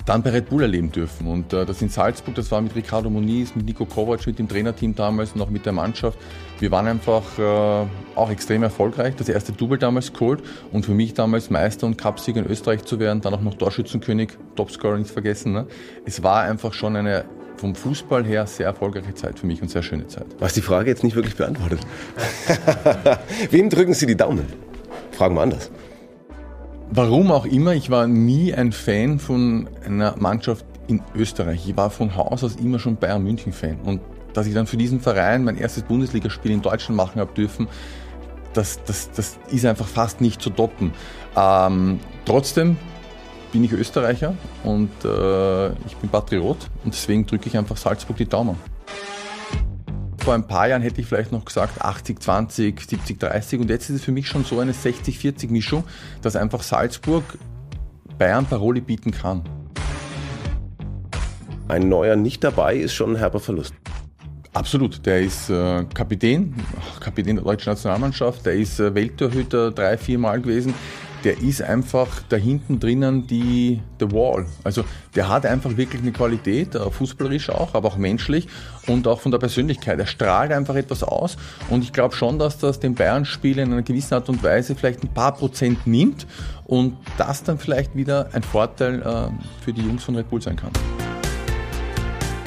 dann 0.05 0.23
bei 0.23 0.31
Red 0.31 0.49
Bull 0.49 0.63
erleben 0.63 0.91
dürfen. 0.91 1.27
Und 1.29 1.53
äh, 1.53 1.65
das 1.65 1.81
in 1.83 1.89
Salzburg, 1.89 2.35
das 2.35 2.51
war 2.51 2.61
mit 2.61 2.75
Ricardo 2.75 3.09
Moniz, 3.11 3.55
mit 3.55 3.67
Nico 3.67 3.85
Kovac, 3.85 4.27
mit 4.27 4.39
dem 4.39 4.49
Trainerteam 4.49 4.95
damals 4.95 5.33
und 5.33 5.41
auch 5.41 5.51
mit 5.51 5.65
der 5.65 5.73
Mannschaft. 5.73 6.19
Wir 6.61 6.71
waren 6.71 6.87
einfach 6.87 7.39
äh, 7.39 7.87
auch 8.15 8.31
extrem 8.31 8.63
erfolgreich. 8.63 9.15
Das 9.17 9.31
erste 9.31 9.53
Double 9.53 9.79
damals 9.79 10.13
geholt 10.13 10.43
und 10.73 10.85
für 10.85 10.93
mich 10.93 11.15
damals 11.15 11.49
Meister 11.49 11.87
und 11.87 11.97
Cupsieger 11.97 12.41
in 12.41 12.47
Österreich 12.47 12.85
zu 12.85 13.01
werden, 13.01 13.23
dann 13.23 13.33
auch 13.33 13.41
noch 13.41 13.55
Torschützenkönig, 13.55 14.33
Topscorer 14.57 14.99
nicht 14.99 15.11
vergessen. 15.11 15.53
Ne? 15.53 15.67
Es 16.05 16.23
war 16.23 16.43
einfach 16.43 16.75
schon 16.75 16.97
eine 16.97 17.25
vom 17.57 17.75
Fußball 17.75 18.25
her 18.25 18.47
sehr 18.47 18.67
erfolgreiche 18.67 19.15
Zeit 19.15 19.39
für 19.39 19.47
mich 19.47 19.63
und 19.63 19.71
sehr 19.71 19.83
schöne 19.83 20.07
Zeit. 20.07 20.27
Was 20.39 20.53
die 20.53 20.61
Frage 20.61 20.91
jetzt 20.91 21.03
nicht 21.03 21.17
wirklich 21.17 21.37
beantwortet. 21.37 21.81
Wem 23.51 23.71
drücken 23.71 23.95
Sie 23.95 24.07
die 24.07 24.17
Daumen? 24.17 24.47
Fragen 25.13 25.35
wir 25.35 25.43
anders. 25.43 25.71
Warum 26.91 27.31
auch 27.31 27.47
immer, 27.47 27.75
ich 27.75 27.91
war 27.91 28.07
nie 28.07 28.53
ein 28.53 28.73
Fan 28.73 29.19
von 29.19 29.69
einer 29.85 30.15
Mannschaft 30.19 30.67
in 30.89 31.03
Österreich. 31.15 31.69
Ich 31.69 31.77
war 31.77 31.91
von 31.91 32.17
Haus 32.17 32.45
aus 32.45 32.57
immer 32.57 32.79
schon 32.79 32.97
Bayern 32.97 33.23
München 33.23 33.53
Fan. 33.53 33.79
Und 33.85 34.01
dass 34.33 34.47
ich 34.47 34.55
dann 34.55 34.67
für 34.67 34.77
diesen 34.77 35.01
Verein 35.01 35.45
mein 35.45 35.57
erstes 35.57 35.83
Bundesligaspiel 35.83 36.51
in 36.51 36.63
Deutschland 36.63 36.97
machen 36.97 37.21
habe 37.21 37.33
dürfen, 37.35 37.69
das, 38.53 38.83
das, 38.85 39.11
das 39.13 39.39
ist 39.51 39.65
einfach 39.65 39.87
fast 39.87 40.21
nicht 40.21 40.43
zu 40.43 40.51
toppen. 40.51 40.93
Ähm, 41.37 42.01
trotzdem 42.25 42.77
bin 43.53 43.65
ich 43.65 43.73
Österreicher 43.73 44.35
und 44.65 44.91
äh, 45.05 45.69
ich 45.87 45.97
bin 46.01 46.11
Patriot 46.11 46.59
und 46.85 46.95
deswegen 46.95 47.27
drücke 47.27 47.49
ich 47.49 47.57
einfach 47.57 47.77
Salzburg 47.77 48.17
die 48.17 48.27
Daumen. 48.27 48.57
Vor 50.19 50.35
ein 50.35 50.47
paar 50.47 50.69
Jahren 50.69 50.83
hätte 50.83 51.01
ich 51.01 51.07
vielleicht 51.07 51.33
noch 51.33 51.45
gesagt 51.45 51.81
80, 51.81 52.21
20, 52.21 52.81
70, 52.81 53.19
30 53.19 53.61
und 53.61 53.71
jetzt 53.71 53.89
ist 53.89 53.97
es 53.97 54.05
für 54.05 54.13
mich 54.13 54.29
schon 54.29 54.45
so 54.45 54.61
eine 54.61 54.73
60, 54.73 55.19
40 55.19 55.51
Mischung, 55.51 55.85
dass 56.23 56.37
einfach 56.37 56.63
Salzburg 56.63 57.25
Bayern 58.19 58.45
Paroli 58.45 58.81
bieten 58.81 59.13
kann. 59.13 59.45
ein 61.71 61.89
neuer 61.89 62.17
nicht 62.17 62.43
dabei 62.45 62.77
ist 62.77 62.93
schon 62.93 63.13
ein 63.13 63.17
herber 63.17 63.41
Verlust. 63.41 63.75
Absolut, 64.53 65.07
der 65.07 65.21
ist 65.21 65.49
äh, 65.49 65.85
Kapitän, 65.95 66.55
Kapitän 66.99 67.37
der 67.37 67.45
deutschen 67.45 67.71
Nationalmannschaft, 67.71 68.45
der 68.45 68.55
ist 68.55 68.81
äh, 68.81 68.93
Welttorhüter 68.93 69.71
drei, 69.71 69.97
vier 69.97 70.19
Mal 70.19 70.41
gewesen. 70.41 70.75
Der 71.23 71.39
ist 71.41 71.63
einfach 71.63 72.09
da 72.31 72.37
hinten 72.37 72.81
drinnen 72.81 73.27
die 73.27 73.81
the 74.01 74.11
Wall. 74.11 74.47
Also 74.65 74.85
der 75.15 75.29
hat 75.29 75.47
einfach 75.47 75.77
wirklich 75.77 76.03
eine 76.03 76.11
Qualität, 76.11 76.75
äh, 76.75 76.91
fußballerisch 76.91 77.51
auch, 77.51 77.75
aber 77.75 77.89
auch 77.89 77.97
menschlich 77.97 78.49
und 78.89 79.07
auch 79.07 79.21
von 79.21 79.31
der 79.31 79.39
Persönlichkeit. 79.39 80.01
Er 80.01 80.07
strahlt 80.07 80.51
einfach 80.51 80.75
etwas 80.75 81.05
aus 81.05 81.37
und 81.69 81.85
ich 81.85 81.93
glaube 81.93 82.17
schon, 82.17 82.41
dass 82.41 82.59
das 82.59 82.81
den 82.81 82.97
Bayern-Spiel 82.97 83.59
in 83.59 83.71
einer 83.71 83.83
gewissen 83.83 84.15
Art 84.15 84.29
und 84.29 84.43
Weise 84.43 84.75
vielleicht 84.75 85.05
ein 85.05 85.15
paar 85.15 85.35
Prozent 85.35 85.87
nimmt 85.87 86.27
und 86.65 86.97
das 87.19 87.45
dann 87.45 87.59
vielleicht 87.59 87.95
wieder 87.95 88.31
ein 88.33 88.43
Vorteil 88.43 89.01
äh, 89.03 89.63
für 89.63 89.73
die 89.73 89.83
Jungs 89.83 90.03
von 90.03 90.17
Red 90.17 90.29
Bull 90.29 90.43
sein 90.43 90.57
kann. 90.57 90.73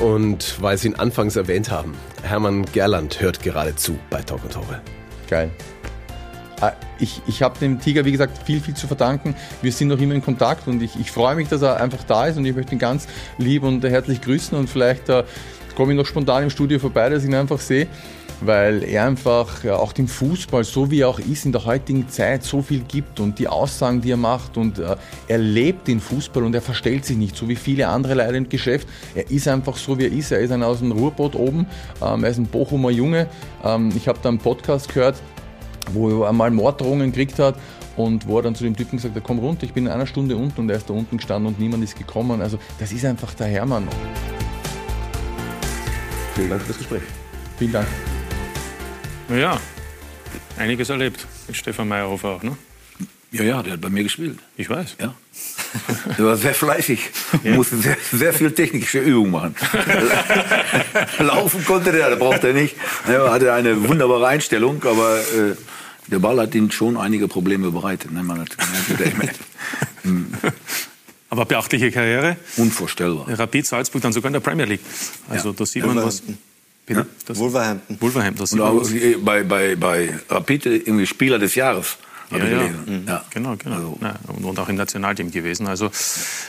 Und 0.04 0.62
weil 0.62 0.78
Sie 0.78 0.89
ihn 0.89 0.95
anfangs 0.95 1.38
erwähnt 1.38 1.72
haben, 1.72 1.93
Hermann 2.24 2.66
Gerland 2.74 3.22
hört 3.22 3.41
gerade 3.41 3.74
zu 3.78 3.97
bei 4.10 4.22
Talk 4.22 4.43
und 4.43 4.51
Tore. 4.51 4.82
Geil. 5.30 5.49
Ah, 6.60 6.74
ich, 6.99 7.22
ich 7.26 7.41
habe 7.41 7.58
dem 7.58 7.80
Tiger, 7.80 8.04
wie 8.04 8.12
gesagt, 8.12 8.45
viel, 8.45 8.60
viel 8.60 8.74
zu 8.74 8.86
verdanken. 8.86 9.34
Wir 9.62 9.72
sind 9.72 9.88
noch 9.88 9.99
immer 9.99 10.14
in 10.14 10.22
Kontakt 10.22 10.68
und 10.68 10.84
ich, 10.84 10.99
ich 10.99 11.10
freue 11.10 11.38
mich, 11.38 11.47
dass 11.47 11.62
er 11.62 11.78
einfach 11.78 12.04
da 12.04 12.28
ist 12.28 12.36
und 12.36 12.43
ich 12.43 12.54
möchte 12.54 12.74
ihn 12.74 12.80
ganz 12.80 13.08
lieb 13.38 13.64
und 13.64 13.82
herzlich 13.82 14.20
grüßen 14.20 14.58
und 14.58 14.70
vielleicht 14.70 15.08
äh, 15.08 15.24
komme 15.74 15.93
ich 15.93 15.97
noch 15.97 16.06
spontan 16.06 16.43
im 16.43 16.49
Studio 16.49 16.80
vorbei, 16.80 17.08
dass 17.08 17.24
ich 17.24 17.30
ihn 17.30 17.36
einfach 17.36 17.62
sehe 17.62 17.88
weil 18.46 18.84
er 18.84 19.06
einfach 19.06 19.66
auch 19.66 19.94
dem 19.94 20.08
Fußball, 20.08 20.64
so 20.64 20.89
wie 20.91 21.02
er 21.02 21.10
auch 21.10 21.20
ist 21.20 21.46
in 21.46 21.52
der 21.52 21.66
heutigen 21.66 22.08
Zeit, 22.10 22.44
so 22.44 22.62
viel 22.62 22.82
gibt 22.82 23.20
und 23.20 23.39
die 23.39 23.48
Aussagen, 23.48 24.02
die 24.02 24.12
er 24.12 24.18
macht 24.18 24.58
und 24.58 24.80
äh, 24.80 24.96
er 25.28 25.38
lebt 25.38 25.88
den 25.88 26.00
Fußball 26.00 26.44
und 26.44 26.54
er 26.54 26.62
verstellt 26.62 27.06
sich 27.06 27.18
nicht, 27.18 27.36
so 27.36 27.48
wie 27.48 27.56
viele 27.56 27.88
andere 27.88 28.16
leider 28.16 28.36
im 28.36 28.50
Geschäft. 28.50 28.88
Er 29.16 29.30
ist 29.30 29.48
einfach 29.48 29.78
so, 29.78 29.98
wie 29.98 30.06
er 30.06 30.12
ist. 30.12 30.32
Er 30.32 30.39
ist 30.39 30.52
ein 30.52 30.64
aus 30.64 30.80
dem 30.80 30.91
Ruhrboot 30.91 31.36
oben, 31.36 31.68
ähm, 32.02 32.24
er 32.24 32.30
ist 32.30 32.38
ein 32.38 32.46
Bochumer 32.46 32.91
Junge. 32.91 33.28
Ähm, 33.64 33.89
ich 33.96 34.08
habe 34.08 34.20
da 34.22 34.30
einen 34.30 34.39
Podcast 34.39 34.94
gehört, 34.94 35.22
wo 35.91 36.22
er 36.24 36.30
einmal 36.30 36.52
Morddrohungen 36.52 37.12
gekriegt 37.12 37.39
hat 37.39 37.56
und 37.96 38.28
wo 38.28 38.38
er 38.38 38.44
dann 38.44 38.56
zu 38.56 38.64
dem 38.64 38.76
Typen 38.76 38.98
gesagt 38.98 39.16
hat, 39.16 39.24
komm 39.24 39.39
runter, 39.39 39.64
ich 39.64 39.74
bin 39.74 39.86
in 39.86 39.91
einer 39.91 40.08
Stunde 40.08 40.36
unten 40.36 40.62
und 40.62 40.70
er 40.70 40.78
ist 40.78 40.89
da 40.89 40.94
unten 40.94 41.18
gestanden 41.18 41.48
und 41.48 41.60
niemand 41.60 41.84
ist 41.84 41.98
gekommen. 41.98 42.41
Also 42.41 42.58
das 42.80 42.91
ist 42.91 43.06
einfach 43.06 43.34
der 43.34 43.48
Hermann. 43.48 43.88
Vielen 46.36 46.50
Dank 46.50 46.62
für 46.62 46.70
das 46.70 46.78
Gespräch. 46.78 47.04
Vielen 47.58 47.74
Dank. 47.74 47.88
Naja, 49.30 49.59
einiges 50.57 50.89
erlebt 50.89 51.26
mit 51.47 51.55
Stefan 51.57 51.88
Meyerhofer 51.88 52.30
auch, 52.30 52.43
ne? 52.43 52.57
Ja, 53.32 53.43
ja, 53.43 53.63
der 53.63 53.74
hat 53.74 53.82
bei 53.82 53.89
mir 53.89 54.03
gespielt. 54.03 54.38
Ich 54.57 54.69
weiß. 54.69 54.95
Ja. 54.99 55.15
Der 56.19 56.26
war 56.26 56.38
sehr 56.38 56.53
fleißig. 56.53 57.09
Ja. 57.43 57.55
Musste 57.55 57.78
sehr, 57.78 57.97
sehr 58.11 58.32
viel 58.32 58.51
technische 58.51 58.99
Übungen 58.99 59.32
machen. 59.32 59.55
Laufen 61.17 61.65
konnte 61.65 61.91
der, 61.91 62.11
da 62.11 62.15
brauchte 62.15 62.49
er 62.49 62.53
nicht. 62.53 62.76
Er 63.07 63.32
hatte 63.32 63.51
eine 63.51 63.88
wunderbare 63.89 64.28
Einstellung, 64.28 64.84
aber 64.84 65.17
äh, 65.19 65.55
der 66.07 66.19
Ball 66.19 66.39
hat 66.39 66.53
ihm 66.53 66.69
schon 66.69 66.95
einige 66.95 67.28
Probleme 67.28 67.71
bereitet. 67.71 68.11
Ne? 68.11 68.21
Man 68.21 68.41
hat, 68.41 68.55
aber 71.32 71.45
beachtliche 71.45 71.91
Karriere. 71.91 72.38
Unvorstellbar. 72.57 73.26
Rapid 73.28 73.65
Salzburg 73.65 74.03
dann 74.03 74.13
sogar 74.13 74.30
in 74.30 74.34
der 74.34 74.41
Premier 74.41 74.65
League. 74.65 74.82
Also 75.28 75.49
Ja. 75.49 75.55
da 75.57 75.65
sieht 75.65 75.84
man 75.88 75.95
was. 75.97 76.21
Bitte? 76.86 77.02
Ja? 77.02 77.06
Das- 77.26 77.40
Wolverhampton. 77.40 77.98
Wolverhampton, 78.00 78.44
das 78.44 78.54
Und 78.54 78.62
auch 78.62 78.84
bei, 79.24 79.44
bei, 79.44 79.76
bei 79.76 80.20
Rapid 80.30 80.66
irgendwie 80.66 81.06
Spieler 81.08 81.40
des 81.40 81.56
Jahres. 81.56 81.98
Ja, 82.32 82.46
ja. 82.46 82.64
Mhm. 82.64 83.06
Genau, 83.30 83.56
genau. 83.58 83.98
Ja, 84.02 84.16
und, 84.28 84.44
und 84.44 84.58
auch 84.60 84.68
im 84.68 84.76
Nationalteam 84.76 85.30
gewesen. 85.30 85.68
Also 85.68 85.92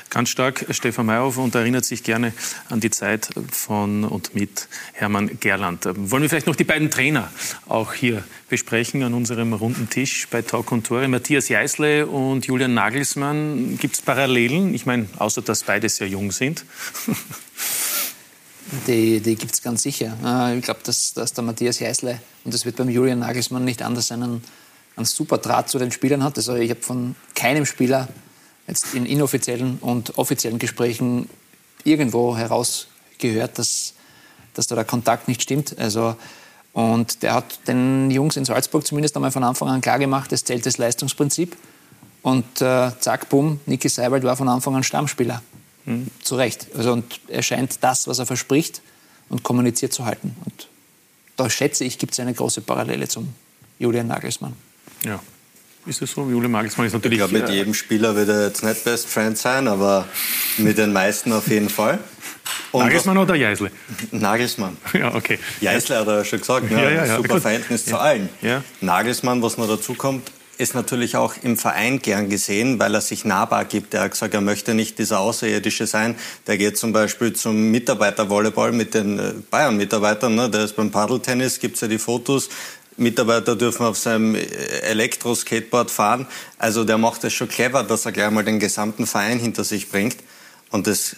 ganz 0.09 0.31
stark 0.31 0.65
Stefan 0.71 1.05
Meyerhofer 1.05 1.43
und 1.43 1.55
erinnert 1.55 1.85
sich 1.85 2.03
gerne 2.03 2.33
an 2.71 2.81
die 2.81 2.91
Zeit 2.91 3.29
von 3.51 4.05
und 4.05 4.35
mit 4.35 4.69
Hermann 4.93 5.39
Gerland. 5.41 5.85
Wollen 5.85 6.23
wir 6.23 6.31
vielleicht 6.31 6.47
noch 6.47 6.57
die 6.57 6.65
beiden 6.65 6.91
Trainer 6.91 7.31
auch 7.67 7.93
hier 7.93 8.25
besprechen 8.49 9.03
an 9.03 9.13
unserem 9.13 9.53
runden 9.53 9.91
Tisch 9.91 10.27
bei 10.31 10.41
Talk 10.41 10.73
und 10.73 10.87
Tore? 10.87 11.07
Matthias 11.09 11.49
Jeißle 11.49 12.07
und 12.07 12.47
Julian 12.47 12.73
Nagelsmann. 12.73 13.77
Gibt 13.79 13.97
es 13.97 14.01
Parallelen? 14.03 14.73
Ich 14.73 14.87
meine, 14.87 15.07
außer 15.19 15.43
dass 15.43 15.65
beide 15.65 15.89
sehr 15.91 16.09
jung 16.09 16.33
sind. 16.33 16.65
Die, 18.87 19.21
die 19.21 19.37
gibt 19.37 19.53
es 19.53 19.63
ganz 19.63 19.83
sicher. 19.83 20.17
Äh, 20.25 20.59
Ich 20.59 20.65
glaube, 20.65 20.81
dass, 20.85 21.13
dass 21.13 21.33
der 21.33 21.45
Matthias 21.45 21.81
Heißle, 21.81 22.19
und 22.45 22.55
das 22.55 22.65
wird 22.65 22.77
beim 22.77 22.89
Julian 22.89 23.19
Nagelsmann 23.21 23.65
nicht 23.65 23.83
anders 23.83 24.09
sein, 24.09 24.23
einen, 24.23 24.43
einen 24.97 25.07
super 25.07 25.39
Draht 25.39 25.69
zu 25.69 25.79
den 25.79 25.93
Spielern 25.93 26.25
hat. 26.25 26.37
Also 26.37 26.55
ich 26.55 26.71
habe 26.71 26.81
von 26.81 27.15
keinem 27.35 27.67
Spieler 27.67 28.09
jetzt 28.67 28.95
in 28.95 29.07
inoffiziellen 29.07 29.79
und 29.81 30.17
offiziellen 30.19 30.59
Gesprächen 30.59 31.29
irgendwo 31.85 32.37
herausgehört, 32.37 33.59
dass, 33.59 33.95
dass 34.55 34.67
da 34.67 34.75
der 34.75 34.85
Kontakt 34.85 35.29
nicht 35.29 35.43
stimmt. 35.43 35.79
Also, 35.79 36.17
und 36.73 37.23
der 37.23 37.35
hat 37.35 37.69
den 37.69 38.11
Jungs 38.11 38.37
in 38.37 38.45
Salzburg 38.45 38.87
zumindest 38.87 39.15
einmal 39.17 39.31
von 39.31 39.45
Anfang 39.45 39.69
an 39.69 39.81
klar 39.81 39.99
gemacht, 39.99 40.33
es 40.33 40.45
zählt 40.45 40.65
das 40.65 40.79
Leistungsprinzip. 40.79 41.57
Und 42.23 42.63
äh, 42.63 42.91
zack, 42.99 43.29
bumm, 43.29 43.61
Niki 43.67 43.91
Seiwald 43.91 44.25
war 44.25 44.35
von 44.35 44.49
Anfang 44.49 44.75
an 44.75 44.83
Stammspieler. 44.83 45.43
Zu 46.23 46.37
Recht. 46.37 46.69
Also, 46.77 46.93
und 46.93 47.21
er 47.29 47.43
scheint 47.43 47.79
das, 47.83 48.09
was 48.09 48.19
er 48.19 48.27
verspricht 48.27 48.81
und 49.29 49.43
kommuniziert 49.43 49.93
zu 49.93 50.07
halten. 50.07 50.35
Und 50.45 50.69
da 51.37 51.51
schätze 51.51 51.85
ich, 51.85 51.99
gibt 51.99 52.13
es 52.15 52.21
eine 52.21 52.33
große 52.33 52.63
Parallele 52.63 53.09
zum 53.09 53.35
Julian 53.79 54.07
Nagelsmann. 54.07 54.55
Ja. 55.05 55.21
Ist 55.87 56.01
es 56.01 56.13
so? 56.13 56.23
Julian 56.29 56.53
Nagelsmann 56.53 56.87
ist 56.87 56.95
natürlich. 56.95 57.21
Ich 57.21 57.29
glaube, 57.29 57.45
mit 57.45 57.53
jedem 57.53 57.75
Spieler 57.75 58.17
wird 58.17 58.31
er 58.31 58.47
jetzt 58.47 58.65
nicht 58.65 58.85
Best 58.85 59.07
Friend 59.07 59.37
sein, 59.37 59.69
aber 59.69 60.09
mit 60.57 60.79
den 60.79 60.93
meisten 60.93 61.33
auf 61.33 61.49
jeden 61.49 61.69
Fall. 61.69 61.99
Und 62.73 62.85
Nagelsmann 62.85 63.19
oder 63.19 63.35
Jeißle? 63.35 63.71
Nagelsmann. 64.11 64.77
Ja, 64.95 65.15
okay. 65.15 65.39
Jeißle 65.61 65.99
hat 65.99 66.07
er 66.07 66.19
ja 66.19 66.25
schon 66.25 66.41
gesagt, 66.41 66.71
ne? 66.71 66.83
Ja, 66.83 66.91
ja, 66.91 67.07
ja. 67.07 67.17
super 67.17 67.35
Gut. 67.35 67.43
Verhältnis 67.43 67.85
zu 67.85 67.99
allen. 67.99 68.29
Ja. 68.41 68.63
Nagelsmann, 68.81 69.43
was 69.43 69.59
noch 69.59 69.69
dazu 69.69 69.95
kommt, 69.95 70.31
ist 70.59 70.75
natürlich 70.75 71.17
auch 71.17 71.35
im 71.43 71.57
Verein 71.57 72.01
gern 72.01 72.29
gesehen, 72.29 72.79
weil 72.79 72.95
er 72.95 73.01
sich 73.01 73.25
nahbar 73.25 73.65
gibt. 73.65 73.95
Er 73.95 74.03
hat 74.03 74.13
gesagt, 74.13 74.35
er 74.35 74.41
möchte 74.41 74.75
nicht 74.75 74.99
dieser 74.99 75.21
Außerirdische 75.21 75.87
sein. 75.87 76.17
Der 76.47 76.59
geht 76.59 76.79
zum 76.79 76.93
Beispiel 76.93 77.33
zum 77.33 77.71
Mitarbeitervolleyball 77.71 78.73
mit 78.73 78.95
den 78.95 79.19
äh, 79.19 79.33
Bayern-Mitarbeitern. 79.51 80.35
Ne? 80.35 80.51
Der 80.51 80.65
ist 80.65 80.77
beim 80.77 80.91
Paddeltennis, 80.91 81.59
gibt's 81.61 81.81
ja 81.81 81.89
die 81.89 81.99
Fotos. 81.99 82.49
Mitarbeiter 82.97 83.57
dürfen 83.57 83.87
auf 83.87 83.99
seinem 83.99 84.35
äh, 84.35 84.41
Elektro-Skateboard 84.83 85.91
fahren. 85.91 86.27
Also 86.59 86.85
der 86.85 86.99
macht 86.99 87.25
es 87.25 87.33
schon 87.33 87.49
clever, 87.49 87.83
dass 87.83 88.07
er 88.07 88.13
gleich 88.13 88.31
mal 88.31 88.45
den 88.45 88.61
gesamten 88.61 89.07
Verein 89.07 89.39
hinter 89.39 89.65
sich 89.65 89.89
bringt. 89.89 90.17
Und 90.71 90.87
das 90.87 91.17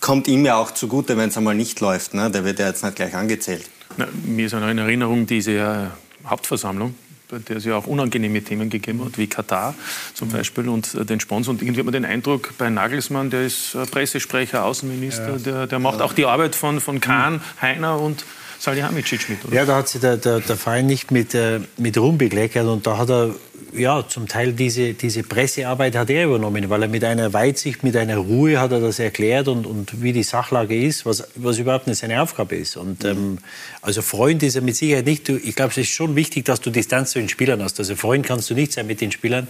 kommt 0.00 0.28
ihm 0.28 0.44
ja 0.44 0.56
auch 0.56 0.72
zugute, 0.72 1.16
wenn 1.16 1.28
es 1.28 1.36
einmal 1.36 1.54
nicht 1.54 1.80
läuft. 1.80 2.14
Ne? 2.14 2.30
Der 2.30 2.44
wird 2.44 2.58
ja 2.58 2.66
jetzt 2.66 2.82
nicht 2.82 2.96
gleich 2.96 3.14
angezählt. 3.14 3.68
Na, 3.96 4.08
mir 4.24 4.46
ist 4.46 4.52
noch 4.52 4.68
in 4.68 4.78
Erinnerung 4.78 5.26
diese 5.26 5.52
äh, 5.52 6.28
Hauptversammlung, 6.28 6.94
bei 7.28 7.38
der 7.38 7.56
es 7.56 7.64
ja 7.64 7.76
auch 7.76 7.86
unangenehme 7.86 8.42
Themen 8.42 8.70
gegeben 8.70 9.04
hat, 9.04 9.18
wie 9.18 9.26
Katar 9.26 9.74
zum 10.14 10.28
Beispiel 10.28 10.68
und 10.68 10.94
äh, 10.94 11.04
den 11.04 11.20
Sponsor. 11.20 11.52
Und 11.52 11.62
irgendwie 11.62 11.80
hat 11.80 11.86
man 11.86 11.92
den 11.92 12.04
Eindruck, 12.04 12.54
bei 12.58 12.70
Nagelsmann, 12.70 13.30
der 13.30 13.46
ist 13.46 13.74
äh, 13.74 13.86
Pressesprecher, 13.86 14.64
Außenminister, 14.64 15.38
der, 15.38 15.66
der 15.66 15.78
macht 15.78 16.00
auch 16.00 16.12
die 16.12 16.26
Arbeit 16.26 16.54
von, 16.54 16.80
von 16.80 17.00
Kahn, 17.00 17.40
Heiner 17.60 18.00
und 18.00 18.24
Salihamidzic 18.58 19.28
mit. 19.28 19.44
Oder? 19.44 19.54
Ja, 19.54 19.64
da 19.64 19.76
hat 19.76 19.88
sich 19.88 20.00
der, 20.00 20.16
der, 20.16 20.40
der 20.40 20.56
Verein 20.56 20.86
nicht 20.86 21.10
mit, 21.10 21.34
äh, 21.34 21.60
mit 21.76 21.98
Ruhm 21.98 22.18
bekleckert 22.18 22.66
und 22.66 22.86
da 22.86 22.98
hat 22.98 23.10
er 23.10 23.34
ja, 23.78 24.06
zum 24.08 24.26
Teil 24.26 24.52
diese, 24.52 24.94
diese 24.94 25.22
Pressearbeit 25.22 25.96
hat 25.96 26.10
er 26.10 26.26
übernommen, 26.26 26.68
weil 26.70 26.82
er 26.82 26.88
mit 26.88 27.04
einer 27.04 27.32
Weitsicht, 27.32 27.82
mit 27.82 27.96
einer 27.96 28.16
Ruhe 28.16 28.58
hat 28.58 28.72
er 28.72 28.80
das 28.80 28.98
erklärt 28.98 29.48
und, 29.48 29.66
und 29.66 30.02
wie 30.02 30.12
die 30.12 30.22
Sachlage 30.22 30.80
ist, 30.80 31.06
was, 31.06 31.28
was 31.34 31.58
überhaupt 31.58 31.86
nicht 31.86 31.98
seine 31.98 32.22
Aufgabe 32.22 32.56
ist. 32.56 32.76
Und 32.76 33.04
ähm, 33.04 33.38
also 33.82 34.02
Freund 34.02 34.42
ist 34.42 34.56
er 34.56 34.62
mit 34.62 34.76
Sicherheit 34.76 35.06
nicht. 35.06 35.28
Du, 35.28 35.36
ich 35.36 35.54
glaube, 35.54 35.72
es 35.72 35.78
ist 35.78 35.90
schon 35.90 36.16
wichtig, 36.16 36.44
dass 36.44 36.60
du 36.60 36.70
Distanz 36.70 37.10
zu 37.10 37.18
den 37.18 37.28
Spielern 37.28 37.62
hast. 37.62 37.78
Also 37.78 37.96
Freund 37.96 38.26
kannst 38.26 38.50
du 38.50 38.54
nicht 38.54 38.72
sein 38.72 38.86
mit 38.86 39.00
den 39.00 39.12
Spielern. 39.12 39.48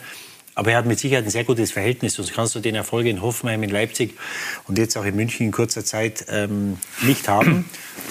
Aber 0.56 0.70
er 0.72 0.78
hat 0.78 0.86
mit 0.86 0.98
Sicherheit 0.98 1.24
ein 1.24 1.30
sehr 1.30 1.44
gutes 1.44 1.70
Verhältnis. 1.70 2.14
Sonst 2.14 2.32
kannst 2.32 2.54
du 2.54 2.60
den 2.60 2.74
Erfolg 2.74 3.06
in 3.06 3.20
Hoffenheim, 3.20 3.62
in 3.62 3.68
Leipzig 3.68 4.14
und 4.66 4.78
jetzt 4.78 4.96
auch 4.96 5.04
in 5.04 5.14
München 5.14 5.46
in 5.46 5.52
kurzer 5.52 5.84
Zeit 5.84 6.24
ähm, 6.30 6.78
nicht 7.02 7.28
haben. 7.28 7.66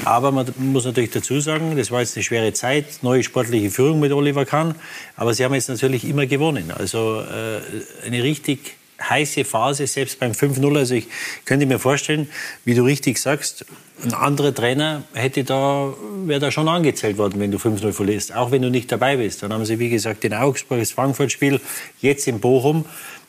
Aber 0.05 0.31
man 0.31 0.53
muss 0.57 0.85
natürlich 0.85 1.09
dazu 1.09 1.39
sagen, 1.39 1.75
das 1.75 1.89
war 1.89 2.01
jetzt 2.01 2.15
eine 2.15 2.23
schwere 2.23 2.53
Zeit, 2.53 2.99
neue 3.01 3.23
sportliche 3.23 3.71
Führung 3.71 3.99
mit 3.99 4.11
Oliver 4.11 4.45
Kahn. 4.45 4.75
Aber 5.15 5.33
sie 5.33 5.43
haben 5.43 5.55
jetzt 5.55 5.69
natürlich 5.69 6.05
immer 6.05 6.27
gewonnen. 6.27 6.71
Also 6.71 7.19
äh, 7.21 7.61
eine 8.05 8.21
richtig 8.21 8.75
heiße 9.09 9.45
Phase, 9.45 9.87
selbst 9.87 10.19
beim 10.19 10.31
5-0. 10.31 10.77
Also 10.77 10.95
ich 10.95 11.07
könnte 11.45 11.65
mir 11.65 11.79
vorstellen, 11.79 12.29
wie 12.63 12.73
du 12.73 12.83
richtig 12.83 13.19
sagst, 13.19 13.65
ein 14.03 14.13
anderer 14.13 14.53
Trainer 14.53 15.03
hätte 15.13 15.43
da, 15.43 15.93
wäre 16.25 16.39
da 16.39 16.51
schon 16.51 16.67
angezählt 16.67 17.17
worden, 17.17 17.39
wenn 17.39 17.51
du 17.51 17.57
5-0 17.57 17.93
verlierst, 17.93 18.35
auch 18.35 18.51
wenn 18.51 18.61
du 18.61 18.69
nicht 18.69 18.91
dabei 18.91 19.17
bist. 19.17 19.43
Dann 19.43 19.53
haben 19.53 19.65
sie, 19.65 19.79
wie 19.79 19.89
gesagt, 19.89 20.23
den 20.23 20.33
Augsburg, 20.33 20.79
das 20.79 20.91
Frankfurt-Spiel, 20.91 21.61
jetzt 22.01 22.27
in 22.27 22.39
Bochum. 22.39 22.85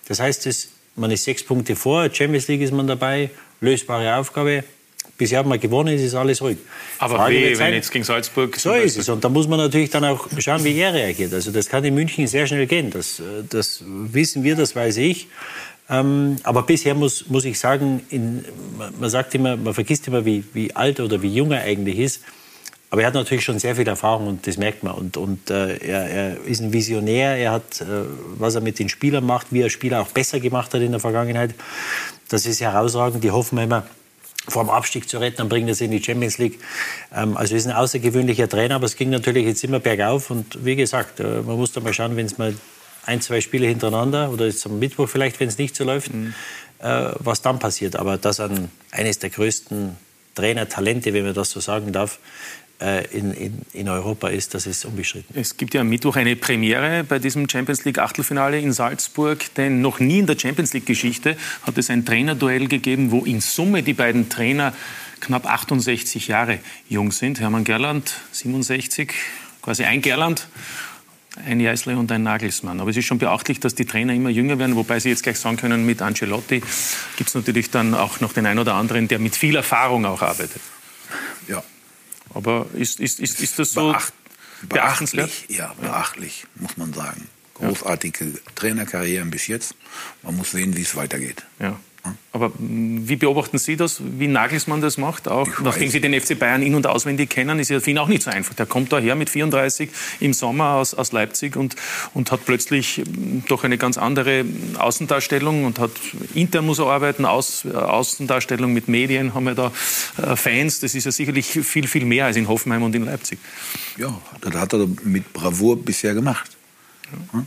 Das 0.09 0.20
heißt, 0.20 0.47
das, 0.47 0.68
man 0.97 1.11
ist 1.11 1.24
sechs 1.24 1.45
Punkte 1.45 1.77
vor, 1.77 2.09
Champions 2.12 2.49
League 2.49 2.62
ist 2.62 2.72
man 2.72 2.87
dabei, 2.87 3.31
lösbare 3.61 4.16
Aufgabe. 4.16 4.64
Bisher 5.19 5.39
hat 5.39 5.47
man 5.47 5.59
gewonnen, 5.59 5.95
es 5.95 6.03
ist 6.03 6.14
alles 6.14 6.43
ruhig. 6.43 6.59
Aber 6.99 7.17
Frage 7.17 7.35
weh, 7.35 7.59
wenn 7.59 7.73
jetzt 7.73 7.91
gegen 7.91 8.05
Salzburg. 8.05 8.57
So 8.57 8.73
ist 8.73 8.99
es. 8.99 9.09
Und 9.09 9.25
da 9.25 9.29
muss 9.29 9.49
man 9.49 9.59
natürlich 9.59 9.91
dann 9.91 10.05
auch 10.05 10.29
schauen, 10.39 10.62
wie 10.64 10.77
er 10.79 10.93
reagiert. 10.93 11.33
Also 11.33 11.51
das 11.51 11.69
kann 11.69 11.85
in 11.85 11.95
München 11.95 12.27
sehr 12.27 12.47
schnell 12.47 12.67
gehen. 12.67 12.91
Das, 12.91 13.21
äh, 13.21 13.45
das 13.49 13.83
wissen 13.87 14.45
wir, 14.45 14.57
das 14.57 14.77
weiß 14.77 14.99
ich. 14.99 15.29
Ähm, 15.89 16.37
aber 16.43 16.62
bisher 16.62 16.95
muss, 16.95 17.29
muss 17.29 17.45
ich 17.45 17.59
sagen, 17.59 18.03
in, 18.11 18.45
man 18.99 19.09
sagt 19.09 19.35
immer, 19.35 19.57
man 19.57 19.73
vergisst 19.73 20.07
immer, 20.09 20.25
wie, 20.25 20.45
wie 20.53 20.75
alt 20.75 21.01
oder 21.01 21.23
wie 21.23 21.29
jung 21.29 21.53
er 21.53 21.62
eigentlich 21.62 21.99
ist. 21.99 22.23
Aber 22.91 23.03
er 23.03 23.09
hat 23.09 23.14
natürlich 23.14 23.45
schon 23.45 23.59
sehr 23.59 23.75
viel 23.75 23.87
Erfahrung 23.89 24.29
und 24.29 24.47
das 24.47 24.59
merkt 24.59 24.83
man. 24.83 24.95
Und, 24.95 25.17
und 25.17 25.51
äh, 25.51 25.77
er, 25.79 26.09
er, 26.09 26.45
ist 26.45 26.61
ein 26.61 26.73
Visionär. 26.73 27.37
Er 27.37 27.53
hat, 27.53 27.81
äh, 27.81 27.85
was 28.39 28.55
er 28.55 28.61
mit 28.61 28.79
den 28.79 28.89
Spielern 28.89 29.25
macht, 29.25 29.49
wie 29.51 29.62
er 29.62 29.71
Spieler 29.71 30.01
auch 30.01 30.09
besser 30.09 30.41
gemacht 30.41 30.73
hat 30.73 30.81
in 30.81 30.93
der 30.93 31.01
Vergangenheit. 31.01 31.55
Das 32.29 32.47
ist 32.47 32.61
herausragend. 32.61 33.25
Die 33.25 33.31
hoffen 33.31 33.57
wir 33.57 33.64
immer, 33.64 33.87
vor 34.49 34.64
dem 34.64 34.70
Abstieg 34.70 35.09
zu 35.09 35.18
retten, 35.18 35.38
dann 35.38 35.49
bringen 35.49 35.66
das 35.66 35.80
in 35.80 35.90
die 35.90 36.03
Champions 36.03 36.38
League. 36.38 36.59
Ähm, 37.14 37.36
also 37.36 37.55
ist 37.55 37.66
ein 37.66 37.72
außergewöhnlicher 37.72 38.49
Trainer, 38.49 38.76
aber 38.76 38.86
es 38.86 38.97
ging 38.97 39.11
natürlich 39.11 39.47
jetzt 39.47 39.64
immer 39.64 39.80
bergauf. 39.80 40.30
Und 40.30 40.64
wie 40.64 40.76
gesagt, 40.76 41.20
äh, 41.20 41.42
man 41.42 41.57
muss 41.57 41.72
da 41.72 41.80
mal 41.80 41.92
schauen, 41.92 42.16
wenn 42.16 42.26
es 42.26 42.38
mal 42.38 42.55
ein, 43.05 43.20
zwei 43.20 43.40
Spiele 43.40 43.66
hintereinander 43.66 44.30
oder 44.30 44.47
jetzt 44.47 44.66
am 44.66 44.78
Mittwoch 44.78 45.09
vielleicht, 45.09 45.40
wenn 45.40 45.49
es 45.49 45.59
nicht 45.59 45.76
so 45.76 45.84
läuft, 45.84 46.12
mhm. 46.12 46.34
äh, 46.80 47.11
was 47.18 47.42
dann 47.42 47.59
passiert. 47.59 47.97
Aber 47.97 48.18
das 48.18 48.40
an 48.40 48.70
eines 48.90 49.18
der 49.18 49.30
größten 49.30 49.97
Trainertalente, 50.34 51.12
wenn 51.14 51.24
man 51.24 51.34
das 51.34 51.51
so 51.51 51.61
sagen 51.61 51.92
darf, 51.92 52.18
in, 52.79 53.33
in, 53.33 53.62
in, 53.72 53.89
Europa 53.89 54.29
ist, 54.29 54.53
das 54.53 54.66
ist 54.66 54.85
unbestritten. 54.85 55.35
Es 55.35 55.57
gibt 55.57 55.72
ja 55.72 55.81
am 55.81 55.89
Mittwoch 55.89 56.16
eine 56.16 56.37
Premiere 56.37 57.05
bei 57.05 57.18
diesem 57.18 57.49
Champions 57.49 57.85
League 57.87 57.99
Achtelfinale 57.99 58.61
in 58.61 58.72
Salzburg, 58.72 59.55
denn 59.55 59.81
noch 59.81 59.99
nie 59.99 60.18
in 60.18 60.27
der 60.27 60.39
Champions 60.39 60.74
League 60.74 60.85
Geschichte 60.85 61.37
hat 61.62 61.79
es 61.79 61.89
ein 61.89 62.05
Trainerduell 62.05 62.68
gegeben, 62.68 63.11
wo 63.11 63.24
in 63.24 63.41
Summe 63.41 63.83
die 63.83 63.95
beiden 63.95 64.29
Trainer 64.29 64.74
knapp 65.20 65.47
68 65.47 66.29
Jahre 66.29 66.59
jung 66.89 67.12
sind. 67.12 67.41
Hermann 67.41 67.64
Gerland 67.64 68.20
67, 68.33 69.12
quasi 69.62 69.85
ein 69.85 70.03
Gerland 70.03 70.47
ein 71.45 71.61
Jeißle 71.61 71.97
und 71.97 72.11
ein 72.12 72.22
Nagelsmann. 72.22 72.81
Aber 72.81 72.91
es 72.91 72.97
ist 72.97 73.05
schon 73.05 73.18
beachtlich, 73.18 73.61
dass 73.61 73.74
die 73.74 73.85
Trainer 73.85 74.14
immer 74.14 74.31
jünger 74.31 74.59
werden, 74.59 74.77
wobei 74.77 75.01
Sie 75.01 75.11
jetzt 75.11 75.22
gleich 75.22 75.39
sagen 75.39 75.57
können, 75.57 75.85
mit 75.85 76.01
Ancelotti 76.01 76.62
gibt 77.16 77.29
es 77.29 77.35
natürlich 77.35 77.70
dann 77.70 77.95
auch 77.95 78.20
noch 78.20 78.33
den 78.33 78.47
einen 78.47 78.59
oder 78.59 78.74
anderen, 78.74 79.09
der 79.09 79.18
mit 79.18 79.37
viel 79.37 79.57
Erfahrung 79.57 80.07
auch 80.07 80.22
arbeitet. 80.22 80.62
Ja, 81.49 81.62
aber 82.37 82.66
ist, 82.74 83.01
ist, 83.01 83.18
ist, 83.18 83.41
ist 83.41 83.59
das 83.59 83.72
so 83.72 83.93
Beacht, 83.93 84.12
beachtlich? 84.68 85.47
Ja, 85.49 85.74
beachtlich, 85.80 86.47
muss 86.57 86.76
man 86.76 86.93
sagen. 86.93 87.28
Großartige 87.55 88.34
Trainerkarrieren 88.55 89.30
bis 89.30 89.47
jetzt. 89.47 89.74
Man 90.22 90.37
muss 90.37 90.51
sehen, 90.51 90.76
wie 90.76 90.82
es 90.82 90.95
weitergeht. 90.95 91.47
Ja. 91.59 91.80
Aber 92.32 92.52
wie 92.59 93.16
beobachten 93.16 93.59
Sie 93.59 93.76
das, 93.76 94.00
wie 94.18 94.28
Nagelsmann 94.28 94.80
das 94.80 94.98
macht? 94.98 95.28
Auch 95.28 95.48
nachdem 95.61 95.88
Sie 95.88 96.00
den 96.00 96.18
FC 96.18 96.38
Bayern 96.38 96.62
in- 96.62 96.74
und 96.74 96.86
auswendig 96.86 97.30
kennen, 97.30 97.59
ist 97.59 97.70
ja 97.70 97.80
für 97.80 97.90
ihn 97.90 97.98
auch 97.98 98.09
nicht 98.09 98.22
so 98.22 98.30
einfach. 98.30 98.54
Der 98.54 98.66
kommt 98.66 98.92
daher 98.92 99.14
mit 99.14 99.30
34 99.30 99.90
im 100.20 100.32
Sommer 100.32 100.74
aus, 100.74 100.94
aus 100.94 101.12
Leipzig 101.12 101.57
und, 101.57 101.76
und 102.14 102.30
hat 102.30 102.44
plötzlich 102.44 102.96
hm, 102.96 103.44
doch 103.48 103.64
eine 103.64 103.78
ganz 103.78 103.96
andere 103.98 104.44
Außendarstellung 104.78 105.64
und 105.64 105.78
hat 105.78 105.92
intern 106.34 106.66
muss 106.66 106.78
er 106.78 106.86
arbeiten, 106.86 107.24
Aus, 107.24 107.64
Außendarstellung 107.64 108.72
mit 108.72 108.88
Medien, 108.88 109.34
haben 109.34 109.44
wir 109.44 109.54
da 109.54 109.72
äh, 110.22 110.36
Fans. 110.36 110.80
Das 110.80 110.94
ist 110.94 111.04
ja 111.04 111.12
sicherlich 111.12 111.46
viel, 111.46 111.86
viel 111.86 112.04
mehr 112.04 112.26
als 112.26 112.36
in 112.36 112.48
Hoffenheim 112.48 112.82
und 112.82 112.94
in 112.94 113.04
Leipzig. 113.04 113.38
Ja, 113.96 114.20
das 114.40 114.54
hat 114.54 114.72
er 114.74 114.86
mit 115.04 115.32
Bravour 115.32 115.82
bisher 115.82 116.14
gemacht. 116.14 116.50
Ja. 117.32 117.46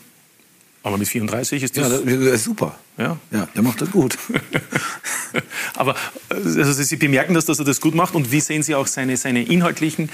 Aber 0.81 0.97
mit 0.97 1.07
34 1.09 1.63
ist 1.63 1.77
das... 1.77 1.91
Ja, 1.91 1.97
das 1.97 2.05
ist 2.05 2.43
super. 2.45 2.79
Ja, 2.97 3.17
ja 3.31 3.47
der 3.53 3.61
macht 3.63 3.81
das 3.81 3.91
gut. 3.91 4.17
Aber 5.75 5.95
also 6.29 6.71
Sie 6.71 6.95
bemerken 6.95 7.33
das, 7.33 7.45
dass 7.45 7.59
er 7.59 7.65
das 7.65 7.81
gut 7.81 7.95
macht. 7.95 8.15
Und 8.15 8.31
wie 8.31 8.39
sehen 8.39 8.63
Sie 8.63 8.75
auch 8.75 8.87
seine, 8.87 9.17
seine 9.17 9.43
inhaltlichen 9.43 10.09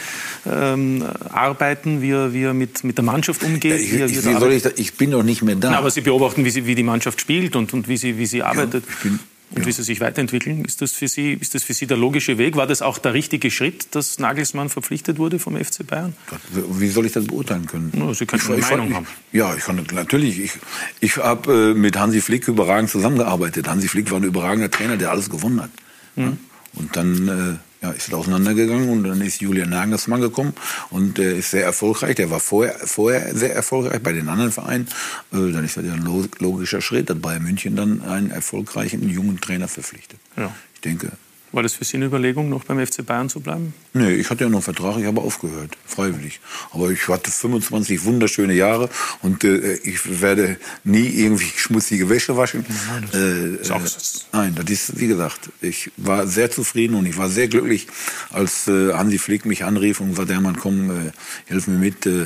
ähm, 0.45 1.05
Arbeiten, 1.31 2.01
wie 2.01 2.11
er, 2.11 2.33
wie 2.33 2.43
er 2.43 2.53
mit, 2.53 2.83
mit 2.83 2.97
der 2.97 3.05
Mannschaft 3.05 3.43
umgeht? 3.43 3.71
Ja, 3.71 3.77
ich, 3.77 3.91
wie 3.91 3.99
er, 3.99 4.09
wie 4.09 4.15
wie 4.15 4.39
soll 4.39 4.53
ich, 4.53 4.63
da, 4.63 4.71
ich 4.75 4.95
bin 4.95 5.11
doch 5.11 5.23
nicht 5.23 5.43
mehr 5.43 5.55
da. 5.55 5.71
Na, 5.71 5.77
aber 5.77 5.91
Sie 5.91 6.01
beobachten, 6.01 6.45
wie, 6.45 6.49
sie, 6.49 6.65
wie 6.65 6.75
die 6.75 6.83
Mannschaft 6.83 7.21
spielt 7.21 7.55
und, 7.55 7.73
und 7.73 7.87
wie, 7.87 7.97
sie, 7.97 8.17
wie 8.17 8.25
sie 8.25 8.41
arbeitet. 8.41 8.85
Ja, 8.85 8.91
ich 8.91 9.03
bin, 9.03 9.19
und 9.51 9.59
ja. 9.59 9.65
wie 9.65 9.71
sie 9.71 9.83
sich 9.83 10.01
weiterentwickeln. 10.01 10.65
Ist 10.65 10.81
das, 10.81 10.91
für 10.91 11.07
Sie, 11.07 11.33
ist 11.33 11.53
das 11.55 11.63
für 11.63 11.73
Sie 11.73 11.87
der 11.87 11.97
logische 11.97 12.37
Weg? 12.37 12.55
War 12.55 12.67
das 12.67 12.81
auch 12.81 12.97
der 12.97 13.13
richtige 13.13 13.51
Schritt, 13.51 13.87
dass 13.91 14.19
Nagelsmann 14.19 14.69
verpflichtet 14.69 15.17
wurde 15.17 15.39
vom 15.39 15.55
FC 15.55 15.85
Bayern? 15.85 16.13
Wie 16.51 16.89
soll 16.89 17.05
ich 17.05 17.11
das 17.11 17.25
beurteilen 17.25 17.65
können? 17.67 17.91
No, 17.93 18.13
Sie 18.13 18.25
können 18.25 18.41
eine 18.47 18.61
Meinung 18.61 18.93
haben. 18.93 19.07
Ja, 19.31 19.55
ich 19.55 19.63
kann 19.63 19.85
natürlich. 19.93 20.39
Ich, 20.39 20.51
ich 20.99 21.17
habe 21.17 21.71
äh, 21.71 21.73
mit 21.73 21.97
Hansi 21.97 22.21
Flick 22.21 22.47
überragend 22.47 22.89
zusammengearbeitet. 22.89 23.67
Hansi 23.67 23.87
Flick 23.87 24.11
war 24.11 24.19
ein 24.19 24.23
überragender 24.23 24.71
Trainer, 24.71 24.97
der 24.97 25.11
alles 25.11 25.29
gewonnen 25.29 25.61
hat. 25.61 25.71
Mhm. 26.15 26.37
Und 26.73 26.95
dann 26.95 27.27
äh, 27.27 27.64
ja, 27.85 27.91
ist 27.91 28.07
es 28.07 28.13
auseinandergegangen 28.13 28.89
und 28.89 29.03
dann 29.03 29.21
ist 29.21 29.41
Julian 29.41 29.69
Nagelsmann 29.69 30.21
gekommen 30.21 30.53
und 30.89 31.19
äh, 31.19 31.37
ist 31.37 31.51
sehr 31.51 31.63
erfolgreich. 31.63 32.15
Der 32.15 32.31
war 32.31 32.39
vorher, 32.39 32.75
vorher 32.75 33.35
sehr 33.35 33.55
erfolgreich 33.55 34.01
bei 34.01 34.11
den 34.11 34.27
anderen 34.27 34.51
Vereinen. 34.51 34.87
Äh, 35.31 35.51
dann 35.51 35.63
ist 35.63 35.77
das 35.77 35.85
ja 35.85 35.93
ein 35.93 36.03
logischer 36.03 36.81
Schritt, 36.81 37.09
dass 37.09 37.19
Bayern 37.19 37.43
München 37.43 37.75
dann 37.75 38.01
einen 38.01 38.31
erfolgreichen 38.31 39.07
jungen 39.07 39.39
Trainer 39.39 39.67
verpflichtet. 39.67 40.19
Ja. 40.35 40.53
Ich 40.73 40.81
denke, 40.81 41.11
war 41.55 41.63
das 41.63 41.73
für 41.73 41.85
Sie 41.85 41.97
eine 41.97 42.05
Überlegung, 42.05 42.49
noch 42.49 42.65
beim 42.65 42.85
FC 42.85 43.05
Bayern 43.05 43.29
zu 43.29 43.39
bleiben? 43.39 43.73
Nee, 43.93 44.13
ich 44.13 44.29
hatte 44.29 44.43
ja 44.43 44.49
noch 44.49 44.57
einen 44.57 44.63
Vertrag, 44.63 44.97
ich 44.97 45.05
habe 45.05 45.21
aufgehört, 45.21 45.77
freiwillig. 45.85 46.39
Aber 46.71 46.91
ich 46.91 47.07
hatte 47.07 47.31
25 47.31 48.03
wunderschöne 48.03 48.53
Jahre 48.53 48.89
und 49.21 49.43
äh, 49.43 49.75
ich 49.83 50.21
werde 50.21 50.57
nie 50.83 51.07
irgendwie 51.07 51.51
schmutzige 51.55 52.09
Wäsche 52.09 52.35
waschen. 52.37 52.65
Nein, 52.87 53.07
das 53.11 53.21
äh, 53.21 53.55
ist 53.55 53.71
auch 53.71 53.81
äh, 53.81 54.37
nein, 54.37 54.55
das 54.55 54.69
ist, 54.69 54.99
wie 54.99 55.07
gesagt, 55.07 55.49
ich 55.61 55.91
war 55.97 56.27
sehr 56.27 56.51
zufrieden 56.51 56.95
und 56.95 57.05
ich 57.05 57.17
war 57.17 57.29
sehr 57.29 57.47
glücklich, 57.47 57.87
als 58.31 58.67
äh, 58.67 58.93
Hansi 58.93 59.17
Flick 59.17 59.45
mich 59.45 59.63
anrief 59.63 60.01
und 60.01 60.15
sagte, 60.15 60.33
Hermann, 60.33 60.57
komm, 60.57 60.91
äh, 60.91 61.11
hilf 61.45 61.67
mir 61.67 61.77
mit. 61.77 62.05
Äh, 62.05 62.23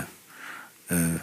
äh 0.89 1.19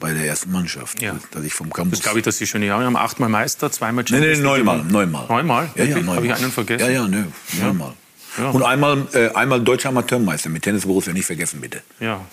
bei 0.00 0.12
der 0.12 0.26
ersten 0.26 0.50
Mannschaft, 0.50 1.00
ja. 1.00 1.16
dass 1.30 1.44
ich 1.44 1.54
vom 1.54 1.70
Campus. 1.72 1.98
Das 1.98 2.02
glaube 2.02 2.18
ich, 2.18 2.24
dass 2.24 2.38
Sie 2.38 2.46
schon 2.46 2.62
Jahre 2.62 2.84
haben. 2.84 2.96
Achtmal 2.96 3.28
Meister, 3.28 3.70
zweimal 3.70 4.06
Champions 4.06 4.38
League. 4.38 4.38
Nee, 4.38 4.42
nee, 4.42 4.64
neunmal, 4.64 4.84
neunmal. 4.84 5.26
Neunmal? 5.28 5.70
Ja, 5.76 5.84
ja, 5.84 5.96
neunmal. 5.96 6.16
Habe 6.16 6.26
ich 6.26 6.34
einen 6.34 6.50
vergessen? 6.50 6.86
Ja, 6.86 6.90
ja, 6.90 7.08
ne, 7.08 7.26
neunmal. 7.60 7.92
Ja. 8.38 8.50
Und 8.50 8.62
einmal, 8.62 9.06
äh, 9.12 9.28
einmal 9.34 9.60
deutscher 9.60 9.90
Amateurmeister 9.90 10.48
mit 10.48 10.62
Tennis 10.62 10.86
Borussia, 10.86 11.12
nicht 11.12 11.26
vergessen, 11.26 11.60
bitte. 11.60 11.82
Ja. 11.98 12.24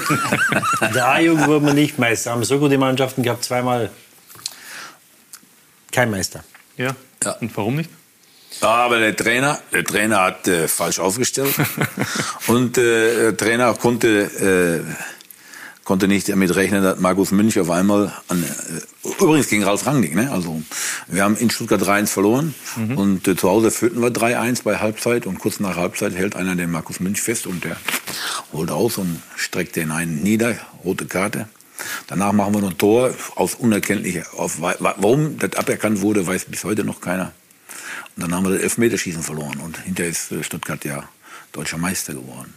der 0.94 1.08
A-Jugend 1.08 1.46
wurde 1.46 1.66
man 1.66 1.74
nicht 1.74 1.98
Meister. 1.98 2.32
Haben 2.32 2.44
so 2.44 2.58
gute 2.58 2.78
Mannschaften 2.78 3.22
gehabt, 3.22 3.44
zweimal 3.44 3.90
kein 5.92 6.10
Meister. 6.10 6.44
Ja. 6.76 6.96
ja. 7.22 7.32
Und 7.32 7.56
warum 7.56 7.76
nicht? 7.76 7.90
Aber 8.60 8.98
der 8.98 9.14
Trainer, 9.14 9.58
der 9.72 9.84
Trainer 9.84 10.22
hat 10.22 10.48
äh, 10.48 10.66
falsch 10.66 10.98
aufgestellt. 10.98 11.54
und 12.46 12.78
äh, 12.78 13.32
der 13.32 13.36
Trainer 13.36 13.74
konnte 13.74 14.84
äh, 14.86 15.17
konnte 15.88 16.06
nicht 16.06 16.28
damit 16.28 16.54
rechnen, 16.54 16.82
dass 16.82 17.00
Markus 17.00 17.30
Münch 17.30 17.58
auf 17.58 17.70
einmal 17.70 18.12
an, 18.28 18.44
äh, 18.44 19.22
übrigens 19.22 19.48
gegen 19.48 19.64
Ralf 19.64 19.86
Rangnick, 19.86 20.14
ne? 20.14 20.30
Also 20.30 20.60
wir 21.06 21.24
haben 21.24 21.34
in 21.38 21.48
Stuttgart 21.48 21.80
3-1 21.80 22.08
verloren 22.08 22.54
mhm. 22.76 22.98
und 22.98 23.26
äh, 23.26 23.34
zu 23.34 23.48
Hause 23.48 23.70
führten 23.70 24.02
wir 24.02 24.10
3-1 24.10 24.64
bei 24.64 24.76
Halbzeit 24.80 25.24
und 25.24 25.38
kurz 25.38 25.60
nach 25.60 25.76
Halbzeit 25.76 26.14
hält 26.14 26.36
einer 26.36 26.56
den 26.56 26.70
Markus 26.70 27.00
Münch 27.00 27.22
fest 27.22 27.46
und 27.46 27.64
der 27.64 27.78
holt 28.52 28.70
aus 28.70 28.98
und 28.98 29.22
streckt 29.34 29.76
den 29.76 29.90
einen 29.90 30.22
nieder, 30.22 30.56
rote 30.84 31.06
Karte. 31.06 31.48
Danach 32.06 32.32
machen 32.32 32.52
wir 32.52 32.60
noch 32.60 32.72
ein 32.72 32.76
Tor 32.76 33.14
aus 33.36 33.54
unerkenntlicher, 33.54 34.26
auf, 34.36 34.60
warum 34.60 35.38
das 35.38 35.54
aberkannt 35.54 36.02
wurde, 36.02 36.26
weiß 36.26 36.44
bis 36.50 36.64
heute 36.64 36.84
noch 36.84 37.00
keiner. 37.00 37.32
Und 38.14 38.24
dann 38.24 38.34
haben 38.34 38.44
wir 38.44 38.52
das 38.52 38.60
Elfmeterschießen 38.60 39.22
verloren 39.22 39.58
und 39.64 39.78
hinterher 39.78 40.10
ist 40.10 40.32
äh, 40.32 40.44
Stuttgart 40.44 40.84
ja 40.84 41.08
deutscher 41.52 41.78
Meister 41.78 42.12
geworden. 42.12 42.52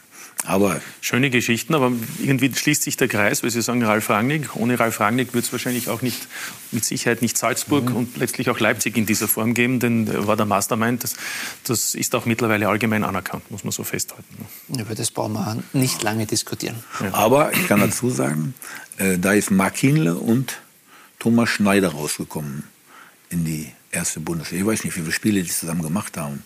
Aber 0.46 0.82
Schöne 1.02 1.30
Geschichten, 1.30 1.76
aber 1.76 1.92
irgendwie 2.20 2.54
schließt 2.54 2.84
sich 2.84 2.98
der 2.98 3.08
Kreis, 3.08 3.44
weil 3.44 3.52
Sie 3.52 3.62
sagen 3.62 3.84
Ralf 3.84 4.10
Rangnick. 4.10 4.56
Ohne 4.56 4.80
Ralf 4.80 5.00
Rangnick 5.00 5.34
wird 5.34 5.46
es 5.46 5.52
wahrscheinlich 5.52 5.90
auch 5.90 6.02
nicht, 6.02 6.28
mit 6.72 6.86
Sicherheit 6.86 7.22
nicht 7.22 7.38
Salzburg 7.38 7.90
mhm. 7.90 7.96
und 7.96 8.18
letztlich 8.18 8.50
auch 8.50 8.60
Leipzig 8.60 8.98
in 8.98 9.06
dieser 9.06 9.28
Form 9.28 9.54
geben, 9.54 9.80
denn 9.80 10.08
er 10.08 10.28
war 10.28 10.38
der 10.38 10.46
Mastermind. 10.46 11.04
Das, 11.04 11.16
das 11.64 11.96
ist 11.96 12.16
auch 12.16 12.26
mittlerweile 12.26 12.70
allgemein 12.70 13.04
anerkannt, 13.04 13.50
muss 13.52 13.64
man 13.64 13.72
so 13.72 13.84
festhalten. 13.84 14.46
Über 14.70 14.96
das 14.96 15.12
brauchen 15.12 15.34
wir 15.34 15.62
nicht 15.74 16.02
lange 16.02 16.26
diskutieren. 16.26 16.78
Ja. 17.02 17.14
Aber 17.14 17.54
ich 17.54 17.68
kann 17.68 17.80
dazu 17.80 18.10
sagen, 18.10 18.54
äh, 18.98 19.18
da 19.18 19.34
ist 19.34 19.52
Mark 19.52 19.78
Hinle 19.78 20.16
und 20.16 20.62
Thomas 21.20 21.50
Schneider 21.50 21.90
rausgekommen 21.90 22.64
in 23.30 23.46
die 23.46 23.72
erste 23.92 24.20
Bundesliga. 24.20 24.64
Ich 24.64 24.68
weiß 24.68 24.84
nicht, 24.86 24.96
wie 24.96 25.02
viele 25.02 25.12
Spiele 25.12 25.44
die 25.44 25.50
zusammen 25.50 25.82
gemacht 25.82 26.18
haben. 26.18 26.44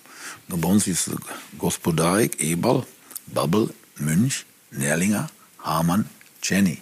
Bei 0.47 0.67
uns 0.67 0.87
ist 0.87 1.11
Gospodarik, 1.57 2.41
Eberl, 2.41 2.85
Bubble, 3.27 3.69
Münch, 3.97 4.45
Nerlinger, 4.71 5.29
Hamann, 5.59 6.09
Jenny 6.43 6.81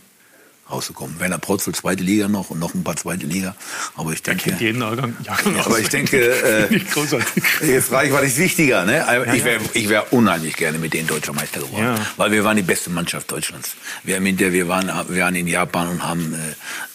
rausgekommen. 0.74 1.20
Werner 1.20 1.38
Protzel, 1.38 1.74
zweite 1.74 2.03
Liga 2.03 2.28
noch 2.28 2.49
und 2.49 2.59
noch 2.59 2.74
ein 2.74 2.84
paar 2.84 2.95
zweite 2.95 3.26
Liga. 3.26 3.55
Aber 3.95 4.11
ich 4.11 4.24
denke. 4.24 4.49
Kennt 4.49 4.61
jeden 4.61 4.82
Jahrgang. 4.82 5.16
Jahrgang 5.24 5.59
aber 5.59 5.80
ich 5.80 5.89
denke, 5.89 6.18
äh, 6.18 6.76
jetzt 7.66 7.88
frage 7.89 8.07
ich, 8.07 8.14
was 8.14 8.24
ist 8.24 8.38
wichtiger? 8.38 8.86
Ne? 8.86 9.05
Ich 9.36 9.43
wäre 9.43 9.61
ich 9.74 9.89
wär 9.89 10.11
unheimlich 10.14 10.55
gerne 10.55 10.78
mit 10.78 10.93
denen 10.93 11.07
deutscher 11.07 11.34
Meister 11.34 11.59
geworden. 11.59 11.83
Ja. 11.83 11.96
Weil 12.17 12.32
wir 12.32 12.43
waren 12.43 12.58
die 12.58 12.63
beste 12.63 12.89
Mannschaft 12.89 13.32
Deutschlands. 13.32 13.75
Wir, 14.04 14.16
haben 14.16 14.25
in 14.25 14.37
der, 14.37 14.54
wir, 14.54 14.67
waren, 14.67 14.92
wir 15.09 15.24
waren 15.24 15.36
in 15.36 15.47
Japan 15.47 15.89
und 15.89 16.04
haben 16.04 16.33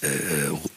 äh, 0.02 0.06
äh, 0.06 0.10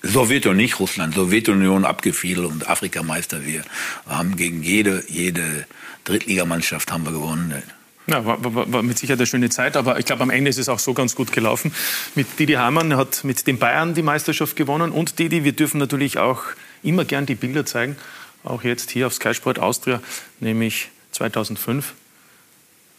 Sowjetunion, 0.03 0.57
nicht 0.57 0.80
Russland, 0.80 1.15
Sowjetunion 1.15 1.86
abgefiedelt 1.86 2.48
und 2.48 2.70
Afrikameister. 2.70 3.45
Wir 3.45 3.64
haben 4.07 4.36
gegen 4.36 4.64
jede, 4.64 5.03
jede 5.07 5.65
Drittligamannschaft 6.03 6.91
haben 6.91 7.06
wir 7.06 7.11
gewonnen. 7.11 7.64
Ja, 8.12 8.26
war, 8.26 8.44
war, 8.44 8.74
war, 8.74 8.84
mit 8.84 8.98
Sicherheit 8.98 9.20
eine 9.20 9.26
schöne 9.26 9.50
Zeit, 9.50 9.78
aber 9.78 9.98
ich 9.98 10.06
glaube, 10.06 10.22
am 10.24 10.30
Ende 10.30 10.50
ist 10.50 10.58
es 10.58 10.68
auch 10.68 10.80
so 10.80 10.94
ganz 10.94 11.16
gut 11.16 11.32
gelaufen. 11.32 11.74
Mit 12.14 12.40
Didi 12.40 12.54
Hamann 12.54 12.98
hat 12.98 13.24
mit 13.24 13.48
den 13.48 13.58
Bayern 13.58 13.94
die 13.94 14.02
Meisterschaft 14.02 14.58
gewonnen 14.58 14.92
und 14.92 15.18
Didi, 15.18 15.46
wir 15.46 15.54
dürfen 15.54 15.78
natürlich 15.78 16.18
auch 16.18 16.44
immer 16.84 17.06
gern 17.06 17.26
die 17.26 17.36
Bilder 17.36 17.66
zeigen, 17.66 17.96
auch 18.44 18.64
jetzt 18.64 18.92
hier 18.92 19.08
auf 19.08 19.14
Sky 19.14 19.34
Sport 19.34 19.60
Austria, 19.60 20.02
nämlich 20.42 20.90
2005. 21.12 21.94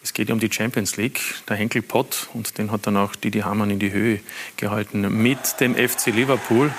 Es 0.03 0.15
geht 0.15 0.29
ja 0.29 0.35
um 0.35 0.41
die 0.41 0.51
Champions 0.51 0.97
League. 0.97 1.21
Der 1.49 1.57
Henkel 1.57 1.83
Pott, 1.83 2.29
und 2.33 2.57
den 2.57 2.73
hat 2.73 2.87
dann 2.87 2.97
auch 2.97 3.15
Didi 3.15 3.41
Hamann 3.41 3.71
in 3.71 3.79
die 3.79 3.93
Höhe 3.93 4.21
gehalten, 4.57 5.23
mit 5.23 5.61
dem 5.61 5.75
FC 5.75 6.07
Liverpool. 6.07 6.73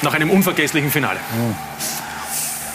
Nach 0.00 0.14
einem 0.14 0.30
unvergesslichen 0.30 0.90
Finale. 0.90 1.20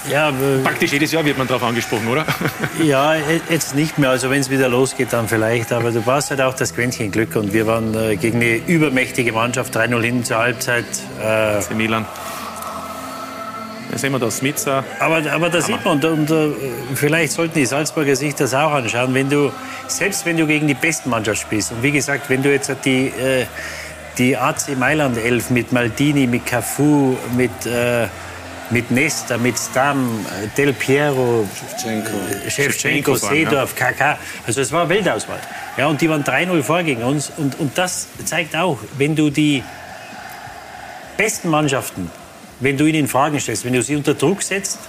Ja, 0.09 0.33
Praktisch 0.63 0.91
jedes 0.91 1.11
Jahr 1.11 1.23
wird 1.25 1.37
man 1.37 1.47
darauf 1.47 1.63
angesprochen, 1.63 2.07
oder? 2.07 2.25
Ja, 2.83 3.15
jetzt 3.49 3.75
nicht 3.75 3.97
mehr. 3.97 4.09
Also 4.09 4.29
wenn 4.29 4.41
es 4.41 4.49
wieder 4.49 4.67
losgeht, 4.67 5.13
dann 5.13 5.27
vielleicht. 5.27 5.71
Aber 5.71 5.91
du 5.91 6.01
brauchst 6.01 6.29
halt 6.29 6.41
auch 6.41 6.55
das 6.55 6.73
Quäntchen 6.75 7.11
Glück. 7.11 7.35
Und 7.35 7.53
wir 7.53 7.67
waren 7.67 7.95
äh, 7.95 8.15
gegen 8.17 8.41
eine 8.41 8.55
übermächtige 8.55 9.31
Mannschaft, 9.31 9.75
3-0 9.75 10.01
hin 10.01 10.23
zur 10.23 10.37
Halbzeit. 10.37 10.85
Äh, 11.21 11.25
AC 11.25 11.75
Milan. 11.75 12.05
Da 13.91 13.99
sehen 13.99 14.11
wir 14.11 14.19
da 14.19 14.31
Smitzer. 14.31 14.83
Aber, 14.99 15.21
aber 15.31 15.49
da 15.49 15.61
sieht 15.61 15.85
man, 15.85 16.03
und, 16.03 16.05
und 16.05 16.31
äh, 16.31 16.49
vielleicht 16.95 17.31
sollten 17.33 17.53
die 17.59 17.65
Salzburger 17.65 18.15
sich 18.15 18.33
das 18.33 18.55
auch 18.55 18.71
anschauen, 18.71 19.13
wenn 19.13 19.29
du, 19.29 19.51
selbst 19.87 20.25
wenn 20.25 20.35
du 20.35 20.47
gegen 20.47 20.67
die 20.67 20.73
besten 20.73 21.11
Mannschaft 21.11 21.41
spielst, 21.41 21.71
und 21.71 21.83
wie 21.83 21.91
gesagt, 21.91 22.27
wenn 22.27 22.41
du 22.41 22.51
jetzt 22.51 22.75
die, 22.85 23.09
äh, 23.09 23.45
die 24.17 24.35
AC 24.35 24.75
Mailand 24.79 25.17
11 25.17 25.51
mit 25.51 25.71
Maldini, 25.71 26.25
mit 26.25 26.43
Cafu, 26.47 27.15
mit, 27.37 27.51
äh, 27.67 28.07
mit 28.73 28.91
Nesta, 28.91 29.37
mit 29.37 29.57
Stam, 29.57 30.25
Del 30.57 30.73
Piero, 30.73 31.47
Shevchenko, 31.55 32.49
Shevchenko 32.49 33.15
Seedorf, 33.15 33.75
KK, 33.75 34.17
also 34.45 34.59
es 34.59 34.71
war 34.71 34.89
Weltauswahl. 34.89 35.39
Ja, 35.77 35.87
und 35.87 36.01
die 36.01 36.09
waren 36.09 36.23
3-0 36.23 36.63
vor 36.63 36.83
gegen 36.83 37.03
uns 37.03 37.31
und, 37.37 37.59
und 37.59 37.77
das 37.77 38.07
zeigt 38.25 38.55
auch, 38.55 38.79
wenn 38.97 39.15
du 39.15 39.29
die 39.29 39.63
besten 41.15 41.49
Mannschaften 41.49 42.09
wenn 42.63 42.77
du 42.77 42.85
ihnen 42.85 43.07
Fragen 43.07 43.39
stellst, 43.39 43.65
wenn 43.65 43.73
du 43.73 43.81
sie 43.81 43.95
unter 43.95 44.13
Druck 44.13 44.41
setzt 44.41 44.79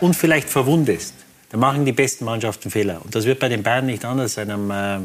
und 0.00 0.14
vielleicht 0.14 0.48
verwundest, 0.48 1.14
dann 1.50 1.60
machen 1.60 1.84
die 1.84 1.92
besten 1.92 2.24
Mannschaften 2.24 2.70
Fehler. 2.70 3.00
Und 3.04 3.14
das 3.14 3.24
wird 3.24 3.40
bei 3.40 3.48
den 3.48 3.62
Bayern 3.62 3.86
nicht 3.86 4.04
anders 4.04 4.34
sein. 4.34 4.50
Am 4.50 4.70
äh, 4.70 4.98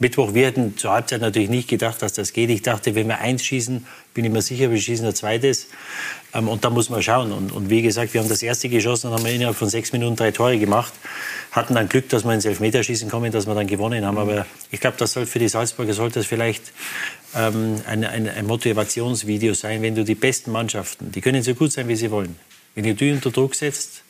Mittwoch, 0.00 0.34
wir 0.34 0.48
hatten 0.48 0.76
zur 0.76 0.90
Halbzeit 0.90 1.20
natürlich 1.20 1.48
nicht 1.48 1.68
gedacht, 1.68 2.02
dass 2.02 2.14
das 2.14 2.32
geht. 2.32 2.50
Ich 2.50 2.62
dachte, 2.62 2.94
wenn 2.94 3.06
wir 3.06 3.18
eins 3.18 3.44
schießen, 3.44 3.86
bin 4.12 4.24
ich 4.24 4.30
mir 4.30 4.42
sicher, 4.42 4.70
wir 4.70 4.78
schießen 4.78 5.06
ein 5.06 5.14
zweites. 5.14 5.68
Ähm, 6.34 6.48
und 6.48 6.64
da 6.64 6.70
muss 6.70 6.90
man 6.90 7.02
schauen. 7.02 7.32
Und, 7.32 7.52
und, 7.52 7.70
wie 7.70 7.82
gesagt, 7.82 8.12
wir 8.12 8.20
haben 8.20 8.28
das 8.28 8.42
erste 8.42 8.68
geschossen 8.68 9.10
und 9.10 9.18
haben 9.18 9.26
innerhalb 9.26 9.56
von 9.56 9.68
sechs 9.68 9.92
Minuten 9.92 10.16
drei 10.16 10.30
Tore 10.30 10.58
gemacht. 10.58 10.92
Hatten 11.52 11.74
dann 11.74 11.88
Glück, 11.88 12.08
dass 12.08 12.24
wir 12.24 12.32
ins 12.32 12.44
Elfmeterschießen 12.44 13.08
kommen, 13.08 13.30
dass 13.30 13.46
wir 13.46 13.54
dann 13.54 13.66
gewonnen 13.66 14.04
haben. 14.04 14.18
Aber 14.18 14.46
ich 14.70 14.80
glaube, 14.80 14.96
das 14.98 15.12
soll 15.12 15.26
für 15.26 15.38
die 15.38 15.48
Salzburger 15.48 15.94
sollte 15.94 16.20
das 16.20 16.26
vielleicht 16.26 16.72
ähm, 17.34 17.80
ein, 17.86 18.04
ein, 18.04 18.28
ein 18.28 18.46
Motivationsvideo 18.46 19.54
sein, 19.54 19.82
wenn 19.82 19.94
du 19.94 20.04
die 20.04 20.14
besten 20.14 20.52
Mannschaften, 20.52 21.12
die 21.12 21.20
können 21.20 21.42
so 21.42 21.54
gut 21.54 21.72
sein, 21.72 21.88
wie 21.88 21.96
sie 21.96 22.10
wollen, 22.10 22.36
wenn 22.74 22.84
du 22.84 22.94
die 22.94 23.12
unter 23.12 23.30
Druck 23.30 23.54
setzt, 23.54 24.03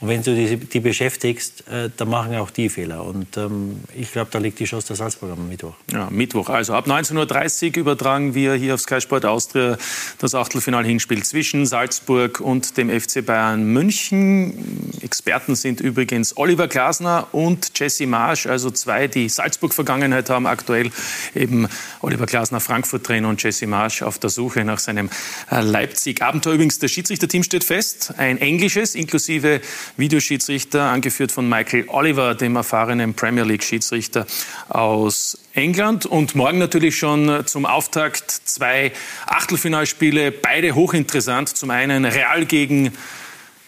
und 0.00 0.08
wenn 0.08 0.22
du 0.22 0.32
die, 0.32 0.56
die 0.56 0.78
beschäftigst, 0.78 1.66
äh, 1.68 1.90
dann 1.96 2.08
machen 2.08 2.32
auch 2.36 2.50
die 2.50 2.68
Fehler. 2.68 3.04
Und 3.04 3.36
ähm, 3.36 3.80
ich 3.96 4.12
glaube, 4.12 4.28
da 4.30 4.38
liegt 4.38 4.60
die 4.60 4.64
Chance 4.64 4.86
der 4.86 4.96
Salzburg 4.96 5.32
am 5.32 5.48
Mittwoch. 5.48 5.74
Ja, 5.92 6.08
Mittwoch. 6.08 6.50
Also 6.50 6.74
ab 6.74 6.86
19.30 6.86 7.70
Uhr 7.70 7.76
übertragen 7.78 8.32
wir 8.32 8.54
hier 8.54 8.74
auf 8.74 8.80
Sky 8.80 9.00
Sport 9.00 9.24
Austria 9.24 9.76
das 10.18 10.36
Achtelfinal-Hinspiel 10.36 11.24
zwischen 11.24 11.66
Salzburg 11.66 12.40
und 12.40 12.76
dem 12.76 12.88
FC 12.90 13.26
Bayern 13.26 13.64
München. 13.64 14.92
Experten 15.02 15.56
sind 15.56 15.80
übrigens 15.80 16.36
Oliver 16.36 16.68
Glasner 16.68 17.26
und 17.32 17.76
Jesse 17.76 18.06
Marsch, 18.06 18.46
also 18.46 18.70
zwei, 18.70 19.08
die 19.08 19.28
Salzburg-Vergangenheit 19.28 20.30
haben. 20.30 20.46
Aktuell 20.46 20.92
eben 21.34 21.66
Oliver 22.02 22.26
Glasner, 22.26 22.60
Frankfurt-Trainer 22.60 23.28
und 23.28 23.42
Jesse 23.42 23.66
Marsch 23.66 24.02
auf 24.02 24.20
der 24.20 24.30
Suche 24.30 24.64
nach 24.64 24.78
seinem 24.78 25.10
äh, 25.50 25.60
Leipzig-Abenteuer. 25.60 26.54
Übrigens, 26.54 26.78
das 26.78 26.92
Schiedsrichterteam 26.92 27.42
steht 27.42 27.64
fest. 27.64 28.14
Ein 28.16 28.38
englisches, 28.38 28.94
inklusive 28.94 29.60
Videoschiedsrichter, 29.96 30.82
angeführt 30.82 31.32
von 31.32 31.48
Michael 31.48 31.86
Oliver, 31.88 32.34
dem 32.34 32.56
erfahrenen 32.56 33.14
Premier 33.14 33.44
League-Schiedsrichter 33.44 34.26
aus 34.68 35.38
England. 35.54 36.06
Und 36.06 36.34
morgen 36.34 36.58
natürlich 36.58 36.96
schon 36.96 37.46
zum 37.46 37.66
Auftakt 37.66 38.30
zwei 38.30 38.92
Achtelfinalspiele, 39.26 40.30
beide 40.32 40.74
hochinteressant. 40.74 41.48
Zum 41.48 41.70
einen 41.70 42.04
Real 42.04 42.44
gegen 42.46 42.92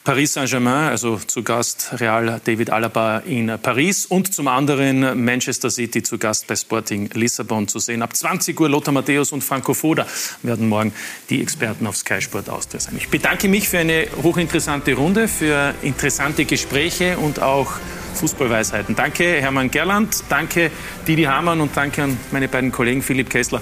Paris 0.03 0.33
Saint-Germain, 0.33 0.89
also 0.89 1.19
zu 1.19 1.43
Gast 1.43 1.91
Real 2.01 2.41
David 2.43 2.71
Alaba 2.71 3.19
in 3.19 3.53
Paris 3.63 4.07
und 4.07 4.33
zum 4.33 4.49
anderen 4.49 5.25
Manchester 5.25 5.69
City 5.69 6.03
zu 6.03 6.17
Gast 6.17 6.47
bei 6.47 6.57
Sporting 6.57 7.11
Lissabon 7.13 7.69
zu 7.69 7.79
sehen. 7.79 8.01
Ab 8.01 8.17
20 8.17 8.59
Uhr 8.59 8.71
Lothar 8.71 8.95
Matthäus 8.95 9.31
und 9.31 9.45
Franco 9.45 9.75
Foda 9.75 10.07
werden 10.43 10.71
morgen 10.71 10.95
die 11.29 11.43
Experten 11.43 11.87
auf 11.87 11.97
Sky 11.97 12.23
Sport 12.23 12.49
Austria 12.49 12.81
sein. 12.81 12.95
Ich 12.97 13.11
bedanke 13.11 13.47
mich 13.49 13.69
für 13.69 13.79
eine 13.79 14.07
hochinteressante 14.23 14.95
Runde, 14.95 15.29
für 15.29 15.75
interessante 15.83 16.47
Gespräche 16.47 17.19
und 17.19 17.43
auch 17.43 17.71
Fußballweisheiten. 18.15 18.97
Danke 18.97 19.25
Hermann 19.25 19.71
Gerland, 19.71 20.25
danke 20.31 20.71
Didi 21.07 21.25
Hamann 21.25 21.61
und 21.61 21.77
danke 21.77 22.05
an 22.05 22.17
meine 22.33 22.49
beiden 22.49 22.73
Kollegen 22.73 23.03
Philipp 23.03 23.29
Kessler 23.29 23.61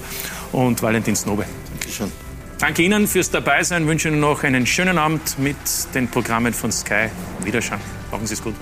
und 0.53 0.81
Valentin 0.81 1.17
Snobe. 1.17 1.45
Dankeschön. 1.71 2.28
Danke 2.59 2.83
Ihnen 2.83 3.07
fürs 3.07 3.31
Dabeisein. 3.31 3.87
Wünsche 3.87 4.09
Ihnen 4.09 4.19
noch 4.19 4.43
einen 4.43 4.65
schönen 4.65 4.97
Abend 4.97 5.39
mit 5.39 5.55
den 5.95 6.09
Programmen 6.09 6.53
von 6.53 6.71
Sky. 6.73 7.07
Wiederschauen. 7.43 7.79
Machen 8.11 8.27
Sie 8.27 8.33
es 8.33 8.43
gut. 8.43 8.55